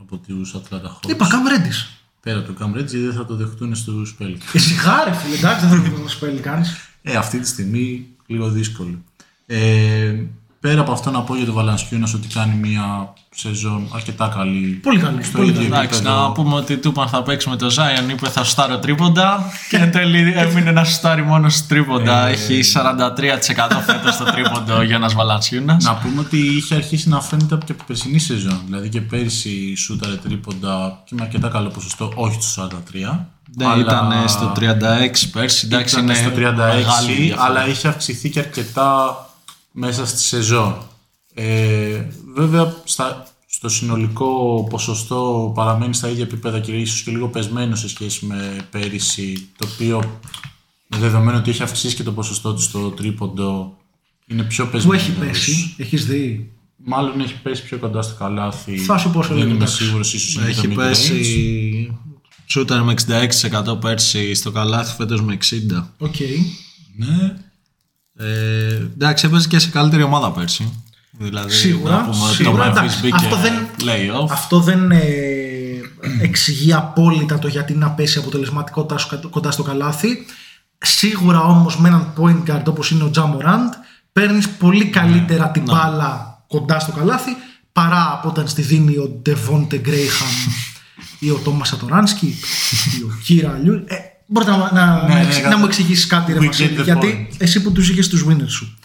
από 0.00 0.16
τους 0.16 0.54
Atlanta 0.54 0.86
Hawks. 0.86 1.08
Είπα 1.10 1.26
Cam 1.26 1.32
Reddish. 1.32 1.98
Πέρα 2.20 2.38
από 2.38 2.52
το 2.52 2.54
Cam 2.60 2.68
Reddish 2.68 2.88
γιατί 2.88 2.98
δεν 2.98 3.14
θα 3.14 3.24
το 3.24 3.34
δεχτούν 3.36 3.74
στους 3.74 4.16
Pelicans. 4.20 4.52
Ε, 4.52 4.58
σιγά 4.58 5.04
ρε 5.04 5.12
φίλε, 5.12 5.34
εντάξει, 5.36 5.66
δεν 5.66 5.82
θα 5.82 6.00
το 6.02 6.08
σπέλει 6.08 6.40
κανείς. 6.40 6.76
Ε, 7.02 7.16
αυτή 7.16 7.40
τη 7.40 7.48
στιγμή 7.48 8.06
λίγο 8.26 8.48
δύσκολο. 8.48 9.02
Ε, 9.46 10.22
πέρα 10.60 10.80
από 10.80 10.92
αυτό 10.92 11.10
να 11.10 11.22
πω 11.22 11.36
για 11.36 11.46
το 11.46 11.54
Valanciunas 11.58 12.12
ότι 12.14 12.28
κάνει 12.28 12.54
μια 12.54 13.12
σεζόν 13.34 13.88
αρκετά 13.94 14.32
καλή. 14.36 14.66
Πολύ 14.82 14.98
καλή, 14.98 15.22
Στο 15.22 15.38
πολύ 15.38 15.48
ίδιο 15.48 15.60
καλή. 15.62 15.74
Εντάξει, 15.74 15.98
επίπεδο. 15.98 16.20
να 16.20 16.32
πούμε 16.32 16.54
ότι 16.54 16.76
του 16.76 16.88
είπαν 16.88 17.08
θα 17.08 17.22
παίξει 17.22 17.48
με 17.48 17.56
το 17.56 17.66
Zion, 17.66 18.10
είπε 18.10 18.28
θα 18.28 18.44
στάρω 18.44 18.78
τρίποντα 18.78 19.52
και 19.68 19.76
εν 19.76 19.90
τέλει 19.90 20.32
έμεινε 20.36 20.70
να 20.70 20.84
στάρει 20.84 21.22
μόνο 21.22 21.48
στο 21.48 21.68
τρίποντα. 21.68 22.26
Έχει 22.26 22.60
43% 22.74 23.82
φέτος 23.86 24.14
στο 24.14 24.24
τρίποντο 24.24 24.82
για 24.82 24.96
ένας 24.96 25.14
Βαλανσιούνας. 25.14 25.84
Να 25.84 25.94
πούμε 25.94 26.20
ότι 26.20 26.38
είχε 26.38 26.74
αρχίσει 26.74 27.08
να 27.08 27.20
φαίνεται 27.20 27.54
από 27.54 27.64
και 27.64 27.72
από 27.72 27.84
την 27.84 27.94
περσινή 27.94 28.18
σεζόν. 28.18 28.60
Δηλαδή 28.64 28.88
και 28.88 29.00
πέρυσι 29.00 29.74
σούταρε 29.76 30.14
τρίποντα 30.14 31.02
και 31.04 31.14
με 31.14 31.22
αρκετά 31.22 31.48
καλό 31.48 31.68
ποσοστό, 31.68 32.12
όχι 32.14 32.42
στο 32.42 32.68
43. 32.94 33.26
Ναι, 33.56 33.66
αλλά 33.66 33.80
ήταν 33.80 34.28
στο 34.28 34.52
36 34.56 34.62
πέρσι. 35.32 35.66
Εντάξει, 35.66 35.94
ήταν 35.94 36.04
είναι 36.04 36.14
στο 36.14 36.30
36, 36.30 36.32
μεγάλη 36.34 37.12
διαφορά. 37.12 37.44
αλλά 37.44 37.66
είχε 37.68 37.88
αυξηθεί 37.88 38.30
και 38.30 38.38
αρκετά 38.38 39.18
μέσα 39.70 40.06
στη 40.06 40.18
σεζόν. 40.18 40.76
Ε, 41.34 42.06
βέβαια, 42.34 42.74
στα, 42.84 43.26
στο 43.46 43.68
συνολικό 43.68 44.66
ποσοστό 44.70 45.52
παραμένει 45.54 45.94
στα 45.94 46.08
ίδια 46.08 46.22
επίπεδα 46.22 46.60
και 46.60 46.72
ίσως 46.72 47.02
και 47.02 47.10
λίγο 47.10 47.28
πεσμένο 47.28 47.76
σε 47.76 47.88
σχέση 47.88 48.26
με 48.26 48.66
πέρυσι, 48.70 49.48
το 49.58 49.68
οποίο 49.74 50.20
με 50.86 50.98
δεδομένο 50.98 51.38
ότι 51.38 51.50
έχει 51.50 51.62
αυξήσει 51.62 51.94
και 51.94 52.02
το 52.02 52.12
ποσοστό 52.12 52.54
του 52.54 52.60
στο 52.60 52.90
τρίποντο, 52.90 53.76
είναι 54.26 54.42
πιο 54.42 54.64
Πού 54.64 54.70
πεσμένος. 54.70 55.02
έχει 55.02 55.12
πέσει, 55.12 55.74
έχεις 55.76 56.06
δει; 56.06 56.52
Μάλλον 56.86 57.20
έχει 57.20 57.34
πέσει 57.42 57.62
πιο 57.64 57.78
κοντά 57.78 58.02
στο 58.02 58.14
καλάθι. 58.14 58.76
Θα 58.78 58.98
σου 58.98 59.10
πω 59.10 59.22
σε 59.22 59.28
Δεν 59.28 59.36
λίγο, 59.36 59.48
είμαι 59.48 59.56
εντάξει. 59.56 59.84
σίγουρος, 59.84 60.14
ίσως 60.14 60.34
είναι 60.34 60.46
Έχει 60.48 60.68
το 60.68 60.72
mid-range. 60.74 60.76
πέσει. 60.76 61.98
Σούταρε 62.46 62.82
με 62.82 62.94
66% 63.72 63.80
πέρσι 63.80 64.34
στο 64.34 64.50
καλάθι, 64.50 64.94
φέτος 64.94 65.22
με 65.22 65.32
60%. 65.32 65.84
Οκ. 65.98 66.14
Ναι. 66.96 67.36
Ε, 68.16 68.74
εντάξει, 68.74 69.26
έπαιζε 69.26 69.48
και 69.48 69.58
σε 69.58 69.68
καλύτερη 69.70 70.02
ομάδα 70.02 70.32
πέρσι. 70.32 70.83
Δηλαδή, 71.18 71.52
Σίγουρα, 71.52 71.96
να 71.96 72.02
πούμε 72.10 72.24
ότι 72.24 72.34
σίγουρα, 72.34 72.64
το 72.64 72.70
Memphis 72.70 72.76
εντάξει, 72.78 73.00
μπήκε 73.00 73.16
αυτό 73.16 73.36
δεν- 73.36 73.66
playoff. 73.80 74.26
Αυτό 74.30 74.60
δεν 74.60 74.90
ε, 74.90 75.00
εξηγεί 76.20 76.72
απόλυτα 76.72 77.38
το 77.38 77.48
γιατί 77.48 77.74
να 77.74 77.90
πέσει 77.90 78.18
η 78.18 78.20
αποτελεσματικότητα 78.20 78.98
σου 78.98 79.08
κατ- 79.08 79.26
κοντά 79.26 79.50
στο 79.50 79.62
καλάθι. 79.62 80.26
Σίγουρα 80.78 81.40
όμως 81.40 81.78
με 81.78 81.88
έναν 81.88 82.12
point 82.20 82.50
guard 82.50 82.62
όπως 82.66 82.90
είναι 82.90 83.04
ο 83.04 83.10
Ja 83.14 83.30
Morant 83.30 83.76
παίρνεις 84.12 84.48
πολύ 84.48 84.84
καλύτερα 84.84 85.50
την 85.50 85.62
μπάλα 85.62 86.44
κοντά 86.48 86.78
στο 86.80 86.92
καλάθι 86.92 87.30
παρά 87.72 88.10
από 88.12 88.28
όταν 88.28 88.48
στη 88.48 88.62
δίνει 88.62 88.96
ο 88.96 89.22
Devonte 89.26 89.74
Graham 89.74 90.52
ή 91.18 91.30
ο 91.30 91.40
Τόμας 91.44 91.68
Σατοράνσκι 91.68 92.26
ή 92.98 93.02
ο 93.02 93.18
Κύρα 93.24 93.58
Λιού. 93.62 93.84
Ε, 93.86 93.94
μπορείτε 94.26 94.50
να, 94.50 94.56
να, 94.56 94.68
Ναι, 95.02 95.14
να, 95.14 95.14
ναι, 95.14 95.26
εξ- 95.26 95.40
ναι. 95.42 95.48
να 95.48 95.58
μου 95.58 95.64
εξηγήσεις 95.64 96.06
κάτι 96.06 96.32
ρε 96.32 96.38
We 96.38 96.44
Βασίλη, 96.46 96.74
get 96.76 96.80
the 96.80 96.84
γιατί 96.84 97.28
point. 97.30 97.34
εσύ 97.38 97.62
που 97.62 97.72
τους 97.72 97.88
είχες 97.90 98.08
τους 98.08 98.24
winners 98.28 98.48
σου. 98.48 98.78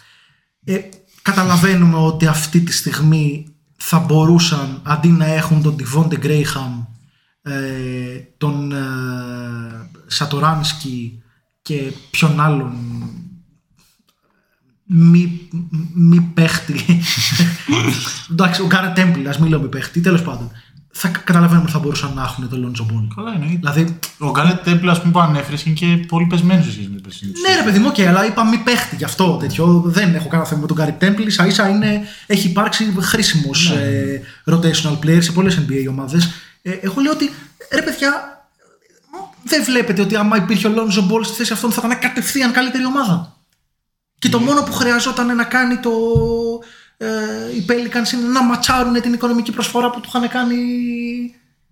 Ε, 0.66 0.80
καταλαβαίνουμε 1.22 1.98
ότι 1.98 2.28
αυτή 2.28 2.62
τη 2.62 2.72
στιγμή 2.72 3.48
θα 3.76 4.00
μπορούσαν 4.00 4.82
αντί 4.84 5.08
να 5.08 5.26
έχουν 5.26 5.62
τον 5.62 5.76
Devonte 5.80 6.26
Graham 6.26 6.86
ε, 7.42 8.20
τον 8.38 8.72
ε, 8.72 8.78
Σατοράνσκι 10.08 11.24
και 11.62 11.94
ποιον 12.12 12.40
άλλον 12.40 12.74
μη, 14.86 15.50
μη 15.94 16.22
παίχτη. 16.22 16.86
Εντάξει, 18.32 18.62
ο 18.62 18.66
Γκάρετ 18.66 18.96
Τέμπλ, 18.96 19.28
ας 19.28 19.40
μην 19.40 19.50
λέω 19.50 19.62
μη 19.62 19.68
παίχτη, 19.68 20.02
τέλος 20.02 20.22
πάντων. 20.22 20.52
Θα 20.92 21.08
καταλαβαίνουμε 21.08 21.64
ότι 21.64 21.72
θα 21.72 21.80
μπορούσαν 21.80 22.12
να 22.16 22.22
έχουν 22.22 22.50
τον 22.50 22.62
Λόντζο 22.62 22.84
Μπολ. 22.92 23.02
Καλά 23.16 23.34
εννοείται. 23.34 23.58
Δηλαδή, 23.58 24.00
Ο 24.18 24.30
Γκάρετ 24.30 24.64
Τέμπλ, 24.64 24.90
ας 24.90 25.00
πούμε, 25.00 25.12
που 25.12 25.20
ανέφερες, 25.20 25.64
είναι 25.64 25.76
και 25.76 26.06
πολύ 26.08 26.26
πεσμένος 26.26 26.66
σε 26.66 26.72
σχέση 26.72 26.88
με 26.88 26.94
την 26.94 27.04
περσινή 27.04 27.32
του. 27.32 27.40
ναι, 27.42 27.56
ρε 27.56 27.64
παιδί 27.64 27.80
μου, 27.80 27.92
okay, 27.92 28.02
αλλά 28.02 28.26
είπα 28.26 28.46
μη 28.46 28.58
παίχτη 28.58 28.96
γι' 28.96 29.04
αυτό 29.04 29.38
τέτοιο. 29.40 29.82
Δεν 29.86 30.16
έχω 30.16 30.28
κανένα 30.28 30.50
θέμα 30.50 30.62
με 30.62 30.68
τον 30.68 30.76
Γκάρετ 30.76 31.00
Τέμπλ. 31.00 31.28
ίσα 31.28 31.46
ίσα 31.46 31.68
είναι, 31.68 32.02
έχει 32.28 32.48
υπάρξει 32.48 32.96
χρήσιμος 33.00 33.70
ε, 33.70 34.22
rotational 34.52 35.00
player 35.04 35.24
σε 35.24 35.32
πολλές 35.32 35.60
NBA 35.60 35.86
ομάδες. 35.90 36.30
Ε, 36.62 36.72
εγώ 36.72 37.02
λέω 37.02 37.12
ότι 37.12 37.32
ρε 37.72 37.82
παιδιά, 37.82 38.12
δεν 39.44 39.64
βλέπετε 39.64 40.02
ότι 40.02 40.16
άμα 40.16 40.38
υπήρχε 40.38 40.68
ο 40.68 40.70
Λόντζο 40.70 41.02
Μπολ 41.02 41.24
στη 41.24 41.36
θέση 41.36 41.54
αυτών 41.54 41.72
θα 41.72 41.82
ήταν 41.86 42.00
κατευθείαν 42.00 42.52
καλύτερη 42.52 42.86
ομάδα. 42.86 43.38
Και 44.20 44.30
το 44.30 44.40
μόνο 44.40 44.64
που 44.64 44.74
χρειαζόταν 44.74 45.36
να 45.36 45.44
κάνει 45.44 45.78
το, 45.78 45.92
ε, 47.02 47.08
οι 47.56 47.66
Pelicans 47.70 48.14
είναι 48.14 48.28
να 48.28 48.44
ματσάρουν 48.44 49.02
την 49.02 49.14
οικονομική 49.14 49.52
προσφορά 49.52 49.90
που 49.90 50.00
του 50.00 50.10
είχαν 50.14 50.30
κάνει 50.30 50.56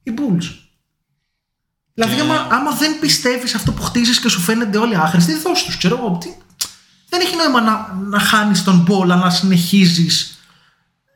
οι 0.04 0.14
Bulls. 0.18 0.46
Δηλαδή, 1.94 2.20
άμα, 2.20 2.48
άμα 2.52 2.72
δεν 2.72 3.00
πιστεύεις 3.00 3.56
αυτό 3.56 3.72
που 3.72 3.82
χτίζεις 3.82 4.20
και 4.20 4.30
σου 4.30 4.40
φαίνονται 4.40 4.78
όλοι 4.78 4.96
άχρηστοι, 4.96 5.34
δώσ' 5.34 5.64
τους. 5.64 5.78
Ξέρω 5.78 5.98
εγώ. 5.98 6.18
Τι... 6.18 6.30
Δεν 7.10 7.22
έχει 7.22 7.36
νόημα 7.36 7.62
να, 7.62 7.94
να 8.10 8.20
χάνεις 8.20 8.64
τον 8.64 8.80
μπόλ, 8.80 9.08
να 9.08 9.30
συνεχίζεις 9.30 10.40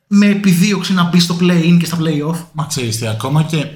με 0.08 0.26
επιδίωξη 0.26 0.94
να 0.94 1.04
μπεις 1.04 1.24
στο 1.24 1.38
play-in 1.42 1.78
και 1.80 1.86
στα 1.86 1.98
play-off. 2.00 2.46
Μα 2.52 2.66
ξέρεις 2.66 2.98
τι, 2.98 3.08
ακόμα 3.08 3.44
και 3.44 3.68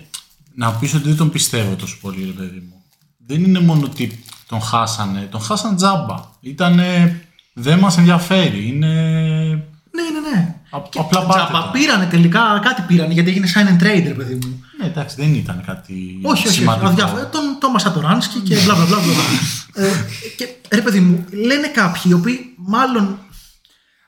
να 0.56 0.72
πεις 0.72 0.94
ότι 0.94 1.08
δεν 1.08 1.18
τον 1.18 1.30
πιστεύω 1.30 1.76
τόσο 1.76 1.98
πολύ, 2.02 2.26
ρε 2.26 2.32
παιδί 2.32 2.60
μου. 2.60 2.84
Δεν 3.26 3.44
είναι 3.44 3.60
μόνο 3.60 3.86
ότι 3.86 4.24
τον 4.48 4.62
χάσανε, 4.62 5.28
τον 5.32 5.42
χάσανε 5.42 5.76
τζάμπα. 5.76 6.16
Ήτανε. 6.40 7.20
Δεν 7.54 7.80
μας 7.80 7.98
ενδιαφέρει. 7.98 8.68
Είναι. 8.68 9.68
Ναι, 9.96 10.20
ναι, 10.20 10.30
ναι. 10.30 10.56
Α- 10.70 10.82
Και 10.90 11.00
απλά 11.00 11.20
πάτε 11.26 11.40
τζάμπα 11.44 11.60
τώρα. 11.60 11.72
πήρανε 11.72 12.06
τελικά, 12.06 12.60
κάτι 12.64 12.82
πήρανε 12.82 13.14
γιατί 13.14 13.30
έγινε 13.30 13.48
sign 13.54 13.68
and 13.68 13.84
trade, 13.84 14.04
ρε 14.08 14.14
παιδί 14.14 14.34
μου. 14.34 14.64
Ναι, 14.80 14.86
εντάξει, 14.86 15.16
δεν 15.20 15.34
ήταν 15.34 15.64
κάτι 15.66 16.20
Όχι, 16.22 16.48
όχι, 16.48 16.56
σημαντικό. 16.58 16.88
αδιάφορο. 16.88 17.26
Τον 17.26 17.58
Τόμας 17.60 17.82
Σατοράνσκι 17.82 18.40
και 18.40 18.56
μπλα 18.64 18.76
μπλα 18.76 18.86
μπλα. 18.86 18.98
μπλα. 18.98 19.24
ε, 19.86 19.92
και 20.38 20.48
ρε 20.72 20.82
παιδί 20.82 21.00
μου, 21.00 21.26
λένε 21.32 21.68
κάποιοι 21.68 22.02
οι 22.06 22.14
οποίοι 22.14 22.54
μάλλον 22.56 23.20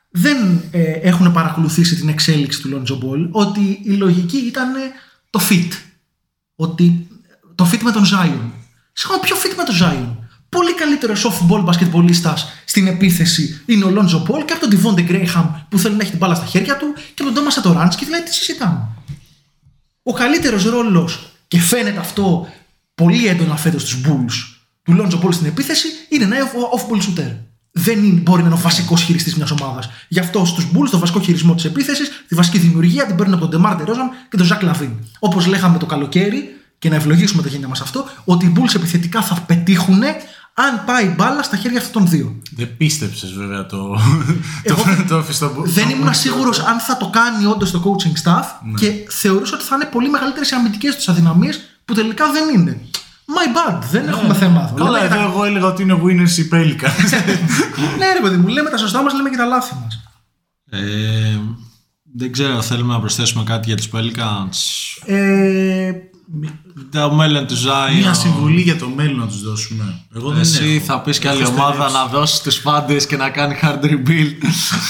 δεν 0.10 0.64
ε, 0.72 0.82
έχουν 0.92 1.32
παρακολουθήσει 1.32 1.96
την 1.96 2.10
εξέλιξη 2.10 2.62
του 2.62 2.70
Lonzo 2.84 2.94
Ball 2.94 3.28
ότι 3.32 3.80
η 3.84 3.92
λογική 3.92 4.38
ήταν 4.38 4.72
το 5.30 5.40
fit. 5.50 5.72
Ότι 6.56 7.08
το 7.56 7.70
fit 7.72 7.80
με 7.82 7.92
τον 7.92 8.04
Zion. 8.04 8.40
Συγγνώμη 8.94 9.22
πιο 9.22 9.36
fit 9.36 9.54
με 9.58 9.64
τον 9.64 9.76
Zion; 9.82 10.27
Πολύ 10.50 10.74
καλύτερο 10.74 11.14
off-ball 11.14 11.62
μπασκετμπολίστας 11.64 12.48
στην 12.66 12.88
επίθεση 12.88 13.62
είναι 13.66 13.84
ο 13.84 13.94
Lonzo 13.96 14.32
Ball 14.32 14.46
και 14.46 14.54
από 14.54 14.68
τον 14.68 14.70
Devonte 14.72 15.10
Graham 15.12 15.46
που 15.70 15.80
θέλει 15.80 15.96
να 15.96 16.02
έχει 16.02 16.10
την 16.10 16.20
μπάλα 16.20 16.36
στα 16.36 16.46
χέρια 16.46 16.78
του 16.78 16.94
και 16.94 17.22
από 17.22 17.24
τον 17.24 17.34
Τόμας 17.34 17.54
Σατοράνσκι 17.54 18.06
δηλαδή 18.06 18.24
τι 18.24 18.34
συζητάμε. 18.34 18.88
Ο 20.04 20.14
καλύτερος 20.14 20.64
ρόλος 20.64 21.32
και 21.48 21.60
φαίνεται 21.60 22.00
αυτό 22.00 22.48
πολύ 22.96 23.28
έντονα 23.28 23.56
φέτος 23.56 23.82
στους 23.82 24.02
Bulls 24.06 24.58
του 24.84 24.98
Lonzo 25.00 25.26
Ball 25.26 25.34
στην 25.34 25.46
επίθεση 25.46 25.88
είναι 26.10 26.26
να 26.26 26.36
είναι 26.36 26.52
off-ball 26.76 27.02
shooter. 27.02 27.36
Δεν 27.72 28.04
είναι, 28.04 28.20
μπορεί 28.20 28.42
να 28.42 28.48
είναι 28.48 28.58
ο 28.58 28.62
βασικός 28.62 29.02
χειριστής 29.02 29.36
μιας 29.36 29.52
ομάδας. 29.52 29.90
Γι' 30.08 30.20
αυτό 30.20 30.46
στους 30.46 30.68
Bulls 30.74 30.90
το 30.92 31.00
βασικό 31.00 31.22
χειρισμό 31.22 31.56
της 31.56 31.66
επίθεσης, 31.66 32.10
τη 32.28 32.36
βασική 32.36 32.58
δημιουργία 32.58 33.06
την 33.06 33.16
παίρνουν 33.16 33.34
από 33.34 33.48
τον 33.48 33.50
Ντεμάρ 33.50 33.76
Ντερόζαν 33.76 34.10
και 34.30 34.38
τον 34.38 34.46
Ζακ 34.46 34.62
Λαβίν. 34.62 34.92
Όπως 35.20 35.46
λέγαμε 35.46 35.78
το 35.78 35.86
καλοκαίρι, 35.86 36.57
και 36.80 36.90
να 36.90 36.96
ευλογήσουμε 36.96 37.42
τα 37.42 37.48
γένια 37.50 37.68
μας 37.68 37.82
αυτό, 37.82 38.06
ότι 38.26 38.46
οι 38.46 38.54
Bulls 38.56 38.76
επιθετικά 38.76 39.22
θα 39.22 39.36
πετύχουν 39.42 40.04
αν 40.54 40.84
πάει 40.86 41.06
η 41.06 41.14
μπάλα 41.18 41.44
στα 41.44 41.58
χέρια 41.58 41.78
αυτών 41.80 41.92
των 42.02 42.10
δύο. 42.12 42.36
Δεν 42.56 42.78
πίστεψες 42.78 43.34
βέβαια 43.34 43.66
το. 43.66 44.00
Εγώ 44.64 44.84
το, 44.84 45.04
το, 45.16 45.24
φυστο- 45.24 45.52
Δεν 45.66 45.90
ήμουν 45.90 46.14
σίγουρος 46.14 46.60
αν 46.60 46.80
θα 46.80 46.98
το 46.98 47.10
κάνει 47.10 47.46
όντως 47.46 47.72
το 47.72 47.82
coaching 47.86 48.24
staff 48.30 48.44
και 48.80 48.92
θεωρούσα 49.10 49.56
ότι 49.56 49.64
θα 49.66 49.76
είναι 49.76 49.86
πολύ 49.86 50.10
μεγαλύτερες 50.10 50.50
οι 50.52 50.56
αμυντικές 50.56 50.96
τους 50.96 51.08
αδυναμίες 51.10 51.60
που 51.86 51.94
τελικά 51.94 52.32
δεν 52.32 52.44
είναι. 52.60 52.82
My 53.26 53.72
bad, 53.72 53.82
δεν 53.92 54.08
έχουμε 54.08 54.34
θέμα. 54.34 54.62
εδώ. 54.66 54.76
Καλά, 54.86 54.92
Λέμε 54.92 55.06
εδώ 55.06 55.16
τα- 55.16 55.22
εγώ 55.32 55.44
έλεγα 55.44 55.66
ότι 55.66 55.82
είναι 55.84 56.00
winners 56.04 56.38
οι 56.38 56.50
Pelicans. 56.52 57.10
ναι, 58.00 58.14
ρε 58.14 58.20
παιδί 58.22 58.38
μου, 58.38 58.48
λέμε 58.48 58.70
τα 58.70 58.78
σωστά 58.78 59.02
μας, 59.04 59.14
λέμε 59.14 59.30
και 59.30 59.38
τα 59.38 59.46
λάθη 59.46 59.74
μας. 59.84 60.04
Ε, 60.70 61.38
δεν 62.16 62.32
ξέρω, 62.32 62.62
θέλουμε 62.62 62.94
να 62.94 63.00
προσθέσουμε 63.00 63.44
κάτι 63.44 63.68
για 63.68 63.76
τους 63.78 63.90
Pelicans. 63.94 64.58
Ε, 65.06 65.92
Το 66.92 67.12
μέλλον 67.12 67.48
του 67.48 67.56
Zion. 67.56 67.96
Μια 68.00 68.14
συμβουλή 68.14 68.62
για 68.62 68.78
το 68.78 68.88
μέλλον 68.90 69.20
να 69.20 69.28
τους 69.28 69.42
δώσουμε. 69.44 70.02
Εγώ 70.16 70.30
δεν 70.32 70.40
Εσύ 70.40 70.66
έχω. 70.76 70.86
θα 70.86 71.02
πεις 71.02 71.20
και 71.20 71.30
άλλη 71.30 71.42
Έχω 71.42 71.52
ομάδα 71.52 71.72
στερέψει. 71.74 71.96
να 71.96 72.06
δώσει 72.06 72.44
τους 72.44 72.60
πάντες 72.62 73.06
και 73.08 73.18
να 73.18 73.30
κάνει 73.30 73.60
hard 73.62 73.84
rebuild. 73.84 74.34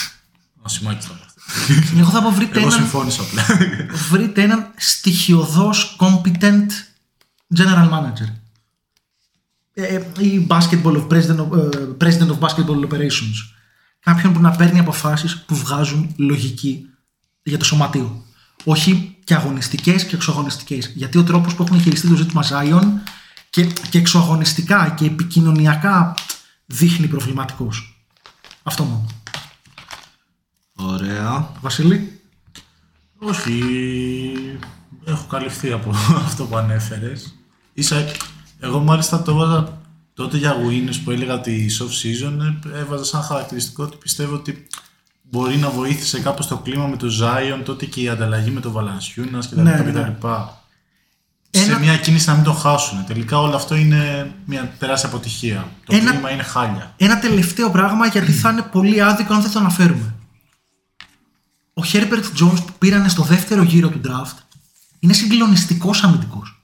Ο 0.63 0.67
Σιμάκης 0.69 1.05
θα 1.05 1.13
πει. 1.13 1.25
εγώ 1.99 2.09
θα 2.09 2.21
πω 2.21 2.29
βρείτε 2.31 2.59
Εγώ 2.59 2.67
έναν, 2.67 2.79
συμφώνησα 2.79 3.21
απλά. 3.21 3.45
βρείτε 4.11 4.41
έναν 4.41 4.67
στοιχειοδός 4.77 5.95
competent 5.99 6.67
general 7.57 7.89
manager. 7.91 8.27
Ε, 9.73 10.01
ή 10.19 10.47
basketball 10.49 10.95
of 10.97 11.07
president, 11.07 11.39
of, 11.39 11.57
ε, 11.57 11.69
president 12.01 12.29
of 12.29 12.39
basketball 12.39 12.87
operations. 12.89 13.37
Κάποιον 13.99 14.33
που 14.33 14.39
να 14.39 14.51
παίρνει 14.51 14.79
αποφάσεις 14.79 15.37
που 15.37 15.55
βγάζουν 15.55 16.13
λογική 16.17 16.85
για 17.43 17.57
το 17.57 17.65
σωματείο. 17.65 18.23
Όχι 18.63 19.16
και 19.27 19.35
αγωνιστικές 19.35 20.05
και 20.05 20.15
εξωαγωνιστικές. 20.15 20.91
Γιατί 20.95 21.17
ο 21.17 21.23
τρόπος 21.23 21.55
που 21.55 21.63
έχουν 21.63 21.81
χειριστεί 21.81 22.07
το 22.07 22.15
ζήτημα 22.15 22.43
Zion 22.49 22.83
και, 23.49 23.65
και 23.89 23.97
εξωαγωνιστικά 23.97 24.89
και 24.89 25.05
επικοινωνιακά 25.05 26.13
δείχνει 26.65 27.07
προβληματικός. 27.07 28.05
Αυτό 28.63 28.83
μόνο. 28.83 29.05
Ωραία. 30.75 31.51
Βασίλη; 31.61 32.21
Όχι. 33.17 33.61
Έχω 35.05 35.25
καλυφθεί 35.25 35.71
από 35.71 35.89
αυτό 36.25 36.45
που 36.45 36.57
ανέφερες. 36.57 37.35
Ίσα, 37.73 38.05
εγώ 38.59 38.79
μάλιστα 38.79 39.21
το 39.21 39.31
έβαζα 39.31 39.81
τότε 40.13 40.37
για 40.37 40.55
winners 40.55 40.99
που 41.03 41.11
έλεγα 41.11 41.33
ότι 41.33 41.69
soft 41.79 42.05
season 42.05 42.39
ε, 42.73 42.79
έβαζα 42.79 43.03
σαν 43.03 43.21
χαρακτηριστικό 43.21 43.83
ότι 43.83 43.97
πιστεύω 43.97 44.35
ότι 44.35 44.67
μπορεί 45.29 45.57
να 45.57 45.69
βοήθησε 45.69 46.19
κάπως 46.19 46.47
το 46.47 46.57
κλίμα 46.57 46.87
με 46.87 46.97
το 46.97 47.07
Zion 47.21 47.61
τότε 47.65 47.85
και 47.85 48.01
η 48.01 48.09
ανταλλαγή 48.09 48.49
με 48.51 48.59
το 48.59 48.73
Valanciunas 48.77 49.45
κτλ. 49.49 49.61
Ναι, 49.61 49.71
κτλ. 49.71 49.97
ναι. 49.97 50.15
Σε 51.49 51.63
Ένα- 51.63 51.79
μια 51.79 51.97
κίνηση 51.97 52.27
να 52.29 52.35
μην 52.35 52.43
τον 52.43 52.55
χάσουν. 52.55 53.05
Τελικά 53.05 53.39
όλο 53.39 53.55
αυτό 53.55 53.75
είναι 53.75 54.31
μια 54.45 54.75
τεράστια 54.79 55.09
αποτυχία. 55.09 55.67
Το 55.85 55.95
Ένα- 55.95 56.11
κλίμα 56.11 56.31
είναι 56.31 56.43
χάλια. 56.43 56.93
Ένα 56.97 57.19
τελευταίο 57.19 57.71
πράγμα 57.71 58.07
γιατί 58.07 58.31
θα 58.31 58.49
είναι 58.49 58.61
πολύ 58.61 59.01
άδικο 59.01 59.33
αν 59.33 59.41
δεν 59.41 59.51
το 59.51 59.59
αναφέρουμε. 59.59 60.13
Ο 61.73 61.81
Herbert 61.91 62.23
Jones 62.41 62.65
που 62.65 62.73
πήρανε 62.77 63.09
στο 63.09 63.23
δεύτερο 63.23 63.63
γύρο 63.63 63.89
του 63.89 64.01
draft 64.05 64.37
είναι 64.99 65.13
συγκλονιστικός 65.13 66.03
αμυντικός. 66.03 66.61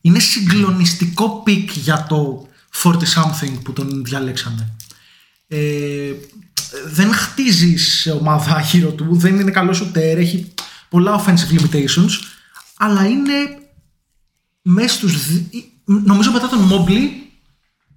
Είναι 0.00 0.18
συγκλονιστικό 0.18 1.28
pick 1.42 1.70
για 1.76 2.06
το 2.08 2.48
40 2.82 2.92
something 2.92 3.58
που 3.64 3.72
τον 3.72 4.04
διαλέξανε. 4.04 4.72
Ε, 5.52 6.12
δεν 6.86 7.12
χτίζεις 7.12 8.06
ομάδα 8.20 8.60
γύρω 8.60 8.90
του, 8.90 9.06
δεν 9.10 9.40
είναι 9.40 9.50
καλός 9.50 9.76
σουτέρ, 9.76 10.18
έχει 10.18 10.54
πολλά 10.88 11.24
offensive 11.24 11.58
limitations, 11.60 12.10
αλλά 12.78 13.06
είναι 13.06 13.32
μέσα 14.62 14.94
στους... 14.94 15.26
δι- 15.26 15.64
Νομίζω 15.84 16.32
μετά 16.32 16.48
τον 16.48 16.68
Mobley 16.70 17.08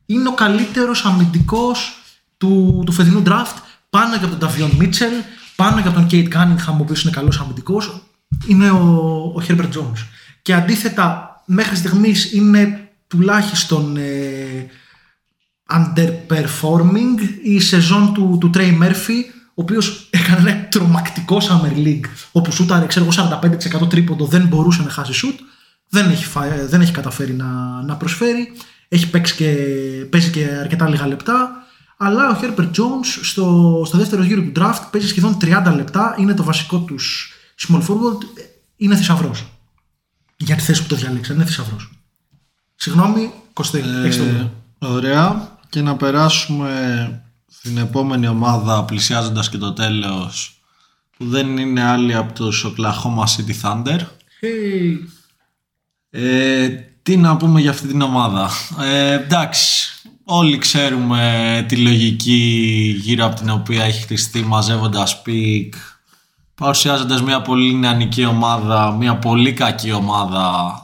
είναι 0.06 0.28
ο 0.28 0.34
καλύτερος 0.34 1.06
αμυντικός 1.06 1.94
του, 2.38 2.84
του 2.86 2.92
φετινού 2.92 3.24
draft 3.26 3.56
πάνω 3.90 4.18
και 4.18 4.26
από 4.26 4.36
τον 4.36 4.50
Davion 4.50 4.82
Mitchell, 4.82 5.24
πάνω 5.56 5.82
και 5.82 5.88
από 5.88 6.00
τον 6.00 6.08
Kate 6.12 6.28
Cunningham, 6.34 6.74
ο 6.80 6.82
οποίος 6.82 7.04
είναι 7.04 7.12
καλός 7.12 7.40
αμυντικός, 7.40 8.02
είναι 8.48 8.70
ο, 8.70 8.86
ο 9.36 9.44
Herbert 9.48 9.70
Jones. 9.74 10.06
Και 10.42 10.54
αντίθετα, 10.54 11.42
μέχρι 11.46 11.76
στιγμής 11.76 12.34
είναι 12.34 12.92
τουλάχιστον 13.08 13.98
ε, 13.98 14.70
underperforming 15.74 17.20
η 17.44 17.60
σεζόν 17.60 18.14
του, 18.14 18.38
του 18.40 18.50
Trey 18.54 18.82
Murphy, 18.84 19.24
ο 19.48 19.62
οποίος 19.62 20.08
έκανε 20.10 20.50
ένα 20.52 20.68
τρομακτικό 20.68 21.38
Summer 21.41 21.78
League, 21.88 22.06
όπου 22.32 22.52
σούταρε, 22.52 22.86
ξέρω 22.86 23.08
εγώ, 23.12 23.40
45% 23.84 23.90
τρίποντο, 23.90 24.26
δεν 24.26 24.48
μπορούσε 24.48 24.82
να 24.82 24.90
χάσει 24.90 25.14
σουτ, 25.14 25.40
δεν 25.90 26.10
έχει, 26.10 26.26
φα- 26.26 26.66
δεν 26.68 26.82
έχει 26.82 26.91
καταφέρει 26.91 27.34
να, 27.34 27.45
να 27.86 27.95
προσφέρει, 27.95 28.52
έχει 28.88 29.10
παίξει 29.10 29.36
και, 29.36 29.56
παίζει 30.10 30.30
και 30.30 30.45
αρκετά 30.60 30.90
λίγα 30.90 31.08
λεπτά, 31.08 31.52
αλλά 31.98 32.30
ο 32.30 32.40
Herbert 32.41 32.68
Jones 32.70 33.06
στο, 33.22 33.82
στο 33.86 33.98
δεύτερο 33.98 34.24
γύρο 34.24 34.41
του 34.41 34.52
draft 34.56 34.82
παίζει 34.91 35.08
σχεδόν 35.08 35.38
30 35.41 35.74
λεπτά, 35.76 36.16
είναι 36.20 36.34
το 36.34 36.44
βασικό 36.44 36.78
τους 36.80 37.34
small 37.68 37.82
forward, 37.82 38.24
είναι 38.76 38.95
θησαυρός. 38.95 39.45
Για 40.38 40.56
τη 40.56 40.62
θέση 40.62 40.82
που 40.82 40.88
το 40.88 40.95
διάλεξαν, 40.95 41.36
είναι 41.36 41.45
θησαυρός. 41.45 41.90
Συγγνώμη, 42.76 43.32
Κωστή, 43.54 43.84
έχεις 44.04 44.18
το 44.18 44.24
λόγο. 44.24 44.54
Ωραία. 44.80 45.52
Και 45.74 45.82
να 45.82 45.95
περάσουμε 45.95 47.22
στην 47.48 47.78
επόμενη 47.78 48.28
ομάδα 48.28 48.84
πλησιάζοντας 48.84 49.50
και 49.50 49.58
το 49.58 49.74
τέλος 49.74 50.62
που 51.18 51.26
δεν 51.26 51.58
είναι 51.58 51.84
άλλη 51.84 52.16
από 52.16 52.34
τους 52.34 52.66
Oklahoma 52.66 53.24
City 53.24 53.62
Thunder. 53.62 54.00
Hey. 54.41 54.98
Ε, 56.10 56.68
τι 57.04 57.18
να 57.18 57.38
πούμε 57.38 57.62
για 57.62 57.70
αυτή 57.72 57.88
την 57.88 58.02
ομάδα. 58.02 58.50
Ε, 58.82 59.14
εντάξει. 59.14 59.94
όλοι 60.24 60.58
ξέρουμε 60.58 61.66
τη 61.68 61.76
λογική 61.76 62.95
γύρω 63.02 63.26
από 63.26 63.36
την 63.36 63.50
οποία 63.50 63.84
έχει 63.84 64.02
χτιστεί 64.02 64.44
μαζεύοντας 64.44 65.22
picks 65.22 65.74
παρουσιάζοντας 66.56 67.22
μια 67.22 67.41
πολύ 67.41 67.74
νεανική 67.74 68.26
ομάδα, 68.26 68.91
μια 68.91 69.18
πολύ 69.18 69.54
κακή 69.54 69.91
ομάδα 69.91 70.78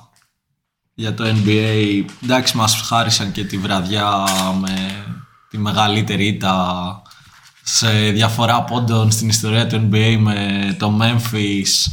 για 1.00 1.14
το 1.14 1.24
NBA. 1.28 2.04
Εντάξει 2.24 2.58
μας 2.58 2.82
χάρισαν 2.82 3.32
και 3.32 3.44
τη 3.44 3.58
βραδιά 3.58 4.24
με 4.60 5.06
τη 5.50 5.58
μεγαλύτερη 5.58 6.28
ήττα 6.28 7.02
σε 7.64 7.90
διαφορά 7.90 8.64
πόντων 8.64 9.12
στην 9.12 9.30
ιστορία 9.30 9.68
του 9.68 9.90
NBA 9.92 10.18
με 10.20 10.36
το 10.80 11.00
Memphis. 11.02 11.92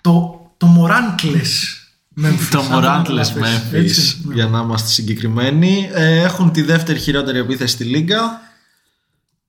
Το, 0.00 0.40
το 0.56 0.66
Morantless 0.78 1.80
Memphis. 2.24 2.48
Το 2.50 2.58
αν 2.58 2.68
το 2.68 2.76
Morantless 2.76 3.02
καταλάβεις. 3.06 3.32
Memphis, 3.36 3.74
Έτσι, 3.74 4.20
ναι. 4.24 4.34
για 4.34 4.46
να 4.46 4.60
είμαστε 4.60 4.88
συγκεκριμένοι. 4.88 5.90
Ε, 5.92 6.20
έχουν 6.20 6.52
τη 6.52 6.62
δεύτερη 6.62 6.98
χειρότερη 6.98 7.38
επίθεση 7.38 7.74
στη 7.74 7.84
Λίγκα. 7.84 8.40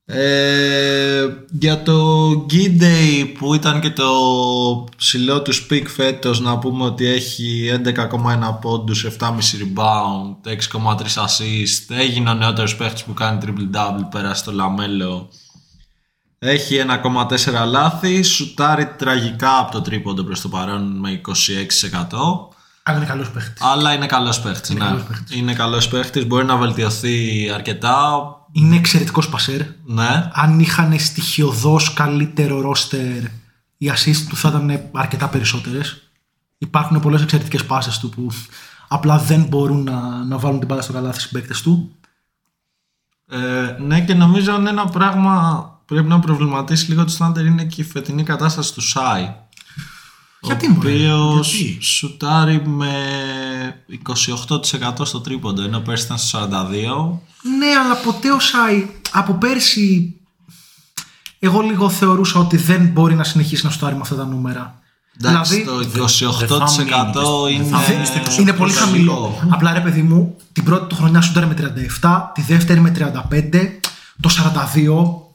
Ε, 0.04 1.26
για 1.50 1.82
το 1.82 2.30
Gidey 2.50 3.32
που 3.38 3.54
ήταν 3.54 3.80
και 3.80 3.90
το 3.90 4.08
ψηλό 4.96 5.42
του 5.42 5.52
speak 5.54 5.84
φέτος 5.86 6.40
να 6.40 6.58
πούμε 6.58 6.84
ότι 6.84 7.06
έχει 7.06 7.70
11,1 7.84 8.58
πόντους, 8.60 9.04
7,5 9.04 9.58
rebound, 9.58 10.50
6,3 10.50 11.24
assist 11.24 11.96
έγινε 11.98 12.30
ο 12.30 12.34
νεότερος 12.34 12.76
παίχτης 12.76 13.04
που 13.04 13.14
κάνει 13.14 13.38
triple 13.44 13.76
double 13.76 14.06
πέρα 14.10 14.34
στο 14.34 14.52
Λαμέλο 14.52 15.28
έχει 16.44 16.84
1,4 17.02 17.66
λάθη, 17.66 18.22
σουτάρει 18.22 18.86
τραγικά 18.98 19.58
από 19.58 19.72
το 19.72 19.80
τρίποντο 19.80 20.24
προς 20.24 20.40
το 20.40 20.48
παρόν 20.48 20.82
με 20.98 21.20
26% 21.26 21.32
Αλλά 22.82 22.96
είναι 22.96 23.06
καλός 23.06 23.30
παίχτης. 23.30 23.62
αλλά 23.62 23.92
είναι 23.92 24.06
καλός 24.06 24.40
παίχτης, 24.40 24.70
ναι. 24.70 24.78
καλός 24.78 25.02
παίχτης. 25.02 25.36
Είναι 25.36 25.54
καλός 25.54 25.88
παίχτης, 25.88 26.26
μπορεί 26.26 26.44
να 26.44 26.56
βελτιωθεί 26.56 27.50
αρκετά, 27.54 28.26
Είναι 28.52 28.76
εξαιρετικός 28.76 29.28
πασέρ. 29.28 29.60
ναι. 29.84 30.30
Αν 30.32 30.60
είχαν 30.60 30.98
στοιχειοδός 30.98 31.92
καλύτερο 31.92 32.60
ρόστερ, 32.60 33.24
οι 33.76 33.90
assist 33.94 34.26
του 34.28 34.36
θα 34.36 34.48
ήταν 34.48 34.90
αρκετά 34.92 35.28
περισσότερες. 35.28 36.10
Υπάρχουν 36.58 37.00
πολλές 37.00 37.22
εξαιρετικές 37.22 37.64
πάσες 37.64 37.98
του 37.98 38.08
που 38.08 38.30
απλά 38.88 39.18
δεν 39.18 39.44
μπορούν 39.44 39.82
να, 39.82 40.24
να 40.24 40.38
βάλουν 40.38 40.58
την 40.58 40.68
μπάλα 40.68 40.82
στο 40.82 40.92
καλάθι 40.92 41.18
στους 41.18 41.32
παίκτες 41.32 41.62
του. 41.62 41.96
Ε, 43.28 43.76
ναι 43.78 44.00
και 44.00 44.14
νομίζω 44.14 44.54
είναι 44.54 44.70
ένα 44.70 44.86
πράγμα 44.86 45.64
που 45.78 45.94
πρέπει 45.94 46.08
να 46.08 46.20
προβληματίσει 46.20 46.88
λίγο 46.88 47.04
το 47.04 47.12
Thunder 47.18 47.44
είναι 47.44 47.64
και 47.64 47.80
η 47.80 47.84
φετινή 47.84 48.22
κατάσταση 48.22 48.74
του 48.74 48.80
Σάι. 48.80 49.34
Γιατί, 50.42 50.66
ο 50.66 50.70
μωρέ, 50.70 50.88
οποίος 50.88 51.54
γιατί; 51.54 51.82
σουτάρει 51.82 52.62
με 52.66 52.94
28% 54.48 54.92
στο 55.02 55.20
τρίποντο 55.20 55.62
ενώ 55.62 55.80
πέρσι 55.80 56.04
ήταν 56.04 56.18
στο 56.18 56.38
42%. 56.38 56.48
Ναι, 57.58 57.66
αλλά 57.84 57.96
ποτέ 58.04 58.32
ο 58.32 58.40
Σάι 58.40 58.86
από 59.12 59.32
πέρσι 59.32 60.16
εγώ 61.38 61.60
λίγο 61.60 61.90
θεωρούσα 61.90 62.38
ότι 62.38 62.56
δεν 62.56 62.86
μπορεί 62.86 63.14
να 63.14 63.24
συνεχίσει 63.24 63.64
να 63.64 63.70
στάρει 63.70 63.94
με 63.94 64.00
αυτά 64.00 64.14
τα 64.14 64.24
νούμερα. 64.24 64.80
Εντάξει, 65.20 65.60
δηλαδή, 65.60 65.98
το 65.98 66.04
28% 67.46 67.50
είναι... 67.50 67.64
δεν 67.64 67.80
θα 67.80 67.92
μείνει 67.92 68.06
στο 68.06 68.20
28%. 68.36 68.38
είναι 68.38 68.52
πολύ 68.52 68.72
χαμηλό. 68.72 69.48
Απλά 69.48 69.72
ρε 69.72 69.80
παιδί 69.80 70.02
μου, 70.02 70.36
την 70.52 70.64
πρώτη 70.64 70.86
του 70.86 70.94
χρονιά 70.94 71.20
σου 71.20 71.32
με 71.34 71.74
37, 72.00 72.20
τη 72.34 72.42
δεύτερη 72.42 72.80
με 72.80 72.92
35, 72.98 73.40
το 74.20 74.30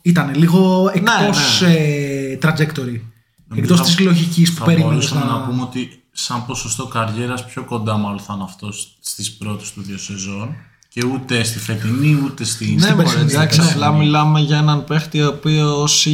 42 0.02 0.10
ήταν 0.10 0.36
λίγο 0.36 0.92
εκτός 0.94 1.62
ναι. 1.62 1.74
ε, 1.74 2.38
trajectory. 2.42 3.02
Νομίζω 3.48 3.74
Εκτός 3.74 3.80
θα- 3.80 3.96
της 3.96 4.00
λογικής 4.06 4.54
που 4.54 4.60
θα 4.60 4.66
περίμενες 4.66 4.94
μπορούσαμε 4.94 5.32
να... 5.32 5.38
να 5.40 5.46
πούμε 5.46 5.62
ότι 5.62 6.04
σαν 6.12 6.46
ποσοστό 6.46 6.86
καριέρας 6.86 7.46
πιο 7.46 7.64
κοντά 7.64 7.98
μάλλον 7.98 8.20
θα 8.20 8.34
είναι 8.34 8.44
αυτό 8.44 8.70
στις 9.00 9.32
πρώτες 9.34 9.72
του 9.74 9.82
δύο 9.82 9.98
σεζόν 9.98 10.56
και 10.90 11.06
ούτε 11.06 11.44
στη 11.44 11.60
φετινή 11.60 12.22
ούτε 12.26 12.44
στη 12.44 12.66
Ναι, 12.74 12.80
στην 12.82 12.94
μωρέ, 12.96 13.04
περσινή, 13.04 13.32
εντάξει, 13.32 13.60
ναι. 13.60 13.70
απλά 13.72 13.92
μιλάμε 13.92 14.40
για 14.40 14.58
έναν 14.58 14.84
παίχτη 14.84 15.22
ο 15.22 15.28
οποίος 15.28 16.06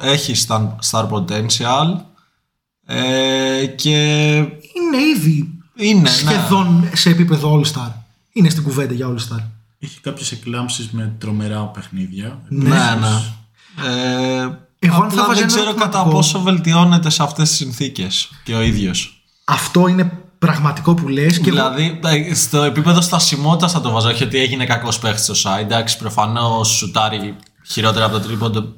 έχει 0.00 0.30
star, 0.46 0.66
star 0.90 1.08
potential 1.08 1.96
ε, 2.86 3.66
και 3.66 4.36
Είναι 4.36 5.02
ήδη 5.16 5.58
είναι, 5.76 6.00
ναι. 6.00 6.08
σχεδόν 6.08 6.88
σε 6.94 7.10
επίπεδο 7.10 7.60
All-Star. 7.60 7.90
Είναι 8.32 8.48
στην 8.48 8.62
κουβέντα 8.62 8.94
για 8.94 9.08
All-Star. 9.14 9.42
Έχει 9.78 10.00
κάποιες 10.00 10.32
εκλάμψεις 10.32 10.90
με 10.90 11.12
τρομερά 11.18 11.60
παιχνίδια. 11.64 12.40
Ναι, 12.48 12.68
ναι. 12.68 13.22
Ε, 13.88 14.58
Εγώ 14.84 14.94
αν 14.96 15.02
απλά 15.02 15.20
θα 15.22 15.26
βάζα 15.26 15.40
δεν 15.40 15.42
ένα 15.42 15.46
ξέρω 15.56 15.64
κατά 15.74 15.80
ερωτηματικό- 15.82 16.10
πόσο 16.16 16.40
βελτιώνεται 16.40 17.10
σε 17.10 17.22
αυτές 17.22 17.48
τις 17.48 17.56
συνθήκες 17.58 18.30
και 18.44 18.54
ο 18.54 18.60
ίδιος. 18.62 19.22
Αυτό 19.44 19.86
είναι 19.88 20.12
πραγματικό 20.38 20.94
που 20.94 21.08
λες 21.08 21.38
και 21.40 21.48
εγώ- 21.50 21.70
δηλαδή, 21.74 22.00
ε, 22.30 22.34
στο 22.34 22.62
επίπεδο 22.62 23.00
στασιμότητας 23.00 23.72
θα 23.72 23.80
το 23.80 23.90
βάζω. 23.90 24.08
Όχι 24.08 24.22
ότι 24.24 24.38
έγινε 24.38 24.64
κακός 24.64 24.98
παίχτης 24.98 25.24
στο 25.24 25.34
site. 25.50 25.60
Εντάξει, 25.60 25.98
προφανώς 25.98 26.68
σουτάρει 26.68 27.36
χειρότερα 27.72 28.04
από 28.04 28.14
το 28.14 28.20
τρίποντο. 28.20 28.74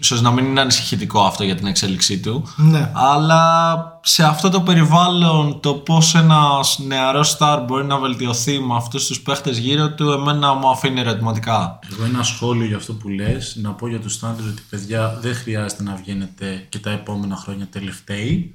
Ίσως 0.00 0.20
να 0.20 0.30
μην 0.30 0.44
είναι 0.44 0.60
ανησυχητικό 0.60 1.20
αυτό 1.20 1.44
για 1.44 1.54
την 1.54 1.66
εξέλιξή 1.66 2.20
του. 2.20 2.52
Ναι. 2.56 2.90
Αλλά 2.94 3.82
σε 4.02 4.24
αυτό 4.24 4.48
το 4.48 4.60
περιβάλλον, 4.60 5.60
το 5.60 5.74
πώς 5.74 6.14
ένας 6.14 6.78
νεαρός 6.86 7.36
star 7.38 7.62
μπορεί 7.66 7.84
να 7.84 7.98
βελτιωθεί 7.98 8.60
με 8.60 8.76
αυτούς 8.76 9.06
τους 9.06 9.20
παίχτες 9.20 9.58
γύρω 9.58 9.90
του, 9.90 10.10
εμένα 10.10 10.54
μου 10.54 10.68
αφήνει 10.68 11.00
ερωτηματικά. 11.00 11.78
Εγώ 11.92 12.04
ένα 12.04 12.22
σχόλιο 12.22 12.66
για 12.66 12.76
αυτό 12.76 12.92
που 12.92 13.08
λες, 13.08 13.56
να 13.62 13.70
πω 13.70 13.88
για 13.88 14.00
τους 14.00 14.12
Thunder 14.12 14.42
ότι 14.42 14.62
παιδιά 14.70 15.18
δεν 15.20 15.34
χρειάζεται 15.34 15.82
να 15.82 15.94
βγαίνετε 15.94 16.66
και 16.68 16.78
τα 16.78 16.90
επόμενα 16.90 17.36
χρόνια 17.36 17.66
τελευταίοι 17.66 18.52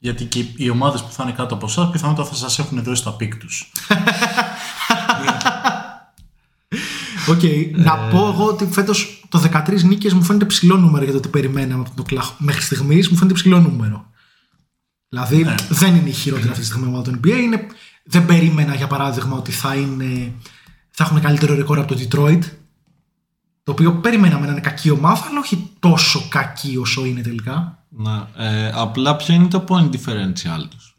γιατί 0.00 0.24
και 0.24 0.44
οι 0.56 0.70
ομάδες 0.70 1.02
που 1.02 1.12
θα 1.12 1.22
είναι 1.22 1.32
κάτω 1.32 1.54
από 1.54 1.66
εσάς 1.66 1.90
πιθανότατα 1.90 2.28
θα 2.28 2.34
σας 2.34 2.58
έχουν 2.58 2.82
δώσει 2.82 3.04
τα 3.04 3.12
picks 3.12 3.36
τους. 3.36 3.70
Οκ, 7.28 7.42
να 7.84 7.96
πω 7.96 8.28
εγώ 8.28 8.46
ότι 8.46 8.66
φέτος 8.66 9.24
το 9.28 9.42
13 9.52 9.82
νίκες 9.82 10.12
μου 10.12 10.22
φαίνεται 10.22 10.44
ψηλό 10.44 10.76
νούμερο 10.76 11.04
για 11.04 11.12
το 11.12 11.20
τι 11.20 11.28
περιμέναμε 11.28 11.80
από 11.80 11.90
τον 11.94 11.98
Οκλαχ... 11.98 12.32
Μέχρι 12.38 12.62
στιγμής 12.62 13.08
μου 13.08 13.16
φαίνεται 13.16 13.34
ψηλό 13.34 13.60
νούμερο. 13.60 14.10
Δηλαδή 15.08 15.46
δεν 15.68 15.94
είναι 15.94 16.08
η 16.08 16.12
χειρότερη 16.12 16.48
αυτή 16.48 16.60
τη 16.60 16.66
στιγμή 16.66 16.86
ομάδα 16.86 17.10
του 17.10 17.20
NBA. 17.22 17.38
Είναι... 17.42 17.66
Δεν 18.04 18.26
περίμενα 18.26 18.74
για 18.74 18.86
παράδειγμα 18.86 19.36
ότι 19.36 19.52
θα, 19.52 19.74
είναι... 19.74 20.32
θα 20.90 21.04
έχουν 21.04 21.20
καλύτερο 21.20 21.54
ρεκόρ 21.54 21.78
από 21.78 21.94
το 21.94 22.00
Detroit. 22.00 22.40
Το 23.62 23.72
οποίο 23.72 23.94
περιμέναμε 23.94 24.46
να 24.46 24.52
είναι 24.52 24.60
κακή 24.60 24.90
ομάδα, 24.90 25.26
αλλά 25.30 25.38
όχι 25.38 25.70
τόσο 25.78 26.26
κακή 26.28 26.76
όσο 26.76 27.04
είναι 27.04 27.20
τελικά. 27.20 27.84
Ναι, 27.88 28.22
ε, 28.36 28.70
απλά 28.74 29.16
ποιο 29.16 29.34
είναι 29.34 29.48
το 29.48 29.64
point 29.68 29.90
differential 29.90 30.68
τους; 30.70 30.96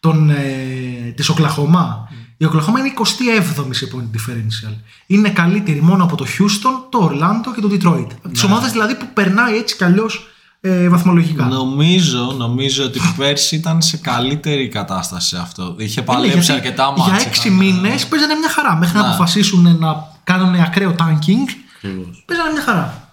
Τον, 0.00 0.30
ε, 0.30 1.12
της 1.16 1.28
Οκλαχώμα. 1.28 2.08
Η 2.36 2.44
Οκλαχώμα 2.44 2.78
είναι 2.78 2.92
27η 2.98 3.68
σε 3.70 3.88
point 3.94 4.16
differential. 4.16 4.74
Είναι 5.06 5.28
καλύτερη 5.30 5.82
μόνο 5.82 6.04
από 6.04 6.16
το 6.16 6.24
Houston, 6.24 6.88
το 6.90 7.10
Orlando 7.12 7.54
και 7.54 7.60
το 7.60 7.68
Detroit. 7.72 8.06
Ναι. 8.22 8.32
Τις 8.32 8.42
ομάδες 8.42 8.70
δηλαδή 8.72 8.94
που 8.94 9.06
περνάει 9.14 9.56
έτσι 9.56 9.76
κι 9.76 9.84
αλλιώς 9.84 10.26
ε, 10.60 10.88
βαθμολογικά. 10.88 11.44
Νομίζω, 11.44 12.34
νομίζω 12.38 12.84
ότι 12.84 13.00
πέρσι 13.16 13.56
ήταν 13.56 13.82
σε 13.82 13.96
καλύτερη 13.96 14.68
κατάσταση 14.68 15.28
σε 15.28 15.38
αυτό. 15.38 15.74
Είχε 15.78 16.00
Ναι, 16.00 16.06
παλέψει 16.06 16.36
γιατί 16.38 16.52
αρκετά 16.52 16.92
Για 16.96 17.04
μάτια. 17.06 17.26
έξι 17.28 17.50
μήνες 17.50 18.06
παίζανε 18.06 18.34
μια 18.34 18.50
χαρά. 18.50 18.76
Μέχρι 18.76 18.96
να 18.96 19.02
Ναι. 19.02 19.08
αποφασίσουν 19.08 19.76
να 19.78 20.04
κάνουν 20.24 20.54
ακραίο 20.54 20.94
tanking, 20.98 21.48
Ακριβώς. 21.76 22.22
παίζανε 22.26 22.52
μια 22.52 22.62
χαρά. 22.62 23.10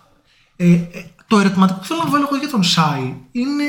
Ε, 0.55 0.71
ε, 0.71 0.87
το 1.27 1.39
ερωτηματικό 1.39 1.79
που 1.79 1.85
θέλω 1.85 1.99
να 2.03 2.09
βάλω 2.09 2.27
εγώ 2.31 2.39
για 2.39 2.49
τον 2.49 2.63
Σάι 2.63 3.13
είναι 3.31 3.63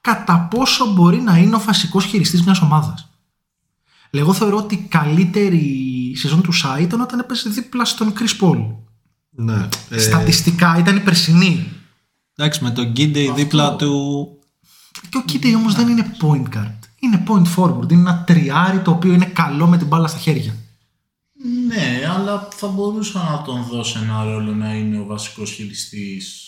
κατά 0.00 0.48
πόσο 0.50 0.86
μπορεί 0.92 1.16
να 1.20 1.36
είναι 1.36 1.54
ο 1.56 1.60
βασικός 1.66 2.04
χειριστής 2.04 2.42
μιας 2.44 2.60
ομάδας. 2.60 3.05
Εγώ 4.10 4.32
θεωρώ 4.32 4.56
ότι 4.56 4.74
η 4.74 4.86
καλύτερη 4.88 6.12
σεζόν 6.16 6.42
του 6.42 6.52
Σάι 6.52 6.82
ήταν 6.82 7.00
όταν 7.00 7.18
έπαιζε 7.18 7.48
δίπλα 7.48 7.84
στον 7.84 8.12
Chris 8.18 8.44
Paul. 8.44 8.74
Ναι. 9.30 9.68
Ε, 9.90 9.98
Στατιστικά 9.98 10.76
ήταν 10.78 10.96
η 10.96 11.00
περσινή. 11.00 11.66
εντάξει, 12.36 12.64
με 12.64 12.70
τον 12.70 12.90
Γκίντε 12.90 13.32
δίπλα 13.32 13.76
του. 13.76 14.28
Και 15.08 15.18
ο 15.18 15.22
Κίντεϊ 15.22 15.54
όμως 15.54 15.74
δεν 15.74 15.88
είναι 15.88 16.16
point 16.22 16.56
guard. 16.56 16.78
Είναι 16.98 17.24
point 17.28 17.46
forward. 17.56 17.90
Είναι 17.92 18.00
ένα 18.00 18.24
τριάρι 18.26 18.78
το 18.78 18.90
οποίο 18.90 19.12
είναι 19.12 19.24
καλό 19.24 19.66
με 19.66 19.78
την 19.78 19.86
μπάλα 19.86 20.06
στα 20.06 20.18
χέρια. 20.18 20.56
Ναι, 21.66 22.00
αλλά 22.16 22.48
θα 22.56 22.66
μπορούσα 22.66 23.18
να 23.30 23.42
τον 23.42 23.64
δώσω 23.70 23.98
ένα 23.98 24.24
ρόλο 24.24 24.54
να 24.54 24.74
είναι 24.74 24.98
ο 24.98 25.04
βασικός 25.04 25.50
χειριστής 25.50 26.45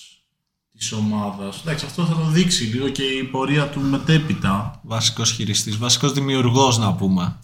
της 0.79 0.93
ομάδας. 0.93 1.61
Εντάξει, 1.61 1.85
αυτό 1.85 2.05
θα 2.05 2.15
το 2.15 2.29
δείξει 2.31 2.65
λίγο 2.65 2.89
και 2.89 3.03
η 3.03 3.25
πορεία 3.25 3.69
του 3.69 3.81
μετέπειτα. 3.81 4.81
Βασικός 4.83 5.31
χειριστής, 5.31 5.77
βασικός 5.77 6.13
δημιουργός 6.13 6.79
να 6.79 6.93
πούμε. 6.93 7.37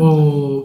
Ο, 0.00 0.06
ο, 0.06 0.64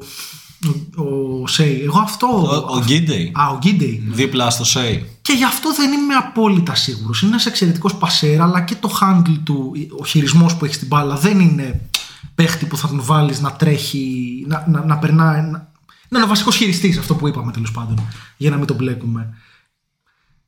ο 1.41 1.47
Σέι. 1.47 1.81
Εγώ 1.83 1.99
αυτό. 1.99 2.27
Ο, 2.27 2.75
ο 2.75 2.83
Γκίντε. 2.83 3.31
Α, 3.33 3.49
ο 3.49 3.57
Γκίντεϊ. 3.57 4.03
Δίπλα 4.07 4.49
στο 4.49 4.63
Σέι. 4.63 5.09
Και 5.21 5.33
γι' 5.33 5.43
αυτό 5.43 5.73
δεν 5.73 5.91
είμαι 5.91 6.13
απόλυτα 6.13 6.75
σίγουρος. 6.75 7.21
Είναι 7.21 7.31
ένας 7.31 7.45
εξαιρετικός 7.45 7.95
πασέρα, 7.95 8.43
αλλά 8.43 8.61
και 8.61 8.75
το 8.75 8.97
handle 9.01 9.37
του, 9.43 9.71
ο 9.99 10.05
χειρισμός 10.05 10.55
που 10.55 10.65
έχει 10.65 10.73
στην 10.73 10.87
μπάλα 10.87 11.15
δεν 11.15 11.39
είναι 11.39 11.89
παίχτη 12.35 12.65
που 12.65 12.77
θα 12.77 12.87
τον 12.87 13.03
βάλεις 13.03 13.39
να 13.39 13.51
τρέχει, 13.51 14.43
να, 14.47 14.65
να, 14.67 14.85
να 14.85 14.97
περνάει. 14.97 15.41
Να, 15.41 15.73
να 16.09 16.17
είναι 16.17 16.23
ο 16.23 16.27
βασικός 16.27 16.55
χειριστής, 16.55 16.97
αυτό 16.97 17.15
που 17.15 17.27
είπαμε 17.27 17.51
τέλος 17.51 17.71
πάντων, 17.71 18.07
για 18.37 18.49
να 18.49 18.57
μην 18.57 18.65
τον 18.65 18.75
μπλέκουμε. 18.75 19.33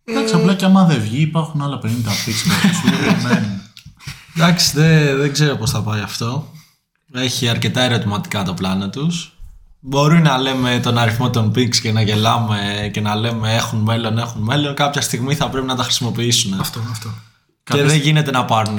Εντάξει, 0.09 0.35
απλά 0.35 0.55
και 0.55 0.65
άμα 0.65 0.85
δεν 0.85 1.01
βγει 1.01 1.21
υπάρχουν 1.21 1.61
άλλα 1.61 1.79
50 1.83 1.87
πίξ 2.25 2.43
που 2.43 2.49
σου 2.73 2.99
περιμένουν. 2.99 3.61
Εντάξει, 4.35 4.71
δεν, 4.75 5.17
δεν 5.17 5.31
ξέρω 5.33 5.55
πώς 5.55 5.71
θα 5.71 5.81
πάει 5.81 6.01
αυτό. 6.01 6.51
Έχει 7.13 7.47
αρκετά 7.47 7.81
ερωτηματικά 7.81 8.43
το 8.43 8.53
πλάνο 8.53 8.89
τους. 8.89 9.31
Μπορεί 9.79 10.19
να 10.19 10.37
λέμε 10.37 10.79
τον 10.83 10.97
αριθμό 10.97 11.29
των 11.29 11.51
picks 11.55 11.75
και 11.75 11.91
να 11.91 12.01
γελάμε 12.01 12.89
και 12.93 13.01
να 13.01 13.15
λέμε 13.15 13.55
έχουν 13.55 13.79
μέλλον, 13.79 14.17
έχουν 14.17 14.41
μέλλον. 14.41 14.73
Κάποια 14.73 15.01
στιγμή 15.01 15.35
θα 15.35 15.49
πρέπει 15.49 15.65
να 15.65 15.75
τα 15.75 15.83
χρησιμοποιήσουν. 15.83 16.59
Αυτό, 16.59 16.79
αυτό. 16.91 17.09
Και 17.63 17.83
δεν 17.83 17.99
γίνεται 17.99 18.31
να 18.31 18.45
πάρουν 18.45 18.77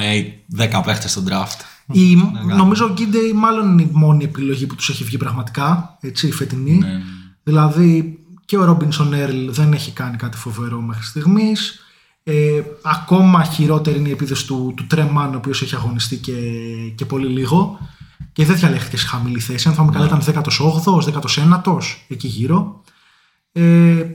10 0.59 0.83
παίχτες 0.85 1.11
στον 1.11 1.27
draft. 1.29 1.61
Η, 1.93 2.17
νομίζω 2.57 2.85
ο 2.85 2.93
Γκίντεϊ 2.93 3.33
μάλλον 3.33 3.73
είναι 3.73 3.83
η 3.83 3.91
μόνη 3.93 4.25
επιλογή 4.25 4.67
που 4.67 4.75
τους 4.75 4.89
έχει 4.89 5.05
βγει 5.05 5.17
πραγματικά, 5.17 5.99
έτσι, 6.01 6.27
η 6.27 6.33
φετινή. 6.33 6.81
Δηλαδή 7.43 8.18
και 8.49 8.57
ο 8.57 8.65
Ρόμπινσον 8.65 9.13
Έρλ 9.13 9.51
δεν 9.51 9.73
έχει 9.73 9.91
κάνει 9.91 10.17
κάτι 10.17 10.37
φοβερό 10.37 10.81
μέχρι 10.81 11.05
στιγμής. 11.05 11.81
Ε, 12.23 12.63
ακόμα 12.83 13.45
χειρότερη 13.45 13.99
είναι 13.99 14.09
η 14.09 14.13
επίδοση 14.13 14.47
του, 14.47 14.73
του 14.77 14.87
Τρέμαν, 14.87 15.35
ο 15.35 15.37
οποίος 15.37 15.63
έχει 15.63 15.75
αγωνιστεί 15.75 16.17
και, 16.17 16.33
και 16.95 17.05
πολύ 17.05 17.27
λίγο. 17.27 17.79
Και 18.33 18.45
δεν 18.45 18.57
διαλέχθηκε 18.57 18.97
σε 18.97 19.07
χαμηλή 19.07 19.41
θέση. 19.41 19.69
Αν 19.69 19.75
θυμάμαι 19.75 19.93
καλά, 19.93 20.07
ήταν 20.07 20.43
18ο, 20.45 21.03
19ο, 21.03 21.79
εκεί 22.09 22.27
γύρω. 22.27 22.83
Ε, 23.53 24.07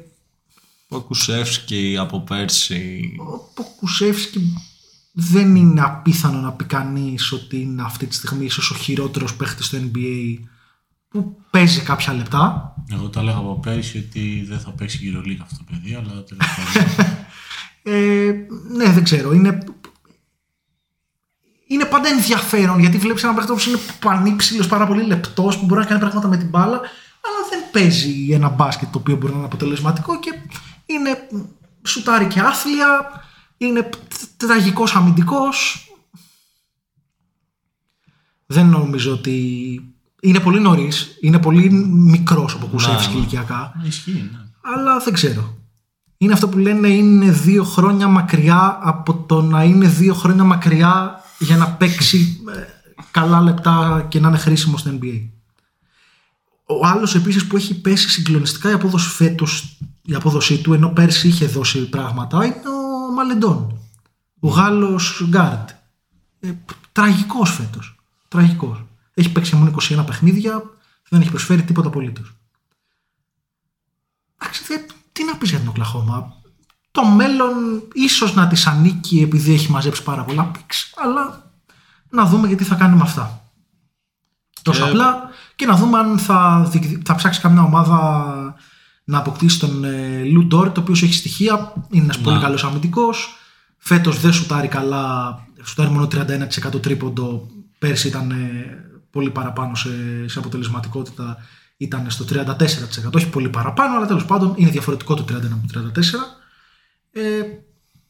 Ο 0.88 1.01
Κουσεύσκι 1.01 1.95
από 1.99 2.22
πέρσι. 2.22 3.15
ο 3.57 3.64
Κουσεύσκι 3.80 4.53
δεν 5.11 5.55
είναι 5.55 5.81
απίθανο 5.81 6.39
να 6.39 6.51
πει 6.51 6.64
κανείς 6.64 7.31
ότι 7.31 7.61
είναι 7.61 7.81
αυτή 7.81 8.05
τη 8.05 8.15
στιγμή 8.15 8.45
ίσως 8.45 8.72
ο 8.72 8.76
χειρότερος 8.76 9.35
παίχτης 9.35 9.65
στο 9.65 9.77
NBA 9.77 10.38
που 11.14 11.41
παίζει 11.49 11.81
κάποια 11.81 12.14
λεπτά. 12.14 12.73
Εγώ 12.91 13.10
τα 13.10 13.19
έλεγα 13.19 13.38
από 13.38 13.60
πέρυσι 13.60 13.98
ότι 13.98 14.45
δεν 14.48 14.60
θα 14.60 14.72
παίξει 14.72 14.98
γύρω 14.98 15.22
λίγα 15.22 15.44
αυτό 15.44 15.57
το 15.57 15.64
παιδί, 15.69 15.94
αλλά 15.94 16.23
τέλος 16.23 16.45
πάντων. 16.56 17.15
Ε, 17.84 18.31
ναι, 18.76 18.91
δεν 18.91 19.03
ξέρω. 19.03 19.34
Είναι, 19.34 19.57
είναι 21.68 21.85
πάντα 21.85 22.10
ενδιαφέρον 22.10 22.80
γιατί 22.80 22.98
βλέπεις 22.98 23.23
έναν 23.23 23.35
παίχτη 23.35 23.53
που 23.53 23.69
είναι 23.69 23.80
πανύψηλος, 23.99 24.68
πάρα 24.68 24.88
πολύ 24.88 25.03
λεπτός, 25.03 25.57
που 25.57 25.65
μπορεί 25.65 25.80
να 25.80 25.85
κάνει 25.85 25.99
πράγματα 25.99 26.27
με 26.27 26.38
την 26.38 26.48
μπάλα, 26.48 26.77
αλλά 27.22 27.49
δεν 27.49 27.72
παίζει 27.72 28.31
ένα 28.31 28.49
μπάσκετ 28.49 28.91
το 28.91 28.98
οποίο 28.98 29.15
μπορεί 29.15 29.31
να 29.31 29.38
είναι 29.38 29.48
αποτελεσματικό 29.48 30.19
και 30.19 30.34
είναι 30.85 31.27
σουτάρει 31.84 32.27
και 32.27 32.40
άθλια, 32.40 33.22
είναι 33.57 33.90
τραγικός 34.38 34.95
αμυντικός. 34.95 35.88
Δεν 38.45 38.65
νομίζω 38.65 39.14
ότι... 39.14 39.93
Είναι 40.25 40.39
πολύ 40.39 40.59
νωρίς, 40.59 41.17
είναι 41.21 41.39
πολύ 41.39 41.71
μικρός 41.91 42.53
από 42.53 42.65
Κουσέφσκι 42.65 43.13
ναι. 43.13 43.17
ηλικιακά, 43.17 43.73
Ισχύει, 43.83 44.29
ναι. 44.31 44.39
αλλά 44.61 44.99
δεν 44.99 45.13
ξέρω. 45.13 45.57
Είναι 46.17 46.33
αυτό 46.33 46.47
που 46.47 46.57
λένε 46.57 46.87
είναι 46.87 47.31
δύο 47.31 47.63
χρόνια 47.63 48.07
μακριά 48.07 48.79
από 48.81 49.13
το 49.13 49.41
να 49.41 49.63
είναι 49.63 49.87
δύο 49.87 50.13
χρόνια 50.13 50.43
μακριά 50.43 51.23
για 51.39 51.57
να 51.57 51.69
παίξει 51.71 52.41
ε, 52.55 52.61
καλά 53.11 53.41
λεπτά 53.41 54.05
και 54.09 54.19
να 54.19 54.27
είναι 54.27 54.37
χρήσιμο 54.37 54.77
στο 54.77 54.91
NBA. 55.01 55.29
Ο 56.65 56.85
άλλος 56.85 57.15
επίσης 57.15 57.47
που 57.47 57.55
έχει 57.55 57.81
πέσει 57.81 58.09
συγκλονιστικά 58.09 58.69
η 58.69 58.73
απόδοση 58.73 59.09
φέτος, 59.09 59.77
η 60.01 60.13
απόδοσή 60.15 60.61
του, 60.61 60.73
ενώ 60.73 60.89
πέρσι 60.89 61.27
είχε 61.27 61.45
δώσει 61.45 61.89
πράγματα, 61.89 62.45
είναι 62.45 62.55
ο 62.55 63.13
Μαλεντόν. 63.13 63.77
Ο 64.39 64.47
Γάλλος 64.47 65.25
Γκάρντ. 65.29 65.69
Ε, 66.39 66.51
Τραγικός 66.91 67.51
φέτος. 67.53 67.95
Τραγικός. 68.27 68.82
Έχει 69.14 69.31
παίξει 69.31 69.56
μόνο 69.56 69.72
21 69.81 70.03
παιχνίδια, 70.06 70.64
δεν 71.10 71.22
έχει 71.22 71.30
προσφέρει 71.30 71.64
τίποτα 71.64 71.88
απολύτως. 71.88 72.31
Εντάξει, 74.41 74.64
δεν- 74.68 74.85
τι 75.11 75.23
να 75.23 75.35
πεις 75.38 75.49
για 75.49 75.60
την 75.60 75.68
Οκλαχώμα. 75.68 76.34
Το 76.91 77.06
μέλλον 77.06 77.53
ίσως 77.94 78.34
να 78.34 78.48
της 78.48 78.68
ανήκει 78.68 79.22
επειδή 79.22 79.53
έχει 79.53 79.72
μαζέψει 79.72 80.03
πάρα 80.03 80.23
πολλά 80.23 80.45
πίξ, 80.45 80.94
αλλά 80.95 81.52
να 82.10 82.26
δούμε 82.26 82.48
γιατί 82.48 82.64
θα 82.64 82.76
κάνει 82.76 82.95
με 82.95 83.02
αυτά. 83.02 83.41
Τόσο 84.61 84.84
απλά 84.90 85.30
και 85.56 85.65
να 85.65 85.76
δούμε 85.76 85.98
αν 85.99 86.18
θα, 86.19 86.68
διεκδι- 86.72 87.06
θα 87.07 87.15
ψάξει 87.15 87.41
καμιά 87.41 87.61
ομάδα 87.61 88.56
να 89.03 89.18
αποκτήσει 89.18 89.60
τον 89.60 89.84
ε, 89.84 90.23
Λου 90.23 90.45
Ντόρ, 90.45 90.72
το 90.72 90.81
οποίος 90.81 91.03
έχει 91.03 91.14
στοιχεία, 91.14 91.73
είναι 91.90 92.03
ένας 92.03 92.19
πολύ 92.19 92.35
καλός 92.41 92.64
αμυντικός. 92.64 93.35
Φέτος 93.77 94.19
δεν 94.19 94.34
σουτάρει 94.34 94.68
καλά, 94.68 95.38
σουτάρει 95.64 95.90
μόνο 95.91 96.07
31% 96.07 96.80
τρίποντο, 96.81 97.48
πέρσι 97.80 98.07
ήταν 98.07 98.31
ε, 98.31 98.93
πολύ 99.14 99.30
παραπάνω 99.30 99.76
σε, 99.76 99.90
σε 100.27 100.40
αποτελεσματικότητα, 100.40 101.38
ήταν 101.77 102.10
στο 102.10 102.26
34%, 102.30 102.45
όχι 103.14 103.30
πολύ 103.30 103.49
παραπάνω, 103.49 103.95
αλλά 103.95 104.06
τέλος 104.06 104.26
πάντων 104.26 104.53
είναι 104.56 104.69
διαφορετικό 104.69 105.14
το 105.14 105.26
31 105.30 105.34
από 105.34 105.73
το 105.73 105.91
34%. 105.95 106.02
Ε, 107.11 107.22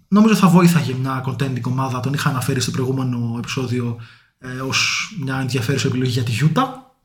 νομίζω 0.08 0.36
θα 0.36 0.48
βοήθαγε 0.48 0.94
μια 0.94 1.24
contending 1.28 1.62
ομάδα. 1.64 2.00
Τον 2.00 2.14
είχα 2.14 2.30
αναφέρει 2.30 2.60
στο 2.60 2.72
προηγούμενο 2.72 3.36
επεισόδιο 3.38 4.00
ε, 4.38 4.60
ως 4.60 5.10
μια 5.24 5.40
ενδιαφέρουσα 5.40 5.88
επιλογή 5.88 6.12
για 6.12 6.24
τη 6.24 6.32
Γιούτα. 6.32 6.96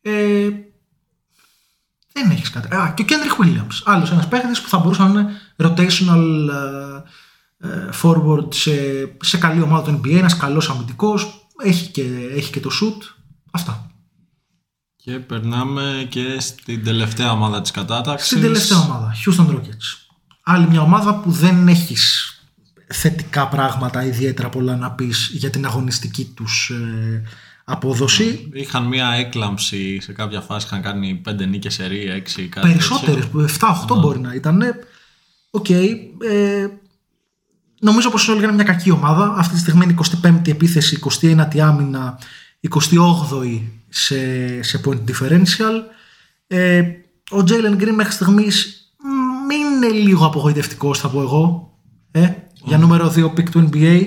Ε, 0.00 0.48
δεν 2.12 2.30
έχεις 2.30 2.50
κάτι. 2.50 2.74
Α, 2.74 2.92
και 2.96 3.02
ο 3.02 3.06
Kendrick 3.08 3.44
Williams. 3.44 3.82
Άλλος 3.84 4.10
ένας 4.10 4.28
παίχτης 4.28 4.60
που 4.60 4.68
θα 4.68 4.78
μπορούσε 4.78 5.02
να 5.02 5.08
είναι 5.08 5.30
rotational 5.56 6.48
ε, 7.60 7.68
ε, 7.68 7.88
forward 8.02 8.54
σε, 8.54 8.72
σε 9.20 9.38
καλή 9.38 9.62
ομάδα 9.62 9.82
του 9.82 10.00
NBA. 10.00 10.12
Ένας 10.12 10.36
καλός 10.36 10.70
αμυντικός. 10.70 11.48
Έχει 11.64 11.90
και, 11.90 12.02
έχει 12.34 12.50
και 12.50 12.60
το 12.60 12.70
shoot. 12.80 13.17
Αυτά. 13.50 13.90
Και 14.96 15.12
περνάμε 15.12 16.06
και 16.08 16.36
στην 16.40 16.84
τελευταία 16.84 17.32
ομάδα 17.32 17.60
της 17.60 17.70
κατάταξης. 17.70 18.28
Στην 18.28 18.40
τελευταία 18.40 18.78
ομάδα, 18.78 19.14
Houston 19.24 19.50
Rockets. 19.54 20.06
Άλλη 20.42 20.68
μια 20.68 20.80
ομάδα 20.80 21.14
που 21.20 21.30
δεν 21.30 21.68
έχεις 21.68 22.32
θετικά 22.86 23.48
πράγματα 23.48 24.04
ιδιαίτερα 24.04 24.48
πολλά 24.48 24.76
να 24.76 24.90
πεις 24.90 25.30
για 25.32 25.50
την 25.50 25.64
αγωνιστική 25.64 26.24
τους 26.24 26.70
ε, 26.70 27.22
απόδοση. 27.64 28.48
Είχαν 28.52 28.84
μία 28.84 29.08
έκλαμψη 29.08 30.00
σε 30.00 30.12
κάποια 30.12 30.40
φάση, 30.40 30.66
είχαν 30.66 30.82
κάνει 30.82 31.14
πέντε 31.14 31.46
νίκες 31.46 31.74
σε 31.74 31.86
ρί, 31.86 32.00
έξι, 32.00 32.48
κάτι 32.48 32.68
Περισσότερες, 32.68 33.24
τέτοιο. 33.24 33.48
7-8 33.96 34.00
μπορεί 34.00 34.18
να 34.20 34.34
ήταν. 34.34 34.62
Οκ. 35.50 35.68
ε, 35.70 35.98
νομίζω 37.80 38.10
πως 38.10 38.26
είναι 38.26 38.36
όλη 38.36 38.54
μια 38.54 38.64
κακή 38.64 38.90
ομάδα. 38.90 39.34
Αυτή 39.36 39.54
τη 39.54 39.60
στιγμή 39.60 39.84
είναι 39.84 39.94
25η 40.22 40.48
επίθεση, 40.48 40.98
29η 41.20 41.58
άμυνα, 41.58 42.18
28η 42.70 43.60
σε, 43.88 44.16
σε 44.62 44.80
point 44.84 44.98
differential. 45.10 45.74
Ε, 46.46 46.80
ο 47.30 47.38
Jalen 47.48 47.82
Green 47.82 47.92
μέχρι 47.94 48.12
στιγμής 48.12 48.82
μ, 49.46 49.50
είναι 49.50 49.88
λίγο 49.88 50.26
απογοητευτικός 50.26 50.98
θα 50.98 51.08
πω 51.08 51.20
εγώ. 51.20 51.72
Ε, 52.10 52.28
για 52.64 52.78
νούμερο 52.78 53.12
2 53.16 53.24
pick 53.24 53.48
του 53.50 53.68
NBA. 53.72 54.02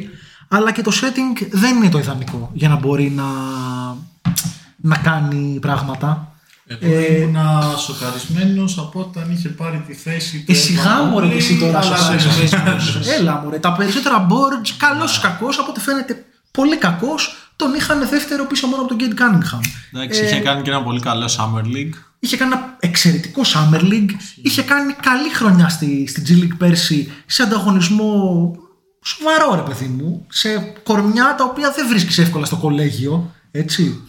Αλλά 0.48 0.72
και 0.72 0.82
το 0.82 0.92
setting 1.02 1.48
δεν 1.52 1.76
είναι 1.76 1.90
το 1.90 1.98
ιδανικό 2.00 2.50
για 2.54 2.70
να 2.70 2.76
μπορεί 2.76 3.10
να, 3.10 3.24
να 4.78 4.98
κάνει 4.98 5.58
πράγματα. 5.62 6.26
Εγώ 6.80 7.22
ήμουν 7.22 7.36
σοκαρισμένος 7.78 8.78
από 8.78 9.00
όταν 9.00 9.32
είχε 9.32 9.50
πάρει 9.50 9.84
τη 9.88 9.94
θέση 9.94 10.44
του. 10.44 10.52
Ε, 10.52 10.56
σιγά 10.56 11.02
μωρέ 11.04 11.28
και 11.28 11.36
εσύ 11.36 11.58
τώρα 11.60 11.80
αλλά 11.80 11.96
σοκαρισμένος. 11.96 13.00
δεν- 13.06 13.20
Έλα 13.20 13.42
μωρέ, 13.44 13.58
τα 13.60 13.74
περισσότερα 13.74 14.28
boards, 14.30 14.70
καλός 14.78 15.18
ή 15.18 15.22
κακός, 15.22 15.58
από 15.60 15.70
ό,τι 15.70 15.80
φαίνεται 15.80 16.26
πολύ 16.52 16.78
κακός, 16.78 17.52
τον 17.56 17.74
είχαν 17.74 18.08
δεύτερο 18.10 18.46
πίσω 18.46 18.68
μόνο 18.68 18.82
από 18.82 18.96
τον 18.96 18.98
Kate 19.00 19.22
Cunningham. 19.22 19.62
Εντάξει, 19.94 20.24
είχε 20.24 20.40
κάνει 20.40 20.62
και 20.62 20.70
ένα 20.70 20.84
πολύ 20.84 21.00
καλό 21.00 21.26
Summer 21.26 21.66
League. 21.66 21.94
Είχε 22.20 22.38
κάνει 22.38 22.52
ένα 22.54 22.78
εξαιρετικό 22.80 23.42
Summer 23.46 23.82
League, 23.82 24.12
είχε 24.42 24.62
κάνει 24.62 24.94
καλή 24.94 25.30
χρονιά 25.34 25.70
στη, 25.70 26.08
στη 26.08 26.24
G 26.28 26.44
League 26.44 26.58
πέρσι 26.58 27.12
σε 27.26 27.44
ανταγωνισμό 27.44 28.56
σοβαρό 29.06 29.56
ρε 29.56 29.62
παιδί 29.62 29.86
μου, 29.86 30.26
σε 30.30 30.74
κορμιά 30.84 31.36
τα 31.38 31.44
οποία 31.44 31.72
δεν 31.72 31.88
βρίσκεις 31.88 32.18
εύκολα 32.18 32.46
στο 32.46 32.56
κολέγιο, 32.56 33.34
έτσι. 33.52 34.02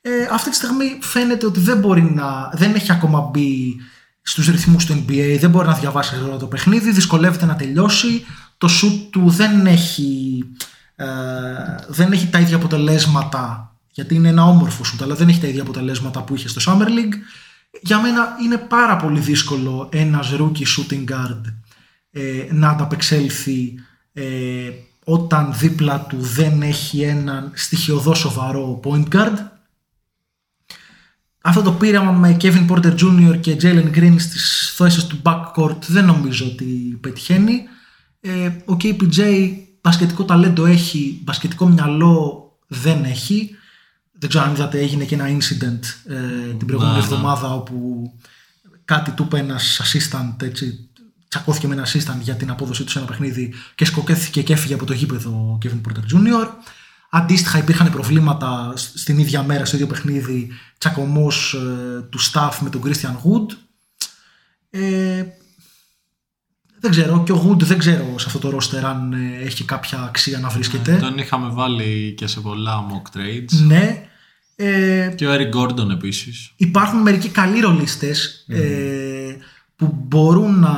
Ε, 0.00 0.28
αυτή 0.32 0.50
τη 0.50 0.56
στιγμή 0.56 0.98
φαίνεται 1.00 1.46
ότι 1.46 1.60
δεν 1.60 1.78
μπορεί 1.78 2.02
να, 2.02 2.50
δεν 2.52 2.74
έχει 2.74 2.92
ακόμα 2.92 3.20
μπει 3.20 3.76
στους 4.22 4.48
ρυθμούς 4.48 4.84
του 4.84 5.04
NBA, 5.06 5.36
δεν 5.40 5.50
μπορεί 5.50 5.66
να 5.66 5.74
διαβάσει 5.74 6.14
γρήγορα 6.14 6.36
το 6.36 6.46
παιχνίδι, 6.46 6.90
δυσκολεύεται 6.90 7.46
να 7.46 7.56
τελειώσει, 7.56 8.26
το 8.58 8.68
shoot 8.68 9.08
του 9.10 9.30
δεν 9.30 9.66
έχει, 9.66 10.44
ε, 11.00 11.06
δεν 11.88 12.12
έχει 12.12 12.26
τα 12.26 12.38
ίδια 12.38 12.56
αποτελέσματα, 12.56 13.74
γιατί 13.90 14.14
είναι 14.14 14.28
ένα 14.28 14.44
όμορφο 14.44 14.82
shoot, 14.84 15.02
αλλά 15.02 15.14
δεν 15.14 15.28
έχει 15.28 15.40
τα 15.40 15.46
ίδια 15.46 15.62
αποτελέσματα 15.62 16.22
που 16.22 16.34
είχε 16.34 16.48
στο 16.48 16.60
Summer 16.66 16.86
League. 16.86 17.14
Για 17.82 18.00
μένα 18.00 18.36
είναι 18.44 18.56
πάρα 18.56 18.96
πολύ 18.96 19.20
δύσκολο 19.20 19.88
ένας 19.92 20.34
rookie 20.38 20.64
shooting 20.76 21.04
guard 21.10 21.40
ε, 22.10 22.46
να 22.50 22.68
ανταπεξέλθει 22.68 23.74
ε, 24.12 24.70
όταν 25.04 25.54
δίπλα 25.58 26.00
του 26.00 26.16
δεν 26.20 26.62
έχει 26.62 27.02
έναν 27.02 27.50
στοιχειοδό 27.54 28.14
σοβαρό 28.14 28.80
point 28.84 29.08
guard. 29.14 29.36
Αυτό 31.40 31.62
το 31.62 31.72
πείραμα 31.72 32.12
με 32.12 32.36
Kevin 32.40 32.66
Porter 32.68 32.94
Jr. 32.98 33.38
και 33.40 33.56
Jalen 33.62 33.90
Green 33.94 34.14
στις 34.18 34.72
θέσεις 34.76 35.06
του 35.06 35.20
backcourt 35.22 35.78
δεν 35.86 36.04
νομίζω 36.04 36.46
ότι 36.46 36.98
πετυχαίνει. 37.00 37.62
Ε, 38.20 38.46
ο 38.46 38.76
KPJ 38.82 39.50
μπασκετικό 39.80 40.24
ταλέντο 40.24 40.66
έχει, 40.66 41.20
μπασκετικό 41.24 41.66
μυαλό 41.66 42.48
δεν 42.66 43.04
έχει. 43.04 43.50
Δεν 44.12 44.28
ξέρω 44.28 44.44
αν 44.44 44.52
είδατε 44.54 44.78
έγινε 44.78 45.04
και 45.04 45.14
ένα 45.14 45.26
incident 45.28 46.12
ε, 46.12 46.52
την 46.58 46.66
προηγούμενη 46.66 46.98
εβδομάδα 46.98 47.54
όπου 47.54 48.10
κάτι 48.84 49.10
του 49.10 49.22
είπε 49.22 49.38
ένας 49.38 49.80
assistant 49.84 50.42
έτσι, 50.42 50.88
τσακώθηκε 51.28 51.66
με 51.66 51.74
ένα 51.74 51.86
assistant 51.86 52.20
για 52.20 52.34
την 52.34 52.50
απόδοσή 52.50 52.84
του 52.84 52.90
σε 52.90 52.98
ένα 52.98 53.06
παιχνίδι 53.06 53.54
και 53.74 53.84
σκοκέθηκε 53.84 54.42
και 54.42 54.52
έφυγε 54.52 54.74
από 54.74 54.84
το 54.84 54.92
γήπεδο 54.92 55.30
ο 55.30 55.58
Kevin 55.64 55.80
Porter 55.80 56.14
Jr. 56.16 56.48
Αντίστοιχα 57.10 57.58
υπήρχαν 57.58 57.90
προβλήματα 57.90 58.72
σ- 58.76 58.98
στην 58.98 59.18
ίδια 59.18 59.42
μέρα, 59.42 59.64
στο 59.64 59.76
ίδιο 59.76 59.88
παιχνίδι, 59.88 60.48
τσακωμός 60.78 61.54
ε, 61.54 62.00
του 62.02 62.18
staff 62.20 62.52
με 62.60 62.70
τον 62.70 62.82
Christian 62.84 63.14
Wood. 63.14 63.56
Ε, 64.70 65.24
δεν 66.80 66.90
ξέρω, 66.90 67.22
και 67.22 67.32
ο 67.32 67.48
Wood 67.48 67.62
δεν 67.62 67.78
ξέρω 67.78 68.18
σε 68.18 68.26
αυτό 68.26 68.38
το 68.38 68.56
roster 68.56 68.84
αν 68.84 69.12
ε, 69.12 69.44
έχει 69.44 69.64
κάποια 69.64 70.00
αξία 70.00 70.38
να 70.38 70.48
βρίσκεται. 70.48 70.96
Τον 70.96 71.18
είχαμε 71.18 71.48
βάλει 71.52 72.14
και 72.16 72.26
σε 72.26 72.40
πολλά 72.40 72.86
mock 72.90 73.18
trades. 73.18 73.66
Ναι. 73.66 74.02
Ε, 74.56 75.12
Και 75.16 75.26
ο 75.26 75.30
Eric 75.34 75.56
Gordon 75.56 75.90
επίσης. 75.90 76.52
υπάρχουν 76.56 77.00
μερικοί 77.00 77.28
καλοί 77.28 77.60
ρολίστες 77.60 78.44
ε, 78.48 79.36
που 79.76 79.94
μπορούν 80.06 80.58
να, 80.58 80.74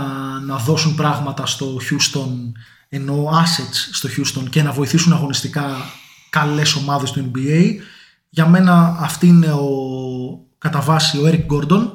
να 0.46 0.56
δώσουν 0.56 0.94
πράγματα 0.94 1.46
στο 1.46 1.76
Houston 1.76 2.52
ενώ 2.88 3.28
assets 3.30 3.88
στο 3.92 4.08
Houston 4.08 4.48
και 4.50 4.62
να 4.62 4.72
βοηθήσουν 4.72 5.12
αγωνιστικά 5.12 5.76
καλές 6.30 6.74
ομάδες 6.74 7.10
του 7.10 7.30
NBA. 7.34 7.74
Για 8.28 8.46
μένα 8.46 8.96
αυτή 9.00 9.26
είναι 9.26 9.52
ο, 9.52 9.68
κατά 10.58 10.80
βάση 10.80 11.18
ο 11.18 11.22
Eric 11.26 11.46
Gordon. 11.54 11.88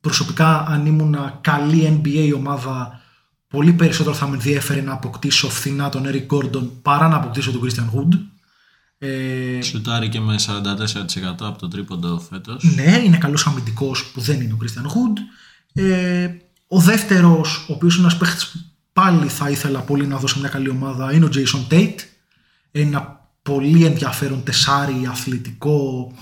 Προσωπικά 0.00 0.66
αν 0.68 0.86
ήμουν 0.86 1.16
καλή 1.40 2.02
NBA 2.02 2.32
ομάδα 2.36 3.00
πολύ 3.48 3.72
περισσότερο 3.72 4.14
θα 4.16 4.26
με 4.26 4.34
ενδιέφερε 4.34 4.80
να 4.80 4.92
αποκτήσω 4.92 5.50
φθηνά 5.50 5.88
τον 5.88 6.06
Eric 6.06 6.26
Gordon 6.26 6.70
παρά 6.82 7.08
να 7.08 7.16
αποκτήσω 7.16 7.52
τον 7.52 7.60
Christian 7.64 7.98
Wood. 7.98 8.18
Ε, 8.98 9.62
Σουτάρει 9.62 10.08
και 10.08 10.20
με 10.20 10.36
44% 10.38 10.46
από 11.38 11.58
το 11.58 11.68
τρίποντο 11.68 12.18
φέτος. 12.30 12.64
ναι, 12.74 13.02
είναι 13.04 13.18
καλός 13.18 13.46
αμυντικός 13.46 14.04
που 14.04 14.20
δεν 14.20 14.40
είναι 14.40 14.52
ο 14.52 14.58
Christian 14.62 14.86
Hood. 14.86 15.18
Ε, 15.82 16.28
ο 16.68 16.80
δεύτερος, 16.80 17.66
ο 17.68 17.72
οποίος 17.72 17.94
είναι 17.96 18.02
ένας 18.04 18.16
παίχτης 18.16 18.46
που 18.46 18.58
πάλι 18.92 19.28
θα 19.28 19.50
ήθελα 19.50 19.80
πολύ 19.80 20.06
να 20.06 20.16
δώσω 20.16 20.38
μια 20.40 20.48
καλή 20.48 20.68
ομάδα, 20.68 21.12
είναι 21.12 21.24
ο 21.24 21.30
Jason 21.34 21.72
Tate. 21.72 21.98
Ένα 22.70 23.28
πολύ 23.42 23.84
ενδιαφέρον 23.84 24.42
τεσάρι 24.42 25.06
αθλητικό 25.10 26.12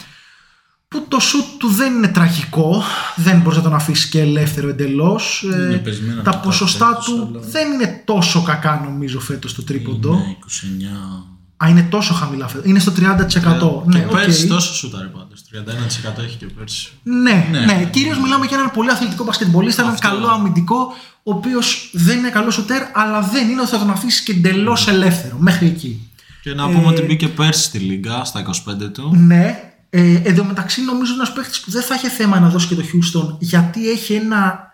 που 0.89 1.05
το 1.09 1.21
σουτ 1.21 1.45
του 1.59 1.69
δεν 1.69 1.95
είναι 1.95 2.09
τραγικό, 2.09 2.83
δεν 3.17 3.41
μπορείς 3.41 3.57
να 3.57 3.63
τον 3.65 3.75
αφήσεις 3.75 4.07
και 4.09 4.21
ελεύθερο 4.21 4.69
εντελώς. 4.69 5.45
Ε, 5.53 5.63
Είναι 5.63 5.77
πεσμένα 5.77 6.23
τα 6.23 6.31
από 6.31 6.41
το 6.43 6.49
ποσοστά 6.49 6.87
φέτος, 6.87 7.05
του 7.05 7.29
αλλά- 7.31 7.41
δεν 7.51 7.73
είναι 7.73 8.03
τόσο 8.05 8.43
κακά 8.43 8.81
νομίζω 8.85 9.21
φέτος 9.21 9.55
το 9.55 9.63
τρίποντο. 9.65 10.13
Είναι 10.13 10.37
29. 10.39 11.25
Α, 11.65 11.69
είναι 11.69 11.83
τόσο 11.83 12.15
χαμηλά 12.15 12.49
φέτος. 12.49 12.67
Είναι 12.71 12.79
στο 12.79 12.91
30%. 12.91 13.83
ναι, 13.87 13.99
και 13.99 14.05
οκ. 14.05 14.11
πέρσι 14.13 14.47
τόσο 14.47 14.75
σουτάρει 14.75 15.09
πάντως. 15.09 15.41
31% 15.51 16.23
έχει 16.23 16.37
και 16.37 16.47
πέρσι. 16.47 16.89
Ναι, 17.03 17.47
ναι. 17.51 17.59
Ναι. 17.65 17.89
Κυρίως 17.93 18.19
μιλάμε 18.19 18.47
για 18.47 18.57
έναν 18.57 18.71
πολύ 18.71 18.91
αθλητικό 18.91 19.25
μπασκετμπολίστα, 19.25 19.83
έναν 19.83 19.99
καλό 19.99 20.29
αμυντικό, 20.29 20.95
ο 21.23 21.31
οποίος 21.33 21.91
δεν 21.93 22.19
είναι 22.19 22.29
καλός 22.31 22.55
σουτέρ, 22.55 22.83
αλλά 22.95 23.21
δεν 23.21 23.49
είναι 23.49 23.61
ότι 23.61 23.71
θα 23.71 23.79
τον 23.79 23.91
αφήσεις 23.91 24.21
και 24.21 24.33
εντελώς 24.33 24.89
ελεύθερο 24.89 25.37
μέχρι 25.39 25.67
εκεί. 25.67 26.11
Και 26.43 26.55
να 26.55 26.67
πούμε 26.69 26.87
ότι 26.87 27.03
μπήκε 27.03 27.29
πέρσι 27.29 27.63
στη 27.63 27.79
λίγκα 27.79 28.25
στα 28.25 28.41
25 28.41 28.89
του. 28.93 29.15
Ναι. 29.17 29.61
Ε, 29.99 30.21
εν 30.25 30.35
τω 30.35 30.45
μεταξύ, 30.45 30.83
νομίζω 30.83 31.13
ένας 31.15 31.33
παίχτη 31.33 31.59
που 31.65 31.71
δεν 31.71 31.83
θα 31.83 31.95
είχε 31.95 32.09
θέμα 32.09 32.41
να 32.41 32.49
δώσει 32.49 32.67
και 32.67 32.75
το 32.75 32.83
Houston, 32.83 33.37
γιατί 33.39 33.91
έχει 33.91 34.13
ένα, 34.13 34.71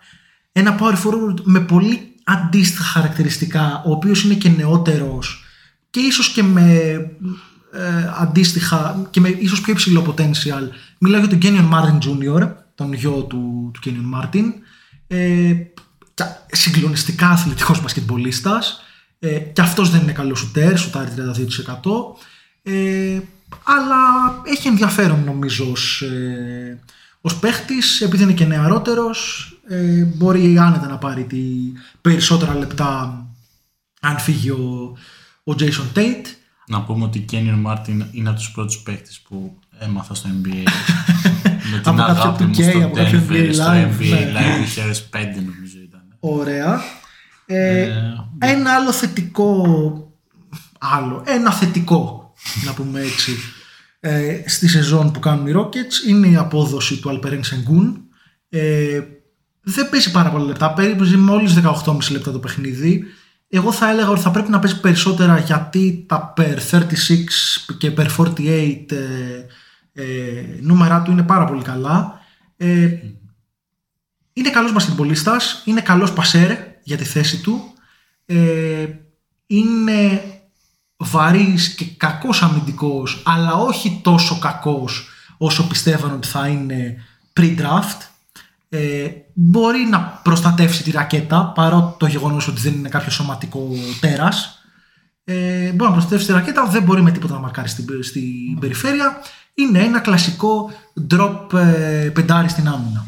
ένα 0.51 0.77
power 0.79 0.93
forward 0.93 1.41
με 1.43 1.59
πολύ 1.59 2.15
αντίστοιχα 2.23 2.83
χαρακτηριστικά, 2.83 3.81
ο 3.85 3.91
οποίος 3.91 4.23
είναι 4.23 4.33
και 4.33 4.49
νεότερος 4.49 5.43
και 5.89 5.99
ίσως 5.99 6.29
και 6.29 6.43
με 6.43 6.71
ε, 7.73 8.11
αντίστοιχα 8.19 9.07
και 9.09 9.19
με 9.19 9.29
ίσως 9.29 9.61
πιο 9.61 9.73
υψηλό 9.73 10.13
potential. 10.15 10.67
Μιλάω 10.99 11.19
για 11.19 11.29
τον 11.29 11.39
Kenyon 11.41 11.73
Martin 11.73 11.97
Jr., 12.07 12.53
τον 12.75 12.93
γιο 12.93 13.23
του, 13.23 13.71
του 13.73 13.79
Kenyon 13.85 14.19
Martin. 14.19 14.45
Ε, 15.07 15.53
κα- 16.13 16.45
συγκλονιστικά 16.51 17.29
αθλητικός 17.29 17.81
μπασκετμπολίστας. 17.81 18.81
Ε, 19.19 19.37
και 19.39 19.61
αυτός 19.61 19.89
δεν 19.89 20.01
είναι 20.01 20.11
καλός 20.11 20.39
σουτέρ, 20.39 20.77
σουτάρει 20.77 21.11
32%. 21.11 22.15
Ε, 22.63 23.19
αλλά 23.63 23.97
έχει 24.43 24.67
ενδιαφέρον 24.67 25.23
νομίζω 25.23 25.71
ως, 25.71 26.01
ε, 26.01 26.79
ως 27.21 27.39
παίχτης, 27.39 28.01
επειδή 28.01 28.23
είναι 28.23 28.33
και 28.33 28.45
νεαρότερος, 28.45 29.47
ε, 29.67 30.03
μπορεί 30.03 30.57
άνετα 30.57 30.87
να 30.87 30.97
πάρει 30.97 31.23
τη 31.23 31.41
περισσότερα 32.01 32.55
λεπτά 32.55 33.23
αν 34.01 34.19
φύγει 34.19 34.49
ο, 34.49 34.97
ο 35.43 35.55
Jason 35.59 35.97
Tate. 35.97 36.25
Να 36.67 36.81
πούμε 36.81 37.03
ότι 37.03 37.17
η 37.17 37.25
Kenyon 37.31 37.71
Martin 37.71 38.07
είναι 38.11 38.29
από 38.29 38.37
τους 38.37 38.51
πρώτους 38.51 38.77
παίκτες 38.77 39.19
που 39.27 39.57
έμαθα 39.79 40.13
στο 40.13 40.29
NBA. 40.29 40.63
με 41.71 41.79
την 41.79 41.89
Από 41.89 41.97
κάποιο 41.97 42.21
αγάπη 42.21 42.43
μου 42.43 42.53
2K, 42.53 42.63
στο 42.63 42.83
από 42.83 42.95
κάποιο 42.95 43.23
Denver, 43.29 43.31
NBA 43.31 43.53
στο 43.53 43.63
Live, 43.65 44.01
NBA 44.01 44.09
ναι. 44.09 44.33
Live 44.33 45.17
2005 45.17 45.25
νομίζω 45.35 45.77
ήταν. 45.83 46.01
Ωραία. 46.19 46.81
Ε, 47.45 47.89
ένα 48.39 48.73
άλλο 48.73 48.91
θετικό, 48.91 49.65
άλλο, 50.79 51.23
ένα 51.25 51.51
θετικό, 51.51 52.22
να 52.65 52.73
πούμε 52.73 53.01
έτσι, 53.01 53.37
ε, 53.99 54.43
στη 54.45 54.67
σεζόν 54.67 55.11
που 55.11 55.19
κάνουν 55.19 55.47
οι 55.47 55.53
Rockets 55.55 56.07
είναι 56.07 56.27
η 56.27 56.35
απόδοση 56.35 56.99
του 56.99 57.09
Αλπερέν 57.09 57.43
Σενγκούν. 57.43 58.03
Ε, 58.49 59.01
δεν 59.61 59.89
παίζει 59.89 60.11
πάρα 60.11 60.29
πολλά 60.29 60.45
λεπτά, 60.45 60.73
παίζει 60.73 61.17
μόλις 61.17 61.53
18,5 61.53 62.11
λεπτά 62.11 62.31
το 62.31 62.39
παιχνίδι. 62.39 63.03
Εγώ 63.47 63.71
θα 63.71 63.89
έλεγα 63.89 64.09
ότι 64.09 64.21
θα 64.21 64.31
πρέπει 64.31 64.49
να 64.49 64.59
παίζει 64.59 64.79
περισσότερα 64.79 65.39
γιατί 65.39 66.05
τα 66.07 66.33
per 66.37 66.57
36 66.71 66.83
και 67.77 67.93
per 67.97 68.07
48 68.17 68.91
ε, 68.91 69.45
ε, 69.93 70.43
νούμερα 70.61 71.01
του 71.01 71.11
είναι 71.11 71.23
πάρα 71.23 71.45
πολύ 71.45 71.63
καλά. 71.63 72.19
Ε, 72.57 72.97
είναι 74.33 74.49
καλός 74.49 74.73
μπασκετμπολίστας, 74.73 75.61
είναι 75.65 75.81
καλός 75.81 76.13
πασέρ 76.13 76.57
για 76.83 76.97
τη 76.97 77.03
θέση 77.03 77.41
του. 77.41 77.73
Ε, 78.25 78.87
είναι 79.47 80.21
βαρύς 81.03 81.75
και 81.75 81.85
κακός 81.97 82.41
αμυντικός, 82.43 83.21
αλλά 83.25 83.53
όχι 83.53 83.99
τόσο 84.03 84.39
κακός 84.39 85.07
όσο 85.37 85.67
πιστεύαν 85.67 86.11
ότι 86.11 86.27
θα 86.27 86.47
είναι 86.47 86.95
pre-draft. 87.39 88.07
Ε, 88.69 89.07
μπορεί 89.33 89.87
να 89.89 89.99
προστατεύσει 89.99 90.83
τη 90.83 90.91
ρακέτα, 90.91 91.51
παρότι 91.55 91.95
το 91.97 92.05
γεγονός 92.05 92.47
ότι 92.47 92.61
δεν 92.61 92.73
είναι 92.73 92.89
κάποιο 92.89 93.11
σωματικό 93.11 93.67
τέρας. 93.99 94.63
Ε, 95.23 95.71
μπορεί 95.71 95.89
να 95.89 95.91
προστατεύσει 95.91 96.25
τη 96.25 96.31
ρακέτα, 96.31 96.65
δεν 96.65 96.83
μπορεί 96.83 97.01
με 97.01 97.11
τίποτα 97.11 97.33
να 97.33 97.39
μαρκάρει 97.39 97.67
στην, 97.67 97.85
στην 98.03 98.59
περιφέρεια. 98.59 99.21
Είναι 99.53 99.79
ένα 99.79 99.99
κλασικό 99.99 100.71
drop 101.09 101.53
ε, 101.53 102.09
πεντάρι 102.13 102.49
στην 102.49 102.67
άμυνα. 102.67 103.05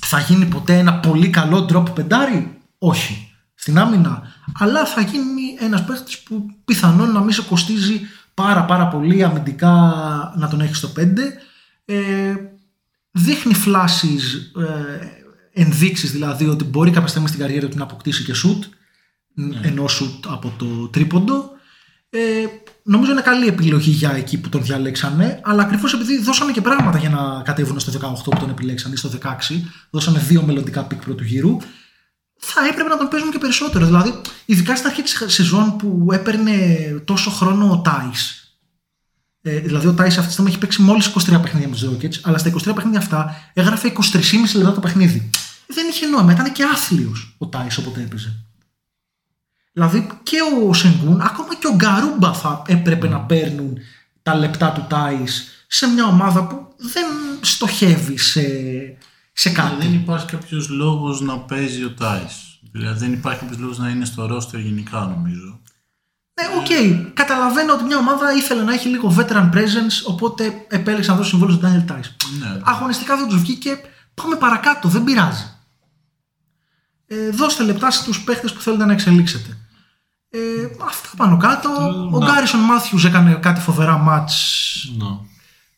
Θα 0.00 0.20
γίνει 0.20 0.44
ποτέ 0.44 0.78
ένα 0.78 0.94
πολύ 0.94 1.28
καλό 1.28 1.68
drop 1.72 1.94
πεντάρι, 1.94 2.58
όχι. 2.78 3.25
Στην 3.66 3.78
άμυνα. 3.78 4.22
Αλλά 4.58 4.84
θα 4.84 5.00
γίνει 5.00 5.56
ένας 5.58 5.84
παίχτης 5.84 6.18
που 6.18 6.46
πιθανόν 6.64 7.12
να 7.12 7.20
μην 7.20 7.32
σε 7.32 7.42
κοστίζει 7.42 8.00
πάρα 8.34 8.64
πάρα 8.64 8.88
πολύ 8.88 9.24
αμυντικά 9.24 9.70
να 10.36 10.48
τον 10.48 10.60
έχεις 10.60 10.76
στο 10.76 10.88
5. 10.88 11.00
Ε, 11.84 12.34
δείχνει 13.10 13.54
flashes, 13.54 14.34
ε, 14.34 15.62
ενδείξεις 15.62 16.12
δηλαδή 16.12 16.46
ότι 16.46 16.64
μπορεί 16.64 16.90
κάποια 16.90 17.08
στιγμή 17.08 17.28
στην 17.28 17.40
καριέρα 17.40 17.68
του 17.68 17.76
να 17.76 17.82
αποκτήσει 17.82 18.24
και 18.24 18.34
σουτ, 18.34 18.64
ενώ 19.62 19.88
σουτ 19.88 20.26
από 20.28 20.54
το 20.58 20.88
τρίποντο. 20.88 21.50
Ε, 22.10 22.18
νομίζω 22.82 23.12
είναι 23.12 23.20
καλή 23.20 23.46
επιλογή 23.46 23.90
για 23.90 24.12
εκεί 24.12 24.40
που 24.40 24.48
τον 24.48 24.62
διαλέξανε, 24.62 25.40
αλλά 25.42 25.62
ακριβώς 25.62 25.92
επειδή 25.94 26.18
δώσανε 26.22 26.52
και 26.52 26.60
πράγματα 26.60 26.98
για 26.98 27.10
να 27.10 27.42
κατέβουν 27.44 27.80
στο 27.80 27.92
18 27.92 28.30
που 28.30 28.40
τον 28.40 28.50
επιλέξανε 28.50 28.94
ή 28.94 28.96
στο 28.96 29.08
16, 29.08 29.62
δώσανε 29.90 30.18
δύο 30.18 30.42
μελλοντικά 30.42 30.84
picks 30.84 31.04
πρώτου 31.04 31.24
γύρου, 31.24 31.56
θα 32.38 32.66
έπρεπε 32.66 32.88
να 32.88 32.96
τον 32.96 33.08
παίζουν 33.08 33.30
και 33.30 33.38
περισσότερο. 33.38 33.84
Δηλαδή, 33.84 34.20
ειδικά 34.44 34.76
στην 34.76 34.88
αρχή 34.88 35.02
της 35.02 35.24
σεζόν 35.26 35.76
που 35.76 36.08
έπαιρνε 36.12 36.54
τόσο 37.04 37.30
χρόνο 37.30 37.70
ο 37.70 37.78
Τάις, 37.78 38.50
ε, 39.42 39.58
δηλαδή, 39.58 39.86
ο 39.86 39.94
Τάις 39.94 40.14
αυτή 40.14 40.26
τη 40.26 40.32
στιγμή 40.32 40.50
έχει 40.50 40.58
παίξει 40.58 40.82
μόλις 40.82 41.06
23 41.06 41.40
παιχνίδια 41.42 41.68
με 41.68 41.74
τους 41.74 41.88
Rockets, 41.90 42.20
αλλά 42.22 42.38
στα 42.38 42.50
23 42.50 42.74
παιχνίδια 42.74 42.98
αυτά 42.98 43.50
έγραφε 43.52 43.92
23,5 44.12 44.22
λεπτά 44.54 44.72
το 44.72 44.80
παιχνίδι. 44.80 45.30
Δεν 45.66 45.88
είχε 45.88 46.06
νόημα, 46.06 46.32
ήταν 46.32 46.52
και 46.52 46.62
άθλιος 46.62 47.34
ο 47.38 47.46
Τάις 47.46 47.78
όποτε 47.78 48.00
έπαιζε. 48.00 48.46
Δηλαδή 49.72 50.06
και 50.22 50.36
ο 50.66 50.72
Σενγκούν, 50.72 51.20
ακόμα 51.20 51.54
και 51.54 51.66
ο 51.66 51.74
Γκαρούμπα 51.74 52.32
θα 52.32 52.62
έπρεπε 52.66 53.08
να 53.08 53.20
παίρνουν 53.20 53.78
τα 54.22 54.34
λεπτά 54.34 54.72
του 54.72 54.86
Τάις 54.88 55.64
σε 55.66 55.86
μια 55.86 56.04
ομάδα 56.04 56.46
που 56.46 56.74
δεν 56.76 57.04
στοχεύει 57.40 58.18
σε, 58.18 58.42
σε 59.38 59.50
κάτι. 59.50 59.86
Δεν 59.86 59.94
υπάρχει 59.94 60.26
κάποιος 60.26 60.68
λόγος 60.68 61.20
να 61.20 61.38
παίζει 61.38 61.84
ο 61.84 61.90
Τάις. 61.90 62.58
Δηλαδή 62.72 62.98
δεν 62.98 63.12
υπάρχει 63.12 63.40
κάποιος 63.40 63.58
λόγος 63.58 63.78
να 63.78 63.88
είναι 63.88 64.04
στο 64.04 64.26
ρόστερ 64.26 64.60
γενικά 64.60 64.98
νομίζω. 65.16 65.60
Ναι, 66.34 66.46
οκ. 66.58 67.04
Καταλαβαίνω 67.14 67.72
ότι 67.72 67.84
μια 67.84 67.98
ομάδα 67.98 68.32
ήθελε 68.32 68.62
να 68.62 68.72
έχει 68.72 68.88
λίγο 68.88 69.14
veteran 69.18 69.50
presence, 69.52 70.06
οπότε 70.06 70.66
επέλεξε 70.68 71.10
να 71.10 71.16
δώσει 71.16 71.28
συμβόλαιο 71.28 71.56
στον 71.56 71.70
Daniel 71.70 71.92
Theis. 71.92 72.10
Ναι. 72.38 72.60
Αγωνιστικά 72.64 73.16
δεν 73.16 73.28
τους 73.28 73.40
βγήκε. 73.40 73.80
Πάμε 74.14 74.36
παρακάτω, 74.36 74.88
δεν 74.88 75.04
πειράζει. 75.04 75.44
Ε, 77.06 77.30
δώστε 77.30 77.62
λεπτά 77.64 77.90
στους 77.90 78.24
παίχτες 78.24 78.52
που 78.52 78.60
θέλετε 78.60 78.84
να 78.84 78.92
εξελίξετε. 78.92 79.58
Ε, 80.30 80.38
αυτά 80.86 81.08
πάνω 81.16 81.36
κάτω. 81.36 81.70
ο 82.12 82.18
να. 82.18 82.26
Γκάρισον 82.26 82.60
Μάθιους 82.60 83.04
έκανε 83.04 83.34
κάτι 83.34 83.60
φοβερά 83.60 83.96
ματς 83.98 84.34
Ναι. 84.96 85.06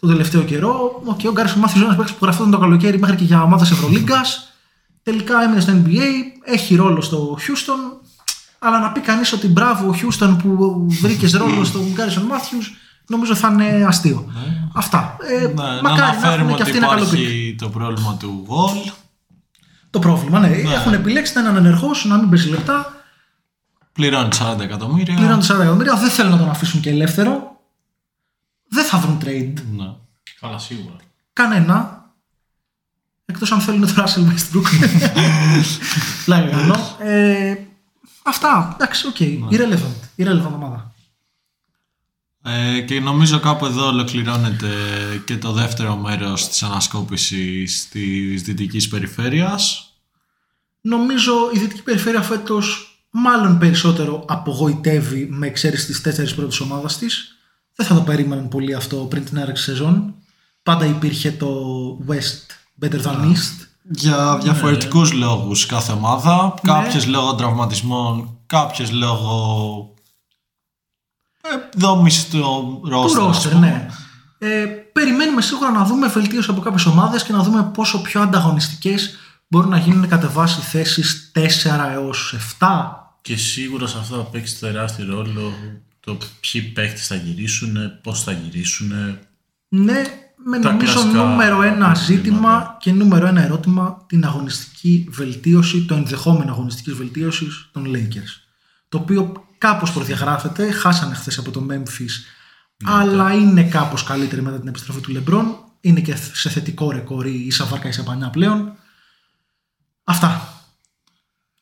Τον 0.01 0.09
τελευταίο 0.09 0.43
καιρό. 0.43 1.03
Okay, 1.07 1.25
ο 1.29 1.31
Γκάρισον 1.33 1.59
Μάθιους 1.59 1.77
είναι 1.77 1.85
ένας 1.85 1.97
παίχτης 1.97 2.17
που 2.17 2.25
γραφόταν 2.25 2.51
το 2.51 2.59
καλοκαίρι 2.59 2.99
μέχρι 2.99 3.17
και 3.17 3.25
για 3.25 3.43
ομάδες 3.43 3.71
Ευρωλίγκας. 3.71 4.53
Τελικά 5.03 5.43
έμεινε 5.43 5.61
στο 5.61 5.73
NBA, 5.73 6.03
έχει 6.45 6.75
ρόλο 6.75 7.01
στο 7.01 7.39
Houston. 7.41 8.07
Αλλά 8.59 8.81
να 8.81 8.93
πει 8.93 9.01
κανείς 9.01 9.33
ότι 9.33 9.47
μπράβο 9.49 9.89
ο 9.89 9.95
Houston 10.03 10.37
που 10.43 10.87
βρήκες 10.89 11.33
ρόλο 11.33 11.65
στον 11.65 11.83
Γκάρισον 11.93 12.23
Μάθιους, 12.23 12.77
νομίζω 13.07 13.35
θα 13.35 13.49
είναι 13.49 13.85
αστείο. 13.87 14.33
Αυτά. 14.75 15.17
Ε, 15.21 15.47
Ναι, 15.47 15.53
να 15.53 15.81
μακάρι 15.83 16.01
να 16.01 16.07
αναφέρουμε 16.07 16.35
έχουν 16.35 16.47
και 16.47 16.53
ότι 16.53 16.63
αυτοί 16.63 16.77
ένα 16.77 16.87
καλό 16.87 17.03
pick. 17.05 17.07
υπάρχει 17.07 17.55
το 17.59 17.69
πρόβλημα 17.69 18.17
του 18.17 18.47
Wall. 18.49 18.93
Το 19.91 19.99
πρόβλημα, 19.99 20.39
ναι. 20.39 20.47
Έχουν 20.49 20.93
επιλέξει 20.93 21.33
να 21.35 21.41
είναι 21.41 21.49
ανενεργό, 21.49 21.91
να 22.05 22.17
μην 22.17 22.29
παίζει 22.29 22.49
λεπτά. 22.49 22.93
Πληρώνει 23.93 24.29
40 24.33 24.61
εκατομμύρια. 24.61 25.15
Πληρώνουν 25.15 25.43
40 25.43 25.61
εκατομμύρια. 25.61 25.95
Δεν 25.95 26.11
θέλουν 26.11 26.31
να 26.33 26.39
τον 26.39 26.51
αφήσουν 26.51 26.81
και 26.81 26.91
ελεύθερο. 26.91 27.58
Δεν 28.69 28.85
θα 28.85 28.99
βρουν 28.99 29.21
trade. 29.25 29.55
Ναι. 29.77 29.95
Καλά, 30.41 30.59
σίγουρα. 30.59 30.97
Κανένα. 31.33 32.07
Εκτός 33.25 33.53
αν 33.53 33.61
θέλουν 33.61 33.81
το 33.81 33.95
Russell 33.97 34.33
Westbrook. 34.33 34.67
Πλάκα 36.25 36.51
κάνω. 36.51 36.97
Ε, 36.99 37.55
αυτά. 38.23 38.73
Εντάξει, 38.75 39.07
ok. 39.07 39.17
Irrelevant. 39.51 40.23
Irrelevant 40.23 40.53
ομάδα. 40.55 40.95
Ε, 42.43 42.81
και 42.81 43.01
νομίζω 43.01 43.41
κάπου 43.41 43.67
εδώ 43.67 43.87
ολοκληρώνεται 43.87 44.69
και 45.25 45.37
το 45.37 45.53
δεύτερο 45.53 45.97
μέρος 45.97 46.49
της 46.49 46.63
ανασκόπησης 46.63 47.89
της 47.89 48.43
δυτικής 48.43 48.89
περιφέρειας. 48.89 49.93
Νομίζω 50.81 51.33
η 51.55 51.59
Δυτική 51.59 51.83
Περιφέρεια 51.83 52.23
φέτος 52.23 52.93
μάλλον 53.11 53.59
περισσότερο 53.59 54.25
απογοητεύει 54.29 55.27
με 55.31 55.47
εξαίρεση 55.47 55.87
τις 55.87 56.01
τέσσερις 56.01 56.35
πρώτες 56.35 56.61
ομάδες 56.61 56.99
της. 56.99 57.38
Δεν 57.81 57.87
θα 57.87 57.95
το 57.95 58.01
περίμεναν 58.01 58.49
πολύ 58.49 58.75
αυτό 58.75 58.97
πριν 58.97 59.25
την 59.25 59.37
έναρξη 59.37 59.63
σεζόν. 59.63 60.15
Πάντα 60.63 60.85
υπήρχε 60.87 61.31
το 61.33 61.49
West 62.09 62.47
better 62.85 63.03
than 63.03 63.15
East. 63.25 63.67
Για 63.91 64.39
διαφορετικούς 64.43 65.13
λόγους 65.13 65.67
κάθε 65.67 65.93
ομάδα. 65.93 66.55
Κάποιες 66.63 67.07
λόγω 67.07 67.35
τραυματισμών, 67.35 68.39
κάποιες 68.47 68.91
λόγω 68.93 69.95
ε, 71.41 71.79
δόμηση 71.79 72.31
του 72.31 72.39
Του 72.83 72.89
ρόστερ. 72.91 73.23
ας 73.23 73.47
roster, 73.47 73.51
πούμε. 73.53 73.67
ναι. 73.67 73.87
Ε, 74.39 74.65
περιμένουμε 74.93 75.41
σίγουρα 75.43 75.71
να 75.71 75.85
δούμε 75.85 76.07
βελτίωση 76.09 76.51
από 76.51 76.61
κάποιες 76.61 76.87
ομάδες 76.87 77.23
και 77.23 77.33
να 77.33 77.43
δούμε 77.43 77.63
πόσο 77.75 78.03
πιο 78.03 78.21
ανταγωνιστικές 78.23 79.17
μπορούν 79.49 79.71
να 79.71 79.79
γίνουν 79.79 80.09
κατ' 80.09 80.27
βάση 80.27 80.61
θέσεις 80.61 81.31
4 81.35 81.91
έως 81.93 82.35
7. 82.59 82.67
Και 83.23 83.37
σίγουρα 83.37 83.87
σε 83.87 83.99
αυτό 83.99 84.17
θα 84.17 84.23
παίξει 84.23 84.59
τεράστιο 84.59 85.07
ρόλο 85.07 85.53
το 86.01 86.19
ποιοι 86.41 86.63
παίχτε 86.63 87.01
θα 87.01 87.15
γυρίσουν, 87.15 87.77
πώς 88.03 88.23
θα 88.23 88.33
γυρίσουν. 88.33 88.93
Ναι, 89.69 90.03
με 90.45 90.59
Τα 90.59 90.73
νομίζω 90.73 90.93
κλασικά 90.93 91.23
νούμερο 91.23 91.63
ένα 91.63 91.63
προβλήματα. 91.63 91.95
ζήτημα 91.95 92.77
και 92.81 92.93
νούμερο 92.93 93.27
ένα 93.27 93.43
ερώτημα 93.43 94.05
την 94.07 94.25
αγωνιστική 94.25 95.09
βελτίωση, 95.11 95.85
το 95.85 95.95
ενδεχόμενο 95.95 96.53
αγωνιστικής 96.53 96.95
βελτίωσης 96.95 97.69
των 97.73 97.87
Lakers. 97.95 98.43
Το 98.89 98.99
οποίο 98.99 99.47
κάπως 99.59 99.93
προδιαγράφεται, 99.93 100.71
χάσανε 100.71 101.15
χθες 101.15 101.39
από 101.39 101.51
το 101.51 101.67
Memphis, 101.71 102.11
αλλά 102.85 103.33
είναι 103.33 103.63
κάπως 103.63 104.03
καλύτερη 104.03 104.43
μετά 104.43 104.59
την 104.59 104.69
επιστροφή 104.69 105.01
του 105.01 105.13
LeBron. 105.17 105.45
Είναι 105.81 106.01
και 106.01 106.17
σε 106.33 106.51
θετικό 106.51 106.91
ρεκόρ 106.91 107.27
η 107.27 107.47
ίσα 107.47 107.65
βάρκα 107.65 107.89
ίσα 107.89 108.03
πανιά 108.03 108.31
πλέον. 108.31 108.73
Αυτά. 110.05 110.53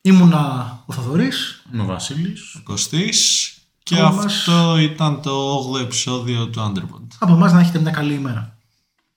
Ήμουνα 0.01 0.83
ο 0.85 0.93
Θοδωρής. 0.93 1.61
Ο 1.79 1.85
Βασίλης. 1.85 2.55
Κωστής. 2.63 3.51
Και 3.87 3.95
Thomas. 3.99 4.25
αυτό 4.25 4.77
ήταν 4.79 5.21
το 5.21 5.57
8ο 5.73 5.79
επεισόδιο 5.79 6.47
του 6.47 6.59
Underpod. 6.61 7.07
Από 7.19 7.33
εμάς 7.33 7.53
να 7.53 7.59
έχετε 7.59 7.79
μια 7.79 7.91
καλή 7.91 8.13
ημέρα. 8.13 8.56